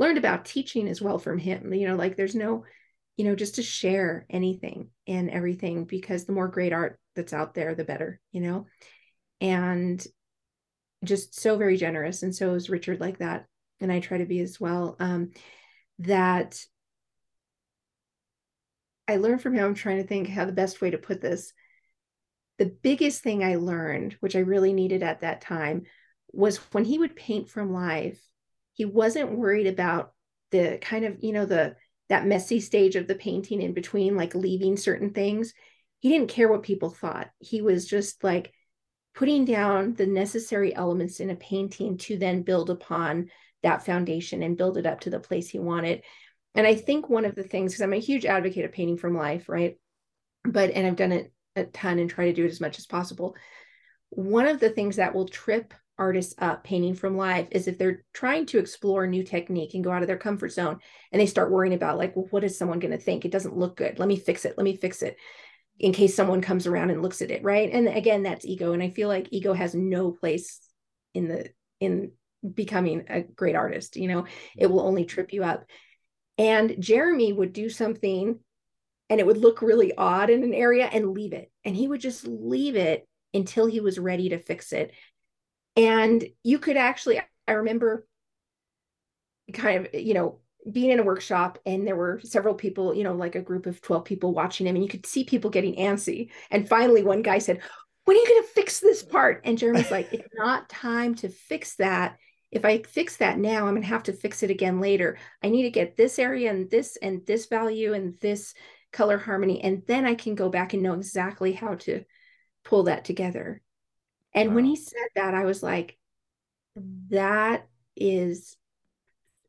learned 0.00 0.18
about 0.18 0.46
teaching 0.46 0.88
as 0.88 1.00
well 1.00 1.18
from 1.18 1.38
him. 1.38 1.72
You 1.72 1.86
know, 1.86 1.94
like 1.94 2.16
there's 2.16 2.34
no, 2.34 2.64
you 3.16 3.24
know, 3.24 3.36
just 3.36 3.56
to 3.56 3.62
share 3.62 4.26
anything 4.30 4.88
and 5.06 5.30
everything 5.30 5.84
because 5.84 6.24
the 6.24 6.32
more 6.32 6.48
great 6.48 6.72
art 6.72 6.98
that's 7.14 7.34
out 7.34 7.54
there, 7.54 7.74
the 7.74 7.84
better, 7.84 8.18
you 8.32 8.40
know. 8.40 8.66
And 9.42 10.04
just 11.04 11.38
so 11.38 11.56
very 11.56 11.76
generous. 11.76 12.22
And 12.22 12.34
so 12.34 12.54
is 12.54 12.70
Richard 12.70 12.98
like 12.98 13.18
that. 13.18 13.46
And 13.78 13.92
I 13.92 14.00
try 14.00 14.18
to 14.18 14.26
be 14.26 14.40
as 14.40 14.58
well. 14.58 14.96
Um, 14.98 15.32
that 16.00 16.64
I 19.06 19.16
learned 19.16 19.42
from 19.42 19.54
him, 19.54 19.64
I'm 19.64 19.74
trying 19.74 19.98
to 19.98 20.06
think 20.06 20.28
how 20.28 20.46
the 20.46 20.52
best 20.52 20.80
way 20.80 20.90
to 20.90 20.98
put 20.98 21.20
this. 21.20 21.52
The 22.58 22.66
biggest 22.66 23.22
thing 23.22 23.44
I 23.44 23.56
learned, 23.56 24.16
which 24.20 24.36
I 24.36 24.40
really 24.40 24.72
needed 24.72 25.02
at 25.02 25.20
that 25.20 25.40
time, 25.40 25.82
was 26.32 26.56
when 26.72 26.84
he 26.84 26.98
would 26.98 27.16
paint 27.16 27.48
from 27.48 27.72
life, 27.72 28.20
he 28.80 28.86
wasn't 28.86 29.36
worried 29.36 29.66
about 29.66 30.12
the 30.50 30.78
kind 30.80 31.04
of, 31.04 31.22
you 31.22 31.32
know, 31.32 31.44
the 31.44 31.76
that 32.08 32.26
messy 32.26 32.60
stage 32.60 32.96
of 32.96 33.06
the 33.06 33.14
painting 33.14 33.62
in 33.62 33.72
between, 33.72 34.16
like 34.16 34.34
leaving 34.34 34.76
certain 34.76 35.10
things. 35.10 35.54
He 36.00 36.08
didn't 36.08 36.30
care 36.30 36.50
what 36.50 36.64
people 36.64 36.90
thought. 36.90 37.30
He 37.38 37.62
was 37.62 37.86
just 37.86 38.24
like 38.24 38.52
putting 39.14 39.44
down 39.44 39.94
the 39.94 40.06
necessary 40.06 40.74
elements 40.74 41.20
in 41.20 41.30
a 41.30 41.36
painting 41.36 41.98
to 41.98 42.16
then 42.16 42.42
build 42.42 42.70
upon 42.70 43.30
that 43.62 43.84
foundation 43.84 44.42
and 44.42 44.56
build 44.56 44.76
it 44.76 44.86
up 44.86 45.00
to 45.00 45.10
the 45.10 45.20
place 45.20 45.48
he 45.48 45.58
wanted 45.58 46.02
and 46.54 46.66
I 46.66 46.74
think 46.74 47.08
one 47.08 47.24
of 47.24 47.34
the 47.34 47.42
things, 47.42 47.72
because 47.72 47.82
I'm 47.82 47.92
a 47.92 47.98
huge 47.98 48.26
advocate 48.26 48.64
of 48.64 48.72
painting 48.72 48.96
from 48.96 49.16
life, 49.16 49.48
right? 49.48 49.78
But, 50.44 50.70
and 50.70 50.86
I've 50.86 50.96
done 50.96 51.12
it 51.12 51.32
a 51.56 51.64
ton 51.64 51.98
and 51.98 52.10
try 52.10 52.26
to 52.26 52.32
do 52.32 52.44
it 52.44 52.50
as 52.50 52.60
much 52.60 52.78
as 52.78 52.86
possible. 52.86 53.36
One 54.10 54.46
of 54.46 54.58
the 54.58 54.70
things 54.70 54.96
that 54.96 55.14
will 55.14 55.28
trip 55.28 55.72
artists 56.00 56.34
up 56.38 56.64
painting 56.64 56.94
from 56.94 57.16
life 57.16 57.46
is 57.52 57.68
if 57.68 57.78
they're 57.78 58.04
trying 58.12 58.46
to 58.46 58.58
explore 58.58 59.04
a 59.04 59.08
new 59.08 59.22
technique 59.22 59.74
and 59.74 59.84
go 59.84 59.92
out 59.92 60.02
of 60.02 60.08
their 60.08 60.16
comfort 60.16 60.50
zone 60.50 60.78
and 61.12 61.20
they 61.20 61.26
start 61.26 61.52
worrying 61.52 61.74
about, 61.74 61.98
like, 61.98 62.16
well, 62.16 62.26
what 62.30 62.42
is 62.42 62.58
someone 62.58 62.80
going 62.80 62.90
to 62.90 62.98
think? 62.98 63.24
It 63.24 63.30
doesn't 63.30 63.56
look 63.56 63.76
good. 63.76 63.98
Let 63.98 64.08
me 64.08 64.16
fix 64.16 64.44
it. 64.44 64.54
Let 64.56 64.64
me 64.64 64.76
fix 64.76 65.02
it 65.02 65.16
in 65.78 65.92
case 65.92 66.16
someone 66.16 66.40
comes 66.40 66.66
around 66.66 66.90
and 66.90 67.02
looks 67.02 67.22
at 67.22 67.30
it. 67.30 67.44
Right. 67.44 67.70
And 67.70 67.86
again, 67.86 68.24
that's 68.24 68.44
ego. 68.44 68.72
And 68.72 68.82
I 68.82 68.90
feel 68.90 69.08
like 69.08 69.28
ego 69.30 69.52
has 69.52 69.74
no 69.74 70.10
place 70.10 70.60
in 71.14 71.28
the, 71.28 71.50
in 71.78 72.12
becoming 72.54 73.04
a 73.08 73.22
great 73.22 73.54
artist. 73.54 73.96
You 73.96 74.08
know, 74.08 74.26
it 74.56 74.66
will 74.66 74.80
only 74.80 75.04
trip 75.04 75.32
you 75.32 75.44
up 75.44 75.64
and 76.40 76.76
Jeremy 76.78 77.34
would 77.34 77.52
do 77.52 77.68
something 77.68 78.38
and 79.10 79.20
it 79.20 79.26
would 79.26 79.36
look 79.36 79.60
really 79.60 79.94
odd 79.94 80.30
in 80.30 80.42
an 80.42 80.54
area 80.54 80.86
and 80.86 81.12
leave 81.12 81.34
it. 81.34 81.50
And 81.66 81.76
he 81.76 81.86
would 81.86 82.00
just 82.00 82.26
leave 82.26 82.76
it 82.76 83.06
until 83.34 83.66
he 83.66 83.80
was 83.80 83.98
ready 83.98 84.30
to 84.30 84.38
fix 84.38 84.72
it. 84.72 84.92
And 85.76 86.24
you 86.42 86.58
could 86.58 86.76
actually, 86.76 87.20
I 87.46 87.52
remember 87.52 88.06
kind 89.52 89.86
of, 89.86 89.94
you 89.94 90.14
know, 90.14 90.40
being 90.70 90.90
in 90.90 90.98
a 91.00 91.04
workshop 91.04 91.58
and 91.64 91.86
there 91.86 91.96
were 91.96 92.20
several 92.22 92.54
people, 92.54 92.94
you 92.94 93.02
know, 93.02 93.14
like 93.14 93.34
a 93.34 93.40
group 93.40 93.66
of 93.66 93.80
12 93.80 94.04
people 94.04 94.34
watching 94.34 94.66
him, 94.66 94.76
and 94.76 94.84
you 94.84 94.90
could 94.90 95.06
see 95.06 95.24
people 95.24 95.50
getting 95.50 95.76
antsy. 95.76 96.30
And 96.50 96.68
finally, 96.68 97.02
one 97.02 97.22
guy 97.22 97.38
said, 97.38 97.60
When 98.04 98.16
are 98.16 98.20
you 98.20 98.28
going 98.28 98.42
to 98.42 98.48
fix 98.48 98.80
this 98.80 99.02
part? 99.02 99.42
And 99.44 99.56
Jeremy's 99.56 99.90
like, 99.90 100.12
It's 100.12 100.28
not 100.34 100.68
time 100.68 101.14
to 101.16 101.28
fix 101.28 101.76
that 101.76 102.18
if 102.50 102.64
I 102.64 102.82
fix 102.82 103.16
that 103.18 103.38
now, 103.38 103.66
I'm 103.66 103.74
going 103.74 103.82
to 103.82 103.88
have 103.88 104.02
to 104.04 104.12
fix 104.12 104.42
it 104.42 104.50
again 104.50 104.80
later. 104.80 105.18
I 105.42 105.48
need 105.48 105.62
to 105.62 105.70
get 105.70 105.96
this 105.96 106.18
area 106.18 106.50
and 106.50 106.68
this 106.68 106.96
and 107.00 107.24
this 107.26 107.46
value 107.46 107.94
and 107.94 108.18
this 108.20 108.54
color 108.92 109.18
harmony. 109.18 109.62
And 109.62 109.82
then 109.86 110.04
I 110.04 110.14
can 110.14 110.34
go 110.34 110.48
back 110.48 110.74
and 110.74 110.82
know 110.82 110.94
exactly 110.94 111.52
how 111.52 111.76
to 111.76 112.04
pull 112.64 112.84
that 112.84 113.04
together. 113.04 113.62
And 114.34 114.50
wow. 114.50 114.56
when 114.56 114.64
he 114.64 114.76
said 114.76 115.08
that, 115.14 115.34
I 115.34 115.44
was 115.44 115.62
like, 115.62 115.98
that 117.10 117.66
is 117.96 118.56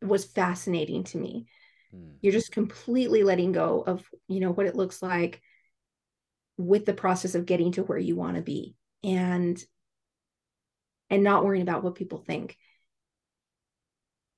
was 0.02 0.26
fascinating 0.26 1.04
to 1.06 1.18
me. 1.18 1.46
Hmm. 1.92 2.14
You're 2.22 2.34
just 2.34 2.52
completely 2.52 3.24
letting 3.24 3.52
go 3.52 3.84
of, 3.86 4.04
you 4.28 4.40
know, 4.40 4.52
what 4.52 4.66
it 4.66 4.76
looks 4.76 5.02
like 5.02 5.42
with 6.58 6.86
the 6.86 6.94
process 6.94 7.36
of 7.36 7.46
getting 7.46 7.72
to 7.74 7.84
where 7.84 7.98
you 7.98 8.16
want 8.16 8.36
to 8.36 8.42
be 8.42 8.76
and 9.04 9.64
and 11.10 11.24
not 11.24 11.44
worrying 11.44 11.62
about 11.62 11.84
what 11.84 11.96
people 11.96 12.20
think 12.20 12.58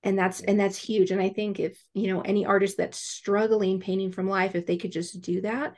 and 0.03 0.17
that's 0.17 0.41
and 0.41 0.59
that's 0.59 0.77
huge 0.77 1.11
and 1.11 1.21
i 1.21 1.29
think 1.29 1.59
if 1.59 1.83
you 1.93 2.07
know 2.07 2.21
any 2.21 2.45
artist 2.45 2.77
that's 2.77 2.97
struggling 2.97 3.79
painting 3.79 4.11
from 4.11 4.27
life 4.27 4.55
if 4.55 4.65
they 4.65 4.77
could 4.77 4.91
just 4.91 5.21
do 5.21 5.41
that 5.41 5.75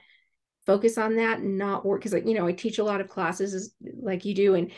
focus 0.65 0.97
on 0.97 1.15
that 1.15 1.39
and 1.39 1.57
not 1.57 1.85
work 1.85 1.99
because 2.01 2.13
like 2.13 2.25
you 2.25 2.33
know 2.33 2.47
i 2.47 2.51
teach 2.51 2.79
a 2.79 2.83
lot 2.83 3.01
of 3.01 3.09
classes 3.09 3.73
like 4.01 4.25
you 4.25 4.33
do 4.33 4.55
and 4.55 4.71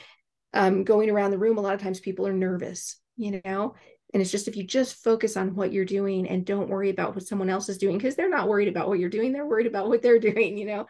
um, 0.54 0.84
going 0.86 1.10
around 1.10 1.32
the 1.32 1.38
room 1.38 1.58
a 1.58 1.62
lot 1.62 1.76
of 1.76 1.82
times 1.82 2.00
people 2.00 2.26
are 2.26 2.34
nervous 2.34 3.00
you 3.18 3.42
know? 3.44 3.76
And 4.14 4.22
it's 4.22 4.32
just 4.32 4.48
if 4.48 4.56
you 4.56 4.64
just 4.64 5.04
focus 5.04 5.36
on 5.36 5.54
what 5.54 5.74
you're 5.74 5.84
doing 5.84 6.30
and 6.30 6.46
don't 6.46 6.70
worry 6.70 6.90
about 6.90 7.14
what 7.14 7.28
someone 7.28 7.50
else 7.50 7.68
is 7.68 7.78
doing 7.78 7.98
because 7.98 8.16
they're 8.16 8.30
not 8.30 8.48
worried 8.48 8.70
about 8.70 8.88
what 8.88 9.00
you're 9.00 9.10
doing 9.10 9.34
they're 9.34 9.46
worried 9.46 9.68
about 9.68 9.90
what 9.90 10.02
they're 10.02 10.20
doing 10.32 10.58
you 10.58 10.66
know? 10.66 10.86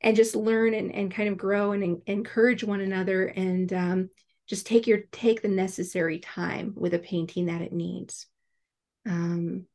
And 0.00 0.16
just 0.16 0.36
learn 0.36 0.74
and, 0.74 0.92
and 0.92 1.14
kind 1.14 1.28
of 1.28 1.38
grow 1.38 1.72
and, 1.72 1.82
and 1.82 2.02
encourage 2.06 2.64
one 2.64 2.80
another 2.80 3.26
and 3.26 3.72
um, 3.72 4.10
just 4.48 4.66
take 4.66 4.86
your 4.86 5.00
take 5.12 5.42
the 5.42 5.48
necessary 5.48 6.18
time 6.18 6.74
with 6.76 6.94
a 6.94 6.98
painting 6.98 7.46
that 7.46 7.62
it 7.62 7.72
needs. 7.72 8.26
Um 9.08 9.66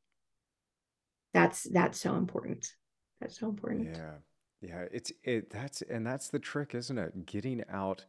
that's 1.34 1.64
that's 1.64 2.00
so 2.00 2.16
important. 2.16 2.72
That's 3.20 3.40
so 3.40 3.50
important. 3.50 3.96
Yeah 3.96 4.16
yeah 4.62 4.86
it's 4.92 5.12
it 5.24 5.50
that's 5.50 5.82
and 5.84 6.06
that's 6.06 6.30
the 6.30 6.40
trick 6.40 6.74
isn't 6.74 6.98
it 6.98 7.26
getting 7.26 7.64
out 7.70 8.06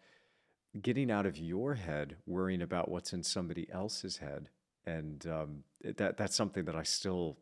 getting 0.81 1.11
out 1.11 1.27
of 1.27 1.37
your 1.37 1.75
head 1.75 2.17
worrying 2.27 2.63
about 2.63 2.91
what's 2.91 3.13
in 3.13 3.23
somebody 3.23 3.67
else's 3.73 4.19
head 4.19 4.49
and 4.87 5.27
um 5.27 5.63
that 5.97 6.17
that's 6.17 6.37
something 6.37 6.65
that 6.65 6.77
i 6.77 6.83
still 6.83 7.37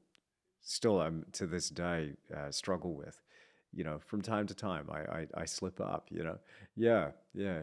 still 0.63 1.01
am 1.03 1.25
to 1.33 1.47
this 1.47 1.69
day 1.69 2.13
uh, 2.37 2.51
struggle 2.51 2.95
with 2.95 3.21
you 3.73 3.85
know 3.85 3.99
from 3.99 4.21
time 4.23 4.47
to 4.47 4.55
time 4.55 4.89
I, 4.91 4.99
I 4.99 5.27
i 5.35 5.45
slip 5.45 5.81
up 5.81 6.09
you 6.11 6.25
know 6.25 6.39
yeah 6.77 7.11
yeah 7.35 7.61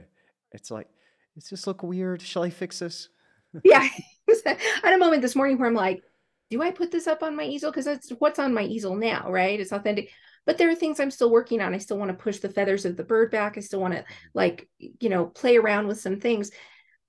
it's 0.52 0.72
like 0.72 0.88
does 1.36 1.50
this 1.50 1.68
look 1.68 1.84
weird? 1.84 2.22
Shall 2.22 2.44
I 2.44 2.50
fix 2.50 2.80
this? 2.80 3.10
yeah. 3.64 3.88
I 4.46 4.58
had 4.84 4.94
a 4.94 4.98
moment 4.98 5.22
this 5.22 5.36
morning 5.36 5.58
where 5.58 5.68
I'm 5.68 5.74
like, 5.74 6.04
do 6.50 6.62
I 6.62 6.72
put 6.72 6.92
this 6.92 7.08
up 7.08 7.24
on 7.24 7.36
my 7.36 7.44
easel? 7.44 7.72
Because 7.72 7.86
that's 7.86 8.10
what's 8.20 8.40
on 8.40 8.54
my 8.54 8.64
easel 8.64 8.96
now, 8.96 9.32
right? 9.32 9.60
It's 9.60 9.72
authentic. 9.72 10.12
But 10.46 10.58
there 10.58 10.70
are 10.70 10.76
things 10.76 11.00
I'm 11.00 11.12
still 11.12 11.30
working 11.32 11.62
on. 11.62 11.74
I 11.74 11.78
still 11.78 11.98
want 11.98 12.10
to 12.10 12.18
push 12.24 12.40
the 12.40 12.50
feathers 12.50 12.86
of 12.86 12.98
the 12.98 13.04
bird 13.04 13.32
back. 13.32 13.58
I 13.58 13.62
still 13.62 13.80
want 13.80 13.94
to 13.94 14.04
like, 14.34 14.68
you 14.78 15.10
know, 15.10 15.26
play 15.26 15.58
around 15.58 15.88
with 15.88 16.00
some 16.00 16.20
things. 16.20 16.52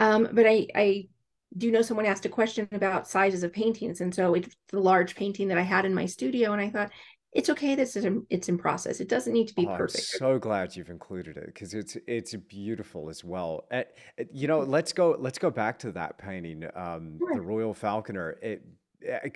Um, 0.01 0.29
but 0.33 0.47
I 0.47 0.67
I 0.75 1.09
do 1.57 1.71
know 1.71 1.83
someone 1.83 2.07
asked 2.07 2.27
a 2.27 2.29
question 2.29 2.69
about 2.73 3.09
sizes 3.09 3.43
of 3.43 3.53
paintings. 3.53 4.01
And 4.01 4.15
so 4.15 4.35
it's 4.35 4.55
the 4.71 4.81
large 4.81 5.15
painting 5.15 5.49
that 5.49 5.59
I 5.59 5.63
had 5.63 5.85
in 5.85 5.95
my 5.95 6.07
studio. 6.07 6.53
And 6.53 6.61
I 6.61 6.71
thought, 6.71 6.91
it's 7.33 7.51
okay 7.51 7.75
that 7.75 8.25
it's 8.31 8.49
in 8.49 8.59
process. 8.59 9.01
It 9.01 9.09
doesn't 9.09 9.33
need 9.33 9.49
to 9.49 9.55
be 9.55 9.67
Oh, 9.67 9.71
I'm 9.71 9.79
perfect. 9.79 10.05
so 10.05 10.39
glad 10.39 10.77
you've 10.77 10.89
included 10.91 11.37
it 11.37 11.47
because 11.47 11.75
it's 11.75 11.97
it's 12.07 12.33
beautiful 12.35 13.11
as 13.11 13.25
well. 13.25 13.67
Eh, 13.73 13.83
eh, 14.19 14.25
you 14.33 14.47
know, 14.47 14.61
let's 14.61 14.93
go 14.93 15.17
let's 15.19 15.39
go 15.39 15.51
back 15.51 15.81
to 15.81 15.91
that 15.93 16.17
painting, 16.17 16.65
um, 16.77 17.19
the 17.19 17.41
Royal 17.41 17.75
Falconer. 17.75 18.37
It 18.41 18.65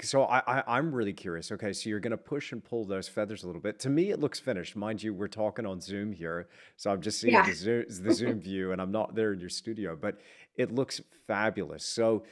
so 0.02 0.24
I, 0.24 0.42
I 0.46 0.62
I'm 0.78 0.94
really 0.94 1.12
curious. 1.12 1.52
Okay, 1.52 1.72
so 1.72 1.88
you're 1.88 2.00
gonna 2.00 2.16
push 2.16 2.52
and 2.52 2.62
pull 2.64 2.84
those 2.84 3.08
feathers 3.08 3.42
a 3.44 3.46
little 3.46 3.60
bit. 3.62 3.78
To 3.80 3.90
me, 3.90 4.10
it 4.10 4.20
looks 4.20 4.40
finished. 4.40 4.76
Mind 4.76 5.02
you, 5.02 5.12
we're 5.14 5.28
talking 5.28 5.66
on 5.66 5.80
Zoom 5.80 6.12
here, 6.12 6.48
so 6.76 6.90
I'm 6.90 7.00
just 7.00 7.20
seeing 7.20 7.34
Yeah. 7.34 7.46
the 7.46 7.52
Zoom 7.52 7.84
the 7.88 8.12
Zoom 8.20 8.40
view, 8.40 8.72
and 8.72 8.80
I'm 8.80 8.92
not 8.92 9.14
there 9.14 9.32
in 9.32 9.40
your 9.40 9.48
studio, 9.48 9.96
but 9.96 10.20
it 10.56 10.72
looks 10.72 11.00
fabulous. 11.26 11.84
So 11.84 12.24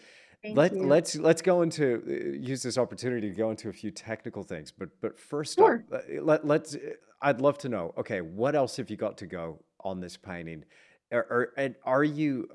Thank 0.42 0.56
Let 0.58 0.72
you. 0.74 0.82
let's 0.84 1.16
let's 1.16 1.42
go 1.42 1.62
into 1.62 2.02
uh, 2.06 2.36
use 2.38 2.62
this 2.62 2.78
opportunity 2.78 3.28
to 3.30 3.34
go 3.34 3.50
into 3.50 3.68
a 3.68 3.72
few 3.72 3.90
technical 3.90 4.42
things. 4.44 4.70
But 4.70 4.90
but 5.00 5.18
first 5.18 5.58
up, 5.58 5.80
uh, 5.92 5.98
let 6.22 6.46
let's. 6.46 6.76
Uh, 6.76 6.78
I'd 7.22 7.40
love 7.40 7.58
to 7.58 7.68
know. 7.68 7.94
Okay, 7.98 8.20
what 8.20 8.54
else 8.54 8.76
have 8.76 8.88
you 8.90 8.96
got 8.96 9.16
to 9.18 9.26
go 9.26 9.58
on 9.80 9.98
this 10.00 10.16
painting? 10.16 10.64
Are 11.10 11.52
and 11.56 11.74
are 11.84 12.04
you 12.04 12.48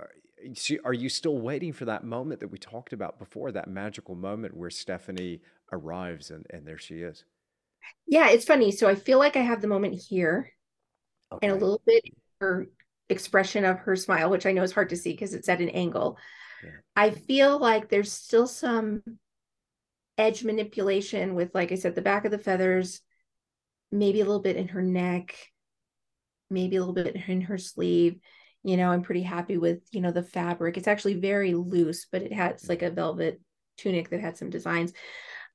are 0.84 0.94
you 0.94 1.10
still 1.10 1.38
waiting 1.38 1.74
for 1.74 1.86
that 1.86 2.04
moment 2.04 2.40
that 2.40 2.50
we 2.50 2.58
talked 2.58 2.94
about 2.94 3.20
before? 3.20 3.52
That 3.52 3.68
magical 3.68 4.16
moment 4.16 4.56
where 4.56 4.70
Stephanie 4.70 5.42
arrives 5.72 6.32
and 6.32 6.46
and 6.50 6.66
there 6.66 6.78
she 6.78 7.02
is. 7.02 7.24
Yeah, 8.08 8.30
it's 8.30 8.46
funny. 8.46 8.72
So 8.72 8.88
I 8.88 8.96
feel 8.96 9.20
like 9.20 9.36
I 9.36 9.42
have 9.42 9.62
the 9.62 9.68
moment 9.68 9.96
here. 9.96 10.52
okay. 11.32 11.48
and 11.48 11.56
a 11.56 11.60
little 11.60 11.82
bit 11.86 12.04
her 12.40 12.68
expression 13.10 13.66
of 13.66 13.80
her 13.80 13.96
smile, 13.96 14.30
which 14.30 14.46
I 14.46 14.52
know 14.52 14.64
is 14.64 14.72
hard 14.72 14.90
to 14.90 14.98
see 14.98 15.12
because 15.12 15.34
it's 15.34 15.50
at 15.50 15.62
an 15.62 15.70
angle. 15.70 16.18
Yeah. 16.64 16.72
I 16.96 17.12
feel 17.12 17.58
like 17.60 17.90
there's 17.90 18.12
still 18.12 18.48
some 18.48 19.04
edge 20.18 20.44
manipulation 20.44 21.36
with, 21.36 21.54
like 21.54 21.72
I 21.72 21.76
said, 21.76 21.96
the 21.96 22.02
back 22.02 22.26
of 22.26 22.32
the 22.32 22.38
feathers, 22.38 23.02
maybe 23.92 24.22
a 24.22 24.26
little 24.26 24.42
bit 24.42 24.56
in 24.56 24.70
her 24.70 24.82
neck, 24.82 25.36
maybe 26.50 26.76
a 26.76 26.80
little 26.80 26.96
bit 26.96 27.16
in 27.28 27.42
her 27.42 27.58
sleeve. 27.58 28.20
You 28.64 28.78
know, 28.78 28.90
I'm 28.92 29.02
pretty 29.02 29.24
happy 29.24 29.58
with, 29.58 29.80
you 29.92 30.02
know, 30.02 30.12
the 30.12 30.24
fabric. 30.24 30.78
It's 30.78 30.88
actually 30.88 31.16
very 31.16 31.54
loose, 31.54 32.06
but 32.12 32.22
it 32.22 32.34
has 32.34 32.70
like 32.70 32.82
a 32.82 32.92
velvet 32.92 33.42
tunic 33.78 34.10
that 34.10 34.22
had 34.22 34.38
some 34.38 34.50
designs. 34.50 34.94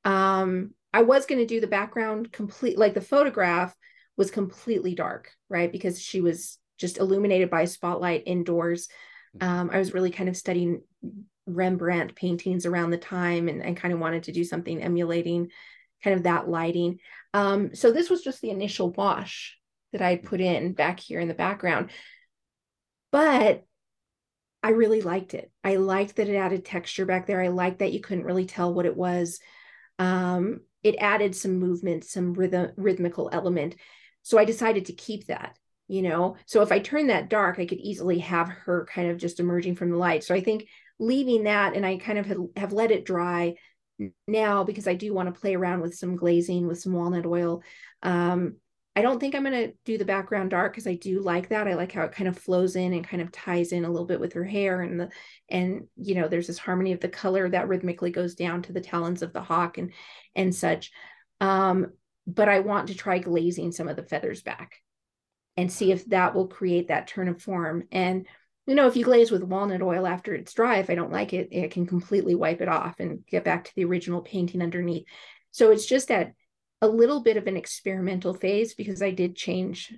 Um, 0.05 0.75
I 0.93 1.03
was 1.03 1.27
going 1.27 1.41
to 1.41 1.47
do 1.47 1.61
the 1.61 1.67
background 1.67 2.33
complete, 2.33 2.79
like 2.79 2.95
the 2.95 3.01
photograph 3.01 3.77
was 4.17 4.31
completely 4.31 4.95
dark, 4.95 5.31
right? 5.49 5.71
Because 5.71 6.01
she 6.01 6.21
was 6.21 6.59
just 6.79 6.99
illuminated 6.99 7.51
by 7.51 7.63
a 7.63 7.67
spotlight 7.67 8.23
indoors. 8.27 8.89
Mm-hmm. 9.37 9.49
Um, 9.49 9.71
I 9.73 9.79
was 9.79 9.95
really 9.95 10.11
kind 10.11 10.29
of 10.29 10.37
studying 10.37 10.83
Rembrandt 11.47 12.17
paintings 12.17 12.67
around 12.67 12.91
the 12.91 12.99
time 12.99 13.49
and, 13.49 13.63
and 13.63 13.77
kind 13.77 13.95
of 13.95 14.01
wanted 14.01 14.25
to 14.25 14.33
do 14.33 14.43
something 14.43 14.83
emulating 14.83 15.51
kind 16.03 16.17
of 16.17 16.25
that 16.25 16.49
lighting. 16.49 16.99
Um, 17.35 17.75
so 17.75 17.93
this 17.93 18.11
was 18.11 18.23
just 18.23 18.41
the 18.41 18.51
initial 18.51 18.93
wash 18.93 19.57
that 19.93 20.03
I 20.03 20.17
put 20.17 20.41
in 20.41 20.73
back 20.73 21.01
here 21.01 21.21
in 21.21 21.29
the 21.29 21.35
background. 21.35 21.91
But 23.17 23.65
I 24.63 24.71
really 24.73 25.01
liked 25.01 25.33
it. 25.33 25.51
I 25.65 25.77
liked 25.77 26.17
that 26.17 26.29
it 26.29 26.37
added 26.37 26.67
texture 26.67 27.07
back 27.07 27.27
there. 27.27 27.41
I 27.41 27.49
liked 27.49 27.79
that 27.79 27.95
you 27.95 28.01
couldn't 28.01 28.27
really 28.27 28.45
tell 28.45 28.75
what 28.75 28.85
it 28.85 28.95
was. 28.95 29.41
Um, 29.99 30.61
it 30.83 30.97
added 30.99 31.35
some 31.35 31.59
movement, 31.59 32.05
some 32.05 32.35
rhythm, 32.35 32.73
rhythmical 32.77 33.31
element. 33.33 33.77
So 34.23 34.37
I 34.37 34.45
decided 34.45 34.85
to 34.87 34.93
keep 34.93 35.29
that 35.29 35.57
you 35.89 36.03
know 36.03 36.35
so 36.47 36.63
if 36.63 36.73
i 36.73 36.81
turn 36.81 37.07
that 37.07 37.31
dark 37.31 37.61
i 37.61 37.65
could 37.65 37.79
easily 37.79 38.19
have 38.19 38.49
her 38.49 38.89
kind 38.93 39.09
of 39.09 39.19
just 39.19 39.39
emerging 39.39 39.77
from 39.77 39.89
the 39.89 39.97
light 39.97 40.25
so 40.25 40.35
i 40.35 40.41
think 40.41 40.67
leaving 40.99 41.45
that 41.45 41.77
and 41.77 41.87
i 41.87 41.97
kind 41.97 42.19
of 42.19 42.27
have, 42.57 42.73
let 42.73 42.91
it 42.91 43.05
dry 43.05 43.55
now 44.27 44.65
because 44.65 44.89
i 44.89 44.95
do 44.95 45.15
want 45.15 45.33
to 45.33 45.41
play 45.41 45.55
around 45.55 45.81
with 45.81 45.95
some 45.95 46.17
glazing 46.17 46.67
with 46.67 46.81
some 46.81 46.93
walnut 46.93 47.25
oil 47.25 47.63
um, 48.03 48.57
i 48.97 49.03
don't 49.03 49.21
think 49.21 49.35
i'm 49.35 49.45
going 49.45 49.69
to 49.69 49.73
do 49.85 49.99
the 49.99 50.05
background 50.05 50.51
dark 50.51 50.73
because 50.73 50.87
i 50.87 50.95
do 50.95 51.21
like 51.21 51.49
that 51.49 51.69
i 51.69 51.75
like 51.75 51.93
how 51.93 52.03
it 52.03 52.13
kind 52.13 52.27
of 52.27 52.39
flows 52.39 52.75
in 52.75 52.93
and 52.93 53.07
kind 53.07 53.23
of 53.23 53.31
ties 53.31 53.73
in 53.73 53.85
a 53.85 53.91
little 53.91 54.07
bit 54.07 54.19
with 54.19 54.33
her 54.33 54.45
hair 54.45 54.81
and 54.81 54.99
the 54.99 55.09
and 55.49 55.87
you 55.97 56.15
know 56.15 56.27
there's 56.27 56.49
this 56.49 56.59
harmony 56.59 56.93
of 56.93 57.01
the 57.01 57.09
color 57.09 57.49
that 57.49 57.69
rhythmically 57.69 58.11
goes 58.11 58.35
down 58.35 58.63
to 58.63 58.73
the 58.73 58.81
talons 58.81 59.23
of 59.23 59.33
the 59.33 59.43
hawk 59.43 59.79
and 59.79 59.93
and 60.35 60.55
such 60.55 60.91
um, 61.41 61.93
but 62.27 62.49
i 62.49 62.59
want 62.61 62.89
to 62.89 62.95
try 62.95 63.19
glazing 63.19 63.71
some 63.71 63.87
of 63.87 63.97
the 63.97 64.03
feathers 64.03 64.43
back 64.43 64.83
and 65.57 65.73
see 65.73 65.91
if 65.91 66.05
that 66.07 66.35
will 66.35 66.47
create 66.47 66.89
that 66.89 67.07
turn 67.07 67.29
of 67.29 67.41
form. 67.41 67.85
And 67.91 68.27
you 68.67 68.75
know, 68.75 68.89
if 68.89 68.97
you 68.97 69.05
glaze 69.05 69.31
with 69.31 69.45
walnut 69.45 69.81
oil 69.81 70.07
after 70.07 70.35
it's 70.35 70.53
dry, 70.53 70.79
if 70.79 70.91
I 70.91 70.97
don't 70.97 71.13
like 71.13 71.33
it, 71.33 71.49
it 71.53 71.71
can 71.71 71.87
completely 71.87 72.35
wipe 72.35 72.61
it 72.61 72.69
off 72.69 72.99
and 72.99 73.25
get 73.27 73.45
back 73.45 73.65
to 73.65 73.75
the 73.77 73.85
original 73.85 74.21
painting 74.21 74.61
underneath. 74.61 75.07
So 75.53 75.71
it's 75.71 75.87
just 75.87 76.11
at 76.11 76.33
a 76.83 76.89
little 76.89 77.23
bit 77.23 77.37
of 77.37 77.47
an 77.47 77.57
experimental 77.57 78.35
phase 78.35 78.75
because 78.75 79.03
I 79.03 79.11
did 79.11 79.37
change 79.37 79.95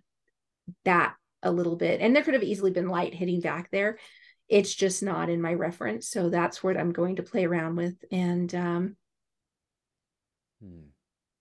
that 0.84 1.14
a 1.42 1.50
little 1.50 1.76
bit. 1.76 2.00
And 2.00 2.14
there 2.14 2.22
could 2.22 2.34
have 2.34 2.42
easily 2.42 2.70
been 2.70 2.88
light 2.88 3.14
hitting 3.14 3.40
back 3.40 3.70
there. 3.70 3.98
It's 4.48 4.74
just 4.74 5.02
not 5.02 5.28
in 5.28 5.42
my 5.42 5.54
reference. 5.54 6.08
So 6.08 6.30
that's 6.30 6.62
what 6.62 6.76
I'm 6.76 6.92
going 6.92 7.16
to 7.16 7.22
play 7.22 7.44
around 7.44 7.76
with. 7.76 7.96
And 8.10 8.54
um 8.54 8.96
hmm. 10.62 10.88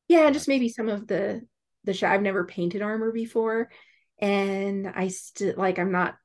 yeah, 0.07 0.30
just 0.31 0.47
maybe 0.47 0.69
some 0.69 0.89
of 0.89 1.07
the 1.07 1.41
the 1.84 1.93
sh- 1.93 2.03
I've 2.03 2.22
never 2.22 2.43
painted 2.43 2.81
armor 2.81 3.11
before 3.11 3.69
and 4.19 4.91
I 4.93 5.07
still 5.07 5.53
like 5.57 5.80
I'm 5.80 5.91
not 5.91 6.15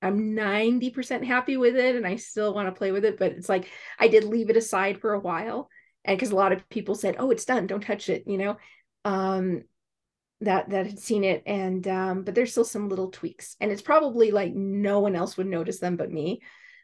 I'm 0.00 0.34
90% 0.34 1.24
happy 1.24 1.56
with 1.56 1.76
it 1.76 1.94
and 1.94 2.04
I 2.04 2.16
still 2.16 2.52
want 2.54 2.66
to 2.66 2.76
play 2.76 2.90
with 2.90 3.04
it 3.04 3.18
but 3.18 3.32
it's 3.32 3.48
like 3.48 3.68
I 3.98 4.08
did 4.08 4.24
leave 4.24 4.50
it 4.50 4.56
aside 4.56 5.00
for 5.00 5.12
a 5.12 5.20
while 5.20 5.68
and 6.04 6.16
because 6.16 6.30
a 6.30 6.36
lot 6.36 6.52
of 6.52 6.68
people 6.68 6.94
said 6.94 7.16
oh 7.18 7.30
it's 7.30 7.44
done 7.44 7.66
don't 7.66 7.82
touch 7.84 8.08
it 8.08 8.24
you 8.26 8.38
know? 8.38 8.56
Um 9.04 9.64
that 10.42 10.70
that 10.70 10.86
had 10.86 10.98
seen 10.98 11.24
it. 11.24 11.42
And 11.46 11.86
um 11.88 12.24
but 12.24 12.34
there's 12.34 12.50
still 12.50 12.64
some 12.64 12.88
little 12.88 13.10
tweaks. 13.10 13.56
And 13.60 13.70
it's 13.70 13.82
probably 13.82 14.30
like 14.30 14.52
no 14.54 15.00
one 15.00 15.16
else 15.16 15.36
would 15.36 15.46
notice 15.46 15.78
them 15.78 15.96
but 15.96 16.10
me. 16.10 16.40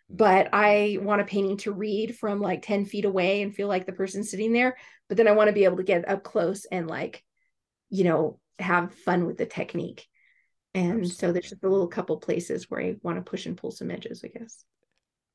But 0.08 0.48
I 0.52 0.98
want 1.02 1.20
a 1.20 1.24
painting 1.24 1.58
to 1.58 1.72
read 1.72 2.16
from 2.16 2.40
like 2.40 2.62
10 2.62 2.86
feet 2.86 3.04
away 3.04 3.42
and 3.42 3.54
feel 3.54 3.68
like 3.68 3.84
the 3.84 3.92
person 3.92 4.24
sitting 4.24 4.52
there. 4.52 4.76
But 5.08 5.16
then 5.16 5.28
I 5.28 5.32
want 5.32 5.48
to 5.48 5.54
be 5.54 5.64
able 5.64 5.78
to 5.78 5.82
get 5.82 6.08
up 6.08 6.22
close 6.22 6.64
and 6.64 6.86
like 6.86 7.22
you 7.90 8.04
know 8.04 8.38
have 8.58 8.94
fun 8.94 9.26
with 9.26 9.36
the 9.36 9.46
technique. 9.46 10.06
And 10.74 11.00
Absolutely. 11.00 11.08
so 11.10 11.32
there's 11.32 11.50
just 11.50 11.64
a 11.64 11.68
little 11.68 11.88
couple 11.88 12.18
places 12.18 12.70
where 12.70 12.80
I 12.80 12.96
want 13.02 13.16
to 13.18 13.28
push 13.28 13.46
and 13.46 13.56
pull 13.56 13.70
some 13.70 13.90
edges, 13.90 14.22
I 14.24 14.28
guess. 14.28 14.64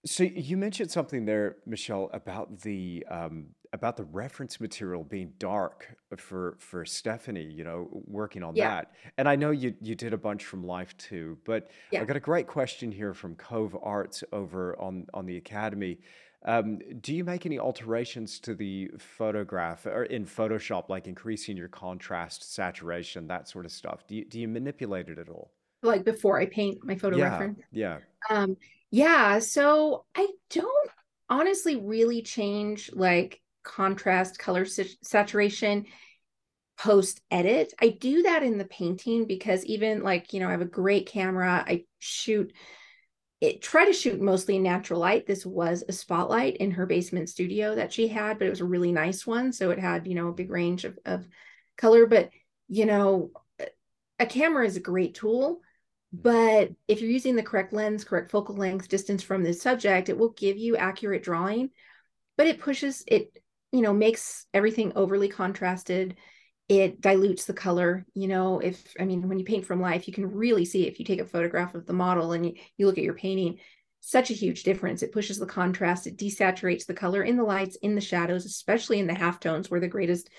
So 0.06 0.24
you 0.24 0.58
mentioned 0.58 0.92
something 0.92 1.26
there, 1.26 1.58
Michelle, 1.66 2.10
about 2.14 2.60
the 2.60 3.06
um, 3.10 3.48
about 3.72 3.96
the 3.96 4.04
reference 4.04 4.60
material 4.60 5.04
being 5.04 5.32
dark 5.40 5.96
for 6.18 6.58
for 6.60 6.86
Stephanie. 6.86 7.50
You 7.50 7.64
know, 7.64 7.88
working 7.92 8.44
on 8.44 8.56
yeah. 8.56 8.70
that, 8.70 8.92
and 9.18 9.30
I 9.30 9.38
know 9.38 9.52
you 9.52 9.74
you 9.80 9.96
did 9.96 10.14
a 10.14 10.18
bunch 10.18 10.44
from 10.44 10.66
Life 10.66 10.96
too. 10.98 11.38
But 11.46 11.70
yeah. 11.92 12.02
I 12.02 12.06
got 12.06 12.18
a 12.18 12.22
great 12.22 12.48
question 12.48 12.92
here 12.92 13.14
from 13.14 13.36
Cove 13.36 13.78
Arts 13.82 14.24
over 14.34 14.80
on 14.80 15.08
on 15.14 15.26
the 15.26 15.38
Academy. 15.38 16.00
Um, 16.46 16.80
do 17.00 17.16
you 17.16 17.24
make 17.24 17.46
any 17.46 17.58
alterations 17.58 18.40
to 18.42 18.54
the 18.54 18.92
photograph 18.98 19.86
or 19.86 20.04
in 20.04 20.26
Photoshop, 20.26 20.90
like 20.90 21.08
increasing 21.08 21.56
your 21.56 21.70
contrast, 21.70 22.54
saturation, 22.54 23.28
that 23.28 23.48
sort 23.48 23.66
of 23.66 23.72
stuff? 23.72 24.06
Do 24.08 24.16
you, 24.16 24.26
do 24.26 24.40
you 24.42 24.50
manipulate 24.50 25.08
it 25.08 25.18
at 25.18 25.30
all? 25.30 25.52
Like 25.82 26.04
before 26.04 26.40
I 26.40 26.46
paint 26.48 26.84
my 26.84 26.96
photo 26.96 27.18
yeah, 27.18 27.30
reference? 27.30 27.60
Yeah. 27.72 27.98
Um, 28.30 28.58
yeah. 28.94 29.40
So 29.40 30.06
I 30.14 30.28
don't 30.52 30.92
honestly 31.28 31.78
really 31.78 32.22
change 32.22 32.92
like 32.94 33.42
contrast, 33.64 34.38
color 34.38 34.66
saturation 34.66 35.88
post 36.78 37.20
edit. 37.32 37.74
I 37.82 37.90
do 37.90 38.22
that 38.22 38.44
in 38.44 38.60
the 38.60 38.66
painting 38.66 39.26
because 39.26 39.66
even 39.66 40.04
like, 40.04 40.32
you 40.32 40.40
know, 40.40 40.48
I 40.48 40.52
have 40.52 40.62
a 40.62 40.66
great 40.66 41.08
camera. 41.08 41.66
I 41.68 41.86
shoot 41.98 42.54
it 43.42 43.64
try 43.64 43.86
to 43.86 43.94
shoot 43.94 44.22
mostly 44.22 44.58
in 44.58 44.64
natural 44.64 45.00
light. 45.00 45.26
This 45.26 45.44
was 45.44 45.84
a 45.90 45.92
spotlight 45.92 46.58
in 46.58 46.70
her 46.70 46.86
basement 46.86 47.30
studio 47.30 47.74
that 47.74 47.92
she 47.92 48.08
had, 48.08 48.38
but 48.38 48.46
it 48.46 48.52
was 48.52 48.62
a 48.62 48.66
really 48.66 48.92
nice 48.92 49.26
one. 49.26 49.54
So 49.54 49.72
it 49.72 49.80
had, 49.80 50.06
you 50.06 50.14
know, 50.14 50.28
a 50.28 50.34
big 50.34 50.52
range 50.52 50.86
of, 50.86 51.00
of 51.04 51.28
color. 51.80 52.06
But, 52.06 52.30
you 52.70 52.86
know, 52.86 53.32
a 54.20 54.28
camera 54.28 54.68
is 54.68 54.78
a 54.78 54.82
great 54.82 55.16
tool. 55.16 55.62
But 56.14 56.70
if 56.88 57.02
you're 57.02 57.10
using 57.10 57.36
the 57.36 57.44
correct 57.44 57.74
lens, 57.74 58.04
correct 58.04 58.30
focal 58.30 58.56
length, 58.56 58.88
distance 58.88 59.24
from 59.24 59.44
the 59.44 59.54
subject, 59.54 60.10
it 60.10 60.18
will 60.18 60.30
give 60.30 60.58
you 60.58 60.78
accurate 60.78 61.24
drawing. 61.24 61.72
But 62.38 62.48
it 62.48 62.60
pushes 62.60 63.04
it, 63.08 63.38
you 63.72 63.82
know, 63.82 63.94
makes 63.94 64.46
everything 64.54 64.94
overly 64.96 65.28
contrasted 65.28 66.16
it 66.70 67.02
dilutes 67.02 67.46
the 67.46 67.54
color 67.54 68.06
you 68.14 68.28
know 68.28 68.60
if 68.60 68.94
i 69.00 69.04
mean 69.04 69.28
when 69.28 69.38
you 69.38 69.46
paint 69.46 69.66
from 69.66 69.82
life 69.82 70.08
you 70.08 70.14
can 70.14 70.32
really 70.32 70.64
see 70.66 70.88
if 70.88 70.98
you 70.98 71.06
take 71.06 71.20
a 71.20 71.26
photograph 71.26 71.76
of 71.76 71.86
the 71.86 71.94
model 71.94 72.32
and 72.32 72.46
you, 72.46 72.54
you 72.78 72.86
look 72.86 72.98
at 72.98 73.04
your 73.04 73.16
painting 73.16 73.60
such 74.00 74.30
a 74.30 74.36
huge 74.36 74.64
difference 74.64 75.04
it 75.04 75.12
pushes 75.12 75.38
the 75.38 75.46
contrast 75.46 76.08
it 76.08 76.18
desaturates 76.18 76.86
the 76.86 76.94
color 76.94 77.24
in 77.24 77.36
the 77.36 77.44
lights 77.44 77.76
in 77.78 77.96
the 77.96 78.02
shadows 78.02 78.46
especially 78.46 79.00
in 79.00 79.08
the 79.08 79.14
half 79.14 79.40
tones 79.40 79.70
where 79.70 79.80
the 79.80 79.88
greatest 79.88 80.30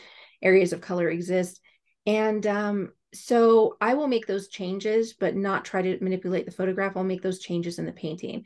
areas 0.42 0.72
of 0.72 0.80
color 0.80 1.08
exist 1.10 1.60
and 2.06 2.46
um, 2.46 2.90
so 3.14 3.76
i 3.80 3.94
will 3.94 4.08
make 4.08 4.26
those 4.26 4.48
changes 4.48 5.12
but 5.14 5.36
not 5.36 5.64
try 5.64 5.82
to 5.82 6.02
manipulate 6.02 6.44
the 6.46 6.52
photograph 6.52 6.96
i'll 6.96 7.04
make 7.04 7.22
those 7.22 7.38
changes 7.38 7.78
in 7.78 7.86
the 7.86 7.92
painting 7.92 8.44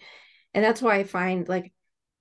and 0.54 0.64
that's 0.64 0.82
why 0.82 0.96
i 0.96 1.04
find 1.04 1.48
like 1.48 1.72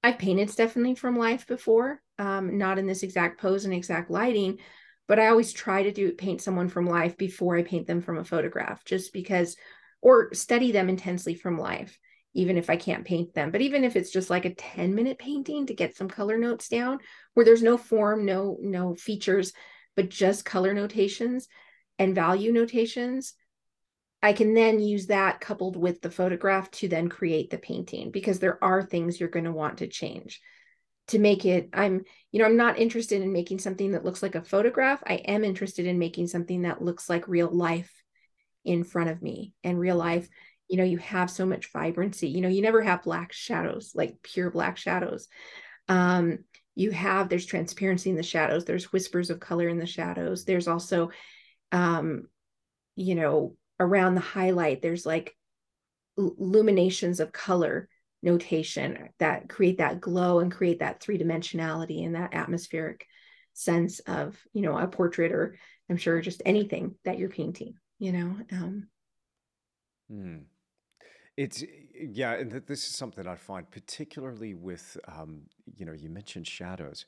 i've 0.03 0.17
painted 0.17 0.49
stephanie 0.49 0.95
from 0.95 1.17
life 1.17 1.45
before 1.47 2.01
um, 2.19 2.57
not 2.57 2.79
in 2.79 2.87
this 2.87 3.03
exact 3.03 3.39
pose 3.39 3.65
and 3.65 3.73
exact 3.73 4.09
lighting 4.09 4.57
but 5.07 5.19
I 5.19 5.27
always 5.27 5.53
try 5.53 5.83
to 5.83 5.91
do 5.91 6.11
paint 6.11 6.41
someone 6.41 6.67
from 6.67 6.85
life 6.85 7.17
before 7.17 7.57
I 7.57 7.63
paint 7.63 7.87
them 7.87 8.01
from 8.01 8.17
a 8.17 8.25
photograph, 8.25 8.83
just 8.83 9.13
because, 9.13 9.55
or 10.01 10.33
study 10.33 10.71
them 10.71 10.89
intensely 10.89 11.33
from 11.33 11.57
life, 11.57 11.97
even 12.33 12.57
if 12.57 12.69
I 12.69 12.75
can't 12.75 13.05
paint 13.05 13.33
them. 13.33 13.51
But 13.51 13.61
even 13.61 13.83
if 13.83 13.95
it's 13.95 14.11
just 14.11 14.29
like 14.29 14.45
a 14.45 14.53
10 14.53 14.93
minute 14.93 15.17
painting 15.17 15.67
to 15.67 15.73
get 15.73 15.95
some 15.95 16.09
color 16.09 16.37
notes 16.37 16.67
down 16.67 16.99
where 17.33 17.45
there's 17.45 17.63
no 17.63 17.77
form, 17.77 18.25
no, 18.25 18.57
no 18.61 18.95
features, 18.95 19.53
but 19.95 20.09
just 20.09 20.45
color 20.45 20.73
notations 20.73 21.47
and 21.99 22.15
value 22.15 22.51
notations, 22.51 23.33
I 24.21 24.33
can 24.33 24.53
then 24.53 24.79
use 24.79 25.07
that 25.07 25.39
coupled 25.39 25.75
with 25.77 26.01
the 26.01 26.11
photograph 26.11 26.71
to 26.71 26.87
then 26.87 27.07
create 27.07 27.49
the 27.49 27.57
painting 27.57 28.11
because 28.11 28.39
there 28.39 28.63
are 28.63 28.83
things 28.83 29.19
you're 29.19 29.29
going 29.29 29.45
to 29.45 29.51
want 29.51 29.79
to 29.79 29.87
change 29.87 30.41
to 31.07 31.19
make 31.19 31.45
it 31.45 31.69
i'm 31.73 32.03
you 32.31 32.39
know 32.39 32.45
i'm 32.45 32.57
not 32.57 32.77
interested 32.77 33.21
in 33.21 33.31
making 33.31 33.59
something 33.59 33.91
that 33.91 34.05
looks 34.05 34.21
like 34.21 34.35
a 34.35 34.43
photograph. 34.43 35.01
I 35.05 35.15
am 35.15 35.43
interested 35.43 35.85
in 35.85 35.99
making 35.99 36.27
something 36.27 36.63
that 36.63 36.81
looks 36.81 37.09
like 37.09 37.27
real 37.27 37.49
life 37.49 37.91
in 38.65 38.83
front 38.83 39.09
of 39.09 39.21
me 39.21 39.53
and 39.63 39.79
real 39.79 39.95
life. 39.95 40.27
You 40.67 40.77
know 40.77 40.83
you 40.83 40.97
have 40.97 41.31
so 41.31 41.45
much 41.45 41.71
vibrancy. 41.71 42.29
You 42.29 42.41
know 42.41 42.49
you 42.49 42.61
never 42.61 42.81
have 42.81 43.03
black 43.03 43.31
shadows 43.31 43.93
like 43.95 44.17
pure 44.21 44.51
black 44.51 44.77
shadows. 44.77 45.27
Um 45.87 46.39
you 46.75 46.91
have 46.91 47.29
there's 47.29 47.45
transparency 47.45 48.09
in 48.09 48.17
the 48.17 48.23
shadows. 48.23 48.65
There's 48.65 48.91
whispers 48.91 49.29
of 49.29 49.39
color 49.39 49.69
in 49.69 49.79
the 49.79 49.85
shadows. 49.85 50.43
There's 50.43 50.67
also 50.67 51.11
um 51.71 52.27
you 52.95 53.15
know 53.15 53.55
around 53.79 54.15
the 54.15 54.21
highlight 54.21 54.81
there's 54.81 55.05
like 55.05 55.35
luminations 56.17 57.19
of 57.19 57.31
color 57.31 57.87
notation 58.23 59.09
that 59.19 59.47
create 59.47 59.77
that 59.77 60.01
glow 60.01 60.39
and 60.39 60.51
create 60.51 60.79
that 60.79 61.01
three 61.01 61.17
dimensionality 61.17 62.05
and 62.05 62.15
that 62.15 62.33
atmospheric 62.33 63.05
sense 63.53 63.99
of 63.99 64.37
you 64.53 64.61
know 64.61 64.77
a 64.77 64.87
portrait 64.87 65.31
or 65.31 65.57
i'm 65.89 65.97
sure 65.97 66.19
just 66.21 66.41
anything 66.45 66.95
that 67.05 67.17
you're 67.17 67.29
painting 67.29 67.73
you 67.99 68.11
know 68.11 68.35
um 68.51 68.87
Hmm. 70.09 70.37
It's 71.35 71.63
yeah, 71.93 72.33
and 72.33 72.49
th- 72.49 72.65
this 72.65 72.87
is 72.87 72.95
something 72.95 73.27
I 73.27 73.35
find 73.35 73.69
particularly 73.69 74.55
with 74.55 74.97
um, 75.07 75.43
you 75.75 75.85
know, 75.85 75.91
you 75.93 76.09
mentioned 76.09 76.47
shadows. 76.47 77.05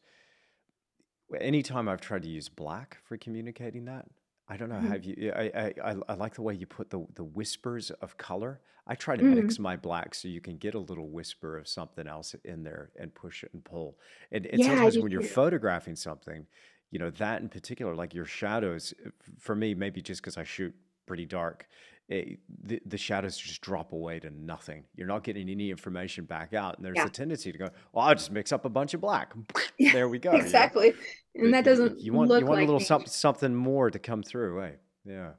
Anytime 1.39 1.87
I've 1.87 2.01
tried 2.01 2.23
to 2.23 2.29
use 2.29 2.49
black 2.49 2.97
for 3.03 3.17
communicating 3.17 3.85
that, 3.85 4.05
I 4.49 4.57
don't 4.57 4.69
know, 4.69 4.81
mhm. 4.81 4.87
have 4.91 5.03
you? 5.05 5.31
I, 5.35 5.43
I 5.55 5.73
I 5.91 5.95
I 6.09 6.13
like 6.15 6.33
the 6.35 6.41
way 6.41 6.55
you 6.55 6.65
put 6.65 6.89
the 6.89 7.05
the 7.15 7.23
whispers 7.23 7.91
of 7.91 8.17
color. 8.17 8.61
I 8.87 8.95
try 8.95 9.15
to 9.17 9.23
mix 9.23 9.57
Mm. 9.57 9.59
my 9.59 9.75
black 9.77 10.15
so 10.15 10.27
you 10.27 10.41
can 10.41 10.57
get 10.57 10.73
a 10.73 10.79
little 10.79 11.09
whisper 11.09 11.57
of 11.57 11.67
something 11.67 12.07
else 12.07 12.33
in 12.43 12.63
there 12.63 12.91
and 12.99 13.13
push 13.13 13.43
it 13.43 13.53
and 13.53 13.63
pull. 13.63 13.99
And 14.31 14.47
and 14.47 14.63
yeah 14.63 14.65
sometimes 14.65 14.97
when 14.97 15.11
you're 15.11 15.21
too 15.21 15.27
photographing 15.39 15.95
something, 15.95 16.47
you 16.89 16.97
know, 16.99 17.11
that 17.11 17.41
in 17.41 17.49
particular, 17.49 17.95
like 17.95 18.15
your 18.15 18.25
shadows, 18.25 18.93
uh, 19.05 19.11
for 19.37 19.55
me, 19.55 19.75
maybe 19.75 20.01
just 20.01 20.21
because 20.21 20.37
I 20.37 20.43
shoot 20.43 20.73
pretty 21.05 21.25
dark, 21.27 21.67
eh, 22.09 22.35
the 22.63 22.81
the 22.85 22.97
shadows 22.97 23.37
just 23.37 23.61
drop 23.61 23.93
away 23.93 24.19
to 24.19 24.29
nothing. 24.29 24.83
You're 24.95 25.07
not 25.07 25.23
getting 25.23 25.49
any 25.49 25.69
information 25.69 26.25
back 26.25 26.53
out, 26.53 26.77
and 26.77 26.85
there's 26.85 26.97
yeah 26.97 27.05
a 27.05 27.09
tendency 27.09 27.51
to 27.51 27.57
go, 27.57 27.69
"Well, 27.93 28.05
I'll 28.05 28.15
just 28.15 28.31
mix 28.31 28.51
up 28.51 28.65
a 28.65 28.69
bunch 28.69 28.93
of 28.93 29.01
black." 29.01 29.33
yeah 29.77 29.93
There 29.93 30.09
we 30.09 30.19
go, 30.19 30.31
you 30.31 30.39
know? 30.39 30.43
exactly 30.43 30.93
and 31.35 31.53
that 31.53 31.63
doesn't 31.63 31.99
you 31.99 32.13
want 32.13 32.29
you 32.37 32.45
want 32.45 32.61
a 32.61 32.65
little 32.65 32.79
something 32.79 33.09
something 33.09 33.53
more 33.55 33.89
to 33.89 33.99
come 33.99 34.23
through, 34.23 34.63
eh? 34.63 34.71
Yeah. 35.05 35.31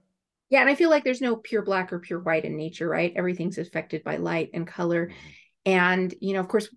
yeah 0.49 0.61
and 0.61 0.71
i 0.71 0.75
feel 0.75 0.91
like 0.91 1.05
there's 1.05 1.21
no 1.21 1.37
pure 1.37 1.63
black 1.63 1.93
or 1.93 1.99
pure 1.99 2.19
white 2.21 2.45
in 2.45 2.57
nature 2.57 2.89
right 2.89 3.13
everything's 3.15 3.59
affected 3.59 4.03
by 4.03 4.17
light 4.17 4.51
and 4.55 4.67
color 4.67 5.07
hmm 5.09 5.29
and 5.67 6.15
you 6.23 6.33
know 6.33 6.41
of 6.41 6.49
course 6.49 6.71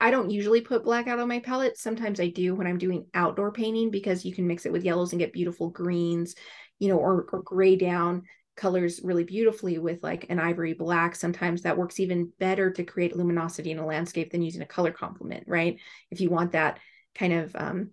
I 0.00 0.10
don't 0.12 0.30
usually 0.30 0.60
put 0.60 0.84
black 0.84 1.06
out 1.08 1.18
on 1.18 1.28
my 1.28 1.38
palette. 1.38 1.76
Sometimes 1.76 2.20
I 2.20 2.28
do 2.28 2.54
when 2.54 2.66
I'm 2.66 2.78
doing 2.78 3.06
outdoor 3.14 3.52
painting 3.52 3.90
because 3.90 4.24
you 4.24 4.32
can 4.32 4.46
mix 4.46 4.64
it 4.66 4.72
with 4.72 4.84
yellows 4.84 5.12
and 5.12 5.18
get 5.18 5.32
beautiful 5.32 5.70
greens, 5.70 6.34
you 6.78 6.88
know, 6.88 6.98
or, 6.98 7.26
or 7.32 7.42
gray 7.42 7.76
down 7.76 8.22
colors 8.56 9.00
really 9.02 9.24
beautifully 9.24 9.78
with 9.78 10.02
like 10.02 10.26
an 10.28 10.38
ivory 10.38 10.74
black. 10.74 11.14
Sometimes 11.14 11.62
that 11.62 11.78
works 11.78 12.00
even 12.00 12.32
better 12.38 12.70
to 12.70 12.84
create 12.84 13.16
luminosity 13.16 13.70
in 13.70 13.78
a 13.78 13.86
landscape 13.86 14.30
than 14.30 14.42
using 14.42 14.62
a 14.62 14.66
color 14.66 14.92
complement, 14.92 15.44
right? 15.46 15.78
If 16.10 16.20
you 16.20 16.30
want 16.30 16.52
that 16.52 16.78
kind 17.14 17.32
of, 17.32 17.56
um, 17.56 17.90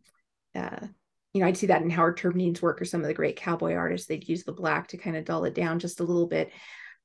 uh, 0.56 0.88
you 1.34 1.41
know, 1.41 1.48
I'd 1.48 1.57
see 1.57 1.68
that 1.68 1.81
in 1.81 1.90
Howard 1.90 2.18
Terpning's 2.18 2.61
work 2.61 2.81
or 2.81 2.86
some 2.86 3.02
of 3.02 3.07
the 3.07 3.14
great 3.14 3.36
cowboy 3.36 3.76
artists. 3.76 4.07
They'd 4.07 4.27
use 4.27 4.44
the 4.44 4.52
black 4.52 4.88
to 4.90 4.98
kind 4.98 5.15
of 5.15 5.26
dull 5.26 5.45
it 5.45 5.53
down 5.53 5.80
just 5.80 5.99
a 5.99 6.03
little 6.03 6.27
bit 6.27 6.52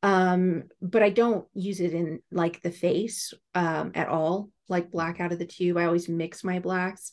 um 0.05 0.65
but 0.83 1.03
i 1.03 1.09
don't 1.09 1.47
use 1.55 1.81
it 1.81 1.95
in 1.95 2.21
like 2.31 2.61
the 2.61 2.71
face 2.71 3.33
um 3.55 3.91
at 3.95 4.07
all 4.07 4.51
like 4.69 4.91
black 4.91 5.19
out 5.19 5.33
of 5.33 5.39
the 5.39 5.47
tube 5.47 5.79
i 5.79 5.87
always 5.87 6.09
mix 6.09 6.45
my 6.45 6.61
blacks 6.61 7.11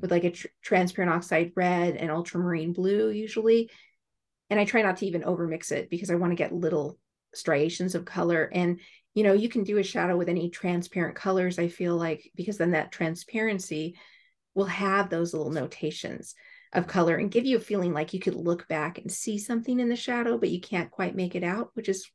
with 0.00 0.10
hmm 0.10 0.14
like 0.14 0.24
a 0.24 0.30
tr- 0.30 0.48
transparent 0.60 1.14
oxide 1.14 1.52
red 1.56 1.96
and 1.96 2.10
ultramarine 2.10 2.72
blue 2.74 3.08
usually 3.08 3.70
and 4.54 4.60
i 4.60 4.64
try 4.64 4.82
not 4.82 4.96
to 4.96 5.06
even 5.06 5.22
overmix 5.22 5.72
it 5.72 5.90
because 5.90 6.10
i 6.10 6.14
want 6.14 6.30
to 6.30 6.36
get 6.36 6.54
little 6.54 6.98
striations 7.34 7.96
of 7.96 8.04
color 8.04 8.48
and 8.52 8.78
you 9.14 9.24
know 9.24 9.32
you 9.32 9.48
can 9.48 9.64
do 9.64 9.78
a 9.78 9.82
shadow 9.82 10.16
with 10.16 10.28
any 10.28 10.48
transparent 10.48 11.16
colors 11.16 11.58
i 11.58 11.66
feel 11.66 11.96
like 11.96 12.30
because 12.36 12.56
then 12.56 12.70
that 12.70 12.92
transparency 12.92 13.96
will 14.54 14.66
have 14.66 15.10
those 15.10 15.34
little 15.34 15.50
notations 15.50 16.34
of 16.72 16.86
color 16.86 17.16
and 17.16 17.32
give 17.32 17.44
you 17.44 17.56
a 17.56 17.60
feeling 17.60 17.92
like 17.92 18.14
you 18.14 18.20
could 18.20 18.36
look 18.36 18.68
back 18.68 18.98
and 18.98 19.10
see 19.10 19.38
something 19.38 19.80
in 19.80 19.88
the 19.88 19.96
shadow 19.96 20.38
but 20.38 20.50
you 20.50 20.60
can't 20.60 20.92
quite 20.92 21.16
make 21.16 21.34
it 21.34 21.42
out 21.42 21.70
which 21.74 21.88
is 21.88 22.08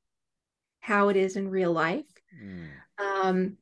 how 0.80 1.10
it 1.10 1.18
is 1.18 1.36
in 1.36 1.50
real 1.50 1.72
life. 1.72 2.06
Mm. 2.42 2.68
Um, 2.98 3.58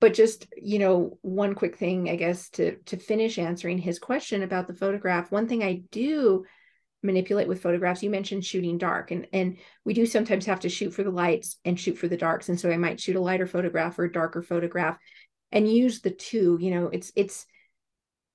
but 0.00 0.14
just 0.14 0.46
you 0.56 0.78
know, 0.78 1.18
one 1.22 1.54
quick 1.54 1.76
thing, 1.76 2.10
I 2.10 2.16
guess, 2.16 2.50
to 2.50 2.76
to 2.86 2.96
finish 2.96 3.38
answering 3.38 3.78
his 3.78 3.98
question 3.98 4.42
about 4.42 4.66
the 4.66 4.74
photograph. 4.74 5.30
One 5.32 5.48
thing 5.48 5.62
I 5.62 5.82
do 5.90 6.44
manipulate 7.04 7.48
with 7.48 7.62
photographs, 7.62 8.02
you 8.02 8.10
mentioned 8.10 8.44
shooting 8.44 8.78
dark, 8.78 9.10
and 9.10 9.26
and 9.32 9.58
we 9.84 9.94
do 9.94 10.06
sometimes 10.06 10.46
have 10.46 10.60
to 10.60 10.68
shoot 10.68 10.92
for 10.92 11.04
the 11.04 11.10
lights 11.10 11.58
and 11.64 11.78
shoot 11.78 11.98
for 11.98 12.08
the 12.08 12.16
darks, 12.16 12.48
and 12.48 12.58
so 12.58 12.70
I 12.70 12.76
might 12.76 13.00
shoot 13.00 13.16
a 13.16 13.20
lighter 13.20 13.46
photograph 13.46 13.98
or 13.98 14.04
a 14.04 14.12
darker 14.12 14.42
photograph, 14.42 14.98
and 15.52 15.70
use 15.70 16.00
the 16.00 16.10
two. 16.10 16.58
You 16.60 16.70
know, 16.72 16.86
it's 16.88 17.12
it's. 17.14 17.46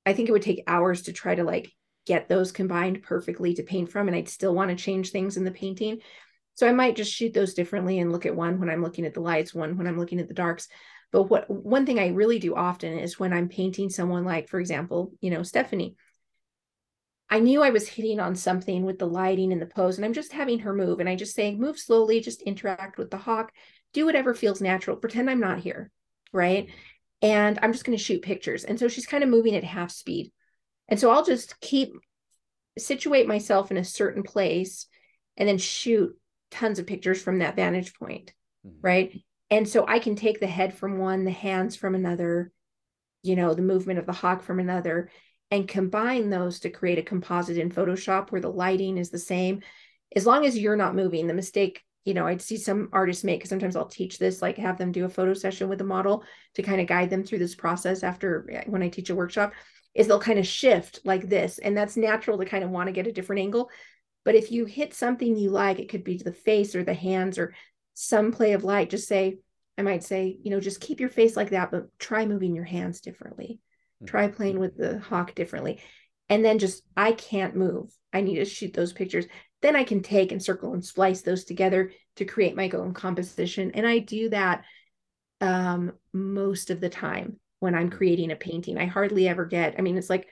I 0.06 0.14
think 0.14 0.30
it 0.30 0.32
would 0.32 0.42
take 0.42 0.64
hours 0.66 1.04
to 1.04 1.14
try 1.14 1.36
to 1.36 1.44
like 1.44 1.72
get 2.06 2.30
those 2.30 2.52
combined 2.52 3.04
perfectly 3.04 3.54
to 3.56 3.64
paint 3.64 3.92
from, 3.92 4.08
and 4.08 4.16
I'd 4.16 4.30
still 4.30 4.56
want 4.56 4.70
to 4.70 4.76
change 4.76 5.12
things 5.12 5.38
in 5.38 5.44
the 5.44 5.52
painting 5.52 6.00
so 6.60 6.68
I 6.68 6.74
might 6.74 6.98
just 6.98 7.14
shoot 7.14 7.34
those 7.34 7.54
differently 7.54 8.00
and 8.00 8.12
look 8.12 8.26
at 8.26 8.36
one 8.36 8.60
when 8.60 8.70
I'm 8.70 8.84
looking 8.84 9.06
at 9.06 9.14
the 9.14 9.22
lights, 9.22 9.54
one 9.54 9.78
when 9.78 9.88
I'm 9.88 9.98
looking 9.98 10.20
at 10.20 10.28
the 10.28 10.34
darks. 10.34 10.68
But 11.10 11.24
what 11.24 11.50
one 11.50 11.86
thing 11.86 12.00
I 12.00 12.08
really 12.08 12.38
do 12.38 12.54
often 12.54 13.00
is 13.00 13.18
when 13.18 13.32
I'm 13.32 13.48
painting 13.48 13.90
someone 13.90 14.26
like, 14.26 14.50
for 14.50 14.60
example, 14.60 15.14
you 15.22 15.32
know, 15.32 15.42
Stephanie, 15.42 15.96
I 17.30 17.40
knew 17.40 17.62
I 17.62 17.70
was 17.70 17.88
hitting 17.88 18.20
on 18.20 18.36
something 18.36 18.86
with 18.86 19.00
the 19.00 19.08
lighting 19.08 19.54
and 19.54 19.62
the 19.62 19.68
pose, 19.68 19.98
and 19.98 20.06
I'm 20.06 20.14
just 20.14 20.34
having 20.34 20.60
her 20.60 20.74
move. 20.74 21.00
And 21.00 21.08
I 21.08 21.16
just 21.16 21.36
say, 21.36 21.56
move 21.56 21.78
slowly, 21.80 22.20
just 22.22 22.42
interact 22.42 22.98
with 22.98 23.12
the 23.12 23.18
hawk, 23.18 23.52
do 23.94 24.06
whatever 24.06 24.34
feels 24.34 24.62
natural, 24.62 24.98
pretend 24.98 25.30
I'm 25.30 25.40
not 25.40 25.60
here. 25.60 25.92
Right. 26.34 26.66
hmm 26.66 26.72
And 27.22 27.60
I'm 27.62 27.74
just 27.74 27.84
going 27.86 27.98
to 27.98 28.04
shoot 28.04 28.22
pictures. 28.22 28.64
And 28.64 28.80
so 28.80 28.88
she's 28.88 29.06
kind 29.06 29.24
of 29.24 29.30
moving 29.30 29.56
at 29.56 29.64
half 29.64 29.92
speed. 29.92 30.32
And 30.88 31.00
so 31.00 31.12
I'll 31.12 31.26
just 31.26 31.60
keep 31.60 31.94
situate 32.78 33.28
myself 33.28 33.72
in 33.72 33.78
a 33.78 33.84
certain 33.84 34.24
place 34.24 34.88
and 35.38 35.48
then 35.48 35.58
shoot 35.58 36.18
tons 36.52 36.80
of 36.80 36.88
pictures 36.88 37.22
from 37.22 37.40
that 37.40 37.56
vantage 37.56 37.94
point 37.94 38.34
hmm 38.64 38.80
right 38.82 39.22
and 39.50 39.68
so 39.68 39.86
i 39.88 40.00
can 40.00 40.16
take 40.16 40.40
the 40.40 40.48
head 40.48 40.74
from 40.74 40.98
one 40.98 41.26
the 41.26 41.32
hands 41.32 41.76
from 41.76 41.94
another 41.96 42.52
you 43.22 43.36
know 43.36 43.54
the 43.54 43.62
movement 43.62 44.00
of 44.00 44.06
the 44.06 44.14
hawk 44.14 44.42
from 44.42 44.60
another 44.60 45.10
and 45.52 45.68
combine 45.68 46.30
those 46.30 46.60
to 46.60 46.70
create 46.70 47.00
a 47.00 47.04
composite 47.04 47.58
in 47.58 47.72
photoshop 47.72 48.32
where 48.32 48.42
the 48.42 48.52
lighting 48.52 48.98
is 48.98 49.10
the 49.10 49.20
same. 49.20 49.62
As 50.16 50.26
long 50.26 50.46
as 50.46 50.58
you're 50.58 50.76
not 50.76 50.96
moving 50.96 51.28
the 51.28 51.34
mistake 51.34 51.84
you 52.06 52.14
know 52.14 52.26
i'd 52.28 52.42
see 52.42 52.56
some 52.56 52.88
artists 52.94 53.26
make 53.26 53.40
because 53.40 53.50
sometimes 53.50 53.76
i'll 53.76 53.86
teach 53.86 54.18
this 54.18 54.42
like 54.42 54.56
have 54.58 54.78
them 54.78 54.90
do 54.94 55.04
a 55.04 55.10
photo 55.10 55.34
session 55.34 55.68
with 55.68 55.82
a 55.82 55.84
model 55.84 56.24
to 56.54 56.64
kind 56.64 56.80
of 56.80 56.88
guide 56.88 57.10
them 57.10 57.26
through 57.26 57.38
this 57.38 57.56
process 57.56 58.04
after 58.04 58.50
eh, 58.50 58.64
when 58.68 58.82
i 58.82 58.88
teach 58.88 59.10
a 59.10 59.16
workshop 59.16 59.52
is 59.96 60.08
they'll 60.08 60.20
kind 60.20 60.40
of 60.40 60.48
shift 60.48 61.00
like 61.04 61.28
this 61.28 61.58
and 61.58 61.76
that's 61.76 61.98
natural 61.98 62.38
to 62.38 62.46
kind 62.46 62.64
of 62.64 62.70
want 62.70 62.88
to 62.88 62.94
get 62.94 63.08
a 63.08 63.12
different 63.12 63.42
angle. 63.42 63.70
But 64.26 64.36
if 64.36 64.52
you 64.52 64.66
hit 64.66 64.94
something 64.94 65.36
you 65.36 65.50
like 65.50 65.80
it 65.80 65.90
could 65.90 66.04
be 66.04 66.18
the 66.18 66.34
face 66.34 66.76
or 66.76 66.84
the 66.84 66.94
hands 66.94 67.38
or 67.38 67.56
some 67.96 68.32
play 68.32 68.54
of 68.54 68.64
light 68.64 68.90
just 68.90 69.08
say 69.08 69.40
i 69.78 69.82
might 69.82 70.04
say 70.04 70.38
you 70.42 70.52
know 70.52 70.62
just 70.62 70.80
keep 70.80 71.02
your 71.02 71.10
face 71.10 71.36
like 71.36 71.50
that 71.50 71.70
but 71.70 71.88
try 72.00 72.26
moving 72.26 72.56
your 72.56 72.64
hands 72.64 73.02
differently 73.02 73.60
try 74.06 74.28
hmm 74.28 74.30
playing 74.30 74.60
with 74.60 74.78
the 74.78 75.00
hawk 75.00 75.36
differently. 75.36 75.82
And 76.30 76.44
then 76.46 76.60
just 76.60 76.84
i 76.96 77.12
can't 77.12 77.56
move. 77.56 77.92
I 78.14 78.22
need 78.22 78.36
to 78.36 78.46
shoot 78.46 78.74
those 78.74 78.94
pictures. 78.94 79.26
Then 79.62 79.76
i 79.76 79.84
can 79.84 80.02
take 80.02 80.32
and 80.32 80.42
circle 80.44 80.74
and 80.74 80.84
splice 80.84 81.22
those 81.22 81.44
together 81.44 81.92
to 82.16 82.26
create 82.26 82.56
my 82.56 82.70
own 82.74 82.94
composition. 82.94 83.72
And 83.74 83.88
i 83.88 84.00
do 84.00 84.30
that 84.30 84.64
um, 85.42 85.94
most 86.14 86.70
of 86.70 86.82
the 86.82 86.90
time 86.90 87.40
when 87.60 87.76
i'm 87.76 87.90
hmm 87.90 87.90
creating 87.90 88.32
a 88.32 88.36
painting. 88.36 88.78
I 88.78 88.86
hardly 88.86 89.28
ever 89.28 89.46
get 89.46 89.76
i 89.78 89.82
mean 89.82 89.98
it's 89.98 90.10
like 90.10 90.28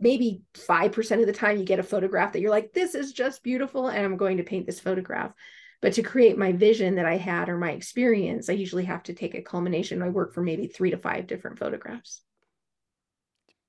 maybe 0.00 0.42
5% 0.54 1.20
of 1.20 1.26
the 1.26 1.32
time 1.32 1.58
you 1.58 1.64
get 1.64 1.78
a 1.78 1.84
photograph 1.84 2.32
that 2.32 2.40
you're 2.40 2.50
like 2.50 2.72
this 2.72 2.94
is 2.94 3.12
just 3.12 3.42
beautiful 3.42 3.88
and 3.88 4.04
i'm 4.04 4.16
going 4.16 4.38
to 4.38 4.42
paint 4.44 4.66
this 4.66 4.80
photograph. 4.80 5.32
But 5.80 5.94
to 5.94 6.02
create 6.02 6.38
my 6.38 6.52
vision 6.52 6.96
that 6.96 7.06
i 7.06 7.16
had 7.16 7.48
or 7.48 7.58
my 7.58 7.72
experience 7.72 8.48
i 8.48 8.52
usually 8.52 8.84
have 8.84 9.02
to 9.04 9.14
take 9.14 9.34
a 9.34 9.42
culmination. 9.42 10.02
I 10.02 10.08
work 10.08 10.34
for 10.34 10.42
maybe 10.42 10.66
three 10.66 10.90
to 10.90 10.98
five 10.98 11.26
different 11.26 11.58
photographs 11.58 12.22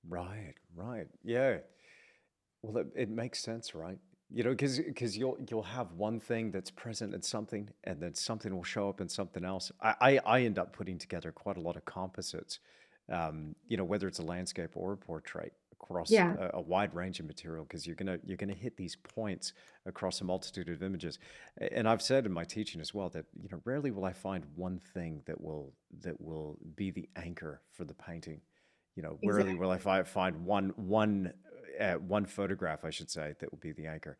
Right, 0.07 0.55
right. 0.75 1.07
Yeah. 1.23 1.59
Well, 2.61 2.77
it, 2.77 2.87
it 2.95 3.09
makes 3.09 3.39
sense, 3.39 3.75
right? 3.75 3.99
You 4.29 4.43
know, 4.43 4.51
because 4.51 4.79
because 4.79 5.17
you'll 5.17 5.37
you'll 5.49 5.63
have 5.63 5.91
one 5.93 6.19
thing 6.19 6.51
that's 6.51 6.71
present 6.71 7.13
in 7.13 7.21
something, 7.21 7.69
and 7.83 8.01
then 8.01 8.15
something 8.15 8.55
will 8.55 8.63
show 8.63 8.89
up 8.89 9.01
in 9.01 9.09
something 9.09 9.43
else. 9.45 9.71
I 9.81 9.95
I, 10.01 10.17
I 10.25 10.41
end 10.41 10.57
up 10.57 10.73
putting 10.73 10.97
together 10.97 11.31
quite 11.31 11.57
a 11.57 11.61
lot 11.61 11.75
of 11.75 11.85
composites. 11.85 12.59
Um, 13.09 13.55
you 13.67 13.77
know, 13.77 13.83
whether 13.83 14.07
it's 14.07 14.19
a 14.19 14.23
landscape 14.23 14.71
or 14.75 14.93
a 14.93 14.97
portrait 14.97 15.53
across 15.73 16.17
yeah 16.17 16.37
a, 16.37 16.51
a 16.53 16.61
wide 16.61 16.95
range 16.95 17.19
of 17.19 17.25
material, 17.27 17.65
because 17.65 17.85
you're 17.85 17.97
gonna 17.97 18.17
you're 18.23 18.37
gonna 18.37 18.53
hit 18.55 18.77
these 18.77 18.95
points 18.95 19.53
across 19.85 20.21
a 20.21 20.23
multitude 20.23 20.69
of 20.69 20.81
images. 20.81 21.19
A- 21.59 21.77
And 21.77 21.87
I've 21.87 22.01
said 22.01 22.25
in 22.25 22.31
my 22.31 22.45
teaching 22.45 22.81
as 22.81 22.93
well 22.93 23.09
that 23.09 23.25
you 23.39 23.49
know 23.51 23.61
rarely 23.65 23.91
will 23.91 24.05
I 24.05 24.13
find 24.13 24.45
one 24.55 24.79
thing 24.79 25.21
that 25.25 25.39
will 25.39 25.75
that 25.99 26.19
will 26.19 26.57
be 26.75 26.89
the 26.91 27.09
anchor 27.17 27.61
for 27.71 27.83
the 27.85 27.93
painting. 27.93 28.41
You 28.95 29.03
know, 29.03 29.17
rarely 29.23 29.55
will 29.55 29.71
I 29.71 29.77
fi- 29.77 30.03
find 30.03 30.45
one 30.45 30.69
one 30.75 31.33
uh, 31.79 31.93
one 31.95 32.25
photograph, 32.25 32.85
I 32.85 32.91
should 32.91 33.09
say, 33.09 33.33
that 33.39 33.51
will 33.51 33.59
be 33.59 33.71
the 33.71 33.87
anchor. 33.87 34.17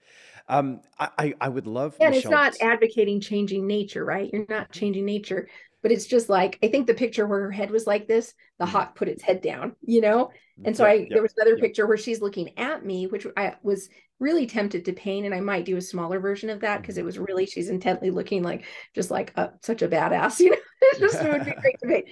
Um, 0.48 0.82
I, 1.00 1.34
I, 1.40 1.50
would 1.50 1.68
love 1.68 2.00
and 2.00 2.14
it's 2.16 2.26
Michelle. 2.26 2.32
not 2.32 2.54
advocating 2.62 3.22
changing 3.22 3.68
nature, 3.68 4.04
right? 4.04 4.30
You're 4.32 4.46
not 4.50 4.72
Mhm. 4.72 4.72
changing 4.72 5.06
nature, 5.06 5.48
but 5.82 5.92
it's 5.92 6.06
just 6.06 6.30
like 6.30 6.58
I 6.64 6.68
think 6.70 6.88
the 6.88 6.94
picture 6.94 7.28
where 7.28 7.42
her 7.42 7.52
head 7.52 7.72
was 7.72 7.86
like 7.88 8.08
this, 8.08 8.34
the 8.60 8.66
Mhm. 8.66 8.72
hawk 8.72 8.96
put 8.96 9.08
its 9.08 9.22
head 9.24 9.42
down, 9.42 9.76
you 9.82 10.02
know? 10.02 10.32
And 10.66 10.76
so 10.76 10.86
Yep, 10.86 10.86
I 10.86 11.10
yep, 11.10 11.12
there 11.12 11.22
was 11.22 11.34
another 11.38 11.58
yep. 11.58 11.60
picture 11.60 11.86
where 11.86 11.98
she's 11.98 12.22
looking 12.22 12.58
at 12.58 12.86
me, 12.86 13.06
which 13.08 13.28
I 13.36 13.56
was 13.64 13.90
really 14.20 14.46
tempted 14.48 14.86
to 14.86 14.94
paint, 14.94 15.26
and 15.26 15.36
I 15.36 15.42
might 15.42 15.66
do 15.66 15.76
a 15.78 15.82
smaller 15.82 16.20
version 16.20 16.50
of 16.50 16.62
that 16.62 16.82
because 16.82 16.98
it 16.98 17.04
was 17.06 17.20
really 17.20 17.46
she's 17.46 17.70
intently 17.70 18.12
looking 18.12 18.44
like 18.44 18.66
just 18.96 19.12
like 19.12 19.34
a, 19.36 19.52
such 19.62 19.82
a 19.82 19.88
badass, 19.88 20.40
you 20.42 20.52
know. 20.52 20.58
It 20.82 21.00
just 21.00 21.22
it 21.22 21.30
would 21.32 21.46
be 21.46 21.56
great 21.62 21.80
to 21.80 21.88
paint. 21.88 22.06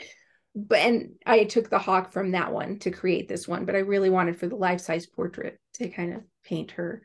But 0.53 0.80
and 0.80 1.15
I 1.26 1.45
took 1.45 1.69
the 1.69 1.80
hawk 1.80 2.11
from 2.11 2.32
that 2.32 2.52
one 2.52 2.80
to 2.80 2.91
create 2.91 3.28
this 3.28 3.48
one, 3.48 3.65
but 3.65 3.76
I 3.76 3.80
really 3.80 4.10
wanted 4.10 4.38
for 4.38 4.48
the 4.48 4.56
life 4.56 4.82
size 4.82 5.06
portrait 5.06 5.60
to 5.73 5.90
kind 5.90 6.14
of 6.14 6.23
paint 6.44 6.72
her 6.72 7.03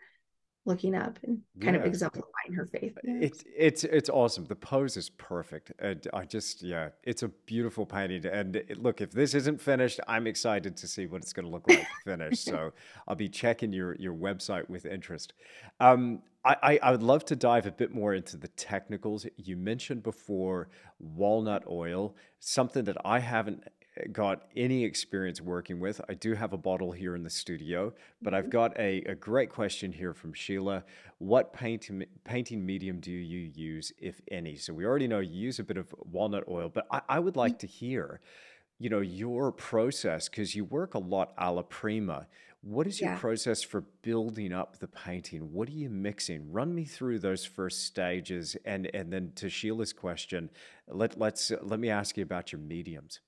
looking 0.66 0.94
up 0.94 1.18
and 1.22 1.40
kind 1.60 1.76
of 1.76 1.84
exemplifying 1.84 2.52
her 2.54 2.66
faith. 2.66 2.98
It's 3.04 3.42
it's 3.56 3.84
it's 3.84 4.10
awesome. 4.10 4.44
The 4.44 4.56
pose 4.56 4.96
is 4.96 5.08
perfect. 5.10 5.72
And 5.78 6.06
I 6.12 6.24
just 6.24 6.62
yeah, 6.62 6.90
it's 7.04 7.22
a 7.22 7.28
beautiful 7.28 7.86
painting. 7.86 8.26
And 8.26 8.56
it- 8.56 8.82
look, 8.82 9.00
if 9.00 9.12
this 9.12 9.34
isn't 9.34 9.60
finished, 9.60 10.00
I'm 10.06 10.26
excited 10.26 10.76
to 10.76 10.86
see 10.86 11.06
what 11.06 11.22
it's 11.22 11.32
going 11.32 11.46
to 11.46 11.50
look 11.50 11.68
like 11.68 11.86
finished. 12.04 12.44
So 12.44 12.72
I'll 13.08 13.14
be 13.16 13.28
checking 13.28 13.72
your 13.72 13.94
your 13.96 14.14
website 14.14 14.68
with 14.68 14.84
interest. 14.84 15.32
Um, 15.80 16.22
I, 16.44 16.78
I 16.80 16.92
would 16.92 17.02
love 17.02 17.24
to 17.24 17.34
dive 17.34 17.66
a 17.66 17.72
bit 17.72 17.92
more 17.92 18.14
into 18.14 18.36
the 18.36 18.46
technicals. 18.46 19.26
You 19.36 19.56
mentioned 19.56 20.04
before 20.04 20.68
walnut 21.00 21.64
oil, 21.68 22.14
something 22.38 22.84
that 22.84 22.96
I 23.04 23.18
haven't 23.18 23.64
got 24.12 24.48
any 24.56 24.84
experience 24.84 25.40
working 25.40 25.80
with. 25.80 26.00
I 26.08 26.14
do 26.14 26.34
have 26.34 26.52
a 26.52 26.56
bottle 26.56 26.92
here 26.92 27.14
in 27.14 27.22
the 27.22 27.30
studio, 27.30 27.92
but 28.20 28.34
I've 28.34 28.44
mm-hmm. 28.44 28.50
got 28.50 28.78
a, 28.78 29.02
a 29.02 29.14
great 29.14 29.50
question 29.50 29.92
here 29.92 30.12
from 30.12 30.32
Sheila. 30.32 30.84
What 31.18 31.52
painting 31.52 32.04
painting 32.24 32.64
medium 32.64 33.00
do 33.00 33.10
you 33.10 33.50
use, 33.54 33.92
if 33.98 34.20
any? 34.30 34.56
So 34.56 34.74
we 34.74 34.84
already 34.84 35.08
know 35.08 35.20
you 35.20 35.40
use 35.40 35.58
a 35.58 35.64
bit 35.64 35.76
of 35.76 35.94
walnut 35.98 36.44
oil, 36.48 36.68
but 36.68 36.86
I, 36.90 37.00
I 37.08 37.18
would 37.18 37.36
like 37.36 37.54
mm. 37.54 37.60
to 37.60 37.66
hear, 37.66 38.20
you 38.78 38.90
know, 38.90 39.00
your 39.00 39.50
process 39.52 40.28
because 40.28 40.54
you 40.54 40.64
work 40.64 40.94
a 40.94 40.98
lot 40.98 41.32
a 41.38 41.50
la 41.52 41.62
prima. 41.62 42.26
What 42.62 42.86
is 42.86 43.00
your 43.00 43.10
Yeah. 43.10 43.18
process 43.18 43.62
for 43.62 43.82
building 44.02 44.52
up 44.52 44.78
the 44.78 44.88
painting? 44.88 45.52
What 45.52 45.68
are 45.68 45.72
you 45.72 45.88
mixing? 45.88 46.50
Run 46.50 46.74
me 46.74 46.84
through 46.84 47.20
those 47.20 47.44
first 47.44 47.84
stages, 47.84 48.56
and 48.64 48.90
and 48.92 49.12
then 49.12 49.32
to 49.36 49.48
Sheila's 49.48 49.92
question, 49.92 50.50
let 50.88 51.18
let's 51.18 51.52
let 51.62 51.78
me 51.78 51.88
ask 51.88 52.16
you 52.16 52.24
about 52.24 52.52
your 52.52 52.60
mediums. 52.60 53.20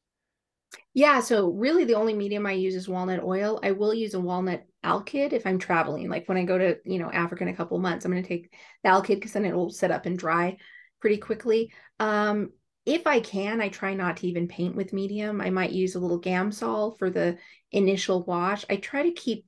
Yeah, 0.95 1.21
so 1.21 1.51
really 1.51 1.85
the 1.85 1.95
only 1.95 2.15
medium 2.15 2.47
I 2.47 2.53
use 2.53 2.75
is 2.75 2.89
walnut 2.89 3.23
oil. 3.23 3.61
I 3.63 3.73
will 3.73 3.95
use 3.95 4.15
a 4.15 4.21
walnut 4.21 4.65
alkyd 4.85 5.33
if 5.33 5.47
I'm 5.47 5.59
traveling. 5.59 6.09
Like 6.09 6.29
when 6.29 6.39
I 6.39 6.45
go 6.45 6.59
to, 6.59 6.79
you 6.85 6.99
know, 6.99 7.11
Africa 7.11 7.45
in 7.45 7.49
a 7.49 7.57
couple 7.57 7.79
months, 7.79 8.05
I'm 8.05 8.11
going 8.11 8.23
to 8.23 8.29
take 8.29 8.53
the 8.83 8.91
alkyd 8.91 9.17
because 9.17 9.33
then 9.33 9.45
it 9.45 9.55
will 9.55 9.71
set 9.71 9.91
up 9.91 10.07
and 10.07 10.19
dry 10.19 10.57
pretty 11.01 11.19
quickly. 11.19 11.73
Um, 12.01 12.51
if 12.85 13.07
I 13.07 13.21
can, 13.21 13.61
I 13.61 13.69
try 13.69 13.95
not 13.95 14.17
to 14.19 14.27
even 14.27 14.49
paint 14.49 14.75
with 14.75 14.93
medium. 14.93 15.41
I 15.41 15.51
might 15.51 15.73
use 15.73 15.95
a 15.95 16.01
little 16.01 16.21
Gamsol 16.21 16.99
for 16.99 17.11
the 17.11 17.39
initial 17.71 18.25
wash. 18.25 18.65
I 18.71 18.77
try 18.77 19.03
to 19.03 19.13
keep, 19.13 19.45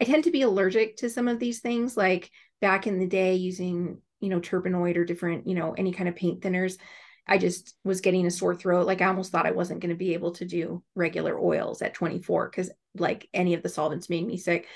I 0.00 0.04
tend 0.04 0.24
to 0.24 0.30
be 0.30 0.42
allergic 0.42 0.96
to 0.98 1.10
some 1.10 1.26
of 1.26 1.40
these 1.40 1.60
things, 1.60 1.96
like 1.96 2.30
back 2.60 2.86
in 2.86 2.98
the 2.98 3.06
day 3.06 3.34
using, 3.34 4.00
you 4.20 4.28
know, 4.28 4.40
turpenoid 4.40 4.96
or 4.96 5.04
different, 5.04 5.48
you 5.48 5.54
know, 5.54 5.72
any 5.72 5.92
kind 5.92 6.08
of 6.08 6.14
paint 6.14 6.40
thinners. 6.40 6.78
I 7.26 7.38
just 7.38 7.74
was 7.84 8.00
getting 8.00 8.26
a 8.26 8.30
sore 8.30 8.54
throat. 8.54 8.86
Like 8.86 9.00
I 9.00 9.06
almost 9.06 9.32
thought 9.32 9.46
I 9.46 9.52
wasn't 9.52 9.80
going 9.80 9.90
to 9.90 9.96
be 9.96 10.14
able 10.14 10.32
to 10.32 10.44
do 10.44 10.82
regular 10.94 11.38
oils 11.38 11.80
at 11.80 11.94
24 11.94 12.50
because 12.50 12.70
like 12.96 13.28
any 13.32 13.54
of 13.54 13.62
the 13.62 13.68
solvents 13.68 14.10
made 14.10 14.26
me 14.26 14.36
sick. 14.36 14.66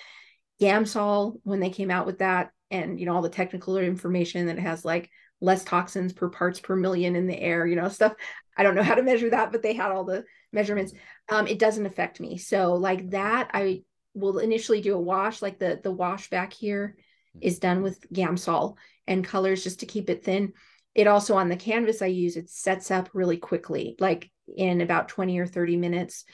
Gamsol, 0.60 1.40
when 1.44 1.60
they 1.60 1.70
came 1.70 1.90
out 1.90 2.06
with 2.06 2.18
that, 2.18 2.50
and 2.70 2.98
you 2.98 3.06
know, 3.06 3.14
all 3.14 3.22
the 3.22 3.28
technical 3.28 3.76
information 3.78 4.46
that 4.46 4.58
it 4.58 4.62
has 4.62 4.84
like 4.84 5.10
less 5.40 5.64
toxins 5.64 6.12
per 6.12 6.28
parts 6.28 6.60
per 6.60 6.74
million 6.74 7.16
in 7.16 7.26
the 7.26 7.38
air, 7.38 7.66
you 7.66 7.76
know, 7.76 7.88
stuff. 7.88 8.14
I 8.56 8.62
don't 8.62 8.74
know 8.74 8.82
how 8.82 8.94
to 8.94 9.02
measure 9.02 9.30
that, 9.30 9.52
but 9.52 9.62
they 9.62 9.74
had 9.74 9.92
all 9.92 10.04
the 10.04 10.24
measurements. 10.52 10.92
Um, 11.28 11.46
it 11.46 11.58
doesn't 11.58 11.86
affect 11.86 12.18
me. 12.18 12.38
So 12.38 12.74
like 12.74 13.10
that, 13.10 13.50
I 13.54 13.82
will 14.14 14.38
initially 14.38 14.80
do 14.80 14.94
a 14.94 15.00
wash, 15.00 15.42
like 15.42 15.58
the 15.58 15.80
the 15.82 15.92
wash 15.92 16.30
back 16.30 16.52
here 16.52 16.96
is 17.40 17.58
done 17.58 17.82
with 17.82 18.00
Gamsol 18.10 18.76
and 19.06 19.24
colors 19.24 19.62
just 19.62 19.80
to 19.80 19.86
keep 19.86 20.10
it 20.10 20.24
thin 20.24 20.54
it 20.98 21.06
also 21.06 21.36
on 21.36 21.48
the 21.48 21.54
canvas 21.54 22.02
I 22.02 22.06
use, 22.06 22.36
it 22.36 22.50
sets 22.50 22.90
up 22.90 23.08
really 23.14 23.36
quickly, 23.36 23.94
like 24.00 24.32
in 24.56 24.80
about 24.80 25.08
20 25.08 25.38
or 25.38 25.46
30 25.46 25.76
minutes, 25.76 26.24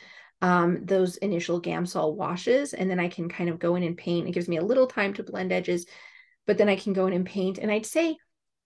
um, 0.41 0.87
those 0.87 1.19
initial 1.19 1.61
Gamsol 1.61 2.15
washes. 2.15 2.73
And 2.73 2.91
then 2.91 2.99
I 2.99 3.09
can 3.09 3.29
kind 3.29 3.51
of 3.51 3.59
go 3.59 3.77
in 3.77 3.83
and 3.83 3.95
paint. 3.95 4.27
It 4.27 4.33
gives 4.33 4.49
me 4.49 4.57
a 4.57 4.65
little 4.65 4.87
time 4.87 5.13
to 5.15 5.23
blend 5.23 5.53
edges, 5.53 5.85
but 6.47 6.57
then 6.57 6.71
I 6.71 6.77
can 6.77 6.95
go 6.95 7.07
in 7.07 7.13
and 7.13 7.27
paint. 7.27 7.59
And 7.59 7.71
I'd 7.71 7.85
say 7.85 8.17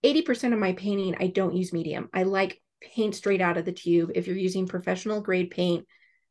80% 0.01 0.53
of 0.53 0.59
my 0.59 0.71
painting, 0.71 1.17
I 1.19 1.27
don't 1.27 1.53
use 1.53 1.73
medium. 1.73 2.07
I 2.13 2.23
like 2.23 2.61
paint 2.95 3.13
straight 3.13 3.41
out 3.41 3.57
of 3.57 3.65
the 3.65 3.73
tube. 3.73 4.11
If 4.15 4.25
you're 4.25 4.37
using 4.37 4.69
professional 4.69 5.19
grade 5.19 5.51
paint, 5.51 5.85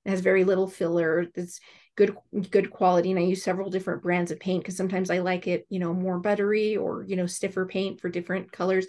it 0.07 0.11
has 0.11 0.21
very 0.21 0.45
little 0.45 0.67
filler. 0.67 1.27
It's 1.35 1.61
good 1.95 2.17
good 2.51 2.71
quality 2.71 3.11
and 3.11 3.19
i 3.19 3.23
use 3.25 3.43
several 3.43 3.71
different 3.71 4.05
brands 4.05 4.31
of 4.31 4.39
paint 4.39 4.63
because 4.63 4.77
sometimes 4.77 5.11
i 5.11 5.19
like 5.19 5.49
it 5.49 5.67
you 5.69 5.81
know 5.81 5.93
more 5.93 6.21
buttery 6.21 6.77
or 6.77 7.05
you 7.09 7.17
know 7.17 7.27
stiffer 7.27 7.67
paint 7.67 8.01
for 8.01 8.09
different 8.09 8.53
colors. 8.53 8.87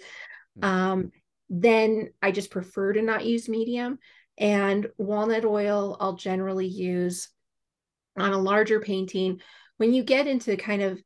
Um, 0.62 1.10
then 1.48 2.12
I 2.22 2.30
just 2.30 2.50
prefer 2.50 2.92
to 2.92 3.02
not 3.02 3.24
use 3.24 3.48
medium. 3.48 3.98
And 4.38 4.88
walnut 4.96 5.44
oil, 5.44 5.96
I'll 6.00 6.16
generally 6.16 6.66
use 6.66 7.28
on 8.16 8.32
a 8.32 8.38
larger 8.38 8.80
painting 8.80 9.40
when 9.76 9.92
you 9.92 10.02
get 10.02 10.26
into 10.26 10.56
kind 10.56 10.82
of 10.82 11.02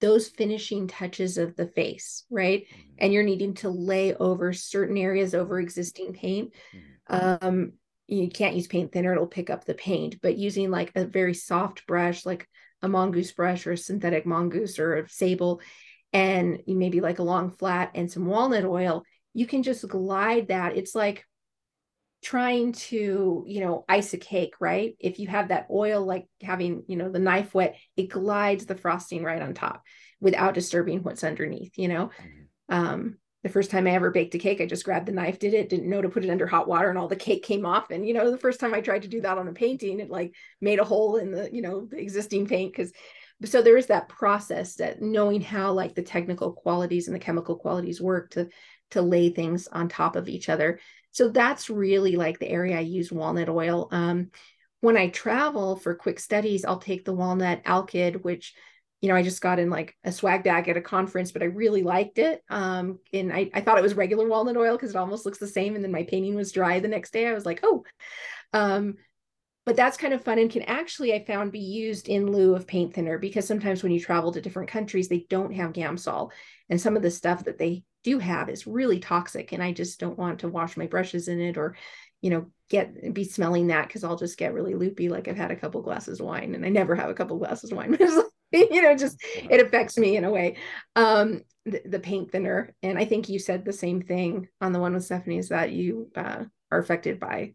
those 0.00 0.28
finishing 0.28 0.86
touches 0.86 1.38
of 1.38 1.56
the 1.56 1.66
face, 1.66 2.24
right? 2.30 2.66
Mhm. 2.70 2.94
And 2.98 3.12
you're 3.12 3.24
needing 3.24 3.54
to 3.54 3.70
lay 3.70 4.14
over 4.14 4.52
certain 4.52 4.96
areas 4.96 5.34
over 5.34 5.58
existing 5.58 6.12
paint. 6.12 6.54
Mhm. 6.72 7.42
Um, 7.42 7.72
you 8.06 8.28
can't 8.28 8.54
use 8.54 8.68
paint 8.68 8.92
thinner, 8.92 9.12
it'll 9.12 9.26
pick 9.26 9.50
up 9.50 9.64
the 9.64 9.74
paint, 9.74 10.20
but 10.22 10.38
using 10.38 10.70
like 10.70 10.92
a 10.94 11.04
very 11.04 11.34
soft 11.34 11.86
brush, 11.86 12.24
like 12.24 12.48
a 12.80 12.88
mongoose 12.88 13.32
brush 13.32 13.66
or 13.66 13.72
a 13.72 13.76
synthetic 13.76 14.24
mongoose 14.24 14.78
or 14.78 14.96
a 14.96 15.08
sable, 15.08 15.60
and 16.12 16.62
maybe 16.66 17.00
like 17.00 17.18
a 17.18 17.24
long 17.24 17.50
flat 17.50 17.90
and 17.94 18.10
some 18.10 18.26
walnut 18.26 18.64
oil, 18.64 19.02
you 19.34 19.46
can 19.46 19.62
just 19.62 19.86
glide 19.86 20.48
that. 20.48 20.76
It's 20.76 20.94
like 20.94 21.24
trying 22.22 22.72
to, 22.72 23.44
you 23.46 23.60
know, 23.60 23.84
ice 23.88 24.12
a 24.12 24.18
cake, 24.18 24.54
right? 24.60 24.96
If 24.98 25.18
you 25.18 25.28
have 25.28 25.48
that 25.48 25.68
oil, 25.70 26.04
like 26.04 26.26
having, 26.42 26.82
you 26.88 26.96
know, 26.96 27.10
the 27.10 27.20
knife 27.20 27.54
wet, 27.54 27.76
it 27.96 28.08
glides 28.08 28.66
the 28.66 28.74
frosting 28.74 29.22
right 29.22 29.40
on 29.40 29.54
top 29.54 29.82
without 30.20 30.54
disturbing 30.54 31.02
what's 31.02 31.22
underneath, 31.22 31.78
you 31.78 31.88
know? 31.88 32.10
Mhm. 32.20 32.46
Um, 32.70 33.18
the 33.44 33.48
first 33.48 33.70
time 33.70 33.86
I 33.86 33.90
ever 33.92 34.10
baked 34.10 34.34
a 34.34 34.38
cake, 34.38 34.60
I 34.60 34.66
just 34.66 34.84
grabbed 34.84 35.06
the 35.06 35.12
knife, 35.12 35.38
did 35.38 35.54
it, 35.54 35.68
didn't 35.68 35.88
know 35.88 36.02
to 36.02 36.08
put 36.08 36.24
it 36.24 36.30
under 36.30 36.46
hot 36.46 36.66
water, 36.66 36.90
and 36.90 36.98
all 36.98 37.06
the 37.06 37.14
cake 37.14 37.44
came 37.44 37.64
off. 37.64 37.90
And 37.90 38.06
you 38.06 38.12
know, 38.12 38.32
the 38.32 38.36
first 38.36 38.58
time 38.58 38.74
I 38.74 38.80
tried 38.80 39.02
to 39.02 39.08
do 39.08 39.20
that 39.20 39.38
on 39.38 39.46
a 39.46 39.52
painting, 39.52 40.00
it 40.00 40.10
like 40.10 40.34
made 40.60 40.80
a 40.80 40.84
hole 40.84 41.16
in 41.16 41.30
the, 41.30 41.48
you 41.52 41.62
know, 41.62 41.86
the 41.86 41.98
existing 41.98 42.48
paint 42.48 42.72
because 42.72 42.92
so 43.44 43.62
there 43.62 43.76
is 43.76 43.86
that 43.86 44.08
process 44.08 44.76
that 44.76 45.00
knowing 45.00 45.40
how 45.40 45.72
like 45.72 45.94
the 45.94 46.02
technical 46.02 46.52
qualities 46.52 47.06
and 47.06 47.14
the 47.14 47.20
chemical 47.20 47.56
qualities 47.56 48.00
work 48.00 48.30
to 48.30 48.48
to 48.90 49.02
lay 49.02 49.30
things 49.30 49.68
on 49.68 49.88
top 49.88 50.16
of 50.16 50.28
each 50.28 50.48
other. 50.48 50.80
So 51.10 51.28
that's 51.28 51.70
really 51.70 52.16
like 52.16 52.38
the 52.38 52.48
area 52.48 52.76
I 52.76 52.80
use 52.80 53.12
walnut 53.12 53.48
oil. 53.48 53.88
Um, 53.90 54.30
when 54.80 54.96
I 54.96 55.08
travel 55.08 55.76
for 55.76 55.94
quick 55.94 56.20
studies, 56.20 56.64
I'll 56.64 56.78
take 56.78 57.04
the 57.04 57.12
walnut 57.12 57.64
alkyd, 57.64 58.22
which 58.22 58.54
you 59.00 59.08
know, 59.08 59.14
I 59.14 59.22
just 59.22 59.40
got 59.40 59.60
in 59.60 59.70
like 59.70 59.96
a 60.02 60.10
swag 60.10 60.42
bag 60.42 60.68
at 60.68 60.76
a 60.76 60.80
conference, 60.80 61.30
but 61.30 61.42
I 61.42 61.46
really 61.46 61.82
liked 61.82 62.18
it. 62.18 62.42
Um, 62.50 62.98
and 63.12 63.32
I, 63.32 63.48
I 63.54 63.60
thought 63.60 63.78
it 63.78 63.82
was 63.82 63.94
regular 63.94 64.26
walnut 64.26 64.56
oil 64.56 64.76
because 64.76 64.90
it 64.90 64.96
almost 64.96 65.24
looks 65.24 65.38
the 65.38 65.46
same. 65.46 65.76
And 65.76 65.84
then 65.84 65.92
my 65.92 66.02
painting 66.02 66.34
was 66.34 66.50
dry 66.50 66.80
the 66.80 66.88
next 66.88 67.12
day. 67.12 67.28
I 67.28 67.32
was 67.32 67.46
like, 67.46 67.60
oh, 67.62 67.84
um, 68.52 68.94
but 69.68 69.76
that's 69.76 69.98
kind 69.98 70.14
of 70.14 70.24
fun 70.24 70.38
and 70.38 70.50
can 70.50 70.62
actually, 70.62 71.12
I 71.12 71.22
found, 71.22 71.52
be 71.52 71.58
used 71.58 72.08
in 72.08 72.32
lieu 72.32 72.54
of 72.54 72.66
paint 72.66 72.94
thinner 72.94 73.18
because 73.18 73.46
sometimes 73.46 73.82
when 73.82 73.92
you 73.92 74.00
travel 74.00 74.32
to 74.32 74.40
different 74.40 74.70
countries, 74.70 75.08
they 75.08 75.26
don't 75.28 75.52
have 75.52 75.74
Gamsol. 75.74 76.30
And 76.70 76.80
some 76.80 76.96
of 76.96 77.02
the 77.02 77.10
stuff 77.10 77.44
that 77.44 77.58
they 77.58 77.84
do 78.02 78.18
have 78.18 78.48
is 78.48 78.66
really 78.66 78.98
toxic. 78.98 79.52
And 79.52 79.62
I 79.62 79.72
just 79.72 80.00
don't 80.00 80.18
want 80.18 80.38
to 80.40 80.48
wash 80.48 80.78
my 80.78 80.86
brushes 80.86 81.28
in 81.28 81.38
it 81.38 81.58
or, 81.58 81.76
you 82.22 82.30
know, 82.30 82.46
get 82.70 83.12
be 83.12 83.24
smelling 83.24 83.66
that 83.66 83.88
because 83.88 84.04
I'll 84.04 84.16
just 84.16 84.38
get 84.38 84.54
really 84.54 84.74
loopy. 84.74 85.10
Like 85.10 85.28
I've 85.28 85.36
had 85.36 85.50
a 85.50 85.56
couple 85.56 85.82
glasses 85.82 86.18
of 86.18 86.24
wine 86.24 86.54
and 86.54 86.64
I 86.64 86.70
never 86.70 86.94
have 86.94 87.10
a 87.10 87.14
couple 87.14 87.36
glasses 87.36 87.70
of 87.70 87.76
wine. 87.76 87.94
you 88.52 88.80
know, 88.80 88.96
just 88.96 89.22
it 89.22 89.60
affects 89.60 89.98
me 89.98 90.16
in 90.16 90.24
a 90.24 90.30
way. 90.30 90.56
Um, 90.96 91.42
the, 91.66 91.82
the 91.84 92.00
paint 92.00 92.32
thinner. 92.32 92.74
And 92.82 92.98
I 92.98 93.04
think 93.04 93.28
you 93.28 93.38
said 93.38 93.64
the 93.66 93.72
same 93.74 94.00
thing 94.00 94.48
on 94.62 94.72
the 94.72 94.80
one 94.80 94.94
with 94.94 95.04
Stephanie 95.04 95.36
is 95.36 95.50
that 95.50 95.72
you 95.72 96.10
uh, 96.16 96.44
are 96.70 96.78
affected 96.78 97.20
by 97.20 97.52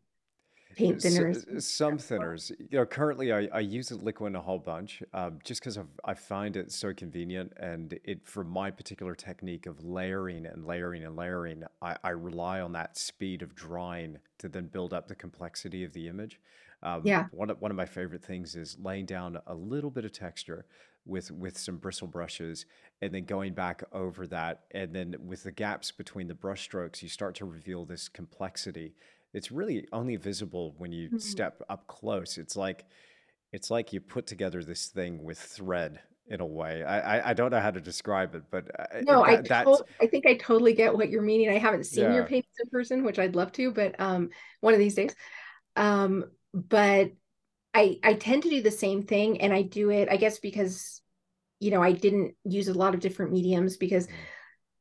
paint 0.75 1.01
S- 1.03 1.65
some 1.65 1.97
thinners, 1.97 2.49
you 2.59 2.79
know, 2.79 2.85
currently 2.85 3.31
I, 3.31 3.47
I 3.53 3.59
use 3.59 3.91
a 3.91 3.95
Liquin 3.95 4.35
a 4.35 4.41
whole 4.41 4.59
bunch, 4.59 5.03
um, 5.13 5.39
just 5.43 5.61
because 5.61 5.77
I 6.05 6.13
find 6.13 6.55
it 6.57 6.71
so 6.71 6.93
convenient 6.93 7.53
and 7.57 7.99
it 8.03 8.27
for 8.27 8.43
my 8.43 8.71
particular 8.71 9.15
technique 9.15 9.65
of 9.65 9.83
layering 9.83 10.45
and 10.45 10.65
layering 10.65 11.03
and 11.05 11.15
layering, 11.15 11.63
I, 11.81 11.97
I 12.03 12.09
rely 12.09 12.61
on 12.61 12.71
that 12.73 12.97
speed 12.97 13.41
of 13.41 13.55
drying 13.55 14.19
to 14.39 14.49
then 14.49 14.67
build 14.67 14.93
up 14.93 15.07
the 15.07 15.15
complexity 15.15 15.83
of 15.83 15.93
the 15.93 16.07
image. 16.07 16.39
Um, 16.81 17.11
Yeah. 17.11 17.27
one 17.29 17.49
of, 17.49 17.61
one 17.61 17.71
of 17.71 17.77
my 17.77 17.85
favorite 17.85 18.23
things 18.23 18.55
is 18.55 18.77
laying 18.79 19.05
down 19.05 19.39
a 19.47 19.53
little 19.55 19.91
bit 19.91 20.05
of 20.05 20.11
texture, 20.11 20.65
with 21.05 21.29
with 21.31 21.57
some 21.57 21.77
bristle 21.79 22.07
brushes 22.07 22.65
and 23.01 23.13
then 23.13 23.25
going 23.25 23.53
back 23.53 23.83
over 23.91 24.25
that 24.25 24.63
and 24.71 24.95
then 24.95 25.13
with 25.19 25.43
the 25.43 25.51
gaps 25.51 25.91
between 25.91 26.27
the 26.27 26.33
brush 26.33 26.61
strokes 26.61 27.03
you 27.03 27.09
start 27.09 27.35
to 27.35 27.43
reveal 27.43 27.83
this 27.85 28.07
complexity 28.07 28.95
it's 29.33 29.51
really 29.51 29.87
only 29.91 30.15
visible 30.15 30.75
when 30.77 30.91
you 30.91 31.07
mm-hmm. 31.07 31.17
step 31.17 31.61
up 31.69 31.87
close. 31.87 32.37
It's 32.37 32.55
like 32.55 32.85
it's 33.51 33.69
like 33.69 33.93
you 33.93 34.01
put 34.01 34.27
together 34.27 34.63
this 34.63 34.87
thing 34.87 35.23
with 35.23 35.39
thread 35.39 35.99
in 36.27 36.39
a 36.41 36.45
way. 36.45 36.83
I 36.83 37.17
i, 37.17 37.29
I 37.29 37.33
don't 37.33 37.51
know 37.51 37.59
how 37.59 37.71
to 37.71 37.81
describe 37.81 38.33
it 38.35 38.43
but 38.49 38.65
uh, 38.79 39.01
no 39.01 39.25
that, 39.25 39.51
i 39.51 39.63
to- 39.63 39.85
i 40.01 40.07
think 40.07 40.25
i 40.25 40.35
totally 40.35 40.73
get 40.73 40.95
what 40.95 41.09
you're 41.09 41.21
meaning. 41.21 41.49
I 41.49 41.57
haven't 41.57 41.85
seen 41.85 42.05
yeah. 42.05 42.15
your 42.15 42.25
paintings 42.25 42.55
in 42.63 42.69
person 42.69 43.03
which 43.03 43.19
i'd 43.19 43.35
love 43.35 43.51
to 43.53 43.71
but 43.71 43.99
um 43.99 44.29
one 44.61 44.73
of 44.73 44.79
these 44.79 44.95
days. 44.95 45.15
Um 45.75 46.25
but 46.53 47.11
I 47.73 47.99
I 48.03 48.13
tend 48.13 48.43
to 48.43 48.49
do 48.49 48.61
the 48.61 48.71
same 48.71 49.03
thing 49.03 49.41
and 49.41 49.51
I 49.51 49.63
do 49.63 49.89
it 49.89 50.07
I 50.09 50.17
guess 50.17 50.39
because 50.39 51.01
you 51.59 51.71
know 51.71 51.81
I 51.81 51.91
didn't 51.91 52.35
use 52.43 52.67
a 52.67 52.73
lot 52.73 52.93
of 52.93 53.01
different 53.01 53.33
mediums 53.33 53.77
because 53.77 54.07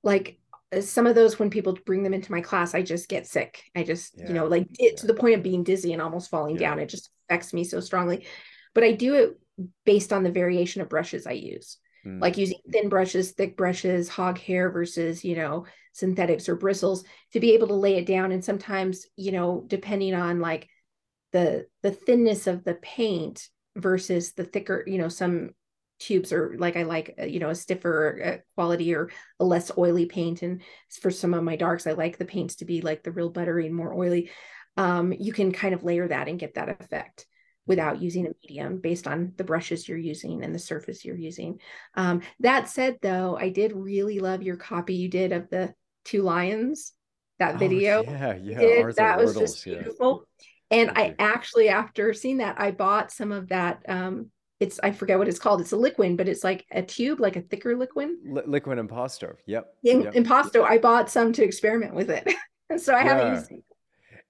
like 0.03 0.29
uh, 0.29 0.41
some 0.81 1.07
of 1.07 1.15
those 1.15 1.39
when 1.39 1.51
people 1.51 1.78
bring 1.85 2.03
them 2.03 2.15
into 2.15 2.32
my 2.32 2.40
class 2.40 2.74
I 2.74 2.82
just 2.82 3.09
get 3.09 3.27
sick 3.27 3.62
I 3.77 3.82
just 3.82 4.15
yeah. 4.16 4.28
you 4.28 4.35
know 4.35 4.47
like 4.47 4.62
it, 4.78 4.78
yeah. 4.78 5.01
to 5.01 5.07
the 5.07 5.15
point 5.15 5.36
of 5.36 5.43
being 5.43 5.65
dizzy 5.65 5.93
and 5.93 6.01
almost 6.01 6.31
falling 6.31 6.55
yeah. 6.55 6.70
down 6.70 6.78
it 6.78 6.89
just 6.89 7.11
affects 7.28 7.53
me 7.53 7.65
so 7.65 7.81
strongly 7.81 8.27
but 8.74 8.85
I 8.85 8.93
do 8.93 9.15
it 9.15 9.39
based 9.85 10.12
on 10.12 10.23
the 10.23 10.31
variation 10.31 10.81
of 10.81 10.89
brushes 10.89 11.27
I 11.27 11.32
use 11.32 11.78
mm. 12.07 12.20
like 12.20 12.39
using 12.39 12.59
thin 12.70 12.89
brushes 12.89 13.32
thick 13.32 13.57
brushes 13.57 14.09
hog 14.09 14.39
hair 14.39 14.70
versus 14.70 15.24
you 15.24 15.36
know 15.36 15.66
synthetics 15.93 16.49
or 16.49 16.57
bristles 16.57 17.05
to 17.32 17.40
be 17.40 17.53
able 17.53 17.69
to 17.69 17.74
lay 17.74 17.97
it 17.97 18.07
down 18.07 18.32
and 18.32 18.44
sometimes 18.44 19.07
you 19.16 19.32
know 19.32 19.65
depending 19.66 20.15
on 20.15 20.40
like 20.40 20.69
the 21.32 21.66
the 21.82 21.90
thinness 21.90 22.47
of 22.47 22.65
the 22.65 22.74
paint 22.74 23.49
versus 23.77 24.32
the 24.32 24.44
thicker 24.44 24.85
you 24.86 24.99
know 24.99 25.09
some 25.09 25.51
tubes 26.03 26.33
or 26.33 26.55
like 26.59 26.77
i 26.77 26.83
like 26.83 27.15
uh, 27.20 27.24
you 27.24 27.39
know 27.39 27.51
a 27.51 27.55
stiffer 27.55 28.23
uh, 28.24 28.37
quality 28.55 28.95
or 28.95 29.11
a 29.41 29.45
less 29.45 29.70
oily 29.77 30.07
paint. 30.07 30.43
And 30.43 30.62
for 31.01 31.11
some 31.11 31.35
of 31.35 31.45
my 31.45 31.57
darks 31.57 31.87
i 31.87 31.93
like 31.93 32.19
the 32.19 32.24
paints 32.24 32.57
to 32.57 32.65
be 32.65 32.81
like 32.81 33.03
the 33.03 33.12
real 33.12 33.31
buttery 33.31 33.66
and 33.66 33.74
more 33.74 33.95
oily. 33.95 34.31
Um, 34.77 35.12
you 35.12 35.33
can 35.33 35.53
kind 35.53 35.74
of 35.74 35.85
layer 35.85 36.09
that 36.09 36.29
and 36.29 36.39
get 36.39 36.55
that 36.55 36.69
effect 36.69 37.27
without 37.66 38.01
using 38.01 38.27
a 38.27 38.31
medium 38.43 38.81
based 38.81 39.07
on 39.07 39.35
the 39.37 39.45
brushes 39.45 39.89
you're 39.89 39.99
using 39.99 40.43
and 40.43 40.55
the 40.55 40.59
surface 40.59 41.05
you're 41.05 41.16
using. 41.16 41.61
Um, 41.95 42.23
that 42.41 42.69
said 42.69 42.99
though 43.03 43.37
i 43.39 43.49
did 43.49 43.73
really 43.73 44.19
love 44.19 44.43
your 44.43 44.57
copy 44.57 44.95
you 44.95 45.09
did 45.09 45.33
of 45.33 45.49
the 45.51 45.74
two 46.05 46.23
lions 46.23 46.93
that 47.39 47.57
oh, 47.57 47.59
video. 47.59 48.03
yeah 48.03 48.35
yeah 48.35 48.91
that 48.97 49.19
was 49.19 49.37
just 49.37 49.65
beautiful. 49.65 50.27
Yeah 50.39 50.47
and 50.73 50.91
I 50.97 51.15
actually, 51.19 51.69
after 51.69 52.15
seeing 52.15 52.39
that, 52.39 52.59
I 52.59 52.70
bought 52.70 53.12
some 53.12 53.31
of 53.31 53.49
that. 53.49 53.83
Um, 53.87 54.31
it's 54.62 54.78
I 54.82 54.93
forget 54.93 55.18
what 55.18 55.28
it's 55.28 55.40
called. 55.40 55.60
It's 55.60 55.72
a 55.72 55.76
liquid, 55.76 56.16
but 56.16 56.28
it's 56.28 56.44
like 56.44 56.64
a 56.70 56.82
tube, 56.82 57.18
like 57.20 57.36
a 57.36 57.40
thicker 57.40 57.76
liquid. 57.76 58.10
Li- 58.24 58.43
Liquin 58.47 58.78
impasto. 58.78 59.36
Yep. 59.47 59.74
In, 59.82 60.02
yep. 60.02 60.14
Impasto. 60.14 60.62
I 60.62 60.78
bought 60.78 61.10
some 61.10 61.32
to 61.32 61.43
experiment 61.43 61.94
with 61.94 62.10
it, 62.10 62.28
so 62.80 62.94
I 62.94 63.05
yeah. 63.05 63.09
haven't 63.09 63.34
used 63.34 63.51
it. 63.51 63.64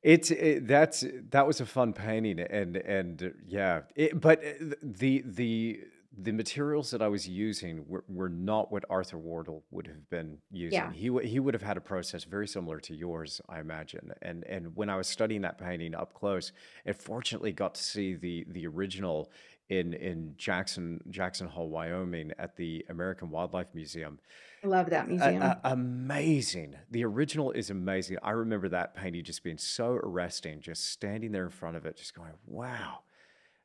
It's 0.03 0.31
it, 0.33 0.67
that's 0.67 1.05
that 1.31 1.47
was 1.47 1.61
a 1.61 1.67
fun 1.67 1.93
painting 1.93 2.41
and 2.41 2.77
and 2.77 3.35
yeah, 3.47 3.83
it, 3.95 4.19
but 4.21 4.43
eh, 4.43 4.55
the 4.83 5.23
the 5.25 5.81
the 6.19 6.33
materials 6.33 6.91
that 6.91 7.01
I 7.01 7.09
was 7.09 7.27
using 7.27 7.85
were, 7.89 8.05
were 8.07 8.29
not 8.29 8.71
what 8.71 8.85
Arthur 8.91 9.19
Wardle 9.19 9.65
would 9.71 9.87
have 9.87 10.09
been 10.11 10.39
using. 10.51 10.79
Yeah. 10.79 10.93
He 10.93 11.11
he 11.27 11.41
would 11.41 11.55
have 11.55 11.63
had 11.63 11.77
a 11.77 11.81
process 11.81 12.25
very 12.25 12.47
similar 12.47 12.81
to 12.81 12.95
yours, 12.95 13.41
I 13.49 13.61
imagine. 13.61 14.13
And 14.21 14.45
and 14.45 14.77
when 14.77 14.91
I 14.91 14.97
was 14.97 15.07
studying 15.07 15.41
that 15.43 15.59
painting 15.59 15.95
up 15.95 16.13
close, 16.13 16.53
and 16.85 16.95
fortunately 16.95 17.53
got 17.53 17.75
to 17.77 17.83
see 17.83 18.15
the 18.15 18.45
the 18.51 18.67
original 18.67 19.31
in 19.73 19.95
in 19.95 20.35
Jackson 20.37 21.01
Jackson 21.11 21.49
Hole, 21.49 21.69
Wyoming, 21.69 22.33
at 22.39 22.57
the 22.57 22.85
American 22.89 23.31
Wildlife 23.31 23.69
Museum. 23.75 24.19
I 24.63 24.69
love 24.69 24.91
that 24.91 25.09
museum. 25.09 25.43
amazing. 25.65 26.77
The 26.91 27.05
original 27.05 27.51
is 27.51 27.71
amazing. 27.71 28.19
I 28.23 28.31
remember 28.31 28.69
that 28.69 28.95
painting 28.95 29.25
just 29.25 29.43
being 29.43 29.59
so 29.59 29.95
arresting, 29.95 30.61
just 30.61 30.91
standing 30.91 31.33
there 31.33 31.45
in 31.45 31.51
front 31.51 31.77
of 31.77 31.87
it, 31.87 31.97
just 31.97 32.15
going, 32.15 32.33
"Wow." 32.47 33.01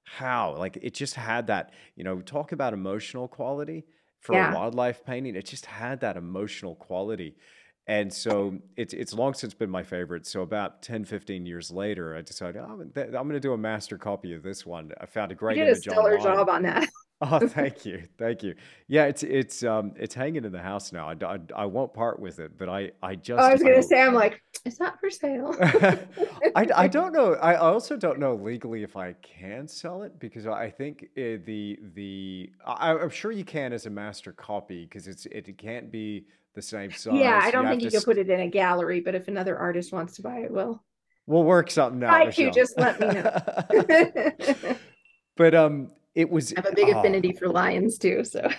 how 0.10 0.56
like 0.58 0.78
it 0.82 0.94
just 0.94 1.16
had 1.16 1.48
that 1.48 1.72
you 1.98 2.04
know 2.04 2.22
talk 2.22 2.54
about 2.54 2.72
emotional 2.72 3.28
quality 3.28 3.84
for 4.22 4.34
yeah. 4.34 4.54
a 4.54 4.56
wildlife 4.56 5.04
painting 5.06 5.36
it 5.36 5.46
just 5.46 5.66
had 5.66 6.00
that 6.00 6.16
emotional 6.16 6.76
quality 6.76 7.36
and 7.88 8.12
so 8.12 8.58
it's 8.76 8.94
it's 8.94 9.14
long 9.14 9.34
since 9.34 9.54
been 9.54 9.70
my 9.70 9.84
favorite. 9.84 10.28
So 10.28 10.42
about 10.42 10.82
10 10.82 11.06
15 11.06 11.46
years 11.46 11.72
later 11.72 12.16
i 12.16 12.22
decided 12.22 12.62
oh, 12.62 12.82
i'm 12.82 13.12
going 13.12 13.30
to 13.30 13.40
do 13.40 13.54
a 13.54 13.58
master 13.58 13.98
copy 13.98 14.34
of 14.34 14.44
this 14.44 14.66
one. 14.66 14.92
I 15.00 15.06
found 15.06 15.32
a 15.32 15.36
great 15.36 15.58
you 15.58 15.66
did 15.66 15.74
a 15.74 15.76
stellar 15.76 16.18
online. 16.18 16.24
job 16.24 16.50
on 16.50 16.64
that. 16.64 16.90
Oh 17.20 17.48
thank 17.48 17.84
you. 17.84 18.04
Thank 18.20 18.44
you. 18.44 18.54
Yeah 18.88 19.06
it's 19.06 19.24
it's 19.24 19.64
um 19.64 19.94
it's 19.96 20.14
hanging 20.14 20.46
in 20.46 20.52
the 20.52 20.62
house 20.62 20.92
now. 20.92 21.10
I, 21.10 21.16
I, 21.26 21.40
I 21.56 21.66
won't 21.66 21.92
part 21.92 22.20
with 22.20 22.38
it 22.38 22.56
but 22.60 22.70
i 22.70 22.92
i 23.02 23.16
just 23.16 23.42
oh, 23.42 23.44
i 23.44 23.54
was 23.54 23.64
gonna 23.64 23.82
say 23.82 24.00
i'm 24.00 24.14
like 24.14 24.40
it's 24.66 24.80
not 24.80 25.00
for 25.00 25.10
sale. 25.10 25.56
I, 26.56 26.68
I 26.76 26.88
don't 26.88 27.14
know. 27.14 27.34
I 27.34 27.56
also 27.56 27.98
don't 27.98 28.20
know 28.20 28.36
legally 28.36 28.84
if 28.84 28.96
i 28.96 29.14
can 29.14 29.68
sell 29.68 30.04
it 30.04 30.20
because 30.20 30.46
i 30.46 30.70
think 30.70 31.08
uh, 31.18 31.42
the 31.46 31.80
the 31.96 32.52
I, 32.68 32.92
i'm 32.92 33.10
sure 33.10 33.32
you 33.32 33.46
can 33.46 33.74
as 33.74 33.88
a 33.88 33.90
master 33.90 34.32
copy 34.32 34.84
because 34.84 35.08
it's 35.08 35.26
it 35.26 35.58
can't 35.58 35.92
be 35.92 36.28
the 36.58 36.62
same 36.64 36.92
size 36.92 37.14
yeah 37.14 37.40
i 37.44 37.52
don't 37.52 37.66
you 37.66 37.70
think 37.70 37.84
you 37.84 37.92
can 37.92 38.02
put 38.02 38.18
it 38.18 38.32
in 38.32 38.40
a 38.40 38.48
gallery 38.48 39.00
but 39.00 39.14
if 39.14 39.28
another 39.28 39.56
artist 39.56 39.94
wants 39.94 40.16
to 40.16 40.24
buy 40.24 40.40
it 40.40 40.52
well 40.52 40.84
we'll 41.28 41.44
work 41.44 41.70
something 41.70 42.04
out 42.04 42.28
I 42.28 42.34
you 42.36 42.52
just 42.52 42.78
let 42.78 43.00
me 43.00 43.08
know. 43.08 44.76
But 45.36 45.54
um 45.54 45.92
it 46.16 46.32
was 46.32 46.52
I 46.54 46.62
have 46.62 46.72
a 46.72 46.76
big 46.76 46.90
oh, 46.90 46.98
affinity 46.98 47.32
for 47.32 47.48
lions 47.48 48.00
too 48.00 48.24
so. 48.24 48.50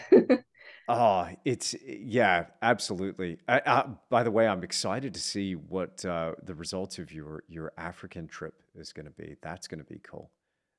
Oh 0.88 1.28
it's 1.44 1.74
yeah 1.84 2.44
absolutely. 2.62 3.38
I, 3.48 3.60
I, 3.66 3.86
by 4.08 4.22
the 4.22 4.30
way 4.30 4.46
i'm 4.46 4.62
excited 4.62 5.12
to 5.14 5.20
see 5.20 5.54
what 5.56 6.04
uh, 6.04 6.34
the 6.44 6.54
results 6.54 7.00
of 7.00 7.10
your 7.10 7.42
your 7.48 7.72
african 7.76 8.28
trip 8.28 8.54
is 8.76 8.92
going 8.92 9.06
to 9.06 9.12
be. 9.12 9.34
That's 9.42 9.66
going 9.66 9.80
to 9.80 9.92
be 9.92 9.98
cool. 10.04 10.30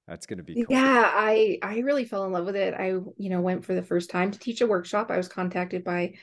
That's 0.07 0.25
going 0.25 0.37
to 0.37 0.43
be 0.43 0.55
cool. 0.55 0.65
yeah 0.69 1.11
i 1.13 1.59
i 1.61 1.79
really 1.79 2.05
fell 2.05 2.25
in 2.25 2.31
love 2.31 2.45
with 2.45 2.55
it. 2.55 2.73
I 2.73 2.91
you 3.17 3.29
know 3.29 3.41
went 3.41 3.65
for 3.65 3.73
the 3.75 3.83
first 3.83 4.09
time 4.09 4.31
to 4.31 4.39
teach 4.39 4.61
a 4.61 4.67
workshop. 4.67 5.11
I 5.11 5.17
was 5.17 5.27
contacted 5.27 5.83
by 5.83 6.13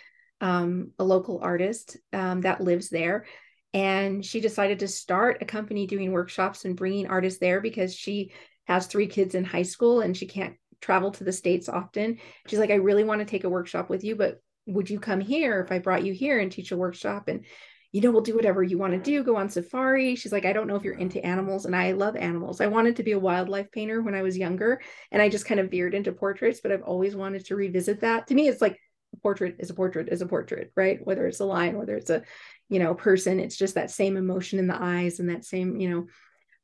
um, 0.41 0.93
a 0.99 1.05
local 1.05 1.41
artist 1.43 1.97
um, 2.13 2.43
that 2.43 2.61
lives 2.61 2.89
there. 2.89 3.27
And 3.75 4.25
she 4.25 4.41
decided 4.41 4.79
to 4.81 4.89
start 4.89 5.43
a 5.43 5.45
company 5.45 5.87
doing 5.87 6.13
workshops 6.13 6.65
and 6.65 6.77
bringing 6.77 7.09
artists 7.09 7.41
there 7.41 7.61
because 7.61 7.95
she 7.95 8.33
has 8.67 8.87
three 8.87 9.07
kids 9.07 9.35
in 9.35 9.45
high 9.45 9.63
school 9.63 10.01
and 10.01 10.17
she 10.17 10.27
can't 10.27 10.57
travel 10.81 11.11
to 11.11 11.25
the 11.25 11.33
states 11.33 11.69
often. 11.69 12.19
She's 12.47 12.59
like 12.59 12.71
i 12.71 12.75
really 12.75 13.05
want 13.05 13.21
to 13.21 13.25
take 13.25 13.45
a 13.45 13.51
workshop 13.51 13.89
with 13.89 14.05
you 14.05 14.17
but 14.17 14.41
would 14.67 14.91
you 14.91 14.99
come 14.99 15.21
here 15.21 15.61
if 15.61 15.71
i 15.71 15.79
brought 15.79 16.05
you 16.05 16.13
here 16.13 16.39
and 16.39 16.51
teach 16.51 16.73
a 16.73 16.77
workshop? 16.77 17.29
And 17.29 17.45
you 17.93 18.01
know 18.01 18.11
we'll 18.11 18.21
do 18.21 18.35
whatever 18.35 18.63
you 18.63 18.77
want 18.79 18.93
to 18.93 18.99
do. 18.99 19.23
Go 19.23 19.37
on 19.37 19.49
safari. 19.49 20.17
She's 20.17 20.33
like 20.33 20.45
i 20.45 20.53
don't 20.53 20.67
know 20.67 20.77
if 20.77 20.83
you're 20.83 20.95
into 20.99 21.25
animals 21.25 21.65
and 21.67 21.75
i 21.75 21.93
love 21.93 22.17
animals. 22.17 22.61
I 22.61 22.67
wanted 22.67 22.97
to 22.97 23.03
be 23.03 23.13
a 23.13 23.19
wildlife 23.19 23.71
painter 23.73 24.03
when 24.03 24.15
i 24.15 24.23
was 24.23 24.37
younger 24.37 24.81
and 25.11 25.23
i 25.23 25.29
just 25.29 25.47
kind 25.47 25.61
of 25.61 25.71
veered 25.71 25.95
into 25.95 26.13
portraits 26.13 26.61
but 26.63 26.73
i've 26.73 26.83
always 26.83 27.17
wanted 27.17 27.45
to 27.47 27.57
revisit 27.57 28.01
that. 28.01 28.27
To 28.29 28.35
me 28.35 28.49
it's 28.49 28.61
like 28.61 28.79
a 29.17 29.21
portrait 29.21 29.57
is 29.59 29.71
a 29.71 29.75
portrait 29.75 30.09
is 30.09 30.21
a 30.21 30.27
portrait 30.27 30.73
right 30.77 31.05
whether 31.05 31.27
it's 31.27 31.41
a 31.41 31.45
lion 31.45 31.79
whether 31.79 31.97
it's 31.97 32.11
a 32.11 32.23
you 32.69 32.79
know 32.79 32.95
person 32.95 33.41
it's 33.41 33.57
just 33.57 33.75
that 33.75 33.91
same 33.91 34.17
emotion 34.17 34.59
in 34.59 34.67
the 34.67 34.81
eyes 34.81 35.21
and 35.21 35.31
that 35.31 35.45
same 35.45 35.77
you 35.77 35.91
know 35.91 36.07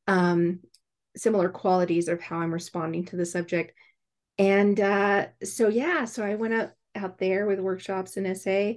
um 0.07 0.61
similar 1.17 1.49
qualities 1.49 2.09
of 2.09 2.21
how 2.21 2.39
I'm 2.39 2.53
responding 2.53 3.05
to 3.07 3.17
the 3.17 3.27
subject. 3.27 3.73
And 4.39 4.81
uh, 4.81 5.27
so, 5.45 5.69
yeah, 5.69 6.05
so 6.05 6.25
I 6.25 6.35
went 6.35 6.55
out, 6.55 6.71
out 6.95 7.19
there 7.19 7.47
with 7.47 7.61
Workshops 7.61 8.17
in 8.17 8.35
SA 8.35 8.75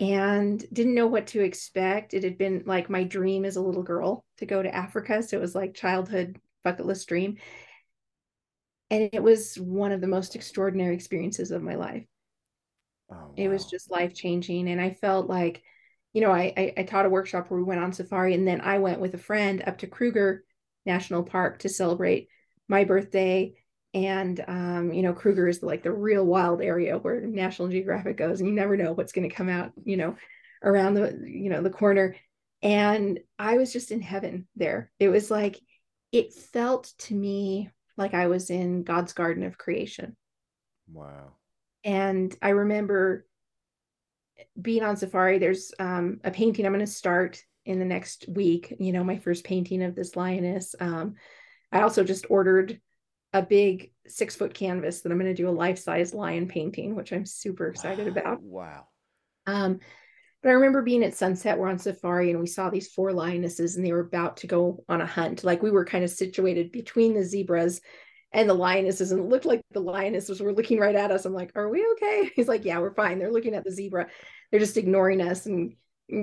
and 0.00 0.64
didn't 0.72 0.94
know 0.94 1.06
what 1.06 1.28
to 1.28 1.42
expect. 1.42 2.14
It 2.14 2.24
had 2.24 2.38
been 2.38 2.62
like 2.66 2.90
my 2.90 3.04
dream 3.04 3.44
as 3.44 3.56
a 3.56 3.60
little 3.62 3.82
girl 3.82 4.24
to 4.38 4.46
go 4.46 4.62
to 4.62 4.74
Africa. 4.74 5.22
So 5.22 5.36
it 5.36 5.40
was 5.40 5.54
like 5.54 5.74
childhood 5.74 6.38
bucket 6.64 6.86
list 6.86 7.08
dream. 7.08 7.38
And 8.90 9.10
it 9.12 9.22
was 9.22 9.56
one 9.56 9.92
of 9.92 10.00
the 10.00 10.06
most 10.06 10.36
extraordinary 10.36 10.94
experiences 10.94 11.50
of 11.50 11.62
my 11.62 11.76
life. 11.76 12.04
Oh, 13.12 13.14
wow. 13.14 13.32
It 13.36 13.48
was 13.48 13.66
just 13.66 13.90
life 13.90 14.14
changing. 14.14 14.68
And 14.68 14.80
I 14.80 14.90
felt 14.90 15.28
like, 15.28 15.62
you 16.12 16.20
know, 16.20 16.30
I, 16.30 16.52
I, 16.56 16.74
I 16.78 16.82
taught 16.82 17.06
a 17.06 17.10
workshop 17.10 17.50
where 17.50 17.58
we 17.58 17.64
went 17.64 17.80
on 17.80 17.92
safari 17.92 18.34
and 18.34 18.46
then 18.46 18.60
I 18.60 18.78
went 18.78 19.00
with 19.00 19.14
a 19.14 19.18
friend 19.18 19.62
up 19.66 19.78
to 19.78 19.86
Kruger 19.86 20.44
National 20.84 21.22
Park 21.22 21.60
to 21.60 21.68
celebrate 21.68 22.28
my 22.68 22.84
birthday. 22.84 23.54
And 23.94 24.42
um, 24.48 24.92
you 24.92 25.02
know, 25.02 25.12
Kruger 25.12 25.48
is 25.48 25.62
like 25.62 25.82
the 25.82 25.92
real 25.92 26.24
wild 26.24 26.62
area 26.62 26.96
where 26.96 27.20
National 27.20 27.68
Geographic 27.68 28.16
goes, 28.16 28.40
and 28.40 28.48
you 28.48 28.54
never 28.54 28.76
know 28.76 28.92
what's 28.92 29.12
going 29.12 29.28
to 29.28 29.34
come 29.34 29.50
out, 29.50 29.72
you 29.84 29.98
know, 29.98 30.16
around 30.62 30.94
the 30.94 31.22
you 31.26 31.50
know 31.50 31.62
the 31.62 31.68
corner. 31.68 32.16
And 32.62 33.20
I 33.38 33.58
was 33.58 33.72
just 33.72 33.90
in 33.90 34.00
heaven 34.00 34.46
there. 34.56 34.90
It 34.98 35.08
was 35.08 35.30
like 35.30 35.60
it 36.10 36.32
felt 36.32 36.92
to 37.00 37.14
me 37.14 37.70
like 37.98 38.14
I 38.14 38.28
was 38.28 38.48
in 38.48 38.82
God's 38.82 39.12
garden 39.12 39.42
of 39.42 39.58
creation. 39.58 40.16
Wow. 40.90 41.34
And 41.84 42.34
I 42.40 42.50
remember 42.50 43.26
being 44.60 44.82
on 44.82 44.96
safari. 44.96 45.38
There's 45.38 45.72
um, 45.78 46.20
a 46.24 46.30
painting 46.30 46.66
I'm 46.66 46.72
going 46.72 46.84
to 46.84 46.90
start 46.90 47.42
in 47.64 47.78
the 47.78 47.84
next 47.84 48.26
week 48.26 48.74
you 48.80 48.92
know 48.92 49.04
my 49.04 49.16
first 49.16 49.44
painting 49.44 49.84
of 49.84 49.94
this 49.94 50.16
lioness 50.16 50.74
um, 50.80 51.14
i 51.70 51.82
also 51.82 52.02
just 52.02 52.26
ordered 52.28 52.80
a 53.32 53.42
big 53.42 53.92
six 54.06 54.36
foot 54.36 54.54
canvas 54.54 55.00
that 55.00 55.12
I'm 55.12 55.18
going 55.18 55.34
to 55.34 55.42
do 55.42 55.48
a 55.48 55.50
life 55.50 55.78
size 55.78 56.12
lion 56.12 56.48
painting, 56.48 56.94
which 56.94 57.12
I'm 57.12 57.26
super 57.26 57.68
excited 57.68 58.06
wow. 58.06 58.12
about. 58.12 58.42
Wow. 58.42 58.84
Um, 59.46 59.80
but 60.42 60.50
I 60.50 60.52
remember 60.52 60.82
being 60.82 61.04
at 61.04 61.14
sunset, 61.14 61.58
we're 61.58 61.68
on 61.68 61.78
safari 61.78 62.30
and 62.30 62.40
we 62.40 62.46
saw 62.46 62.68
these 62.68 62.92
four 62.92 63.12
lionesses 63.12 63.76
and 63.76 63.86
they 63.86 63.92
were 63.92 64.00
about 64.00 64.38
to 64.38 64.46
go 64.46 64.84
on 64.88 65.00
a 65.00 65.06
hunt. 65.06 65.44
Like 65.44 65.62
we 65.62 65.70
were 65.70 65.84
kind 65.84 66.04
of 66.04 66.10
situated 66.10 66.72
between 66.72 67.14
the 67.14 67.24
zebras 67.24 67.80
and 68.32 68.48
the 68.48 68.54
lionesses, 68.54 69.12
and 69.12 69.20
it 69.20 69.28
looked 69.28 69.44
like 69.44 69.62
the 69.72 69.80
lionesses 69.80 70.40
were 70.40 70.52
looking 70.52 70.78
right 70.78 70.94
at 70.94 71.10
us. 71.10 71.24
I'm 71.24 71.34
like, 71.34 71.52
Are 71.54 71.68
we 71.68 71.86
okay? 71.92 72.30
He's 72.36 72.48
like, 72.48 72.64
Yeah, 72.64 72.78
we're 72.78 72.94
fine. 72.94 73.18
They're 73.18 73.32
looking 73.32 73.54
at 73.54 73.64
the 73.64 73.70
zebra. 73.70 74.08
They're 74.50 74.60
just 74.60 74.76
ignoring 74.76 75.20
us 75.20 75.46
and 75.46 75.74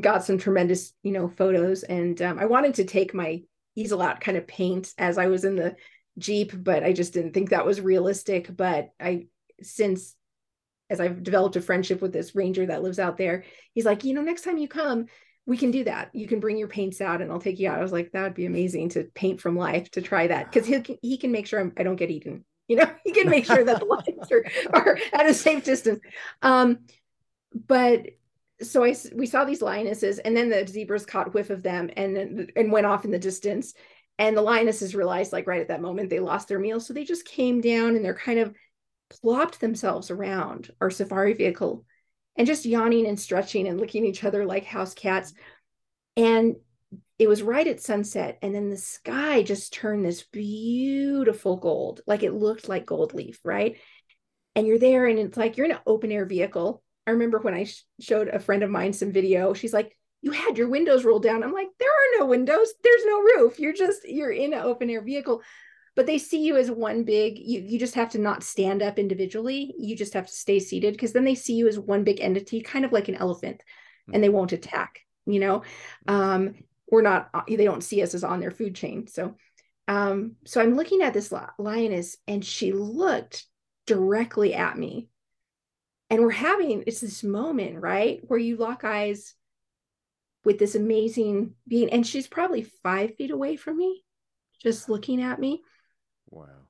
got 0.01 0.23
some 0.23 0.37
tremendous, 0.37 0.93
you 1.03 1.11
know, 1.11 1.29
photos. 1.29 1.83
And 1.83 2.21
um, 2.21 2.39
I 2.39 2.45
wanted 2.45 2.75
to 2.75 2.85
take 2.85 3.13
my 3.13 3.41
easel 3.75 4.01
out, 4.01 4.21
kind 4.21 4.37
of 4.37 4.47
paint 4.47 4.93
as 4.97 5.17
I 5.17 5.27
was 5.27 5.45
in 5.45 5.55
the 5.55 5.75
Jeep, 6.17 6.51
but 6.55 6.83
I 6.83 6.93
just 6.93 7.13
didn't 7.13 7.33
think 7.33 7.49
that 7.49 7.65
was 7.65 7.79
realistic. 7.79 8.55
But 8.55 8.89
I, 8.99 9.27
since 9.61 10.15
as 10.89 10.99
I've 10.99 11.23
developed 11.23 11.55
a 11.55 11.61
friendship 11.61 12.01
with 12.01 12.11
this 12.11 12.35
ranger 12.35 12.65
that 12.65 12.83
lives 12.83 12.99
out 12.99 13.17
there, 13.17 13.45
he's 13.73 13.85
like, 13.85 14.03
you 14.03 14.13
know, 14.13 14.21
next 14.21 14.43
time 14.43 14.57
you 14.57 14.67
come, 14.67 15.05
we 15.49 15.57
can 15.57 15.71
do 15.71 15.83
that. 15.83 16.11
You 16.13 16.27
can 16.27 16.39
bring 16.39 16.59
your 16.59 16.67
paints 16.67 17.01
out 17.01 17.23
and 17.23 17.31
I'll 17.31 17.41
take 17.41 17.57
you 17.57 17.67
out. 17.67 17.79
I 17.79 17.81
was 17.81 17.91
like, 17.91 18.11
that 18.11 18.21
would 18.21 18.35
be 18.35 18.45
amazing 18.45 18.89
to 18.89 19.05
paint 19.15 19.41
from 19.41 19.57
life 19.57 19.89
to 19.91 20.01
try 20.01 20.27
that 20.27 20.51
because 20.51 20.67
he, 20.67 20.99
he 21.01 21.17
can 21.17 21.31
make 21.31 21.47
sure 21.47 21.59
I'm, 21.59 21.73
I 21.75 21.81
do 21.81 21.89
not 21.89 21.97
get 21.97 22.11
eaten. 22.11 22.45
You 22.67 22.75
know, 22.75 22.91
he 23.03 23.11
can 23.11 23.27
make 23.27 23.45
sure 23.45 23.63
that 23.63 23.79
the 23.79 23.85
lions 24.19 24.31
are, 24.31 24.45
are 24.75 24.99
at 25.11 25.25
a 25.25 25.33
safe 25.33 25.65
distance. 25.65 26.01
Um, 26.43 26.81
but 27.67 28.11
so 28.61 28.83
I 28.83 28.95
we 29.15 29.25
saw 29.25 29.43
these 29.43 29.63
lionesses 29.63 30.19
and 30.19 30.37
then 30.37 30.49
the 30.49 30.67
zebras 30.67 31.07
caught 31.07 31.33
whiff 31.33 31.49
of 31.49 31.63
them 31.63 31.89
and 31.97 32.51
and 32.55 32.71
went 32.71 32.85
off 32.85 33.03
in 33.03 33.09
the 33.09 33.17
distance. 33.17 33.73
And 34.19 34.37
the 34.37 34.43
lionesses 34.43 34.93
realized 34.93 35.33
like 35.33 35.47
right 35.47 35.61
at 35.61 35.69
that 35.69 35.81
moment 35.81 36.11
they 36.11 36.19
lost 36.19 36.47
their 36.47 36.59
meal. 36.59 36.79
So 36.79 36.93
they 36.93 37.05
just 37.05 37.25
came 37.25 37.59
down 37.59 37.95
and 37.95 38.05
they're 38.05 38.13
kind 38.13 38.37
of 38.37 38.53
plopped 39.09 39.61
themselves 39.61 40.11
around 40.11 40.69
our 40.79 40.91
safari 40.91 41.33
vehicle 41.33 41.85
and 42.39 42.47
just 42.47 42.65
yawning 42.65 43.05
and 43.05 43.19
stretching 43.19 43.67
and 43.67 43.79
licking 43.79 44.05
each 44.05 44.23
other 44.23 44.45
like 44.45 44.63
house 44.63 44.93
cats. 44.93 45.33
And 46.15 46.55
it 47.19 47.27
was 47.27 47.43
right 47.43 47.67
at 47.67 47.81
sunset. 47.81 48.39
And 48.41 48.55
then 48.55 48.69
the 48.69 48.77
sky 48.77 49.43
just 49.43 49.73
turned 49.73 50.05
this 50.05 50.23
beautiful 50.23 51.57
gold, 51.57 51.99
like 52.07 52.23
it 52.23 52.33
looked 52.33 52.69
like 52.69 52.85
gold 52.85 53.13
leaf, 53.13 53.41
right? 53.43 53.77
And 54.55 54.65
you're 54.65 54.79
there 54.79 55.05
and 55.05 55.19
it's 55.19 55.37
like 55.37 55.57
you're 55.57 55.65
in 55.65 55.73
an 55.73 55.79
open 55.85 56.13
air 56.13 56.25
vehicle. 56.25 56.81
I 57.05 57.11
remember 57.11 57.39
when 57.39 57.53
I 57.53 57.65
sh- 57.65 57.83
showed 57.99 58.29
a 58.29 58.39
friend 58.39 58.63
of 58.63 58.69
mine 58.69 58.93
some 58.93 59.11
video, 59.11 59.53
she's 59.53 59.73
like, 59.73 59.95
you 60.21 60.31
had 60.31 60.57
your 60.57 60.69
windows 60.69 61.03
rolled 61.03 61.23
down. 61.23 61.43
I'm 61.43 61.53
like, 61.53 61.67
there 61.77 61.89
are 61.89 62.19
no 62.19 62.25
windows. 62.25 62.73
There's 62.83 63.05
no 63.05 63.19
roof. 63.19 63.59
You're 63.59 63.73
just, 63.73 64.07
you're 64.07 64.31
in 64.31 64.53
an 64.53 64.61
open 64.61 64.89
air 64.89 65.01
vehicle 65.01 65.41
but 65.99 66.05
they 66.05 66.17
see 66.17 66.45
you 66.45 66.55
as 66.55 66.71
one 66.71 67.03
big 67.03 67.37
you 67.37 67.59
you 67.59 67.77
just 67.77 67.95
have 67.95 68.07
to 68.11 68.19
not 68.19 68.41
stand 68.41 68.81
up 68.81 68.97
individually. 68.97 69.73
You 69.77 69.97
just 69.97 70.13
have 70.13 70.27
to 70.27 70.33
stay 70.33 70.57
seated 70.57 70.93
because 70.93 71.11
then 71.11 71.25
they 71.25 71.35
see 71.35 71.55
you 71.55 71.67
as 71.67 71.77
one 71.77 72.05
big 72.05 72.21
entity 72.21 72.61
kind 72.61 72.85
of 72.85 72.93
like 72.93 73.09
an 73.09 73.15
elephant 73.15 73.57
mm-hmm. 73.57 74.15
and 74.15 74.23
they 74.23 74.29
won't 74.29 74.53
attack 74.53 75.01
you 75.25 75.41
know? 75.41 75.63
Um 76.07 76.55
we're 76.89 77.01
not 77.01 77.29
they 77.49 77.65
don't 77.65 77.83
see 77.83 78.01
us 78.01 78.13
as 78.13 78.23
on 78.23 78.39
their 78.39 78.49
food 78.49 78.75
chain 78.75 79.07
so 79.07 79.35
um 79.89 80.37
so 80.45 80.61
i'm 80.61 80.77
looking 80.77 81.01
at 81.01 81.13
this 81.13 81.33
lioness 81.57 82.15
and 82.29 82.45
she 82.45 82.71
looked 82.71 83.45
directly 83.85 84.53
at 84.55 84.77
me. 84.77 85.09
And 86.09 86.21
we're 86.21 86.31
having 86.31 86.85
it's 86.87 87.01
this 87.01 87.25
moment 87.25 87.81
right 87.81 88.21
where 88.25 88.39
you 88.39 88.55
lock 88.55 88.85
eyes 88.85 89.35
with 90.45 90.59
this 90.59 90.75
amazing 90.75 91.55
being 91.67 91.89
and 91.89 92.07
she's 92.07 92.29
probably 92.29 92.63
five 92.83 93.15
feet 93.17 93.31
away 93.31 93.57
from 93.57 93.75
me 93.75 94.01
just 94.63 94.87
looking 94.87 95.21
at 95.21 95.39
me 95.39 95.61
Wow. 96.29 96.67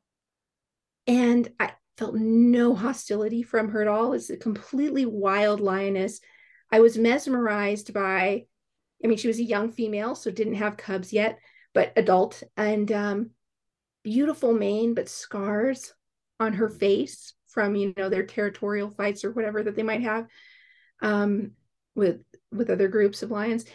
And 1.08 1.50
I 1.60 1.72
felt 1.98 2.16
no 2.16 2.76
hostility 2.76 3.44
from 3.44 3.70
her 3.70 3.82
at 3.82 3.88
all. 3.88 4.14
It's 4.14 4.30
a 4.30 4.38
completely 4.38 5.06
wild 5.06 5.60
lioness. 5.60 6.20
I 6.72 6.80
was 6.80 6.98
mesmerized 6.98 7.94
by, 7.94 8.46
I 9.04 9.08
mean, 9.08 9.18
she 9.18 9.28
was 9.28 9.40
a 9.40 9.44
young 9.44 9.72
female, 9.72 10.16
so 10.16 10.32
didn't 10.32 10.56
have 10.56 10.78
cubs 10.78 11.12
yet, 11.12 11.40
but 11.74 11.94
adult 11.96 12.44
and 12.56 12.92
um, 12.92 13.32
beautiful 14.04 14.54
mane, 14.54 14.94
but 14.94 15.10
scars 15.10 15.94
on 16.40 16.54
her 16.54 16.70
face 16.70 17.34
from, 17.48 17.76
you 17.76 17.94
know, 17.98 18.10
their 18.10 18.26
territorial 18.26 18.90
fights 18.90 19.26
or 19.26 19.32
whatever 19.32 19.64
that 19.64 19.76
they 19.76 19.84
might 19.84 20.02
have 20.02 20.28
um, 21.02 21.52
with 21.96 22.22
with 22.52 22.70
other 22.70 22.88
groups 22.88 23.24
of 23.24 23.32
lions. 23.32 23.66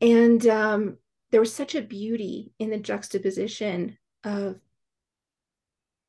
And 0.00 0.46
um, 0.46 0.98
there 1.30 1.40
was 1.40 1.52
such 1.52 1.74
a 1.74 1.82
beauty 1.82 2.52
in 2.58 2.70
the 2.70 2.78
juxtaposition 2.78 3.96
of 4.24 4.60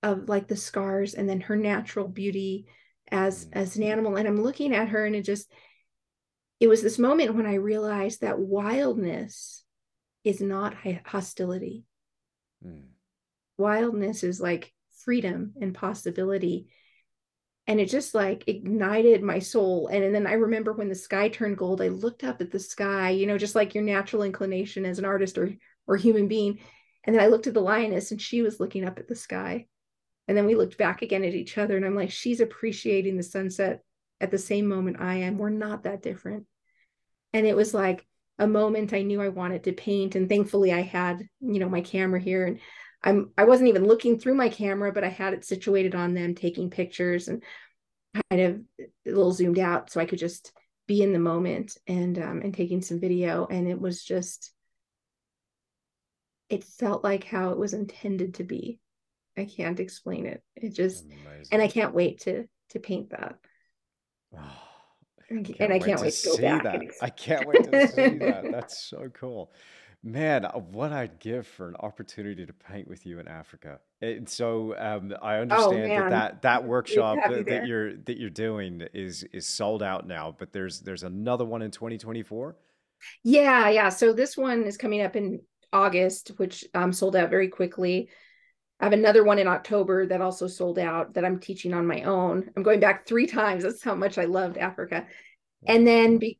of 0.03 0.27
like 0.27 0.47
the 0.47 0.57
scars 0.57 1.13
and 1.13 1.27
then 1.27 1.39
her 1.41 1.55
natural 1.55 2.07
beauty 2.07 2.67
as 3.09 3.45
mm. 3.45 3.49
as 3.53 3.75
an 3.77 3.83
animal. 3.83 4.17
And 4.17 4.27
i'm 4.27 4.43
looking 4.43 4.75
at 4.75 4.89
her 4.89 5.05
and 5.05 5.15
it 5.15 5.23
just 5.23 5.51
it 6.59 6.67
was 6.67 6.83
this 6.83 6.99
moment 6.99 7.35
when 7.35 7.47
i 7.47 7.55
realized 7.55 8.21
that 8.21 8.39
wildness 8.39 9.63
is 10.23 10.41
not 10.41 10.75
hostility. 11.05 11.85
Mm. 12.65 12.83
wildness 13.57 14.23
is 14.23 14.39
like 14.39 14.71
freedom 15.03 15.53
and 15.59 15.73
possibility. 15.73 16.67
And 17.67 17.79
it 17.79 17.89
just 17.89 18.13
like 18.13 18.45
ignited 18.47 19.21
my 19.21 19.39
soul. 19.39 19.87
And, 19.87 20.03
and 20.03 20.13
then 20.13 20.27
i 20.27 20.33
remember 20.33 20.73
when 20.73 20.89
the 20.89 20.95
sky 20.95 21.29
turned 21.29 21.57
gold 21.57 21.81
i 21.81 21.87
looked 21.87 22.25
up 22.25 22.41
at 22.41 22.51
the 22.51 22.59
sky 22.59 23.11
you 23.11 23.25
know 23.25 23.37
just 23.37 23.55
like 23.55 23.73
your 23.73 23.83
natural 23.83 24.23
inclination 24.23 24.85
as 24.85 24.99
an 24.99 25.05
artist 25.05 25.37
or 25.37 25.53
or 25.87 25.95
human 25.95 26.27
being. 26.27 26.59
And 27.05 27.15
then 27.15 27.23
i 27.23 27.27
looked 27.27 27.47
at 27.47 27.53
the 27.53 27.61
lioness 27.61 28.11
and 28.11 28.21
she 28.21 28.41
was 28.41 28.59
looking 28.59 28.85
up 28.85 28.99
at 28.99 29.07
the 29.07 29.15
sky 29.15 29.67
and 30.27 30.37
then 30.37 30.45
we 30.45 30.55
looked 30.55 30.77
back 30.77 31.01
again 31.01 31.23
at 31.23 31.33
each 31.33 31.57
other, 31.57 31.75
and 31.75 31.85
I'm 31.85 31.95
like, 31.95 32.11
she's 32.11 32.39
appreciating 32.39 33.17
the 33.17 33.23
sunset 33.23 33.83
at 34.21 34.31
the 34.31 34.37
same 34.37 34.67
moment 34.67 35.01
I 35.01 35.15
am. 35.15 35.37
We're 35.37 35.49
not 35.49 35.83
that 35.83 36.01
different. 36.01 36.45
And 37.33 37.45
it 37.45 37.55
was 37.55 37.73
like 37.73 38.05
a 38.39 38.47
moment 38.47 38.93
I 38.93 39.01
knew 39.01 39.21
I 39.21 39.29
wanted 39.29 39.65
to 39.65 39.73
paint. 39.73 40.15
And 40.15 40.29
thankfully, 40.29 40.71
I 40.71 40.81
had, 40.81 41.27
you 41.41 41.59
know, 41.59 41.69
my 41.69 41.81
camera 41.81 42.19
here. 42.19 42.45
And 42.45 42.59
I'm 43.03 43.31
I 43.37 43.43
wasn't 43.43 43.69
even 43.69 43.85
looking 43.85 44.17
through 44.17 44.35
my 44.35 44.49
camera, 44.49 44.93
but 44.93 45.03
I 45.03 45.09
had 45.09 45.33
it 45.33 45.43
situated 45.43 45.93
on 45.93 46.13
them, 46.13 46.35
taking 46.35 46.69
pictures 46.69 47.27
and 47.27 47.43
kind 48.29 48.41
of 48.41 48.61
a 48.79 49.09
little 49.09 49.33
zoomed 49.33 49.59
out 49.59 49.89
so 49.89 49.99
I 49.99 50.05
could 50.05 50.19
just 50.19 50.53
be 50.87 51.01
in 51.01 51.13
the 51.13 51.19
moment 51.19 51.77
and 51.85 52.17
um, 52.17 52.41
and 52.41 52.53
taking 52.53 52.81
some 52.81 52.99
video. 52.99 53.45
And 53.49 53.67
it 53.67 53.79
was 53.79 54.03
just 54.03 54.53
it 56.49 56.63
felt 56.63 57.03
like 57.03 57.23
how 57.23 57.49
it 57.49 57.57
was 57.57 57.73
intended 57.73 58.35
to 58.35 58.43
be 58.43 58.79
I 59.37 59.45
can't 59.45 59.79
explain 59.79 60.25
it. 60.25 60.43
It 60.55 60.73
just 60.73 61.05
Amazing. 61.05 61.47
and 61.51 61.61
I 61.61 61.67
can't 61.67 61.93
wait 61.93 62.21
to 62.21 62.45
to 62.69 62.79
paint 62.79 63.11
that. 63.11 63.35
Oh, 65.31 65.35
and 65.59 65.73
I 65.73 65.79
can't 65.79 66.01
wait 66.01 66.13
to, 66.13 66.29
go 66.29 66.37
back. 66.37 66.63
That. 66.63 66.81
I 67.01 67.09
can't 67.09 67.47
wait 67.47 67.71
to 67.71 67.87
see 67.87 68.17
that. 68.19 68.43
That's 68.51 68.77
so 68.77 69.09
cool. 69.13 69.51
Man, 70.03 70.43
uh, 70.45 70.51
what 70.51 70.91
I'd 70.91 71.19
give 71.19 71.47
for 71.47 71.69
an 71.69 71.75
opportunity 71.79 72.45
to 72.45 72.53
paint 72.53 72.87
with 72.89 73.05
you 73.05 73.19
in 73.19 73.27
Africa. 73.27 73.79
And 74.01 74.27
so 74.27 74.75
um, 74.77 75.13
I 75.21 75.37
oh, 75.37 75.41
understand 75.41 75.91
oh, 75.91 75.97
that, 75.97 76.09
that 76.09 76.41
that 76.41 76.65
workshop 76.65 77.17
that, 77.27 77.45
that, 77.45 77.67
you're 77.67 77.95
that 77.95 78.17
you're 78.17 78.29
doing 78.29 78.83
is 78.93 79.23
is 79.31 79.47
sold 79.47 79.81
out 79.81 80.05
now, 80.05 80.35
but 80.37 80.51
there's 80.51 80.81
there's 80.81 81.03
another 81.03 81.45
one 81.45 81.61
in 81.61 81.71
2024. 81.71 82.57
Yeah, 83.23 83.69
yeah. 83.69 83.89
So 83.89 84.11
this 84.11 84.35
one 84.35 84.63
is 84.63 84.77
coming 84.77 85.01
up 85.01 85.15
in 85.15 85.39
August, 85.71 86.31
which 86.37 86.65
um, 86.73 86.91
sold 86.91 87.15
out 87.15 87.29
very 87.29 87.47
quickly. 87.47 88.09
I 88.83 88.87
have 88.87 88.91
another 88.91 89.23
one 89.23 89.39
in 89.39 89.47
October 89.47 90.05
that 90.07 90.19
also 90.19 90.45
sold 90.45 90.77
out 90.77 91.13
that 91.13 91.23
I'm 91.23 91.39
teaching 91.39 91.73
on 91.73 91.87
my 91.87 92.01
own. 92.01 92.49
I'm 92.53 92.63
going 92.63 92.81
back 92.81 93.07
three 93.07 93.25
times. 93.39 93.63
That's 93.63 93.81
how 93.81 93.95
much 93.95 94.17
I 94.17 94.25
loved 94.25 94.57
Africa. 94.57 95.07
And 95.65 95.87
then 95.87 96.17
be, 96.17 96.37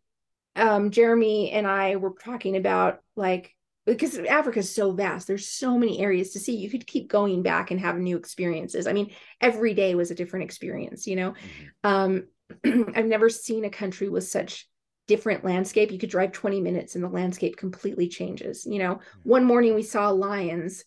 um, 0.58 0.92
Jeremy 0.92 1.52
and 1.52 1.66
I 1.66 1.96
were 1.96 2.14
talking 2.22 2.58
about 2.58 3.00
like 3.16 3.56
because 3.86 4.18
Africa 4.18 4.60
is 4.60 4.76
so 4.76 4.92
vast. 4.92 5.26
There's 5.26 5.48
so 5.48 5.78
many 5.78 6.02
areas 6.02 6.32
to 6.32 6.40
see. 6.40 6.58
You 6.58 6.70
could 6.70 6.86
keep 6.86 7.08
going 7.08 7.44
back 7.44 7.72
and 7.72 7.80
have 7.80 7.98
new 7.98 8.18
experiences. 8.18 8.88
I 8.88 8.94
mean, 8.94 9.14
every 9.40 9.74
day 9.74 9.96
was 9.96 10.12
a 10.12 10.16
different 10.16 10.44
experience. 10.44 11.08
You 11.08 11.16
know, 11.16 11.34
mm-hmm. 11.86 12.26
um, 12.66 12.92
I've 12.94 13.06
never 13.06 13.30
seen 13.30 13.64
a 13.64 13.70
country 13.70 14.10
with 14.10 14.28
such 14.28 14.68
different 15.08 15.46
landscape. 15.46 15.94
You 15.94 15.98
could 15.98 16.10
drive 16.10 16.34
20 16.34 16.60
minutes 16.60 16.96
and 16.96 17.04
the 17.06 17.10
landscape 17.10 17.56
completely 17.56 18.10
changes. 18.10 18.66
You 18.66 18.80
know, 18.80 18.96
mm-hmm. 18.96 19.30
one 19.30 19.46
morning 19.46 19.76
we 19.76 19.84
saw 19.84 20.10
lions 20.10 20.84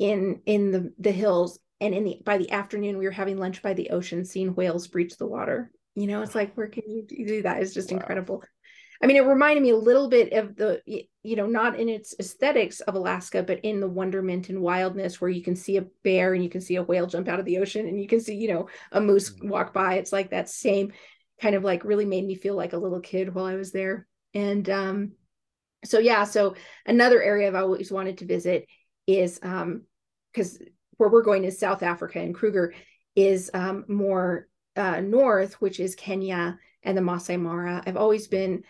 in 0.00 0.40
in 0.46 0.72
the 0.72 0.92
the 0.98 1.12
hills 1.12 1.60
and 1.80 1.94
in 1.94 2.04
the 2.04 2.20
by 2.24 2.38
the 2.38 2.50
afternoon 2.50 2.98
we 2.98 3.04
were 3.04 3.12
having 3.12 3.38
lunch 3.38 3.62
by 3.62 3.74
the 3.74 3.90
ocean 3.90 4.24
seeing 4.24 4.54
whales 4.54 4.88
breach 4.88 5.16
the 5.16 5.26
water. 5.26 5.70
You 5.94 6.08
know 6.08 6.22
it's 6.22 6.34
like 6.34 6.56
where 6.56 6.68
can 6.68 6.84
you 6.88 7.06
do 7.06 7.42
that? 7.42 7.62
It's 7.62 7.74
just 7.74 7.92
wow. 7.92 7.98
incredible. 7.98 8.42
I 9.02 9.06
mean 9.06 9.16
it 9.16 9.26
reminded 9.26 9.62
me 9.62 9.70
a 9.70 9.76
little 9.76 10.08
bit 10.08 10.32
of 10.32 10.56
the 10.56 10.80
you 10.86 11.36
know 11.36 11.46
not 11.46 11.78
in 11.78 11.88
its 11.88 12.14
aesthetics 12.18 12.80
of 12.80 12.94
alaska 12.94 13.42
but 13.42 13.60
in 13.60 13.80
the 13.80 13.88
wonderment 13.88 14.48
and 14.48 14.60
wildness 14.60 15.20
where 15.20 15.30
you 15.30 15.42
can 15.42 15.56
see 15.56 15.78
a 15.78 15.86
bear 16.02 16.34
and 16.34 16.44
you 16.44 16.50
can 16.50 16.60
see 16.60 16.76
a 16.76 16.82
whale 16.82 17.06
jump 17.06 17.28
out 17.28 17.38
of 17.38 17.46
the 17.46 17.58
ocean 17.58 17.86
and 17.86 18.00
you 18.00 18.08
can 18.08 18.20
see 18.20 18.34
you 18.34 18.48
know 18.48 18.68
a 18.92 19.00
moose 19.00 19.30
mm-hmm. 19.30 19.48
walk 19.48 19.72
by. 19.74 19.94
It's 19.94 20.12
like 20.12 20.30
that 20.30 20.48
same 20.48 20.92
kind 21.40 21.54
of 21.54 21.62
like 21.62 21.84
really 21.84 22.06
made 22.06 22.26
me 22.26 22.34
feel 22.34 22.56
like 22.56 22.72
a 22.72 22.78
little 22.78 23.00
kid 23.00 23.34
while 23.34 23.46
i 23.46 23.54
was 23.54 23.72
there. 23.72 24.06
And 24.32 24.68
um 24.70 25.12
so 25.84 25.98
yeah 25.98 26.24
so 26.24 26.54
another 26.86 27.22
area 27.22 27.48
i've 27.48 27.54
always 27.54 27.90
wanted 27.90 28.18
to 28.18 28.26
visit 28.26 28.66
is 29.06 29.40
um 29.42 29.84
because 30.32 30.58
where 30.96 31.08
we're 31.08 31.22
going 31.22 31.44
is 31.44 31.58
South 31.58 31.82
Africa, 31.82 32.18
and 32.18 32.34
Kruger 32.34 32.74
is 33.16 33.50
um, 33.54 33.84
more 33.88 34.48
uh, 34.76 35.00
north, 35.00 35.54
which 35.54 35.80
is 35.80 35.94
Kenya 35.94 36.58
and 36.82 36.96
the 36.96 37.02
Masai 37.02 37.36
Mara. 37.36 37.82
I've 37.86 37.96
always 37.96 38.28
been 38.28 38.64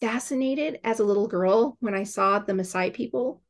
fascinated 0.00 0.80
as 0.84 1.00
a 1.00 1.04
little 1.04 1.28
girl 1.28 1.76
when 1.80 1.94
I 1.94 2.04
saw 2.04 2.38
the 2.38 2.52
Maasai 2.52 2.92
people 2.92 3.42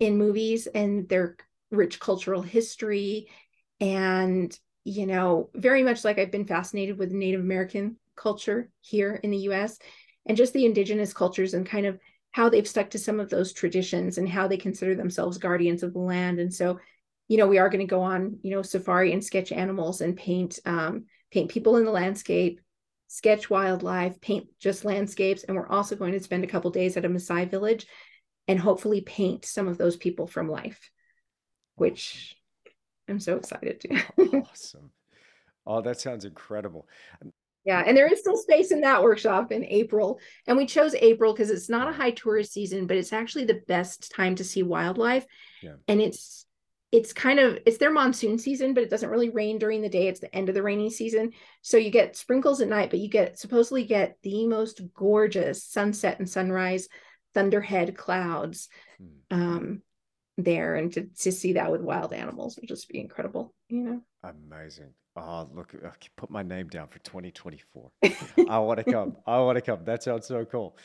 in 0.00 0.18
movies 0.18 0.66
and 0.66 1.08
their 1.08 1.36
rich 1.70 2.00
cultural 2.00 2.42
history. 2.42 3.28
And, 3.80 4.56
you 4.84 5.06
know, 5.06 5.50
very 5.54 5.82
much 5.82 6.04
like 6.04 6.18
I've 6.18 6.30
been 6.30 6.46
fascinated 6.46 6.98
with 6.98 7.12
Native 7.12 7.40
American 7.40 7.96
culture 8.16 8.70
here 8.80 9.14
in 9.22 9.30
the 9.30 9.38
US 9.38 9.78
and 10.26 10.36
just 10.36 10.52
the 10.52 10.66
indigenous 10.66 11.12
cultures 11.12 11.54
and 11.54 11.66
kind 11.66 11.86
of 11.86 11.98
how 12.32 12.48
they've 12.48 12.68
stuck 12.68 12.90
to 12.90 12.98
some 12.98 13.20
of 13.20 13.30
those 13.30 13.52
traditions 13.52 14.18
and 14.18 14.28
how 14.28 14.48
they 14.48 14.56
consider 14.56 14.94
themselves 14.94 15.38
guardians 15.38 15.82
of 15.82 15.92
the 15.92 15.98
land. 15.98 16.40
And 16.40 16.52
so, 16.52 16.80
you 17.28 17.36
know, 17.36 17.46
we 17.46 17.58
are 17.58 17.68
going 17.68 17.86
to 17.86 17.90
go 17.90 18.02
on, 18.02 18.38
you 18.42 18.50
know, 18.50 18.62
safari 18.62 19.12
and 19.12 19.22
sketch 19.22 19.52
animals 19.52 20.00
and 20.00 20.16
paint 20.16 20.58
um, 20.64 21.04
paint 21.30 21.50
people 21.50 21.76
in 21.76 21.84
the 21.84 21.90
landscape, 21.90 22.60
sketch 23.08 23.48
wildlife, 23.48 24.20
paint 24.20 24.46
just 24.58 24.84
landscapes, 24.84 25.44
and 25.44 25.56
we're 25.56 25.68
also 25.68 25.94
going 25.96 26.12
to 26.12 26.20
spend 26.20 26.44
a 26.44 26.48
couple 26.48 26.70
days 26.70 26.96
at 26.96 27.04
a 27.04 27.08
Maasai 27.08 27.50
village 27.50 27.86
and 28.48 28.58
hopefully 28.58 29.00
paint 29.00 29.44
some 29.44 29.68
of 29.68 29.78
those 29.78 29.96
people 29.96 30.26
from 30.26 30.50
life, 30.50 30.90
which 31.76 32.36
I'm 33.08 33.20
so 33.20 33.36
excited 33.36 33.80
to. 33.80 34.42
awesome. 34.50 34.90
Oh, 35.66 35.80
that 35.82 36.00
sounds 36.00 36.24
incredible. 36.24 36.88
Yeah, 37.64 37.82
and 37.86 37.96
there 37.96 38.12
is 38.12 38.20
still 38.20 38.36
space 38.36 38.72
in 38.72 38.80
that 38.80 39.02
workshop 39.02 39.52
in 39.52 39.64
April. 39.64 40.18
And 40.46 40.56
we 40.56 40.66
chose 40.66 40.94
April 40.96 41.32
because 41.32 41.50
it's 41.50 41.68
not 41.68 41.88
a 41.88 41.92
high 41.92 42.10
tourist 42.10 42.52
season, 42.52 42.86
but 42.86 42.96
it's 42.96 43.12
actually 43.12 43.44
the 43.44 43.62
best 43.68 44.10
time 44.12 44.34
to 44.36 44.44
see 44.44 44.62
wildlife. 44.62 45.24
Yeah. 45.62 45.74
And 45.86 46.00
it's 46.00 46.46
it's 46.90 47.12
kind 47.12 47.38
of 47.38 47.58
it's 47.64 47.78
their 47.78 47.92
monsoon 47.92 48.38
season, 48.38 48.74
but 48.74 48.82
it 48.82 48.90
doesn't 48.90 49.08
really 49.08 49.30
rain 49.30 49.58
during 49.58 49.80
the 49.80 49.88
day. 49.88 50.08
It's 50.08 50.20
the 50.20 50.34
end 50.34 50.48
of 50.48 50.54
the 50.54 50.62
rainy 50.62 50.90
season. 50.90 51.32
So 51.62 51.76
you 51.76 51.90
get 51.90 52.16
sprinkles 52.16 52.60
at 52.60 52.68
night, 52.68 52.90
but 52.90 52.98
you 52.98 53.08
get 53.08 53.38
supposedly 53.38 53.84
get 53.84 54.18
the 54.22 54.46
most 54.46 54.82
gorgeous 54.94 55.64
sunset 55.64 56.18
and 56.18 56.28
sunrise 56.28 56.88
thunderhead 57.32 57.96
clouds 57.96 58.68
hmm. 58.98 59.40
um 59.40 59.82
there 60.36 60.74
and 60.74 60.92
to, 60.92 61.06
to 61.20 61.32
see 61.32 61.54
that 61.54 61.70
with 61.70 61.80
wild 61.80 62.12
animals 62.12 62.56
would 62.56 62.68
just 62.68 62.88
be 62.88 63.00
incredible, 63.00 63.54
you 63.68 63.82
know. 63.82 64.02
Amazing. 64.22 64.92
Oh, 65.14 65.48
look, 65.52 65.74
I 65.74 65.88
can 65.88 66.10
put 66.16 66.30
my 66.30 66.42
name 66.42 66.68
down 66.68 66.88
for 66.88 66.98
2024. 67.00 67.90
I 68.48 68.58
want 68.58 68.78
to 68.78 68.90
come. 68.90 69.16
I 69.26 69.38
want 69.40 69.56
to 69.56 69.62
come. 69.62 69.84
That 69.84 70.02
sounds 70.02 70.26
so 70.26 70.44
cool. 70.46 70.76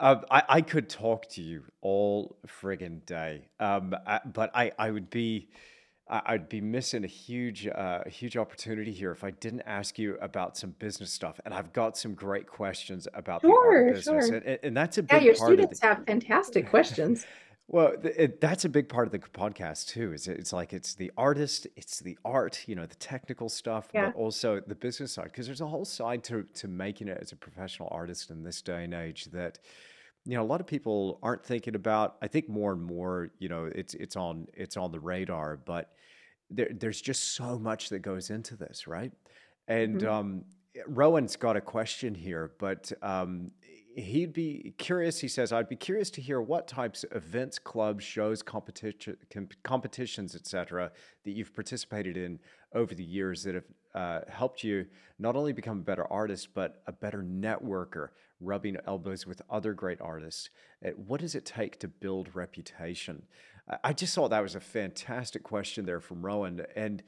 Um, 0.00 0.24
I, 0.30 0.42
I 0.48 0.60
could 0.60 0.88
talk 0.88 1.28
to 1.30 1.42
you 1.42 1.62
all 1.82 2.36
friggin' 2.46 3.06
day, 3.06 3.48
um, 3.60 3.94
I, 4.06 4.20
but 4.24 4.50
I, 4.54 4.72
I 4.78 4.90
would 4.90 5.10
be. 5.10 5.48
I'd 6.08 6.48
be 6.48 6.60
missing 6.60 7.02
a 7.02 7.08
huge, 7.08 7.66
uh, 7.66 8.04
huge 8.06 8.36
opportunity 8.36 8.92
here 8.92 9.10
if 9.10 9.24
I 9.24 9.32
didn't 9.32 9.62
ask 9.62 9.98
you 9.98 10.16
about 10.22 10.56
some 10.56 10.70
business 10.78 11.12
stuff. 11.12 11.40
And 11.44 11.52
I've 11.52 11.72
got 11.72 11.98
some 11.98 12.14
great 12.14 12.46
questions 12.46 13.08
about 13.12 13.42
the 13.42 13.48
art 13.48 13.92
business, 13.92 14.28
sure. 14.28 14.36
and, 14.36 14.58
and 14.62 14.76
that's 14.76 14.98
a 14.98 15.06
Yeah, 15.10 15.18
your 15.18 15.34
students 15.34 15.80
the. 15.80 15.86
have 15.88 16.04
fantastic 16.06 16.70
questions. 16.70 17.26
Well, 17.68 17.94
it, 18.04 18.40
that's 18.40 18.64
a 18.64 18.68
big 18.68 18.88
part 18.88 19.08
of 19.08 19.12
the 19.12 19.18
podcast 19.18 19.88
too. 19.88 20.12
Is 20.12 20.28
it's 20.28 20.52
like 20.52 20.72
it's 20.72 20.94
the 20.94 21.10
artist, 21.16 21.66
it's 21.76 21.98
the 21.98 22.16
art, 22.24 22.62
you 22.66 22.76
know, 22.76 22.86
the 22.86 22.94
technical 22.94 23.48
stuff, 23.48 23.88
Yeah. 23.92 24.10
but 24.12 24.14
also 24.14 24.60
the 24.60 24.76
business 24.76 25.12
side. 25.12 25.24
Because 25.24 25.46
there's 25.46 25.60
a 25.60 25.66
whole 25.66 25.84
side 25.84 26.22
to 26.24 26.44
to 26.44 26.68
making 26.68 27.08
it 27.08 27.18
as 27.20 27.32
a 27.32 27.36
professional 27.36 27.88
artist 27.90 28.30
in 28.30 28.44
this 28.44 28.62
day 28.62 28.84
and 28.84 28.94
age 28.94 29.26
that 29.32 29.58
you 30.24 30.36
know 30.36 30.42
a 30.42 30.46
lot 30.46 30.60
of 30.60 30.66
people 30.68 31.18
aren't 31.22 31.44
thinking 31.44 31.74
about. 31.74 32.16
I 32.22 32.28
think 32.28 32.48
more 32.48 32.72
and 32.72 32.82
more, 32.84 33.30
you 33.38 33.48
know, 33.48 33.64
it's 33.64 33.94
it's 33.94 34.14
on 34.16 34.46
it's 34.54 34.76
on 34.76 34.92
the 34.92 35.00
radar, 35.00 35.56
but 35.56 35.90
there 36.50 36.70
there's 36.72 37.00
just 37.00 37.34
so 37.34 37.58
much 37.58 37.88
that 37.88 37.98
goes 38.00 38.30
into 38.30 38.56
this, 38.56 38.86
right? 38.86 39.10
And 39.68 40.02
hmm 40.02 40.08
um, 40.08 40.44
Rowan's 40.86 41.36
got 41.36 41.56
a 41.56 41.60
question 41.60 42.14
here, 42.14 42.52
but 42.58 42.92
um, 43.02 43.50
he'd 43.96 44.32
be 44.32 44.74
curious. 44.76 45.20
He 45.20 45.28
says, 45.28 45.52
"I'd 45.52 45.68
be 45.68 45.76
curious 45.76 46.10
to 46.10 46.20
hear 46.20 46.40
what 46.40 46.68
types 46.68 47.04
of 47.04 47.12
events, 47.12 47.58
clubs, 47.58 48.04
shows, 48.04 48.42
competition, 48.42 49.16
com- 49.32 49.48
competitions, 49.62 50.34
etc., 50.34 50.92
that 51.24 51.30
you've 51.32 51.54
participated 51.54 52.16
in 52.16 52.38
over 52.74 52.94
the 52.94 53.04
years 53.04 53.42
that 53.44 53.54
have 53.54 53.64
uh, 53.94 54.20
helped 54.28 54.62
you 54.62 54.86
not 55.18 55.34
only 55.34 55.52
become 55.52 55.78
a 55.78 55.82
better 55.82 56.06
artist 56.12 56.48
but 56.52 56.82
a 56.86 56.92
better 56.92 57.22
networker, 57.22 58.08
rubbing 58.40 58.76
elbows 58.86 59.26
with 59.26 59.40
other 59.48 59.72
great 59.72 60.00
artists. 60.00 60.50
Uh, 60.84 60.90
what 60.90 61.20
does 61.20 61.34
it 61.34 61.46
take 61.46 61.80
to 61.80 61.88
build 61.88 62.34
reputation?" 62.34 63.22
I 63.82 63.92
just 63.94 64.14
thought 64.14 64.28
that 64.28 64.42
was 64.42 64.54
a 64.54 64.60
fantastic 64.60 65.42
question 65.42 65.86
there 65.86 66.00
from 66.00 66.24
Rowan, 66.24 66.64
and 66.76 67.02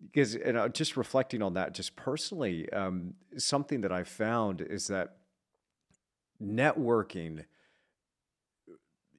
because 0.00 0.34
you 0.34 0.52
know, 0.52 0.68
just 0.68 0.96
reflecting 0.96 1.42
on 1.42 1.54
that, 1.54 1.74
just 1.74 1.96
personally, 1.96 2.70
um, 2.70 3.14
something 3.36 3.80
that 3.80 3.92
I 3.92 4.04
found 4.04 4.60
is 4.60 4.86
that 4.88 5.16
networking 6.44 7.44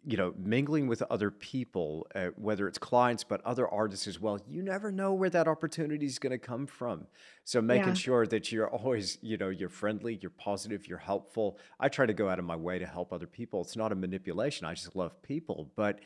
you 0.07 0.17
know 0.17 0.33
mingling 0.37 0.87
with 0.87 1.01
other 1.09 1.31
people 1.31 2.05
uh, 2.13 2.27
whether 2.35 2.67
it's 2.67 2.77
clients 2.77 3.23
but 3.23 3.41
other 3.43 3.67
artists 3.67 4.07
as 4.07 4.19
well 4.19 4.39
you 4.47 4.61
never 4.61 4.91
know 4.91 5.13
where 5.13 5.29
that 5.31 5.47
opportunity 5.47 6.05
is 6.05 6.19
going 6.19 6.31
to 6.31 6.37
come 6.37 6.67
from. 6.67 7.07
So 7.43 7.61
making 7.61 7.87
Yeah. 7.87 7.93
sure 7.95 8.27
that 8.27 8.51
you're 8.51 8.69
always 8.69 9.17
you 9.21 9.37
know 9.37 9.49
you're 9.49 9.69
friendly 9.69 10.19
you're 10.21 10.29
positive 10.31 10.87
you're 10.87 10.99
helpful. 10.99 11.57
I 11.79 11.89
try 11.89 12.05
to 12.05 12.13
go 12.13 12.29
out 12.29 12.37
of 12.39 12.45
my 12.45 12.55
way 12.55 12.77
to 12.79 12.85
help 12.85 13.11
other 13.11 13.27
people. 13.27 13.61
It's 13.61 13.75
not 13.75 13.91
a 13.91 13.95
manipulation 13.95 14.67
i 14.67 14.73
just 14.73 14.95
love 14.95 15.19
people. 15.23 15.71
But 15.75 15.99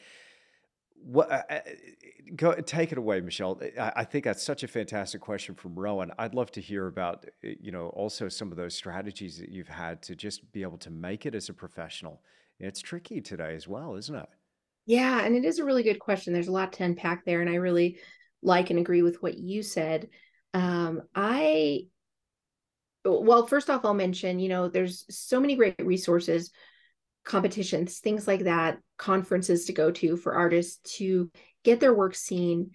what 1.02 1.32
uh, 1.32 1.44
uh, 1.50 1.60
go 2.36 2.54
take 2.56 2.92
it 2.92 2.98
away 2.98 3.22
michelle 3.22 3.60
I, 3.80 3.94
I 3.98 4.04
think 4.04 4.26
that's 4.26 4.44
such 4.44 4.64
a 4.64 4.68
fantastic 4.68 5.22
question 5.22 5.56
from 5.56 5.78
rowan 5.80 6.12
i'd 6.20 6.36
love 6.36 6.52
to 6.52 6.62
hear 6.62 6.88
about 6.88 7.26
uh, 7.44 7.50
you 7.60 7.72
know 7.72 7.88
also 7.90 8.30
some 8.30 8.52
of 8.52 8.58
those 8.58 8.76
strategies 8.76 9.38
that 9.40 9.50
you've 9.50 9.68
had 9.70 10.02
to 10.04 10.16
just 10.16 10.52
be 10.52 10.62
able 10.62 10.78
to 10.80 10.90
make 10.90 11.26
it 11.26 11.36
as 11.36 11.50
a 11.50 11.54
professional 11.54 12.22
it's 12.60 12.82
tricky 12.82 13.22
today 13.22 13.56
as 13.56 13.68
well 13.68 13.96
isn't 13.96 14.16
it 14.16 14.30
Yeah, 14.86 15.24
and 15.24 15.36
it 15.36 15.46
is 15.46 15.60
a 15.60 15.66
really 15.66 15.84
good 15.84 16.00
question. 16.00 16.34
There's 16.34 16.48
a 16.48 16.52
lot 16.52 16.74
to 16.74 16.84
unpack 16.84 17.26
there, 17.26 17.42
and 17.42 17.50
I 17.50 17.56
really 17.56 18.00
like 18.42 18.70
and 18.70 18.80
agree 18.80 19.04
with 19.04 19.22
what 19.22 19.38
you 19.38 19.62
said. 19.62 20.10
Um, 20.54 21.04
I, 21.14 21.84
well, 23.06 23.48
first 23.48 23.70
off, 23.70 23.86
I'll 23.86 23.94
mention, 23.94 24.40
you 24.40 24.50
know, 24.50 24.68
there's 24.68 25.06
so 25.10 25.40
many 25.40 25.56
great 25.56 25.76
resources, 25.80 26.52
competitions, 27.30 28.00
things 28.00 28.28
like 28.28 28.46
that, 28.46 28.80
conferences 28.98 29.66
to 29.66 29.74
go 29.74 29.92
to 29.92 30.18
for 30.18 30.34
artists 30.34 30.98
to 30.98 31.30
get 31.64 31.80
their 31.80 31.94
work 31.94 32.16
seen, 32.16 32.72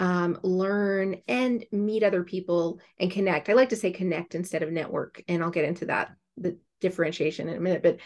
um, 0.00 0.38
learn 0.42 1.16
and 1.28 1.64
meet 1.70 2.02
other 2.02 2.24
people 2.24 2.80
and 2.98 3.10
connect. 3.10 3.50
I 3.50 3.52
like 3.52 3.68
to 3.68 3.76
say 3.76 3.90
connect 3.90 4.34
instead 4.34 4.62
of 4.62 4.72
network, 4.72 5.22
and 5.28 5.42
I'll 5.42 5.50
get 5.50 5.66
into 5.66 5.86
that, 5.86 6.12
the 6.38 6.56
differentiation 6.80 7.48
in 7.48 7.56
a 7.56 7.60
minute. 7.60 7.82
But 7.82 7.98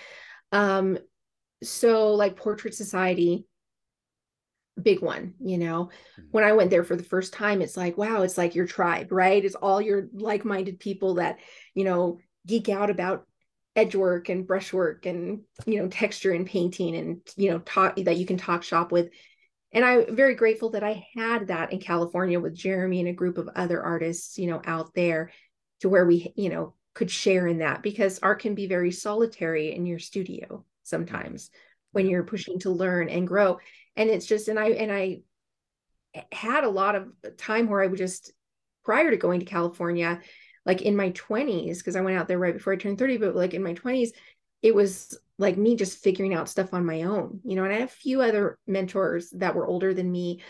um, 0.51 0.99
so 1.63 2.15
like 2.15 2.35
Portrait 2.35 2.75
Society, 2.75 3.47
big 4.83 5.03
one, 5.03 5.35
you 5.39 5.59
know. 5.59 5.91
Mhm. 6.19 6.25
When 6.33 6.43
I 6.43 6.53
went 6.53 6.71
there 6.71 6.83
for 6.83 6.97
the 6.97 7.05
first 7.05 7.33
time, 7.33 7.63
it's 7.63 7.77
like, 7.77 7.97
wow, 7.97 8.23
it's 8.23 8.39
like 8.39 8.57
your 8.57 8.67
tribe, 8.67 9.13
right? 9.13 9.45
It's 9.45 9.55
all 9.55 9.81
your 9.81 10.09
like-minded 10.13 10.81
people 10.81 11.15
that, 11.15 11.39
you 11.75 11.85
know, 11.85 12.19
geek 12.45 12.69
out 12.69 12.91
about 12.91 13.25
edge 13.75 13.95
work 13.95 14.29
and 14.29 14.47
brushwork 14.47 15.07
and, 15.07 15.43
you 15.67 15.81
know, 15.81 15.89
texture 15.89 16.33
and 16.33 16.47
painting 16.47 16.95
and, 16.97 17.21
you 17.37 17.51
know, 17.51 17.59
talk 17.61 17.97
that 17.97 18.17
you 18.17 18.27
can 18.27 18.37
talk 18.37 18.63
shop 18.63 18.93
with. 18.93 19.11
And 19.73 19.85
I'm 19.85 20.15
very 20.15 20.35
grateful 20.35 20.71
that 20.71 20.85
I 20.85 21.07
had 21.15 21.47
that 21.47 21.73
in 21.73 21.81
California 21.81 22.39
with 22.39 22.55
Jeremy 22.55 23.01
and 23.01 23.09
a 23.09 23.15
group 23.15 23.39
of 23.39 23.49
other 23.57 23.83
artists, 23.83 24.37
you 24.39 24.47
know, 24.47 24.61
out 24.67 24.93
there 24.95 25.31
to 25.81 25.89
where 25.89 26.05
we, 26.05 26.33
you 26.37 26.51
know, 26.51 26.75
could 26.95 27.11
share 27.11 27.47
in 27.47 27.59
that 27.59 27.83
because 27.83 28.19
art 28.23 28.41
can 28.41 28.55
be 28.55 28.67
very 28.67 28.93
solitary 28.93 29.75
in 29.75 29.87
your 29.87 29.99
studio 29.99 30.65
sometimes 30.83 31.51
when 31.93 32.09
you're 32.09 32.25
pushing 32.25 32.59
to 32.59 32.71
learn 32.71 33.09
and 33.09 33.27
grow 33.27 33.59
and 33.97 34.11
it's 34.11 34.27
just 34.27 34.49
and 34.49 34.59
i 34.59 34.71
and 34.71 34.93
i 34.93 35.21
had 36.31 36.65
a 36.65 36.69
lot 36.69 36.95
of 36.95 37.09
time 37.39 37.69
where 37.69 37.83
i 37.83 37.87
would 37.87 37.99
just 37.99 38.33
prior 38.85 39.11
to 39.11 39.17
going 39.17 39.41
to 39.41 39.47
california 39.47 40.21
like 40.67 40.83
in 40.83 40.97
my 40.97 41.11
20s 41.11 41.79
because 41.79 41.97
i 41.97 42.01
went 42.01 42.17
out 42.17 42.29
there 42.29 42.39
right 42.39 42.55
before 42.55 42.73
i 42.73 42.77
turned 42.77 42.99
30 42.99 43.17
but 43.19 43.37
like 43.37 43.55
in 43.55 43.63
my 43.63 43.75
20s 43.75 44.13
it 44.63 44.75
was 44.75 45.19
like 45.39 45.57
me 45.57 45.75
just 45.77 45.99
figuring 46.03 46.35
out 46.35 46.49
stuff 46.49 46.73
on 46.73 46.87
my 46.87 47.03
own 47.03 47.41
you 47.45 47.57
know 47.57 47.65
and 47.65 47.73
i 47.73 47.79
had 47.79 47.89
a 47.89 47.93
few 47.93 48.23
other 48.23 48.59
mentors 48.67 49.31
that 49.31 49.55
were 49.55 49.67
older 49.67 49.93
than 49.95 50.11
me 50.11 50.41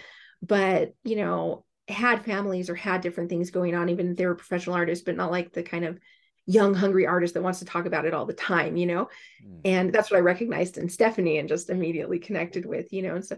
but 0.43 0.95
you 1.05 1.17
know 1.17 1.65
had 1.89 2.25
families 2.25 2.71
or 2.71 2.75
had 2.75 3.01
different 3.01 3.29
things 3.29 3.51
going 3.51 3.75
on 3.75 3.89
even 3.89 4.11
if 4.13 4.17
they 4.17 4.27
were 4.27 4.35
professional 4.35 4.77
artists 4.77 5.05
but 5.05 5.17
not 5.17 5.31
like 5.31 5.53
the 5.53 5.63
kind 5.63 5.85
of 5.85 5.99
young 6.47 6.75
hungry 6.75 7.07
artist 7.07 7.35
that 7.35 7.43
wants 7.43 7.61
to 7.61 7.65
talk 7.65 7.87
about 7.87 8.05
it 8.05 8.15
all 8.15 8.27
the 8.27 8.33
time 8.33 8.77
you 8.77 8.87
know 8.87 9.09
Mm. 9.45 9.61
and 9.65 9.93
that's 9.93 10.11
what 10.11 10.19
i 10.19 10.21
recognized 10.21 10.79
in 10.79 10.89
stephanie 10.89 11.39
and 11.39 11.49
just 11.49 11.71
immediately 11.71 12.19
connected 12.21 12.65
with 12.65 12.93
you 12.93 13.03
know 13.03 13.17
and 13.17 13.25
so 13.25 13.37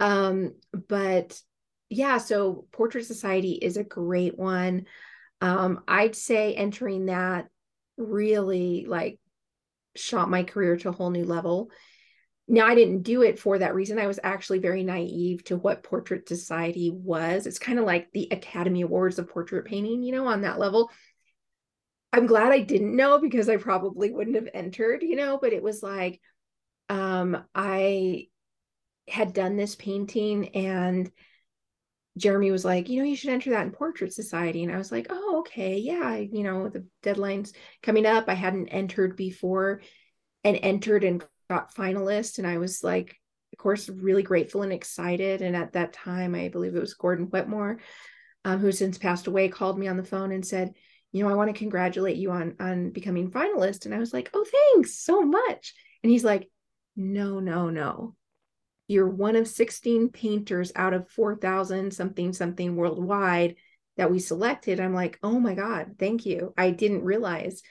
um 0.00 0.54
but 0.88 1.40
yeah 1.90 2.18
so 2.18 2.66
portrait 2.72 3.06
society 3.06 3.52
is 3.52 3.76
a 3.76 3.84
great 3.84 4.36
one 4.36 4.86
um 5.40 5.80
i'd 5.88 6.16
say 6.16 6.54
entering 6.54 7.06
that 7.06 7.46
really 7.96 8.86
like 8.88 9.18
shot 9.96 10.28
my 10.28 10.42
career 10.42 10.76
to 10.76 10.88
a 10.88 10.92
whole 10.92 11.10
new 11.10 11.24
level 11.24 11.70
now 12.46 12.66
I 12.66 12.74
didn't 12.74 13.02
do 13.02 13.22
it 13.22 13.38
for 13.38 13.58
that 13.58 13.74
reason. 13.74 13.98
I 13.98 14.06
was 14.06 14.20
actually 14.22 14.58
very 14.58 14.84
naive 14.84 15.44
to 15.44 15.56
what 15.56 15.82
portrait 15.82 16.28
society 16.28 16.90
was. 16.92 17.46
It's 17.46 17.58
kind 17.58 17.78
of 17.78 17.86
like 17.86 18.12
the 18.12 18.28
Academy 18.30 18.82
Awards 18.82 19.18
of 19.18 19.28
portrait 19.28 19.64
painting, 19.64 20.02
you 20.02 20.12
know, 20.12 20.26
on 20.26 20.42
that 20.42 20.58
level. 20.58 20.90
I'm 22.12 22.26
glad 22.26 22.52
I 22.52 22.60
didn't 22.60 22.94
know 22.94 23.18
because 23.18 23.48
I 23.48 23.56
probably 23.56 24.10
wouldn't 24.10 24.36
have 24.36 24.48
entered, 24.52 25.02
you 25.02 25.16
know, 25.16 25.38
but 25.40 25.52
it 25.52 25.62
was 25.62 25.82
like 25.82 26.20
um 26.90 27.42
I 27.54 28.26
had 29.08 29.32
done 29.32 29.56
this 29.56 29.74
painting 29.74 30.48
and 30.48 31.10
Jeremy 32.16 32.50
was 32.50 32.64
like, 32.64 32.88
you 32.88 33.00
know, 33.00 33.08
you 33.08 33.16
should 33.16 33.30
enter 33.30 33.50
that 33.50 33.66
in 33.66 33.72
portrait 33.72 34.12
society. 34.12 34.62
And 34.62 34.72
I 34.72 34.78
was 34.78 34.92
like, 34.92 35.08
oh, 35.10 35.38
okay. 35.40 35.78
Yeah. 35.78 36.16
You 36.16 36.44
know, 36.44 36.68
the 36.68 36.86
deadline's 37.02 37.52
coming 37.82 38.06
up. 38.06 38.28
I 38.28 38.34
hadn't 38.34 38.68
entered 38.68 39.16
before 39.16 39.80
and 40.44 40.58
entered 40.62 41.02
and 41.02 41.24
got 41.50 41.74
finalist. 41.74 42.38
And 42.38 42.46
I 42.46 42.58
was 42.58 42.84
like, 42.84 43.16
of 43.52 43.58
course, 43.58 43.88
really 43.88 44.22
grateful 44.22 44.62
and 44.62 44.72
excited. 44.72 45.42
And 45.42 45.56
at 45.56 45.72
that 45.72 45.92
time, 45.92 46.34
I 46.34 46.48
believe 46.48 46.76
it 46.76 46.80
was 46.80 46.94
Gordon 46.94 47.30
Wetmore, 47.30 47.80
um, 48.44 48.60
who 48.60 48.70
since 48.70 48.96
passed 48.96 49.26
away, 49.26 49.48
called 49.48 49.78
me 49.78 49.88
on 49.88 49.96
the 49.96 50.04
phone 50.04 50.30
and 50.30 50.46
said, 50.46 50.74
you 51.10 51.24
know, 51.24 51.30
I 51.30 51.34
want 51.34 51.52
to 51.52 51.58
congratulate 51.58 52.16
you 52.16 52.30
on 52.32 52.56
on 52.58 52.90
becoming 52.90 53.30
finalist. 53.30 53.86
And 53.86 53.94
I 53.94 53.98
was 53.98 54.12
like, 54.12 54.30
oh, 54.34 54.44
thanks 54.44 54.98
so 54.98 55.22
much. 55.22 55.74
And 56.02 56.10
he's 56.10 56.24
like, 56.24 56.50
no, 56.96 57.40
no, 57.40 57.70
no 57.70 58.14
you're 58.86 59.08
one 59.08 59.36
of 59.36 59.48
16 59.48 60.10
painters 60.10 60.72
out 60.76 60.94
of 60.94 61.10
4,000 61.10 61.92
something 61.92 62.32
something 62.32 62.76
worldwide 62.76 63.56
that 63.96 64.10
we 64.10 64.18
selected. 64.18 64.80
I'm 64.80 64.94
like, 64.94 65.18
oh 65.22 65.38
my 65.38 65.54
God, 65.54 65.94
thank 65.98 66.26
you. 66.26 66.52
I 66.56 66.70
didn't 66.70 67.04
realize 67.04 67.62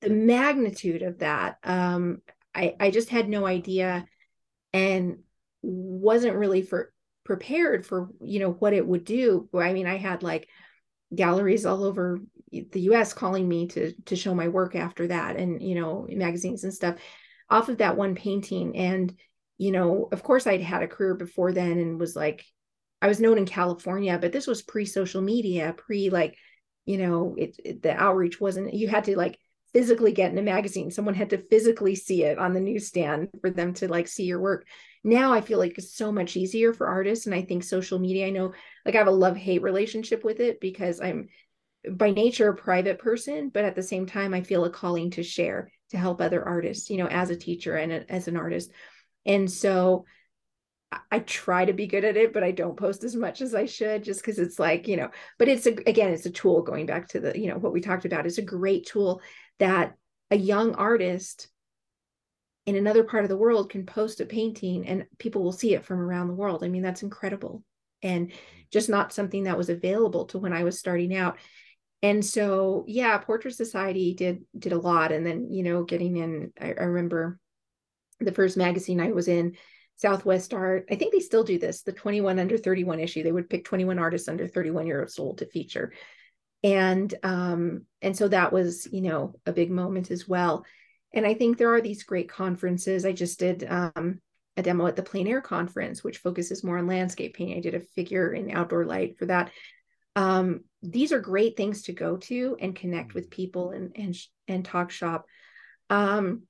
the 0.00 0.10
magnitude 0.10 1.02
of 1.02 1.18
that. 1.18 1.58
Um, 1.62 2.22
I, 2.54 2.74
I 2.78 2.90
just 2.90 3.08
had 3.08 3.28
no 3.28 3.46
idea 3.46 4.06
and 4.72 5.18
wasn't 5.62 6.36
really 6.36 6.62
for 6.62 6.92
prepared 7.24 7.86
for, 7.86 8.08
you 8.20 8.40
know, 8.40 8.50
what 8.50 8.72
it 8.72 8.86
would 8.86 9.04
do. 9.04 9.48
I 9.54 9.72
mean, 9.72 9.86
I 9.86 9.96
had 9.96 10.22
like 10.22 10.48
galleries 11.14 11.66
all 11.66 11.84
over 11.84 12.20
the 12.50 12.80
US 12.80 13.12
calling 13.12 13.48
me 13.48 13.68
to 13.68 13.92
to 14.06 14.16
show 14.16 14.34
my 14.34 14.48
work 14.48 14.74
after 14.74 15.06
that 15.08 15.36
and, 15.36 15.62
you 15.62 15.74
know, 15.74 16.06
magazines 16.10 16.64
and 16.64 16.74
stuff 16.74 16.96
off 17.50 17.68
of 17.68 17.78
that 17.78 17.96
one 17.96 18.14
painting. 18.14 18.76
And 18.76 19.14
you 19.58 19.72
know, 19.72 20.08
of 20.12 20.22
course 20.22 20.46
I'd 20.46 20.62
had 20.62 20.82
a 20.82 20.88
career 20.88 21.14
before 21.14 21.52
then 21.52 21.78
and 21.78 22.00
was 22.00 22.16
like, 22.16 22.44
I 23.02 23.08
was 23.08 23.20
known 23.20 23.38
in 23.38 23.46
California, 23.46 24.18
but 24.20 24.32
this 24.32 24.46
was 24.46 24.62
pre 24.62 24.84
social 24.84 25.20
media, 25.20 25.74
pre 25.76 26.10
like, 26.10 26.36
you 26.86 26.98
know, 26.98 27.34
it, 27.36 27.56
it, 27.64 27.82
the 27.82 27.92
outreach 27.92 28.40
wasn't, 28.40 28.74
you 28.74 28.88
had 28.88 29.04
to 29.04 29.16
like 29.16 29.38
physically 29.72 30.12
get 30.12 30.32
in 30.32 30.38
a 30.38 30.42
magazine. 30.42 30.90
Someone 30.90 31.14
had 31.14 31.30
to 31.30 31.38
physically 31.38 31.94
see 31.94 32.24
it 32.24 32.38
on 32.38 32.54
the 32.54 32.60
newsstand 32.60 33.28
for 33.40 33.50
them 33.50 33.74
to 33.74 33.88
like 33.88 34.08
see 34.08 34.24
your 34.24 34.40
work. 34.40 34.66
Now 35.04 35.32
I 35.32 35.40
feel 35.40 35.58
like 35.58 35.76
it's 35.76 35.94
so 35.94 36.10
much 36.10 36.36
easier 36.36 36.72
for 36.72 36.86
artists. 36.86 37.26
And 37.26 37.34
I 37.34 37.42
think 37.42 37.62
social 37.62 37.98
media, 37.98 38.26
I 38.26 38.30
know 38.30 38.52
like 38.84 38.94
I 38.94 38.98
have 38.98 39.06
a 39.06 39.12
love 39.12 39.36
hate 39.36 39.62
relationship 39.62 40.24
with 40.24 40.40
it 40.40 40.60
because 40.60 41.00
I'm 41.00 41.28
by 41.90 42.10
nature 42.10 42.48
a 42.48 42.56
private 42.56 42.98
person, 42.98 43.50
but 43.50 43.64
at 43.64 43.74
the 43.74 43.82
same 43.82 44.06
time, 44.06 44.34
I 44.34 44.42
feel 44.42 44.64
a 44.64 44.70
calling 44.70 45.10
to 45.12 45.22
share 45.22 45.70
to 45.90 45.98
help 45.98 46.20
other 46.20 46.44
artists, 46.44 46.90
you 46.90 46.96
know, 46.96 47.06
as 47.06 47.30
a 47.30 47.36
teacher 47.36 47.76
and 47.76 47.92
a, 47.92 48.12
as 48.12 48.28
an 48.28 48.36
artist. 48.36 48.70
And 49.28 49.48
so 49.50 50.04
I 51.10 51.18
try 51.18 51.66
to 51.66 51.74
be 51.74 51.86
good 51.86 52.04
at 52.04 52.16
it, 52.16 52.32
but 52.32 52.42
I 52.42 52.50
don't 52.50 52.78
post 52.78 53.04
as 53.04 53.14
much 53.14 53.42
as 53.42 53.54
I 53.54 53.66
should 53.66 54.02
just 54.02 54.22
because 54.22 54.38
it's 54.38 54.58
like, 54.58 54.88
you 54.88 54.96
know, 54.96 55.10
but 55.38 55.48
it's 55.48 55.66
a, 55.66 55.72
again, 55.86 56.10
it's 56.10 56.24
a 56.26 56.30
tool 56.30 56.62
going 56.62 56.86
back 56.86 57.08
to 57.08 57.20
the, 57.20 57.38
you 57.38 57.48
know, 57.48 57.58
what 57.58 57.74
we 57.74 57.82
talked 57.82 58.06
about 58.06 58.26
is 58.26 58.38
a 58.38 58.42
great 58.42 58.86
tool 58.86 59.20
that 59.58 59.94
a 60.30 60.36
young 60.36 60.74
artist 60.74 61.48
in 62.64 62.76
another 62.76 63.04
part 63.04 63.24
of 63.24 63.28
the 63.28 63.36
world 63.36 63.70
can 63.70 63.84
post 63.84 64.20
a 64.20 64.26
painting 64.26 64.86
and 64.86 65.06
people 65.18 65.42
will 65.42 65.52
see 65.52 65.74
it 65.74 65.84
from 65.84 66.00
around 66.00 66.28
the 66.28 66.34
world. 66.34 66.64
I 66.64 66.68
mean, 66.68 66.82
that's 66.82 67.02
incredible 67.02 67.62
and 68.02 68.32
just 68.70 68.88
not 68.88 69.12
something 69.12 69.44
that 69.44 69.58
was 69.58 69.68
available 69.68 70.24
to 70.26 70.38
when 70.38 70.54
I 70.54 70.64
was 70.64 70.78
starting 70.78 71.14
out. 71.14 71.38
And 72.02 72.24
so, 72.24 72.84
yeah, 72.86 73.18
Portrait 73.18 73.54
Society 73.54 74.14
did 74.14 74.44
did 74.58 74.72
a 74.72 74.78
lot. 74.78 75.12
And 75.12 75.26
then, 75.26 75.52
you 75.52 75.64
know, 75.64 75.82
getting 75.82 76.16
in, 76.16 76.52
I, 76.60 76.68
I 76.68 76.84
remember 76.84 77.38
the 78.20 78.32
first 78.32 78.56
magazine 78.56 79.00
I 79.00 79.12
was 79.12 79.28
in, 79.28 79.56
Southwest 79.96 80.54
Art. 80.54 80.86
I 80.90 80.94
think 80.94 81.12
they 81.12 81.20
still 81.20 81.44
do 81.44 81.58
this, 81.58 81.82
the 81.82 81.92
21 81.92 82.38
under 82.38 82.56
31 82.56 83.00
issue. 83.00 83.22
They 83.22 83.32
would 83.32 83.50
pick 83.50 83.64
21 83.64 83.98
artists 83.98 84.28
under 84.28 84.46
31 84.46 84.86
years 84.86 85.18
old 85.18 85.38
to 85.38 85.46
feature. 85.46 85.92
And 86.62 87.12
um, 87.22 87.84
and 88.02 88.16
so 88.16 88.28
that 88.28 88.52
was, 88.52 88.88
you 88.90 89.00
know, 89.00 89.34
a 89.46 89.52
big 89.52 89.70
moment 89.70 90.10
as 90.10 90.28
well. 90.28 90.64
And 91.12 91.26
I 91.26 91.34
think 91.34 91.56
there 91.56 91.74
are 91.74 91.80
these 91.80 92.02
great 92.02 92.28
conferences. 92.28 93.04
I 93.04 93.12
just 93.12 93.38
did 93.38 93.64
um, 93.68 94.20
a 94.56 94.62
demo 94.62 94.86
at 94.86 94.96
the 94.96 95.02
Plein 95.02 95.26
Air 95.26 95.40
Conference, 95.40 96.02
which 96.02 96.18
focuses 96.18 96.64
more 96.64 96.78
on 96.78 96.86
landscape 96.86 97.34
painting. 97.34 97.56
I 97.56 97.60
did 97.60 97.74
a 97.74 97.80
figure 97.80 98.32
in 98.32 98.50
outdoor 98.50 98.84
light 98.84 99.18
for 99.18 99.26
that. 99.26 99.52
Um, 100.16 100.64
these 100.82 101.12
are 101.12 101.20
great 101.20 101.56
things 101.56 101.82
to 101.82 101.92
go 101.92 102.16
to 102.16 102.56
and 102.60 102.74
connect 102.74 103.14
with 103.14 103.30
people 103.30 103.70
and 103.70 103.92
and 103.96 104.16
and 104.48 104.64
talk 104.64 104.90
shop. 104.90 105.26
Um, 105.90 106.42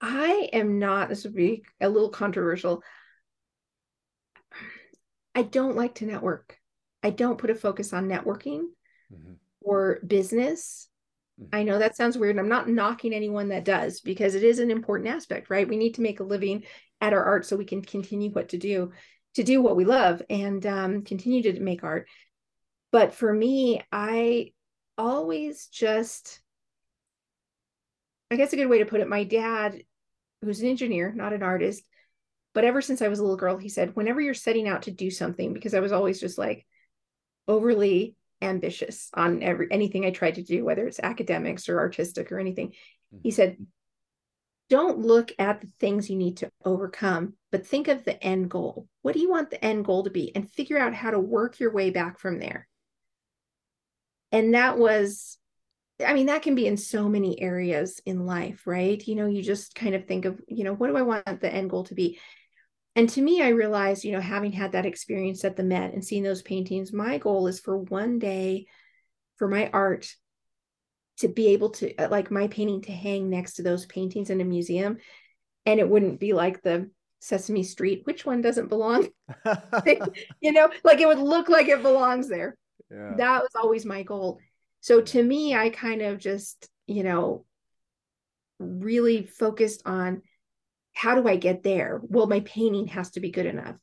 I 0.00 0.48
am 0.52 0.78
not, 0.78 1.08
this 1.08 1.24
would 1.24 1.34
be 1.34 1.62
a 1.80 1.88
little 1.88 2.08
controversial. 2.08 2.82
I 5.34 5.42
don't 5.42 5.76
like 5.76 5.96
to 5.96 6.06
network. 6.06 6.58
I 7.02 7.10
don't 7.10 7.38
put 7.38 7.50
a 7.50 7.54
focus 7.54 7.92
on 7.92 8.08
networking 8.08 8.62
mm-hmm. 9.12 9.34
or 9.60 10.00
business. 10.06 10.88
Mm-hmm. 11.40 11.54
I 11.54 11.62
know 11.62 11.78
that 11.78 11.96
sounds 11.96 12.18
weird. 12.18 12.38
I'm 12.38 12.48
not 12.48 12.68
knocking 12.68 13.12
anyone 13.12 13.48
that 13.48 13.64
does 13.64 14.00
because 14.00 14.34
it 14.34 14.42
is 14.42 14.58
an 14.58 14.70
important 14.70 15.08
aspect, 15.08 15.50
right? 15.50 15.68
We 15.68 15.76
need 15.76 15.94
to 15.94 16.02
make 16.02 16.20
a 16.20 16.24
living 16.24 16.64
at 17.00 17.12
our 17.12 17.24
art 17.24 17.46
so 17.46 17.56
we 17.56 17.64
can 17.64 17.82
continue 17.82 18.30
what 18.30 18.50
to 18.50 18.58
do, 18.58 18.92
to 19.34 19.42
do 19.42 19.62
what 19.62 19.76
we 19.76 19.84
love 19.84 20.22
and 20.28 20.64
um, 20.66 21.02
continue 21.02 21.42
to 21.42 21.60
make 21.60 21.84
art. 21.84 22.08
But 22.90 23.14
for 23.14 23.32
me, 23.32 23.82
I 23.92 24.52
always 24.98 25.66
just, 25.66 26.40
I 28.30 28.36
guess 28.36 28.52
a 28.52 28.56
good 28.56 28.66
way 28.66 28.78
to 28.78 28.86
put 28.86 29.00
it, 29.00 29.08
my 29.08 29.24
dad 29.24 29.82
who's 30.42 30.60
an 30.60 30.68
engineer, 30.68 31.12
not 31.12 31.32
an 31.32 31.42
artist. 31.42 31.84
But 32.52 32.64
ever 32.64 32.82
since 32.82 33.00
I 33.00 33.08
was 33.08 33.18
a 33.18 33.22
little 33.22 33.36
girl, 33.36 33.56
he 33.56 33.68
said, 33.68 33.94
whenever 33.94 34.20
you're 34.20 34.34
setting 34.34 34.68
out 34.68 34.82
to 34.82 34.90
do 34.90 35.10
something, 35.10 35.52
because 35.52 35.74
I 35.74 35.80
was 35.80 35.92
always 35.92 36.20
just 36.20 36.38
like 36.38 36.66
overly 37.46 38.16
ambitious 38.42 39.10
on 39.14 39.42
every 39.42 39.68
anything 39.70 40.04
I 40.04 40.10
tried 40.10 40.36
to 40.36 40.42
do, 40.42 40.64
whether 40.64 40.86
it's 40.86 41.00
academics 41.00 41.68
or 41.68 41.78
artistic 41.78 42.32
or 42.32 42.38
anything. 42.38 42.68
Mm-hmm. 42.68 43.18
He 43.22 43.30
said, 43.30 43.56
don't 44.68 44.98
look 44.98 45.32
at 45.38 45.60
the 45.60 45.68
things 45.80 46.08
you 46.08 46.16
need 46.16 46.38
to 46.38 46.50
overcome, 46.64 47.34
but 47.50 47.66
think 47.66 47.88
of 47.88 48.04
the 48.04 48.22
end 48.22 48.50
goal. 48.50 48.86
What 49.02 49.14
do 49.14 49.20
you 49.20 49.28
want 49.28 49.50
the 49.50 49.62
end 49.64 49.84
goal 49.84 50.04
to 50.04 50.10
be? 50.10 50.34
And 50.34 50.50
figure 50.50 50.78
out 50.78 50.94
how 50.94 51.10
to 51.10 51.18
work 51.18 51.58
your 51.58 51.72
way 51.72 51.90
back 51.90 52.18
from 52.18 52.38
there. 52.38 52.68
And 54.32 54.54
that 54.54 54.78
was 54.78 55.38
I 56.06 56.14
mean, 56.14 56.26
that 56.26 56.42
can 56.42 56.54
be 56.54 56.66
in 56.66 56.76
so 56.76 57.08
many 57.08 57.40
areas 57.40 58.00
in 58.06 58.26
life, 58.26 58.66
right? 58.66 59.06
You 59.06 59.16
know, 59.16 59.26
you 59.26 59.42
just 59.42 59.74
kind 59.74 59.94
of 59.94 60.06
think 60.06 60.24
of, 60.24 60.40
you 60.48 60.64
know, 60.64 60.74
what 60.74 60.88
do 60.88 60.96
I 60.96 61.02
want 61.02 61.40
the 61.40 61.52
end 61.52 61.70
goal 61.70 61.84
to 61.84 61.94
be? 61.94 62.18
And 62.96 63.08
to 63.10 63.22
me, 63.22 63.42
I 63.42 63.48
realized, 63.48 64.04
you 64.04 64.12
know, 64.12 64.20
having 64.20 64.52
had 64.52 64.72
that 64.72 64.86
experience 64.86 65.44
at 65.44 65.56
the 65.56 65.62
Met 65.62 65.92
and 65.92 66.04
seeing 66.04 66.22
those 66.22 66.42
paintings, 66.42 66.92
my 66.92 67.18
goal 67.18 67.46
is 67.46 67.60
for 67.60 67.78
one 67.78 68.18
day 68.18 68.66
for 69.36 69.48
my 69.48 69.70
art 69.72 70.12
to 71.18 71.28
be 71.28 71.48
able 71.48 71.70
to, 71.70 71.94
uh, 71.96 72.08
like 72.08 72.30
my 72.30 72.48
painting 72.48 72.82
to 72.82 72.92
hang 72.92 73.30
next 73.30 73.54
to 73.54 73.62
those 73.62 73.86
paintings 73.86 74.30
in 74.30 74.40
a 74.40 74.44
museum. 74.44 74.98
And 75.66 75.78
it 75.78 75.88
wouldn't 75.88 76.18
be 76.18 76.32
like 76.32 76.62
the 76.62 76.90
Sesame 77.20 77.62
Street, 77.62 78.02
which 78.04 78.26
one 78.26 78.40
doesn't 78.40 78.68
belong? 78.68 79.08
you 80.40 80.52
know, 80.52 80.70
like 80.82 81.00
it 81.00 81.06
would 81.06 81.18
look 81.18 81.48
like 81.48 81.68
it 81.68 81.82
belongs 81.82 82.28
there. 82.28 82.56
Yeah. 82.90 83.14
That 83.16 83.42
was 83.42 83.52
always 83.54 83.86
my 83.86 84.02
goal 84.02 84.40
so 84.80 85.00
to 85.00 85.22
me, 85.22 85.54
I 85.54 85.70
kind 85.70 86.02
of 86.02 86.18
just, 86.18 86.68
you 86.86 87.02
know, 87.02 87.44
really 88.58 89.24
focused 89.24 89.82
on 89.86 90.22
how 90.92 91.14
do 91.14 91.28
I 91.28 91.36
get 91.36 91.62
there? 91.62 92.00
Well, 92.02 92.26
my 92.26 92.40
painting 92.40 92.88
has 92.88 93.10
to 93.12 93.20
be 93.20 93.30
good 93.30 93.46
enough. 93.46 93.76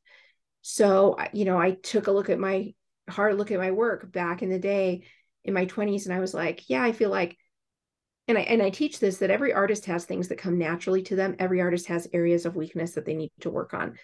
So, 0.61 1.17
you 1.33 1.45
know, 1.45 1.57
I 1.57 1.71
took 1.71 2.07
a 2.07 2.11
look 2.11 2.29
at 2.29 2.39
my 2.39 2.73
hard 3.09 3.37
look 3.37 3.51
at 3.51 3.59
my 3.59 3.71
work 3.71 4.11
back 4.11 4.41
in 4.41 4.49
the 4.49 4.59
day 4.59 5.03
in 5.45 5.53
my 5.53 5.65
20s 5.65 6.05
and 6.05 6.13
I 6.13 6.19
was 6.19 6.33
like, 6.33 6.69
yeah, 6.69 6.83
I 6.83 6.91
feel 6.91 7.09
like 7.09 7.37
and 8.27 8.37
I 8.37 8.41
and 8.41 8.61
I 8.61 8.69
teach 8.69 8.99
this 8.99 9.19
that 9.19 9.31
every 9.31 9.53
artist 9.53 9.85
has 9.85 10.03
things 10.03 10.27
that 10.27 10.37
come 10.37 10.57
naturally 10.57 11.03
to 11.03 11.15
them. 11.15 11.35
Every 11.39 11.61
artist 11.61 11.87
has 11.87 12.07
areas 12.11 12.45
of 12.45 12.55
weakness 12.55 12.91
that 12.93 13.05
they 13.05 13.15
need 13.15 13.31
to 13.41 13.49
work 13.49 13.73
on. 13.73 13.97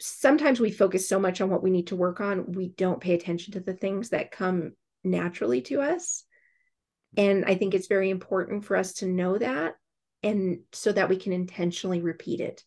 Sometimes 0.00 0.58
we 0.58 0.72
focus 0.72 1.08
so 1.08 1.20
much 1.20 1.40
on 1.40 1.50
what 1.50 1.62
we 1.62 1.70
need 1.70 1.88
to 1.88 1.96
work 1.96 2.20
on, 2.20 2.52
we 2.52 2.70
don't 2.70 3.00
pay 3.00 3.14
attention 3.14 3.52
to 3.52 3.60
the 3.60 3.74
things 3.74 4.08
that 4.08 4.32
come 4.32 4.72
naturally 5.04 5.62
to 5.62 5.80
us. 5.80 6.24
And 7.16 7.44
I 7.44 7.54
think 7.54 7.74
it's 7.74 7.88
very 7.88 8.10
important 8.10 8.64
for 8.64 8.76
us 8.76 8.94
to 8.94 9.06
know 9.06 9.36
that 9.38 9.74
and 10.22 10.60
so 10.72 10.92
that 10.92 11.08
we 11.08 11.16
can 11.16 11.32
intentionally 11.32 12.00
repeat 12.00 12.40
it 12.40 12.62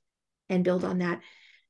and 0.49 0.63
build 0.63 0.83
on 0.83 0.99
that. 0.99 1.21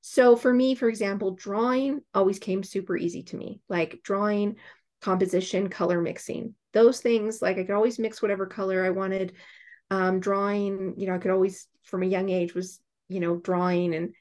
So 0.02 0.35
for 0.35 0.53
me, 0.53 0.76
for 0.76 0.90
example, 0.90 1.31
drawing 1.31 2.02
always 2.14 2.40
came 2.40 2.64
super 2.64 2.98
easy 2.98 3.23
to 3.23 3.38
me, 3.38 3.61
like 3.69 4.02
drawing, 4.03 4.56
composition, 5.02 5.69
color 5.69 6.02
mixing, 6.02 6.56
those 6.73 6.99
things. 6.99 7.41
Like 7.41 7.57
I 7.57 7.64
could 7.64 7.76
always 7.76 7.99
mix 7.99 8.22
whatever 8.22 8.45
color 8.45 8.84
I 8.84 8.90
wanted. 8.90 9.34
Um, 9.91 10.19
drawing, 10.19 10.95
you 10.98 11.07
know, 11.07 11.15
I 11.15 11.19
could 11.19 11.31
always 11.31 11.68
from 11.84 12.03
a 12.03 12.07
young 12.07 12.30
age 12.30 12.53
was 12.53 12.80
you 13.10 13.19
know 13.19 13.35
drawing 13.38 13.94
and 13.94 14.14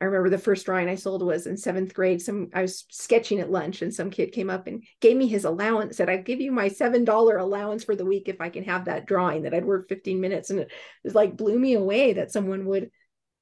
I 0.00 0.04
remember 0.04 0.28
the 0.28 0.38
first 0.38 0.66
drawing 0.66 0.88
I 0.88 0.94
sold 0.94 1.22
was 1.22 1.46
in 1.46 1.56
seventh 1.56 1.94
grade. 1.94 2.20
Some 2.20 2.50
I 2.52 2.62
was 2.62 2.84
sketching 2.90 3.40
at 3.40 3.50
lunch, 3.50 3.80
and 3.80 3.94
some 3.94 4.10
kid 4.10 4.32
came 4.32 4.50
up 4.50 4.66
and 4.66 4.82
gave 5.00 5.16
me 5.16 5.26
his 5.26 5.46
allowance. 5.46 5.96
Said, 5.96 6.10
"I 6.10 6.18
give 6.18 6.40
you 6.40 6.52
my 6.52 6.68
seven 6.68 7.04
dollar 7.04 7.38
allowance 7.38 7.84
for 7.84 7.96
the 7.96 8.04
week 8.04 8.28
if 8.28 8.40
I 8.40 8.50
can 8.50 8.64
have 8.64 8.84
that 8.84 9.06
drawing." 9.06 9.42
That 9.42 9.54
I'd 9.54 9.64
work 9.64 9.88
fifteen 9.88 10.20
minutes, 10.20 10.50
and 10.50 10.60
it 10.60 10.70
was 11.02 11.14
like 11.14 11.36
blew 11.36 11.58
me 11.58 11.74
away 11.74 12.14
that 12.14 12.30
someone 12.30 12.66
would 12.66 12.90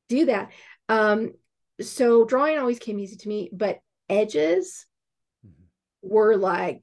do 0.09 0.27
that. 0.27 0.53
Um, 0.89 1.33
so 1.81 2.25
drawing 2.25 2.59
always 2.59 2.79
came 2.79 3.01
easy 3.01 3.17
to 3.17 3.29
me, 3.29 3.51
but 3.53 3.81
edges 4.09 4.87
mm-hmm. 5.45 6.09
were 6.09 6.37
like 6.37 6.83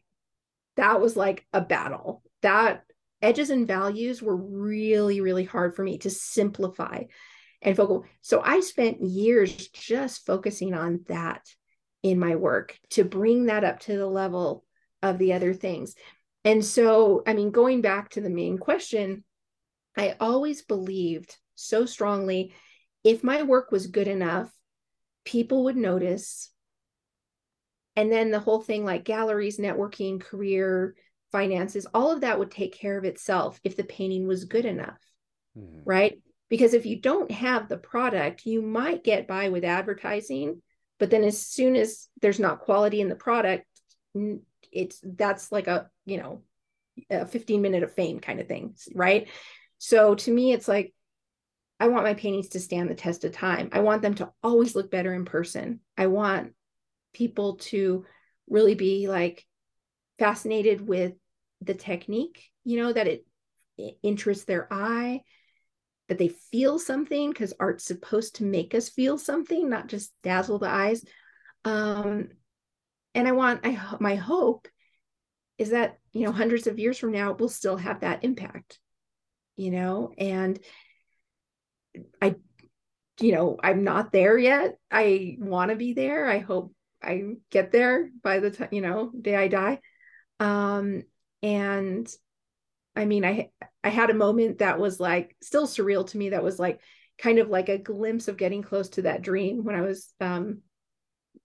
that 0.76 1.00
was 1.00 1.16
like 1.16 1.46
a 1.54 1.62
battle. 1.62 2.24
That 2.42 2.84
edges 3.22 3.52
and 3.52 3.68
values 3.68 4.22
were 4.22 4.36
really 4.36 5.22
really 5.22 5.46
hard 5.46 5.76
for 5.76 5.84
me 5.84 6.00
to 6.00 6.10
simplify 6.10 7.04
and 7.62 7.76
focal. 7.76 8.06
So 8.22 8.42
I 8.44 8.60
spent 8.62 9.02
years 9.02 9.68
just 9.70 10.26
focusing 10.26 10.74
on 10.74 11.02
that 11.08 11.48
in 12.04 12.20
my 12.20 12.36
work 12.36 12.78
to 12.92 13.04
bring 13.04 13.46
that 13.46 13.64
up 13.64 13.80
to 13.82 13.96
the 13.96 14.08
level 14.08 14.66
of 15.02 15.18
the 15.18 15.34
other 15.34 15.54
things. 15.54 15.96
And 16.44 16.66
so, 16.66 17.22
I 17.28 17.34
mean, 17.34 17.52
going 17.52 17.82
back 17.82 18.10
to 18.12 18.22
the 18.22 18.30
main 18.30 18.58
question, 18.58 19.24
I 19.96 20.16
always 20.20 20.64
believed 20.64 21.38
so 21.56 21.86
strongly 21.86 22.54
if 23.04 23.24
my 23.24 23.44
work 23.44 23.72
was 23.72 23.88
good 23.88 24.08
enough, 24.08 24.52
people 25.24 25.66
would 25.66 25.78
notice. 25.78 26.52
And 27.96 28.12
then 28.12 28.32
the 28.32 28.40
whole 28.40 28.62
thing 28.62 28.86
like 28.86 29.04
galleries, 29.04 29.60
networking, 29.60 30.20
career, 30.20 30.96
finances, 31.32 31.86
all 31.94 32.12
of 32.12 32.22
that 32.22 32.40
would 32.40 32.52
take 32.52 32.74
care 32.74 32.98
of 32.98 33.06
itself 33.06 33.60
if 33.64 33.76
the 33.76 33.84
painting 33.84 34.28
was 34.28 34.46
good 34.46 34.66
enough. 34.66 34.98
Mm-hmm. 35.58 35.82
Right 35.84 36.22
because 36.52 36.76
if 36.76 36.86
you 36.86 37.00
don't 37.00 37.32
have 37.32 37.68
the 37.68 37.78
product 37.78 38.46
you 38.46 38.62
might 38.62 39.04
get 39.04 39.28
by 39.28 39.50
with 39.50 39.64
advertising 39.64 40.62
but 41.00 41.10
then 41.10 41.24
as 41.24 41.44
soon 41.44 41.76
as 41.76 42.10
there's 42.22 42.40
not 42.40 42.60
quality 42.60 43.02
in 43.02 43.10
the 43.10 43.16
product 43.16 43.66
it's 44.72 45.00
that's 45.04 45.52
like 45.52 45.66
a 45.66 45.90
you 46.06 46.18
know 46.18 46.44
a 47.10 47.26
15 47.26 47.62
minute 47.62 47.82
of 47.82 47.94
fame 47.94 48.20
kind 48.20 48.40
of 48.40 48.48
thing 48.48 48.76
right? 48.94 49.28
So 49.80 50.14
to 50.14 50.32
me 50.32 50.54
it's 50.54 50.68
like 50.68 50.94
i 51.80 51.88
want 51.88 52.04
my 52.04 52.14
paintings 52.14 52.50
to 52.50 52.60
stand 52.60 52.90
the 52.90 52.96
test 52.96 53.24
of 53.24 53.32
time. 53.32 53.70
I 53.72 53.80
want 53.80 54.04
them 54.04 54.14
to 54.16 54.30
always 54.44 54.76
look 54.76 54.92
better 54.92 55.14
in 55.14 55.26
person. 55.26 55.80
I 55.98 56.08
want 56.08 56.54
people 57.14 57.56
to 57.56 58.06
really 58.48 58.76
be 58.76 59.08
like 59.08 59.46
fascinated 60.20 60.88
with 60.88 61.14
the 61.62 61.74
technique 61.74 62.50
you 62.64 62.78
know 62.78 62.92
that 62.92 63.08
it, 63.08 63.26
it 63.78 63.98
interests 64.04 64.46
their 64.46 64.68
eye 64.72 65.22
that 66.12 66.18
they 66.18 66.28
feel 66.28 66.78
something 66.78 67.30
because 67.30 67.54
art's 67.58 67.86
supposed 67.86 68.36
to 68.36 68.44
make 68.44 68.76
us 68.76 68.90
feel 68.90 69.18
something, 69.18 69.70
not 69.70 69.88
just 69.88 70.12
dazzle 70.24 70.60
the 70.60 70.68
eyes. 70.68 71.06
Um, 71.64 72.28
and 73.16 73.30
I 73.30 73.32
want, 73.32 73.62
I 73.64 73.82
my 74.02 74.16
hope 74.16 74.68
is 75.58 75.70
that 75.70 76.00
you 76.12 76.26
know 76.26 76.34
hundreds 76.34 76.68
of 76.68 76.80
years 76.80 76.98
from 76.98 77.14
now 77.14 77.32
we'll 77.32 77.48
still 77.48 77.78
have 77.78 78.02
that 78.02 78.26
impact, 78.26 78.78
you 79.56 79.72
know. 79.72 80.12
And 80.18 80.60
I, 82.22 82.36
you 83.22 83.32
know, 83.32 83.56
I'm 83.64 83.86
not 83.86 84.12
there 84.12 84.38
yet. 84.38 84.76
I 84.92 85.38
want 85.40 85.72
to 85.72 85.78
be 85.78 85.94
there. 85.94 86.28
I 86.28 86.40
hope 86.40 86.74
I 87.02 87.24
get 87.50 87.72
there 87.72 88.10
by 88.22 88.40
the 88.40 88.52
time 88.52 88.70
you 88.74 88.82
know 88.82 89.14
day 89.18 89.38
I 89.38 89.48
die. 89.48 89.80
Um, 90.42 91.04
and 91.42 92.14
I 92.96 93.06
mean, 93.06 93.26
I 93.26 93.50
I 93.84 93.90
had 93.90 94.10
a 94.10 94.16
moment 94.16 94.60
that 94.60 94.80
was 94.80 95.00
like 95.00 95.36
still 95.42 95.68
surreal 95.68 96.08
to 96.08 96.18
me. 96.18 96.30
That 96.30 96.44
was 96.44 96.60
like 96.60 96.80
kind 97.18 97.40
of 97.40 97.50
like 97.50 97.70
a 97.70 97.78
glimpse 97.78 98.28
of 98.28 98.38
getting 98.38 98.64
close 98.64 98.90
to 98.90 99.04
that 99.04 99.22
dream 99.22 99.64
when 99.64 99.76
I 99.76 99.82
was 99.82 100.14
um, 100.20 100.62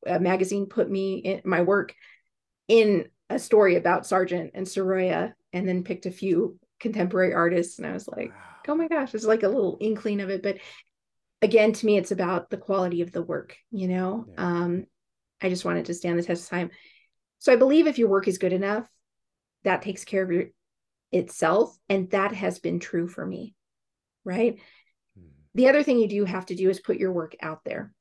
a 0.06 0.18
magazine 0.18 0.66
put 0.66 0.90
me 0.90 1.16
in 1.16 1.42
my 1.44 1.62
work 1.62 1.94
in 2.68 3.08
a 3.30 3.38
story 3.38 3.76
about 3.76 4.06
Sargent 4.06 4.52
and 4.54 4.66
Sorolla, 4.66 5.34
and 5.52 5.68
then 5.68 5.84
picked 5.84 6.06
a 6.06 6.10
few 6.10 6.58
contemporary 6.80 7.34
artists, 7.34 7.78
and 7.78 7.86
I 7.86 7.92
was 7.92 8.06
like, 8.08 8.32
oh 8.68 8.74
my 8.74 8.88
gosh, 8.88 9.14
it's 9.14 9.24
like 9.24 9.42
a 9.42 9.48
little 9.48 9.78
inkling 9.80 10.20
of 10.20 10.30
it. 10.30 10.42
But 10.42 10.58
again, 11.42 11.72
to 11.72 11.86
me, 11.86 11.96
it's 11.96 12.12
about 12.12 12.50
the 12.50 12.56
quality 12.56 13.02
of 13.02 13.12
the 13.12 13.22
work. 13.22 13.56
You 13.70 13.88
know, 13.88 14.26
yeah. 14.28 14.34
um, 14.38 14.86
I 15.40 15.48
just 15.48 15.64
wanted 15.64 15.86
to 15.86 15.94
stand 15.94 16.18
the 16.18 16.22
test 16.22 16.44
of 16.44 16.50
time. 16.50 16.70
So 17.38 17.52
I 17.52 17.56
believe 17.56 17.86
if 17.86 17.98
your 17.98 18.08
work 18.08 18.28
is 18.28 18.38
good 18.38 18.52
enough, 18.52 18.88
that 19.64 19.82
takes 19.82 20.04
care 20.04 20.22
of 20.22 20.30
your 20.30 20.44
itself. 21.12 21.76
And 21.88 22.10
that 22.10 22.32
has 22.32 22.58
been 22.58 22.80
true 22.80 23.08
for 23.08 23.24
me. 23.24 23.54
Right. 24.24 24.56
Mm-hmm. 25.18 25.28
The 25.54 25.68
other 25.68 25.82
thing 25.82 25.98
you 25.98 26.08
do 26.08 26.24
have 26.24 26.46
to 26.46 26.54
do 26.54 26.68
is 26.70 26.80
put 26.80 26.98
your 26.98 27.12
work 27.12 27.36
out 27.40 27.60
there. 27.64 27.92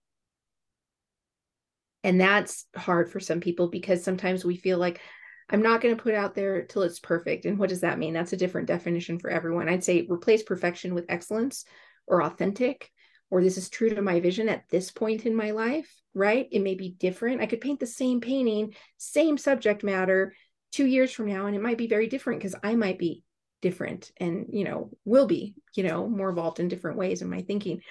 And 2.03 2.21
that's 2.21 2.65
hard 2.75 3.11
for 3.11 3.19
some 3.19 3.39
people 3.39 3.67
because 3.67 4.03
sometimes 4.03 4.45
we 4.45 4.57
feel 4.57 4.77
like 4.77 5.01
I'm 5.49 5.61
not 5.61 5.81
going 5.81 5.95
to 5.95 6.01
put 6.01 6.13
out 6.13 6.35
there 6.35 6.63
till 6.63 6.83
it's 6.83 6.99
perfect. 6.99 7.45
And 7.45 7.57
what 7.57 7.69
does 7.69 7.81
that 7.81 7.99
mean? 7.99 8.13
That's 8.13 8.33
a 8.33 8.37
different 8.37 8.67
definition 8.67 9.19
for 9.19 9.29
everyone. 9.29 9.69
I'd 9.69 9.83
say 9.83 10.05
replace 10.09 10.43
perfection 10.43 10.93
with 10.93 11.05
excellence 11.09 11.65
or 12.07 12.23
authentic, 12.23 12.91
or 13.29 13.43
this 13.43 13.57
is 13.57 13.69
true 13.69 13.89
to 13.89 14.01
my 14.01 14.19
vision 14.19 14.49
at 14.49 14.69
this 14.69 14.91
point 14.91 15.25
in 15.25 15.35
my 15.35 15.51
life, 15.51 15.91
right? 16.13 16.47
It 16.51 16.61
may 16.61 16.75
be 16.75 16.95
different. 16.97 17.41
I 17.41 17.47
could 17.47 17.61
paint 17.61 17.79
the 17.79 17.87
same 17.87 18.21
painting, 18.21 18.75
same 18.97 19.37
subject 19.37 19.83
matter, 19.83 20.33
two 20.75 20.85
years 20.85 21.11
from 21.11 21.27
now 21.27 21.45
and 21.45 21.55
it 21.55 21.61
might 21.61 21.77
be 21.77 21.87
very 21.87 22.07
different 22.07 22.39
because 22.39 22.55
i 22.61 22.75
might 22.75 22.99
be 22.99 23.23
different 23.61 24.11
and 24.17 24.47
you 24.49 24.65
know 24.65 24.91
will 25.05 25.25
be 25.25 25.55
you 25.73 25.83
know 25.83 26.07
more 26.07 26.29
involved 26.29 26.59
in 26.59 26.67
different 26.67 26.97
ways 26.97 27.21
in 27.21 27.29
my 27.29 27.41
thinking. 27.41 27.81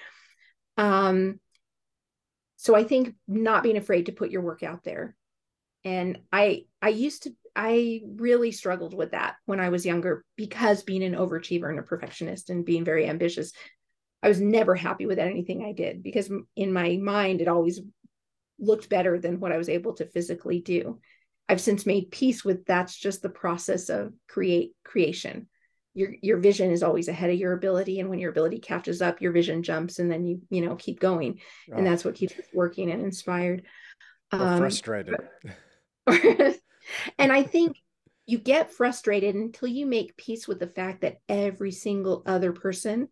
Um 0.77 1.39
so 2.57 2.75
i 2.75 2.83
think 2.83 3.15
not 3.27 3.63
being 3.63 3.75
afraid 3.75 4.05
to 4.05 4.11
put 4.13 4.29
your 4.29 4.41
work 4.41 4.63
out 4.63 4.83
there. 4.83 5.15
And 5.83 6.19
i 6.31 6.65
i 6.81 6.89
used 6.89 7.23
to 7.23 7.31
i 7.55 8.01
really 8.05 8.51
struggled 8.51 8.93
with 8.93 9.11
that 9.11 9.35
when 9.45 9.59
i 9.59 9.69
was 9.69 9.85
younger 9.85 10.23
because 10.35 10.83
being 10.83 11.03
an 11.03 11.15
overachiever 11.15 11.69
and 11.69 11.79
a 11.79 11.83
perfectionist 11.83 12.49
and 12.49 12.65
being 12.65 12.85
very 12.85 13.07
ambitious 13.07 13.51
i 14.23 14.27
was 14.27 14.41
never 14.41 14.75
happy 14.75 15.05
with 15.05 15.19
anything 15.19 15.63
i 15.63 15.71
did 15.71 16.03
because 16.03 16.29
in 16.55 16.73
my 16.73 16.97
mind 16.97 17.41
it 17.41 17.47
always 17.47 17.79
looked 18.59 18.89
better 18.89 19.19
than 19.19 19.39
what 19.39 19.53
i 19.53 19.57
was 19.57 19.69
able 19.69 19.93
to 19.93 20.05
physically 20.05 20.59
do 20.59 20.99
I've 21.47 21.61
since 21.61 21.85
made 21.85 22.11
peace 22.11 22.43
with 22.43 22.65
that's 22.65 22.97
just 22.97 23.21
the 23.21 23.29
process 23.29 23.89
of 23.89 24.13
create 24.27 24.71
creation. 24.83 25.47
Your 25.93 26.13
your 26.21 26.37
vision 26.37 26.71
is 26.71 26.83
always 26.83 27.07
ahead 27.07 27.29
of 27.29 27.37
your 27.37 27.53
ability, 27.53 27.99
and 27.99 28.09
when 28.09 28.19
your 28.19 28.31
ability 28.31 28.59
catches 28.59 29.01
up, 29.01 29.21
your 29.21 29.31
vision 29.31 29.63
jumps, 29.63 29.99
and 29.99 30.11
then 30.11 30.25
you 30.25 30.41
you 30.49 30.61
know 30.61 30.75
keep 30.75 30.99
going, 30.99 31.39
oh. 31.71 31.77
and 31.77 31.85
that's 31.85 32.03
what 32.03 32.15
keeps 32.15 32.33
working 32.53 32.91
and 32.91 33.03
inspired. 33.03 33.63
Um, 34.31 34.57
frustrated. 34.57 35.15
and 36.07 37.31
I 37.31 37.43
think 37.43 37.77
you 38.25 38.39
get 38.39 38.73
frustrated 38.73 39.35
until 39.35 39.67
you 39.67 39.85
make 39.85 40.17
peace 40.17 40.47
with 40.47 40.59
the 40.59 40.67
fact 40.67 41.01
that 41.01 41.19
every 41.29 41.71
single 41.71 42.23
other 42.25 42.51
person 42.51 43.07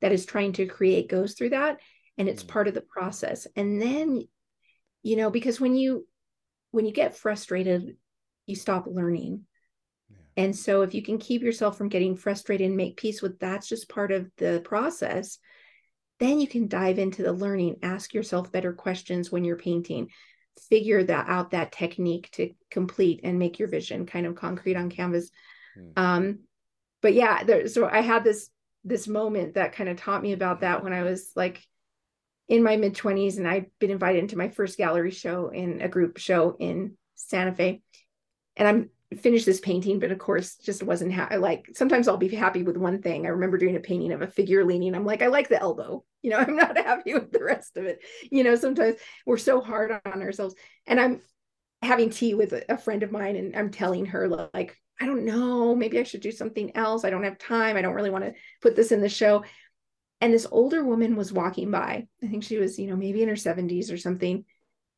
that 0.00 0.12
is 0.12 0.26
trying 0.26 0.52
to 0.54 0.66
create 0.66 1.08
goes 1.08 1.34
through 1.34 1.50
that, 1.50 1.78
and 2.18 2.28
it's 2.28 2.42
mm. 2.42 2.48
part 2.48 2.68
of 2.68 2.74
the 2.74 2.80
process. 2.80 3.46
And 3.56 3.80
then, 3.80 4.26
you 5.02 5.16
know, 5.16 5.30
because 5.30 5.60
when 5.60 5.76
you 5.76 6.06
when 6.76 6.84
you 6.84 6.92
get 6.92 7.16
frustrated, 7.16 7.96
you 8.44 8.54
stop 8.54 8.86
learning. 8.86 9.46
Yeah. 10.10 10.44
And 10.44 10.54
so 10.54 10.82
if 10.82 10.92
you 10.92 11.02
can 11.02 11.16
keep 11.16 11.40
yourself 11.40 11.78
from 11.78 11.88
getting 11.88 12.16
frustrated 12.16 12.66
and 12.66 12.76
make 12.76 12.98
peace 12.98 13.22
with 13.22 13.38
that's 13.38 13.66
just 13.66 13.88
part 13.88 14.12
of 14.12 14.30
the 14.36 14.60
process, 14.62 15.38
then 16.20 16.38
you 16.38 16.46
can 16.46 16.68
dive 16.68 16.98
into 16.98 17.22
the 17.22 17.32
learning, 17.32 17.76
ask 17.82 18.12
yourself 18.12 18.52
better 18.52 18.74
questions 18.74 19.32
when 19.32 19.42
you're 19.42 19.56
painting, 19.56 20.10
figure 20.68 21.02
that 21.02 21.28
out 21.28 21.52
that 21.52 21.72
technique 21.72 22.28
to 22.32 22.50
complete 22.70 23.20
and 23.24 23.38
make 23.38 23.58
your 23.58 23.68
vision 23.68 24.04
kind 24.04 24.26
of 24.26 24.34
concrete 24.34 24.76
on 24.76 24.90
canvas. 24.90 25.30
Mm. 25.78 25.92
Um, 25.98 26.38
but 27.00 27.14
yeah, 27.14 27.42
there, 27.42 27.68
so 27.68 27.88
I 27.88 28.02
had 28.02 28.22
this 28.22 28.50
this 28.84 29.08
moment 29.08 29.54
that 29.54 29.72
kind 29.72 29.88
of 29.88 29.96
taught 29.96 30.22
me 30.22 30.32
about 30.32 30.60
that 30.60 30.84
when 30.84 30.92
I 30.92 31.04
was 31.04 31.32
like 31.34 31.66
in 32.48 32.62
my 32.62 32.76
mid 32.76 32.94
20s 32.94 33.38
and 33.38 33.48
I'd 33.48 33.66
been 33.78 33.90
invited 33.90 34.20
into 34.20 34.38
my 34.38 34.48
first 34.48 34.78
gallery 34.78 35.10
show 35.10 35.48
in 35.48 35.80
a 35.80 35.88
group 35.88 36.18
show 36.18 36.56
in 36.58 36.96
Santa 37.14 37.52
Fe. 37.52 37.82
And 38.56 38.68
I'm 38.68 38.90
finished 39.18 39.46
this 39.46 39.60
painting, 39.60 39.98
but 39.98 40.10
of 40.10 40.18
course, 40.18 40.56
just 40.56 40.82
wasn't 40.82 41.12
ha- 41.12 41.36
like 41.38 41.66
sometimes 41.74 42.08
I'll 42.08 42.16
be 42.16 42.34
happy 42.34 42.62
with 42.62 42.76
one 42.76 43.02
thing. 43.02 43.26
I 43.26 43.30
remember 43.30 43.58
doing 43.58 43.76
a 43.76 43.80
painting 43.80 44.12
of 44.12 44.22
a 44.22 44.26
figure 44.26 44.64
leaning. 44.64 44.94
I'm 44.94 45.04
like, 45.04 45.22
I 45.22 45.28
like 45.28 45.48
the 45.48 45.60
elbow. 45.60 46.04
You 46.22 46.30
know, 46.30 46.38
I'm 46.38 46.56
not 46.56 46.76
happy 46.76 47.14
with 47.14 47.32
the 47.32 47.42
rest 47.42 47.76
of 47.76 47.84
it. 47.84 48.00
You 48.30 48.44
know, 48.44 48.54
sometimes 48.56 48.96
we're 49.24 49.36
so 49.36 49.60
hard 49.60 49.92
on 50.04 50.22
ourselves. 50.22 50.54
And 50.86 51.00
I'm 51.00 51.20
having 51.82 52.10
tea 52.10 52.34
with 52.34 52.52
a 52.68 52.78
friend 52.78 53.02
of 53.02 53.12
mine 53.12 53.36
and 53.36 53.56
I'm 53.56 53.70
telling 53.70 54.06
her, 54.06 54.28
like, 54.28 54.76
I 55.00 55.04
don't 55.04 55.24
know, 55.24 55.74
maybe 55.74 55.98
I 55.98 56.04
should 56.04 56.22
do 56.22 56.32
something 56.32 56.74
else. 56.74 57.04
I 57.04 57.10
don't 57.10 57.24
have 57.24 57.38
time. 57.38 57.76
I 57.76 57.82
don't 57.82 57.94
really 57.94 58.10
want 58.10 58.24
to 58.24 58.34
put 58.62 58.74
this 58.76 58.92
in 58.92 59.00
the 59.02 59.08
show 59.08 59.44
and 60.20 60.32
this 60.32 60.46
older 60.50 60.84
woman 60.84 61.16
was 61.16 61.32
walking 61.32 61.70
by 61.70 62.06
i 62.22 62.26
think 62.26 62.42
she 62.42 62.58
was 62.58 62.78
you 62.78 62.88
know 62.88 62.96
maybe 62.96 63.22
in 63.22 63.28
her 63.28 63.36
70s 63.36 63.90
or 63.90 63.96
something 63.96 64.44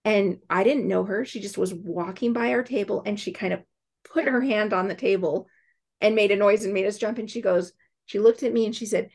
and 0.05 0.39
i 0.49 0.65
didn't 0.65 0.89
know 0.89 1.05
her 1.05 1.25
she 1.25 1.41
just 1.41 1.59
was 1.59 1.75
walking 1.75 2.33
by 2.33 2.53
our 2.53 2.63
table 2.63 3.03
and 3.05 3.19
she 3.19 3.33
kind 3.33 3.53
of 3.53 3.61
put 4.11 4.27
her 4.27 4.41
hand 4.41 4.73
on 4.73 4.89
the 4.89 4.95
table 4.95 5.47
and 6.01 6.15
made 6.15 6.31
a 6.31 6.37
noise 6.37 6.65
and 6.65 6.73
made 6.73 6.87
us 6.87 6.99
jump 6.99 7.19
and 7.19 7.31
she 7.31 7.41
goes 7.41 7.73
she 8.07 8.19
looked 8.19 8.43
at 8.43 8.53
me 8.53 8.65
and 8.65 8.75
she 8.75 8.87
said 8.87 9.11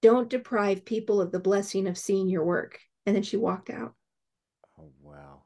don't 0.00 0.30
deprive 0.30 0.84
people 0.84 1.20
of 1.20 1.32
the 1.32 1.40
blessing 1.40 1.86
of 1.88 1.98
seeing 1.98 2.28
your 2.28 2.44
work. 2.44 2.78
And 3.06 3.16
then 3.16 3.22
she 3.22 3.36
walked 3.36 3.70
out. 3.70 3.94
Oh, 4.78 4.92
wow. 5.02 5.42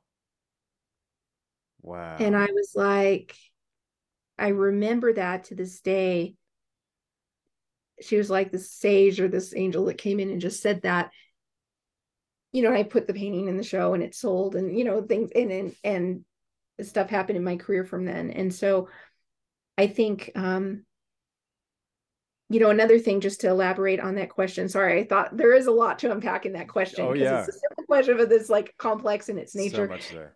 Wow. 1.81 2.16
And 2.19 2.36
I 2.36 2.47
was 2.47 2.73
like, 2.74 3.35
I 4.39 4.48
remember 4.48 5.12
that 5.14 5.44
to 5.44 5.55
this 5.55 5.81
day. 5.81 6.35
She 8.03 8.16
was 8.16 8.31
like 8.31 8.53
this 8.53 8.70
sage 8.70 9.20
or 9.20 9.29
this 9.29 9.55
angel 9.55 9.87
that 9.87 9.99
came 9.99 10.20
in 10.20 10.31
and 10.31 10.41
just 10.41 10.62
said 10.62 10.83
that. 10.83 11.11
You 12.53 12.62
know, 12.62 12.73
I 12.73 12.83
put 12.83 13.07
the 13.07 13.15
painting 13.15 13.49
in 13.49 13.57
the 13.57 13.62
show 13.62 13.95
and 13.95 14.03
it 14.03 14.15
sold 14.15 14.57
and 14.57 14.77
you 14.77 14.85
know, 14.85 15.03
things 15.03 15.31
and 15.35 15.51
and, 15.51 15.74
and 15.85 16.24
stuff 16.87 17.09
happened 17.09 17.39
in 17.39 17.45
my 17.45 17.57
career 17.57 17.85
from 17.85 18.05
then. 18.05 18.31
And 18.31 18.55
so 18.55 18.89
I 19.79 19.87
think 19.87 20.31
um 20.35 20.85
you 22.53 22.61
know, 22.61 22.69
another 22.69 22.99
thing 22.99 23.23
just 23.23 23.41
to 23.41 23.49
elaborate 23.49 23.99
on 23.99 24.16
that 24.16 24.29
question. 24.29 24.69
Sorry, 24.69 25.01
I 25.01 25.05
thought 25.05 25.35
there 25.35 25.55
is 25.55 25.66
a 25.66 25.73
lot 25.73 26.01
to 26.01 26.12
unpack 26.12 26.45
in 26.45 26.53
that 26.53 26.69
question 26.69 27.07
because 27.11 27.23
oh, 27.23 27.24
yeah. 27.24 27.39
it's 27.41 27.49
a 27.49 27.59
simple 27.59 27.85
question, 27.85 28.19
but 28.19 28.31
it's 28.31 28.51
like 28.51 28.74
complex 28.77 29.31
in 29.31 29.39
its 29.39 29.55
nature. 29.55 29.87
So 29.87 29.93
much 29.93 30.11
there. 30.11 30.35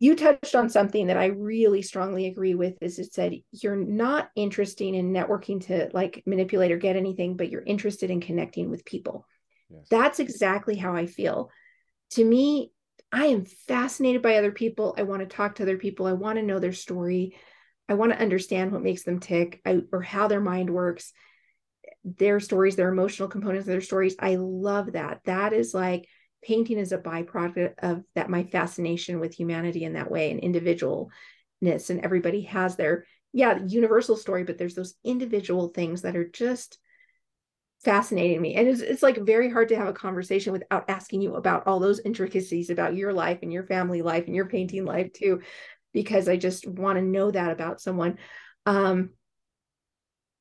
You 0.00 0.16
touched 0.16 0.54
on 0.54 0.70
something 0.70 1.06
that 1.06 1.18
I 1.18 1.26
really 1.26 1.82
strongly 1.82 2.26
agree 2.26 2.54
with 2.54 2.74
is 2.80 2.98
it 2.98 3.12
said 3.12 3.34
you're 3.52 3.76
not 3.76 4.30
interested 4.34 4.94
in 4.94 5.12
networking 5.12 5.64
to 5.66 5.90
like 5.92 6.22
manipulate 6.26 6.72
or 6.72 6.78
get 6.78 6.96
anything, 6.96 7.36
but 7.36 7.50
you're 7.50 7.62
interested 7.62 8.10
in 8.10 8.20
connecting 8.20 8.70
with 8.70 8.84
people. 8.84 9.26
Yes. 9.68 9.86
That's 9.90 10.18
exactly 10.18 10.74
how 10.74 10.94
I 10.96 11.06
feel. 11.06 11.50
To 12.12 12.24
me, 12.24 12.72
I 13.12 13.26
am 13.26 13.44
fascinated 13.44 14.22
by 14.22 14.36
other 14.36 14.52
people. 14.52 14.94
I 14.96 15.02
want 15.02 15.20
to 15.20 15.26
talk 15.26 15.56
to 15.56 15.64
other 15.64 15.78
people. 15.78 16.06
I 16.06 16.14
want 16.14 16.38
to 16.38 16.44
know 16.44 16.58
their 16.58 16.72
story. 16.72 17.36
I 17.88 17.94
want 17.94 18.12
to 18.12 18.20
understand 18.20 18.72
what 18.72 18.82
makes 18.82 19.04
them 19.04 19.20
tick 19.20 19.60
I, 19.66 19.82
or 19.92 20.00
how 20.00 20.28
their 20.28 20.40
mind 20.40 20.70
works 20.70 21.12
their 22.04 22.40
stories, 22.40 22.76
their 22.76 22.88
emotional 22.88 23.28
components 23.28 23.64
of 23.64 23.72
their 23.72 23.80
stories. 23.80 24.16
I 24.18 24.36
love 24.36 24.92
that. 24.92 25.20
That 25.24 25.52
is 25.52 25.74
like 25.74 26.08
painting 26.42 26.78
is 26.78 26.92
a 26.92 26.98
byproduct 26.98 27.74
of 27.78 28.02
that 28.14 28.30
my 28.30 28.44
fascination 28.44 29.20
with 29.20 29.34
humanity 29.34 29.84
in 29.84 29.94
that 29.94 30.10
way 30.10 30.30
and 30.30 30.40
individualness. 30.40 31.90
And 31.90 32.00
everybody 32.02 32.42
has 32.42 32.76
their, 32.76 33.04
yeah, 33.32 33.58
universal 33.66 34.16
story, 34.16 34.44
but 34.44 34.58
there's 34.58 34.74
those 34.74 34.94
individual 35.04 35.68
things 35.68 36.02
that 36.02 36.16
are 36.16 36.28
just 36.28 36.78
fascinating 37.84 38.42
me. 38.42 38.56
And 38.56 38.68
it's, 38.68 38.80
it's 38.80 39.02
like 39.02 39.18
very 39.18 39.50
hard 39.50 39.68
to 39.68 39.76
have 39.76 39.88
a 39.88 39.92
conversation 39.92 40.52
without 40.52 40.90
asking 40.90 41.22
you 41.22 41.34
about 41.36 41.66
all 41.66 41.80
those 41.80 42.00
intricacies 42.00 42.70
about 42.70 42.94
your 42.94 43.12
life 43.12 43.38
and 43.42 43.52
your 43.52 43.64
family 43.64 44.02
life 44.02 44.26
and 44.26 44.34
your 44.34 44.46
painting 44.46 44.84
life 44.84 45.12
too, 45.12 45.40
because 45.92 46.28
I 46.28 46.36
just 46.36 46.66
want 46.66 46.98
to 46.98 47.02
know 47.02 47.30
that 47.30 47.52
about 47.52 47.80
someone. 47.80 48.18
Um, 48.66 49.10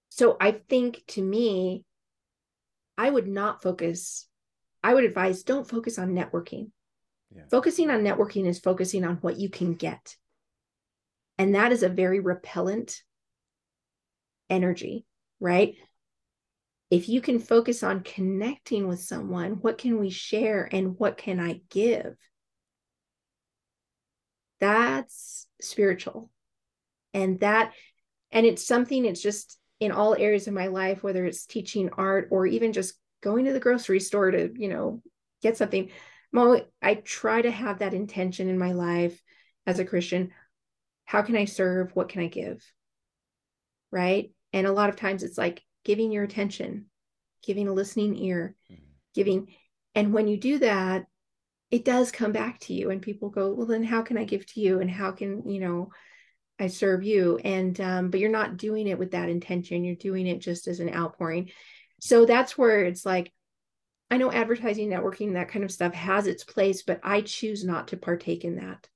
so 0.10 0.36
I 0.40 0.52
think 0.52 1.04
to 1.10 1.22
me, 1.22 1.86
I 2.98 3.10
would 3.10 3.28
not 3.28 3.64
focus, 3.64 4.28
I 4.84 4.94
would 4.94 5.04
advise 5.04 5.44
don't 5.44 5.68
focus 5.68 6.00
on 6.00 6.16
networking. 6.16 6.72
Yeah. 7.36 7.44
Focusing 7.52 7.90
on 7.90 8.02
networking 8.02 8.48
is 8.48 8.60
focusing 8.60 9.04
on 9.04 9.18
what 9.18 9.38
you 9.38 9.50
can 9.50 9.76
get. 9.76 10.16
And 11.38 11.56
that 11.56 11.72
is 11.72 11.84
a 11.84 11.90
very 11.90 12.20
repellent 12.20 13.02
energy, 14.50 15.06
right? 15.40 15.76
If 16.90 17.08
you 17.08 17.22
can 17.22 17.40
focus 17.40 17.84
on 17.84 18.02
connecting 18.02 18.88
with 18.88 19.00
someone, 19.00 19.54
what 19.62 19.78
can 19.78 20.00
we 20.00 20.10
share 20.10 20.68
and 20.72 20.98
what 20.98 21.18
can 21.18 21.40
I 21.40 21.62
give? 21.70 22.16
That's 24.60 25.48
spiritual. 25.62 26.32
And 27.14 27.40
that, 27.42 27.74
and 28.32 28.46
it's 28.46 28.66
something, 28.66 29.06
it's 29.06 29.22
just 29.22 29.60
in 29.80 29.92
all 29.92 30.16
areas 30.16 30.48
of 30.48 30.54
my 30.54 30.68
life, 30.68 31.04
whether 31.04 31.26
it's 31.26 31.46
teaching 31.46 31.90
art 31.96 32.28
or 32.32 32.46
even 32.48 32.74
just 32.74 32.96
going 33.22 33.46
to 33.46 33.54
the 33.54 33.60
grocery 33.60 34.00
store 34.00 34.32
to, 34.32 34.52
you 34.56 34.70
know, 34.70 35.02
get 35.42 35.58
something. 35.58 35.90
I 36.36 36.96
try 36.96 37.42
to 37.42 37.52
have 37.52 37.80
that 37.80 37.94
intention 37.94 38.50
in 38.50 38.58
my 38.58 38.74
life 38.74 39.22
as 39.66 39.80
a 39.80 39.86
Christian. 39.86 40.32
How 41.06 41.22
can 41.22 41.36
I 41.36 41.46
serve? 41.46 41.96
What 41.96 42.10
can 42.10 42.22
I 42.22 42.28
give? 42.28 42.64
Right. 43.92 44.32
And 44.54 44.68
a 44.68 44.72
lot 44.72 44.90
of 44.90 44.96
times 44.96 45.24
it's 45.24 45.38
like 45.38 45.64
giving 45.84 46.12
your 46.12 46.24
attention, 46.24 46.86
giving 47.44 47.68
a 47.68 47.74
listening 47.74 48.16
ear, 48.18 48.56
mm-hmm. 48.72 48.84
giving. 49.16 49.48
And 49.96 50.14
when 50.14 50.28
you 50.28 50.38
do 50.38 50.60
that, 50.60 51.06
it 51.72 51.86
does 51.86 52.12
come 52.12 52.32
back 52.32 52.60
to 52.62 52.74
you. 52.74 52.90
And 52.90 53.02
people 53.02 53.30
go, 53.30 53.54
well, 53.54 53.68
then 53.68 53.84
how 53.84 54.02
can 54.02 54.18
I 54.18 54.24
give 54.24 54.46
to 54.54 54.60
you? 54.60 54.80
And 54.82 54.90
how 54.90 55.12
can, 55.12 55.50
you 55.50 55.60
know, 55.60 55.92
I 56.60 56.68
serve 56.68 57.04
you. 57.04 57.40
And, 57.44 57.80
um, 57.80 58.10
but 58.10 58.20
you're 58.20 58.30
not 58.30 58.58
doing 58.58 58.88
it 58.88 59.00
with 59.00 59.12
that 59.12 59.30
intention. 59.30 59.84
You're 59.84 59.96
doing 59.96 60.28
it 60.28 60.40
just 60.40 60.68
as 60.68 60.80
an 60.80 60.94
outpouring. 60.94 61.52
So 62.00 62.26
that's 62.26 62.58
where 62.58 62.84
it's 62.84 63.06
like, 63.06 63.32
I 64.12 64.18
know 64.18 64.32
advertising, 64.32 64.90
networking, 64.90 65.34
that 65.34 65.50
kind 65.50 65.64
of 65.64 65.72
stuff 65.72 65.94
has 65.94 66.28
its 66.28 66.44
place, 66.44 66.84
but 66.84 67.00
I 67.04 67.22
choose 67.22 67.64
not 67.64 67.90
to 67.90 67.98
partake 67.98 68.44
in 68.44 68.56
that 68.56 68.88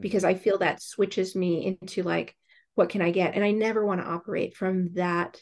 because 0.00 0.22
mm-hmm. 0.22 0.36
I 0.36 0.38
feel 0.38 0.58
that 0.58 0.82
switches 0.82 1.36
me 1.36 1.78
into 1.80 2.02
like, 2.02 2.34
what 2.74 2.88
can 2.88 3.02
I 3.02 3.10
get? 3.10 3.34
And 3.34 3.44
I 3.44 3.50
never 3.50 3.84
want 3.84 4.00
to 4.00 4.06
operate 4.06 4.56
from 4.56 4.94
that 4.94 5.40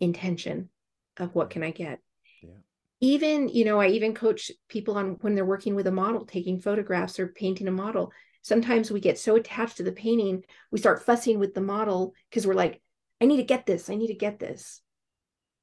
intention 0.00 0.70
of 1.16 1.34
what 1.34 1.50
can 1.50 1.62
I 1.62 1.72
get. 1.72 1.98
Yeah. 2.42 2.50
Even, 3.00 3.48
you 3.48 3.64
know, 3.64 3.80
I 3.80 3.88
even 3.88 4.14
coach 4.14 4.50
people 4.68 4.96
on 4.96 5.18
when 5.20 5.34
they're 5.34 5.44
working 5.44 5.74
with 5.74 5.86
a 5.86 5.92
model, 5.92 6.24
taking 6.24 6.60
photographs 6.60 7.18
or 7.18 7.28
painting 7.28 7.68
a 7.68 7.72
model 7.72 8.12
sometimes 8.44 8.90
we 8.90 9.00
get 9.00 9.18
so 9.18 9.34
attached 9.36 9.78
to 9.78 9.82
the 9.82 9.90
painting, 9.92 10.44
we 10.70 10.78
start 10.78 11.02
fussing 11.02 11.38
with 11.38 11.54
the 11.54 11.60
model 11.60 12.14
because 12.30 12.46
we're 12.46 12.54
like, 12.54 12.80
I 13.20 13.24
need 13.24 13.38
to 13.38 13.42
get 13.42 13.66
this, 13.66 13.90
I 13.90 13.96
need 13.96 14.08
to 14.08 14.14
get 14.14 14.38
this. 14.38 14.80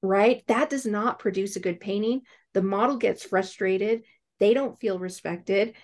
Right? 0.01 0.43
That 0.47 0.69
does 0.69 0.85
not 0.85 1.19
produce 1.19 1.55
a 1.55 1.61
good 1.61 1.79
painting. 1.79 2.21
The 2.53 2.61
model 2.61 2.97
gets 2.97 3.23
frustrated, 3.23 4.03
they 4.39 4.53
don't 4.53 4.79
feel 4.79 4.99
respected. 4.99 5.75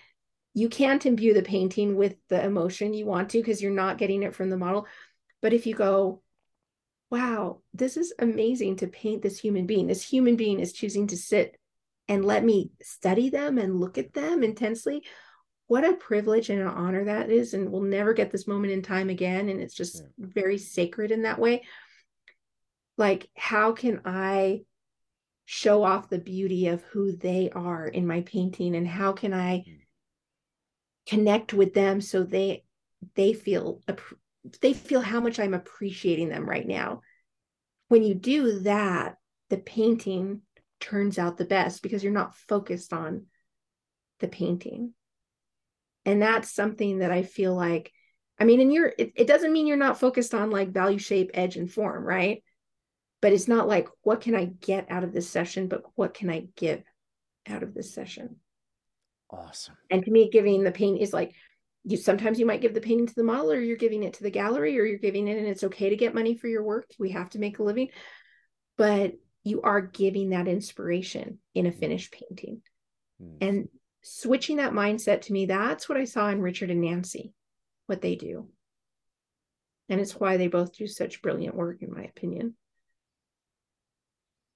You 0.54 0.68
can't 0.68 1.06
imbue 1.06 1.34
the 1.34 1.42
painting 1.42 1.94
with 1.94 2.16
the 2.28 2.44
emotion 2.44 2.94
you 2.94 3.06
want 3.06 3.30
to 3.30 3.38
because 3.38 3.62
you're 3.62 3.70
not 3.70 3.98
getting 3.98 4.24
it 4.24 4.34
from 4.34 4.50
the 4.50 4.56
model. 4.56 4.86
But 5.40 5.52
if 5.52 5.66
you 5.66 5.74
go, 5.74 6.22
wow, 7.10 7.60
this 7.72 7.96
is 7.96 8.12
amazing 8.18 8.76
to 8.76 8.88
paint 8.88 9.22
this 9.22 9.38
human 9.38 9.66
being. 9.66 9.86
This 9.86 10.02
human 10.02 10.34
being 10.34 10.58
is 10.58 10.72
choosing 10.72 11.06
to 11.08 11.16
sit 11.16 11.56
and 12.08 12.24
let 12.24 12.42
me 12.42 12.72
study 12.82 13.30
them 13.30 13.58
and 13.58 13.78
look 13.78 13.98
at 13.98 14.14
them 14.14 14.42
intensely 14.42 15.04
what 15.68 15.84
a 15.84 15.92
privilege 15.92 16.48
and 16.48 16.60
an 16.60 16.66
honor 16.66 17.04
that 17.04 17.30
is 17.30 17.54
and 17.54 17.70
we'll 17.70 17.82
never 17.82 18.12
get 18.12 18.30
this 18.30 18.48
moment 18.48 18.72
in 18.72 18.82
time 18.82 19.10
again 19.10 19.48
and 19.48 19.60
it's 19.60 19.74
just 19.74 19.96
yeah. 19.96 20.02
very 20.18 20.58
sacred 20.58 21.12
in 21.12 21.22
that 21.22 21.38
way 21.38 21.62
like 22.98 23.28
how 23.36 23.72
can 23.72 24.02
i 24.04 24.60
show 25.50 25.82
off 25.82 26.10
the 26.10 26.18
beauty 26.18 26.66
of 26.66 26.82
who 26.82 27.10
they 27.10 27.48
are 27.48 27.86
in 27.86 28.06
my 28.06 28.20
painting? 28.20 28.76
And 28.76 28.86
how 28.86 29.12
can 29.12 29.32
i 29.32 29.60
mm. 29.60 29.78
connect 31.06 31.54
with 31.54 31.72
them 31.72 32.02
so 32.02 32.22
they 32.22 32.64
they 33.14 33.32
feel 33.32 33.80
they 34.60 34.74
feel 34.74 35.00
how 35.00 35.20
much 35.20 35.40
i'm 35.40 35.54
appreciating 35.54 36.28
them 36.28 36.46
right 36.46 36.66
now? 36.66 37.00
When 37.88 38.02
you 38.02 38.14
do 38.14 38.60
that 38.60 39.16
the 39.48 39.56
painting 39.56 40.42
turns 40.80 41.18
out 41.18 41.38
the 41.38 41.46
best 41.46 41.82
because 41.82 42.04
you're 42.04 42.12
not 42.12 42.36
focused 42.36 42.92
on 42.92 43.24
the 44.20 44.28
painting. 44.28 44.92
And 46.04 46.20
that's 46.20 46.52
something 46.52 46.98
that 46.98 47.10
i 47.10 47.22
feel 47.22 47.54
like 47.54 47.90
i 48.38 48.44
mean 48.44 48.60
and 48.60 48.70
you're 48.70 48.92
it, 48.98 49.12
it 49.16 49.26
doesn't 49.26 49.52
mean 49.52 49.66
you're 49.66 49.78
not 49.78 49.98
focused 49.98 50.34
on 50.34 50.50
like 50.50 50.72
value 50.72 50.98
shape 50.98 51.30
edge 51.32 51.56
and 51.56 51.72
form 51.72 52.04
right 52.04 52.42
but 53.20 53.32
it's 53.32 53.48
not 53.48 53.68
like 53.68 53.88
what 54.02 54.20
can 54.20 54.34
i 54.34 54.44
get 54.44 54.90
out 54.90 55.04
of 55.04 55.12
this 55.12 55.28
session 55.28 55.68
but 55.68 55.82
what 55.94 56.14
can 56.14 56.30
i 56.30 56.46
give 56.56 56.82
out 57.48 57.62
of 57.62 57.74
this 57.74 57.94
session 57.94 58.36
awesome 59.30 59.76
and 59.90 60.04
to 60.04 60.10
me 60.10 60.30
giving 60.30 60.62
the 60.62 60.70
paint 60.70 61.00
is 61.00 61.12
like 61.12 61.32
you 61.84 61.96
sometimes 61.96 62.38
you 62.38 62.46
might 62.46 62.60
give 62.60 62.74
the 62.74 62.80
painting 62.80 63.06
to 63.06 63.14
the 63.14 63.22
model 63.22 63.52
or 63.52 63.60
you're 63.60 63.76
giving 63.76 64.02
it 64.02 64.14
to 64.14 64.22
the 64.22 64.30
gallery 64.30 64.78
or 64.78 64.84
you're 64.84 64.98
giving 64.98 65.28
it 65.28 65.38
and 65.38 65.46
it's 65.46 65.64
okay 65.64 65.90
to 65.90 65.96
get 65.96 66.14
money 66.14 66.34
for 66.34 66.48
your 66.48 66.62
work 66.62 66.90
we 66.98 67.10
have 67.10 67.30
to 67.30 67.38
make 67.38 67.58
a 67.58 67.62
living 67.62 67.88
but 68.76 69.14
you 69.44 69.62
are 69.62 69.80
giving 69.80 70.30
that 70.30 70.48
inspiration 70.48 71.38
in 71.54 71.66
a 71.66 71.72
finished 71.72 72.12
painting 72.12 72.60
mm. 73.22 73.36
and 73.40 73.68
switching 74.02 74.56
that 74.56 74.72
mindset 74.72 75.22
to 75.22 75.32
me, 75.32 75.46
that's 75.46 75.88
what 75.88 75.98
I 75.98 76.04
saw 76.04 76.28
in 76.28 76.40
Richard 76.40 76.70
and 76.70 76.80
Nancy, 76.80 77.32
what 77.86 78.00
they 78.00 78.16
do. 78.16 78.48
And 79.88 80.00
it's 80.00 80.18
why 80.18 80.36
they 80.36 80.48
both 80.48 80.76
do 80.76 80.86
such 80.86 81.22
brilliant 81.22 81.54
work, 81.54 81.82
in 81.82 81.92
my 81.92 82.02
opinion. 82.02 82.54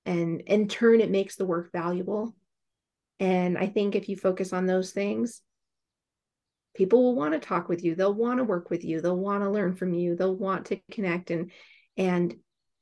And 0.05 0.41
in 0.43 0.69
turn, 0.69 1.01
it 1.01 1.11
makes 1.11 1.37
the 1.37 1.47
work 1.47 1.71
valuable. 1.73 2.35
And 3.21 3.57
I 3.57 3.67
think 3.67 3.95
if 3.95 4.09
you 4.09 4.17
focus 4.17 4.53
on 4.53 4.67
those 4.67 4.91
things, 4.91 5.43
people 6.75 7.03
will 7.03 7.15
want 7.15 7.35
to 7.35 7.41
talk 7.41 7.69
with 7.69 7.85
you. 7.85 7.95
They'll 7.95 8.15
want 8.15 8.39
to 8.39 8.45
work 8.45 8.71
with 8.71 8.85
you. 8.85 9.01
They'll 9.01 9.17
want 9.17 9.43
to 9.45 9.51
learn 9.51 9.75
from 9.75 9.95
you. 9.95 10.17
They'll 10.17 10.37
want 10.37 10.67
to 10.67 10.81
connect 10.91 11.31
and 11.31 11.51
and 11.97 12.35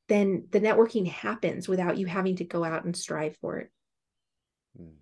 then 0.08 0.48
the 0.50 0.60
networking 0.60 1.06
happens 1.06 1.68
without 1.68 1.96
you 1.96 2.06
having 2.06 2.36
to 2.36 2.44
go 2.44 2.64
out 2.64 2.84
and 2.84 2.96
strive 2.96 3.36
for 3.40 3.58
it. 3.58 3.70
Mm. 4.80 4.94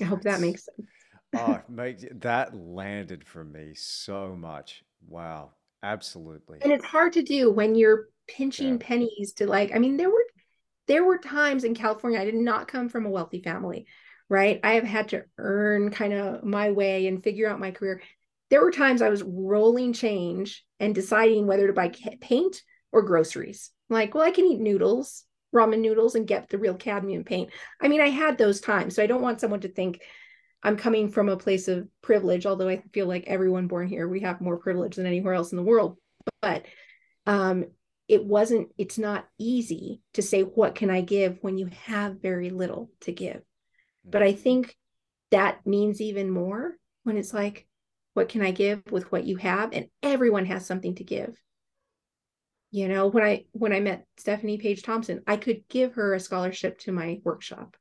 I 0.00 0.04
hope 0.04 0.22
that 0.22 0.40
makes 0.40 0.66
sense. 0.66 0.88
oh, 1.36 1.60
make, 1.68 2.20
that 2.20 2.54
landed 2.54 3.26
for 3.26 3.44
me 3.44 3.72
so 3.74 4.36
much. 4.36 4.82
Wow, 5.06 5.52
absolutely. 5.82 6.58
And 6.62 6.72
it's 6.72 6.84
hard 6.84 7.14
to 7.14 7.22
do 7.22 7.50
when 7.50 7.74
you're 7.74 8.08
pinching 8.28 8.72
yeah. 8.72 8.86
pennies 8.86 9.32
to 9.34 9.46
like. 9.46 9.74
I 9.74 9.78
mean, 9.78 9.96
there 9.96 10.10
were 10.10 10.24
there 10.88 11.04
were 11.04 11.18
times 11.18 11.64
in 11.64 11.74
California, 11.74 12.20
I 12.20 12.24
did 12.24 12.34
not 12.34 12.68
come 12.68 12.88
from 12.88 13.06
a 13.06 13.10
wealthy 13.10 13.40
family, 13.40 13.86
right? 14.28 14.60
I 14.64 14.72
have 14.74 14.84
had 14.84 15.08
to 15.10 15.24
earn 15.38 15.90
kind 15.90 16.12
of 16.12 16.44
my 16.44 16.70
way 16.70 17.06
and 17.06 17.22
figure 17.22 17.48
out 17.48 17.60
my 17.60 17.70
career. 17.70 18.02
There 18.50 18.62
were 18.62 18.72
times 18.72 19.00
I 19.00 19.08
was 19.08 19.22
rolling 19.22 19.92
change 19.92 20.64
and 20.80 20.94
deciding 20.94 21.46
whether 21.46 21.66
to 21.66 21.72
buy 21.72 21.92
paint 22.20 22.62
or 22.90 23.02
groceries. 23.02 23.70
Like, 23.88 24.14
well, 24.14 24.24
I 24.24 24.30
can 24.30 24.44
eat 24.44 24.60
noodles, 24.60 25.24
ramen 25.54 25.80
noodles, 25.80 26.14
and 26.14 26.26
get 26.26 26.48
the 26.48 26.58
real 26.58 26.74
cadmium 26.74 27.24
paint. 27.24 27.50
I 27.80 27.88
mean, 27.88 28.00
I 28.00 28.08
had 28.08 28.36
those 28.36 28.60
times. 28.60 28.96
So 28.96 29.02
I 29.02 29.06
don't 29.06 29.22
want 29.22 29.40
someone 29.40 29.60
to 29.60 29.68
think 29.68 30.02
I'm 30.62 30.76
coming 30.76 31.10
from 31.10 31.28
a 31.28 31.36
place 31.36 31.68
of 31.68 31.88
privilege, 32.02 32.46
although 32.46 32.68
I 32.68 32.82
feel 32.92 33.06
like 33.06 33.24
everyone 33.26 33.66
born 33.66 33.88
here, 33.88 34.08
we 34.08 34.20
have 34.20 34.40
more 34.40 34.58
privilege 34.58 34.96
than 34.96 35.06
anywhere 35.06 35.34
else 35.34 35.52
in 35.52 35.56
the 35.56 35.62
world. 35.62 35.96
But 36.40 36.66
um, 37.26 37.64
it 38.08 38.24
wasn't 38.24 38.68
it's 38.76 38.98
not 38.98 39.26
easy 39.38 40.02
to 40.14 40.22
say 40.22 40.42
what 40.42 40.74
can 40.74 40.90
i 40.90 41.00
give? 41.00 41.38
when 41.40 41.58
you 41.58 41.70
have 41.86 42.20
very 42.20 42.50
little 42.50 42.90
to 43.00 43.12
give. 43.12 43.40
But 44.04 44.22
i 44.22 44.32
mm-hmm. 44.32 44.42
think 44.42 44.76
that 45.30 45.66
means 45.66 46.00
even 46.00 46.30
more 46.30 46.76
when 47.04 47.16
it's 47.16 47.32
like 47.32 47.66
what 48.14 48.28
can 48.28 48.42
i 48.42 48.50
give 48.50 48.82
with 48.90 49.10
what 49.10 49.24
you 49.24 49.36
have? 49.36 49.72
and 49.72 49.86
everyone 50.02 50.46
has 50.46 50.66
something 50.66 50.94
to 50.96 51.04
give. 51.04 51.36
You 52.70 52.88
know 52.88 53.06
when 53.08 53.24
i 53.24 53.44
when 53.52 53.72
i 53.72 53.80
met 53.80 54.06
stephanie 54.16 54.58
page 54.58 54.82
thompson 54.82 55.22
i 55.26 55.36
could 55.36 55.62
give 55.68 55.94
her 55.94 56.14
a 56.14 56.20
scholarship 56.20 56.78
to 56.80 56.92
my 56.92 57.20
workshop 57.24 57.76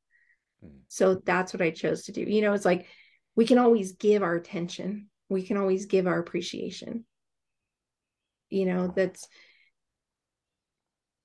mm. 0.63 0.69
so 0.87 1.15
that's 1.25 1.53
what 1.53 1.61
i 1.61 1.71
chose 1.71 2.03
to 2.03 2.11
do 2.11 2.21
you 2.21 2.41
know 2.41 2.53
it's 2.53 2.65
like 2.65 2.87
we 3.35 3.45
can 3.45 3.57
always 3.57 3.93
give 3.93 4.23
our 4.23 4.35
attention 4.35 5.07
we 5.29 5.43
can 5.43 5.57
always 5.57 5.85
give 5.85 6.07
our 6.07 6.19
appreciation 6.19 7.05
you 8.51 8.65
know 8.65 8.93
that's 8.95 9.27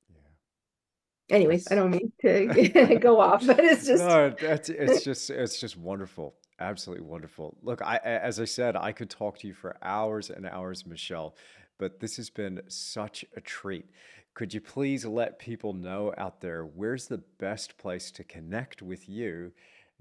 yeah. 0.08 1.36
anyways, 1.36 1.70
I 1.70 1.74
don't 1.74 1.90
mean 1.90 2.12
to 2.22 2.98
go 3.00 3.20
off, 3.20 3.46
but 3.46 3.60
it's 3.60 3.86
just 3.86 4.02
no, 4.02 4.30
that's 4.40 4.70
it's 4.70 5.04
just 5.04 5.28
it's 5.28 5.60
just 5.60 5.76
wonderful. 5.76 6.34
Absolutely 6.58 7.04
wonderful. 7.04 7.58
Look, 7.62 7.82
I 7.82 7.98
as 7.98 8.40
I 8.40 8.46
said, 8.46 8.76
I 8.76 8.92
could 8.92 9.10
talk 9.10 9.38
to 9.40 9.46
you 9.46 9.52
for 9.54 9.76
hours 9.82 10.30
and 10.30 10.46
hours, 10.46 10.86
Michelle, 10.86 11.36
but 11.78 12.00
this 12.00 12.16
has 12.16 12.30
been 12.30 12.62
such 12.68 13.24
a 13.36 13.40
treat. 13.40 13.90
Could 14.36 14.52
you 14.52 14.60
please 14.60 15.06
let 15.06 15.38
people 15.38 15.72
know 15.72 16.12
out 16.18 16.42
there 16.42 16.66
where's 16.66 17.08
the 17.08 17.22
best 17.38 17.78
place 17.78 18.10
to 18.10 18.22
connect 18.22 18.82
with 18.82 19.08
you, 19.08 19.50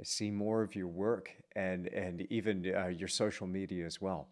see 0.04 0.30
more 0.30 0.62
of 0.62 0.76
your 0.76 0.90
work, 0.90 1.32
and 1.56 1.88
and 1.88 2.28
even 2.30 2.70
uh, 2.76 2.88
your 2.88 3.08
social 3.08 3.48
media 3.48 3.86
as 3.86 4.02
well? 4.02 4.28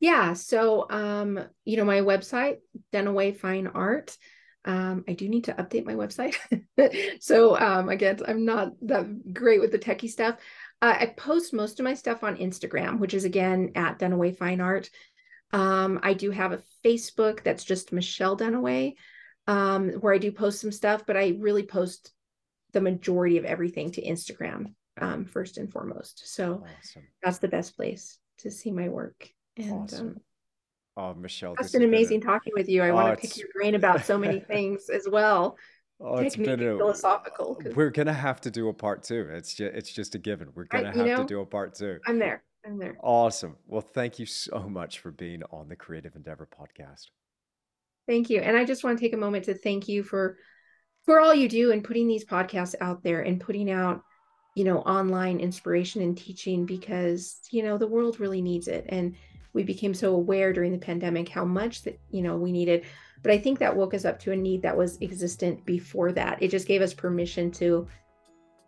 Yeah. 0.00 0.32
So, 0.32 0.86
um, 0.88 1.38
you 1.66 1.76
know, 1.76 1.84
my 1.84 2.00
website, 2.00 2.60
Dunaway 2.90 3.36
Fine 3.36 3.66
Art. 3.66 4.16
Um, 4.64 5.04
I 5.06 5.12
do 5.12 5.28
need 5.28 5.44
to 5.44 5.54
update 5.54 5.84
my 5.84 5.94
website. 5.94 6.36
so 7.20 7.58
um, 7.58 7.90
again, 7.90 8.18
I'm 8.26 8.46
not 8.46 8.72
that 8.82 9.34
great 9.34 9.60
with 9.60 9.72
the 9.72 9.78
techie 9.78 10.08
stuff. 10.08 10.36
Uh, 10.80 10.96
I 11.00 11.06
post 11.06 11.52
most 11.52 11.78
of 11.80 11.84
my 11.84 11.94
stuff 11.94 12.24
on 12.24 12.38
Instagram, 12.38 12.98
which 12.98 13.12
is 13.12 13.24
again 13.24 13.72
at 13.74 13.98
Dunaway 13.98 14.38
Fine 14.38 14.62
Art. 14.62 14.88
Um, 15.52 16.00
I 16.02 16.14
do 16.14 16.30
have 16.30 16.52
a 16.52 16.62
Facebook 16.84 17.42
that's 17.42 17.64
just 17.64 17.92
Michelle 17.92 18.36
Dunaway, 18.36 18.94
um, 19.46 19.90
where 19.90 20.14
I 20.14 20.18
do 20.18 20.32
post 20.32 20.60
some 20.60 20.72
stuff, 20.72 21.04
but 21.06 21.16
I 21.16 21.36
really 21.38 21.64
post 21.64 22.12
the 22.72 22.80
majority 22.80 23.38
of 23.38 23.44
everything 23.44 23.90
to 23.92 24.02
Instagram 24.02 24.74
um, 25.00 25.24
first 25.24 25.58
and 25.58 25.70
foremost. 25.70 26.22
So 26.32 26.64
awesome. 26.78 27.02
that's 27.22 27.38
the 27.38 27.48
best 27.48 27.76
place 27.76 28.18
to 28.38 28.50
see 28.50 28.70
my 28.70 28.88
work. 28.88 29.28
And 29.56 29.72
awesome. 29.72 30.08
Um, 30.08 30.20
Oh, 30.94 31.14
Michelle, 31.14 31.54
it's 31.58 31.72
been 31.72 31.84
amazing 31.84 32.20
been 32.20 32.28
a... 32.28 32.32
talking 32.32 32.52
with 32.54 32.68
you. 32.68 32.82
I 32.82 32.90
oh, 32.90 32.94
want 32.94 33.14
to 33.18 33.20
pick 33.26 33.38
your 33.38 33.48
brain 33.54 33.74
about 33.74 34.04
so 34.04 34.18
many 34.18 34.40
things 34.48 34.90
as 34.90 35.08
well. 35.10 35.56
Oh, 35.98 36.16
it's 36.16 36.36
been 36.36 36.60
a, 36.60 36.76
philosophical. 36.76 37.58
We're 37.74 37.90
gonna 37.90 38.12
have 38.12 38.40
to 38.42 38.50
do 38.50 38.68
a 38.68 38.74
part 38.74 39.04
two. 39.04 39.28
It's 39.30 39.54
just 39.54 39.74
it's 39.74 39.90
just 39.90 40.14
a 40.14 40.18
given. 40.18 40.48
We're 40.54 40.64
gonna 40.64 40.90
I, 40.90 40.96
have 40.96 41.06
know, 41.06 41.16
to 41.18 41.24
do 41.24 41.40
a 41.40 41.46
part 41.46 41.76
two. 41.76 41.98
I'm 42.06 42.18
there. 42.18 42.42
I'm 42.64 42.78
there. 42.78 42.96
Awesome. 43.02 43.56
Well, 43.66 43.80
thank 43.80 44.18
you 44.18 44.26
so 44.26 44.68
much 44.68 45.00
for 45.00 45.10
being 45.10 45.42
on 45.50 45.68
the 45.68 45.76
Creative 45.76 46.14
Endeavor 46.14 46.48
podcast. 46.48 47.06
Thank 48.06 48.30
you. 48.30 48.40
And 48.40 48.56
I 48.56 48.64
just 48.64 48.84
want 48.84 48.98
to 48.98 49.04
take 49.04 49.14
a 49.14 49.18
moment 49.18 49.44
to 49.46 49.54
thank 49.54 49.88
you 49.88 50.02
for 50.02 50.36
for 51.04 51.20
all 51.20 51.34
you 51.34 51.48
do 51.48 51.72
and 51.72 51.82
putting 51.82 52.06
these 52.06 52.24
podcasts 52.24 52.76
out 52.80 53.02
there 53.02 53.22
and 53.22 53.40
putting 53.40 53.70
out, 53.70 54.02
you 54.54 54.62
know, 54.62 54.78
online 54.78 55.40
inspiration 55.40 56.00
and 56.00 56.16
teaching 56.16 56.64
because, 56.64 57.40
you 57.50 57.64
know, 57.64 57.76
the 57.76 57.88
world 57.88 58.20
really 58.20 58.40
needs 58.40 58.68
it. 58.68 58.86
And 58.88 59.16
we 59.52 59.62
became 59.62 59.94
so 59.94 60.14
aware 60.14 60.52
during 60.52 60.72
the 60.72 60.78
pandemic 60.78 61.28
how 61.28 61.44
much 61.44 61.82
that 61.82 61.98
you 62.10 62.22
know 62.22 62.36
we 62.36 62.52
needed 62.52 62.84
but 63.22 63.32
i 63.32 63.38
think 63.38 63.58
that 63.58 63.74
woke 63.74 63.94
us 63.94 64.04
up 64.04 64.18
to 64.18 64.32
a 64.32 64.36
need 64.36 64.62
that 64.62 64.76
was 64.76 64.98
existent 65.00 65.64
before 65.64 66.12
that 66.12 66.42
it 66.42 66.48
just 66.48 66.68
gave 66.68 66.82
us 66.82 66.94
permission 66.94 67.50
to 67.50 67.86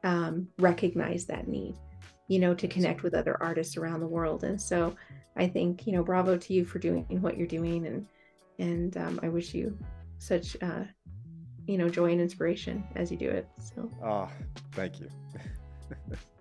um, 0.03 0.49
recognize 0.59 1.25
that 1.25 1.49
need 1.49 1.75
you 2.29 2.39
know 2.39 2.55
to 2.55 2.69
connect 2.69 3.03
with 3.03 3.15
other 3.15 3.41
artists 3.43 3.77
around 3.77 4.01
the 4.01 4.07
world. 4.07 4.45
And 4.45 4.61
so 4.61 4.95
i 5.37 5.49
think 5.49 5.85
you 5.85 5.93
know 5.93 6.05
bravo 6.05 6.37
to 6.37 6.55
you 6.55 6.65
for 6.65 6.79
doing 6.79 7.07
what 7.21 7.37
you're 7.37 7.47
doing. 7.47 7.87
And 7.87 8.07
and 8.59 8.97
um, 8.97 9.21
i 9.23 9.29
wish 9.29 9.55
you 9.55 9.77
such 10.19 10.57
uh, 10.63 10.85
you 11.67 11.79
know 11.79 11.89
joy 11.89 12.13
and 12.13 12.21
inspiration 12.21 12.85
as 12.97 13.11
you 13.11 13.17
do 13.17 13.31
it. 13.31 13.49
So 13.59 13.91
oh 14.03 14.29
thank 14.73 15.01
you 15.01 15.09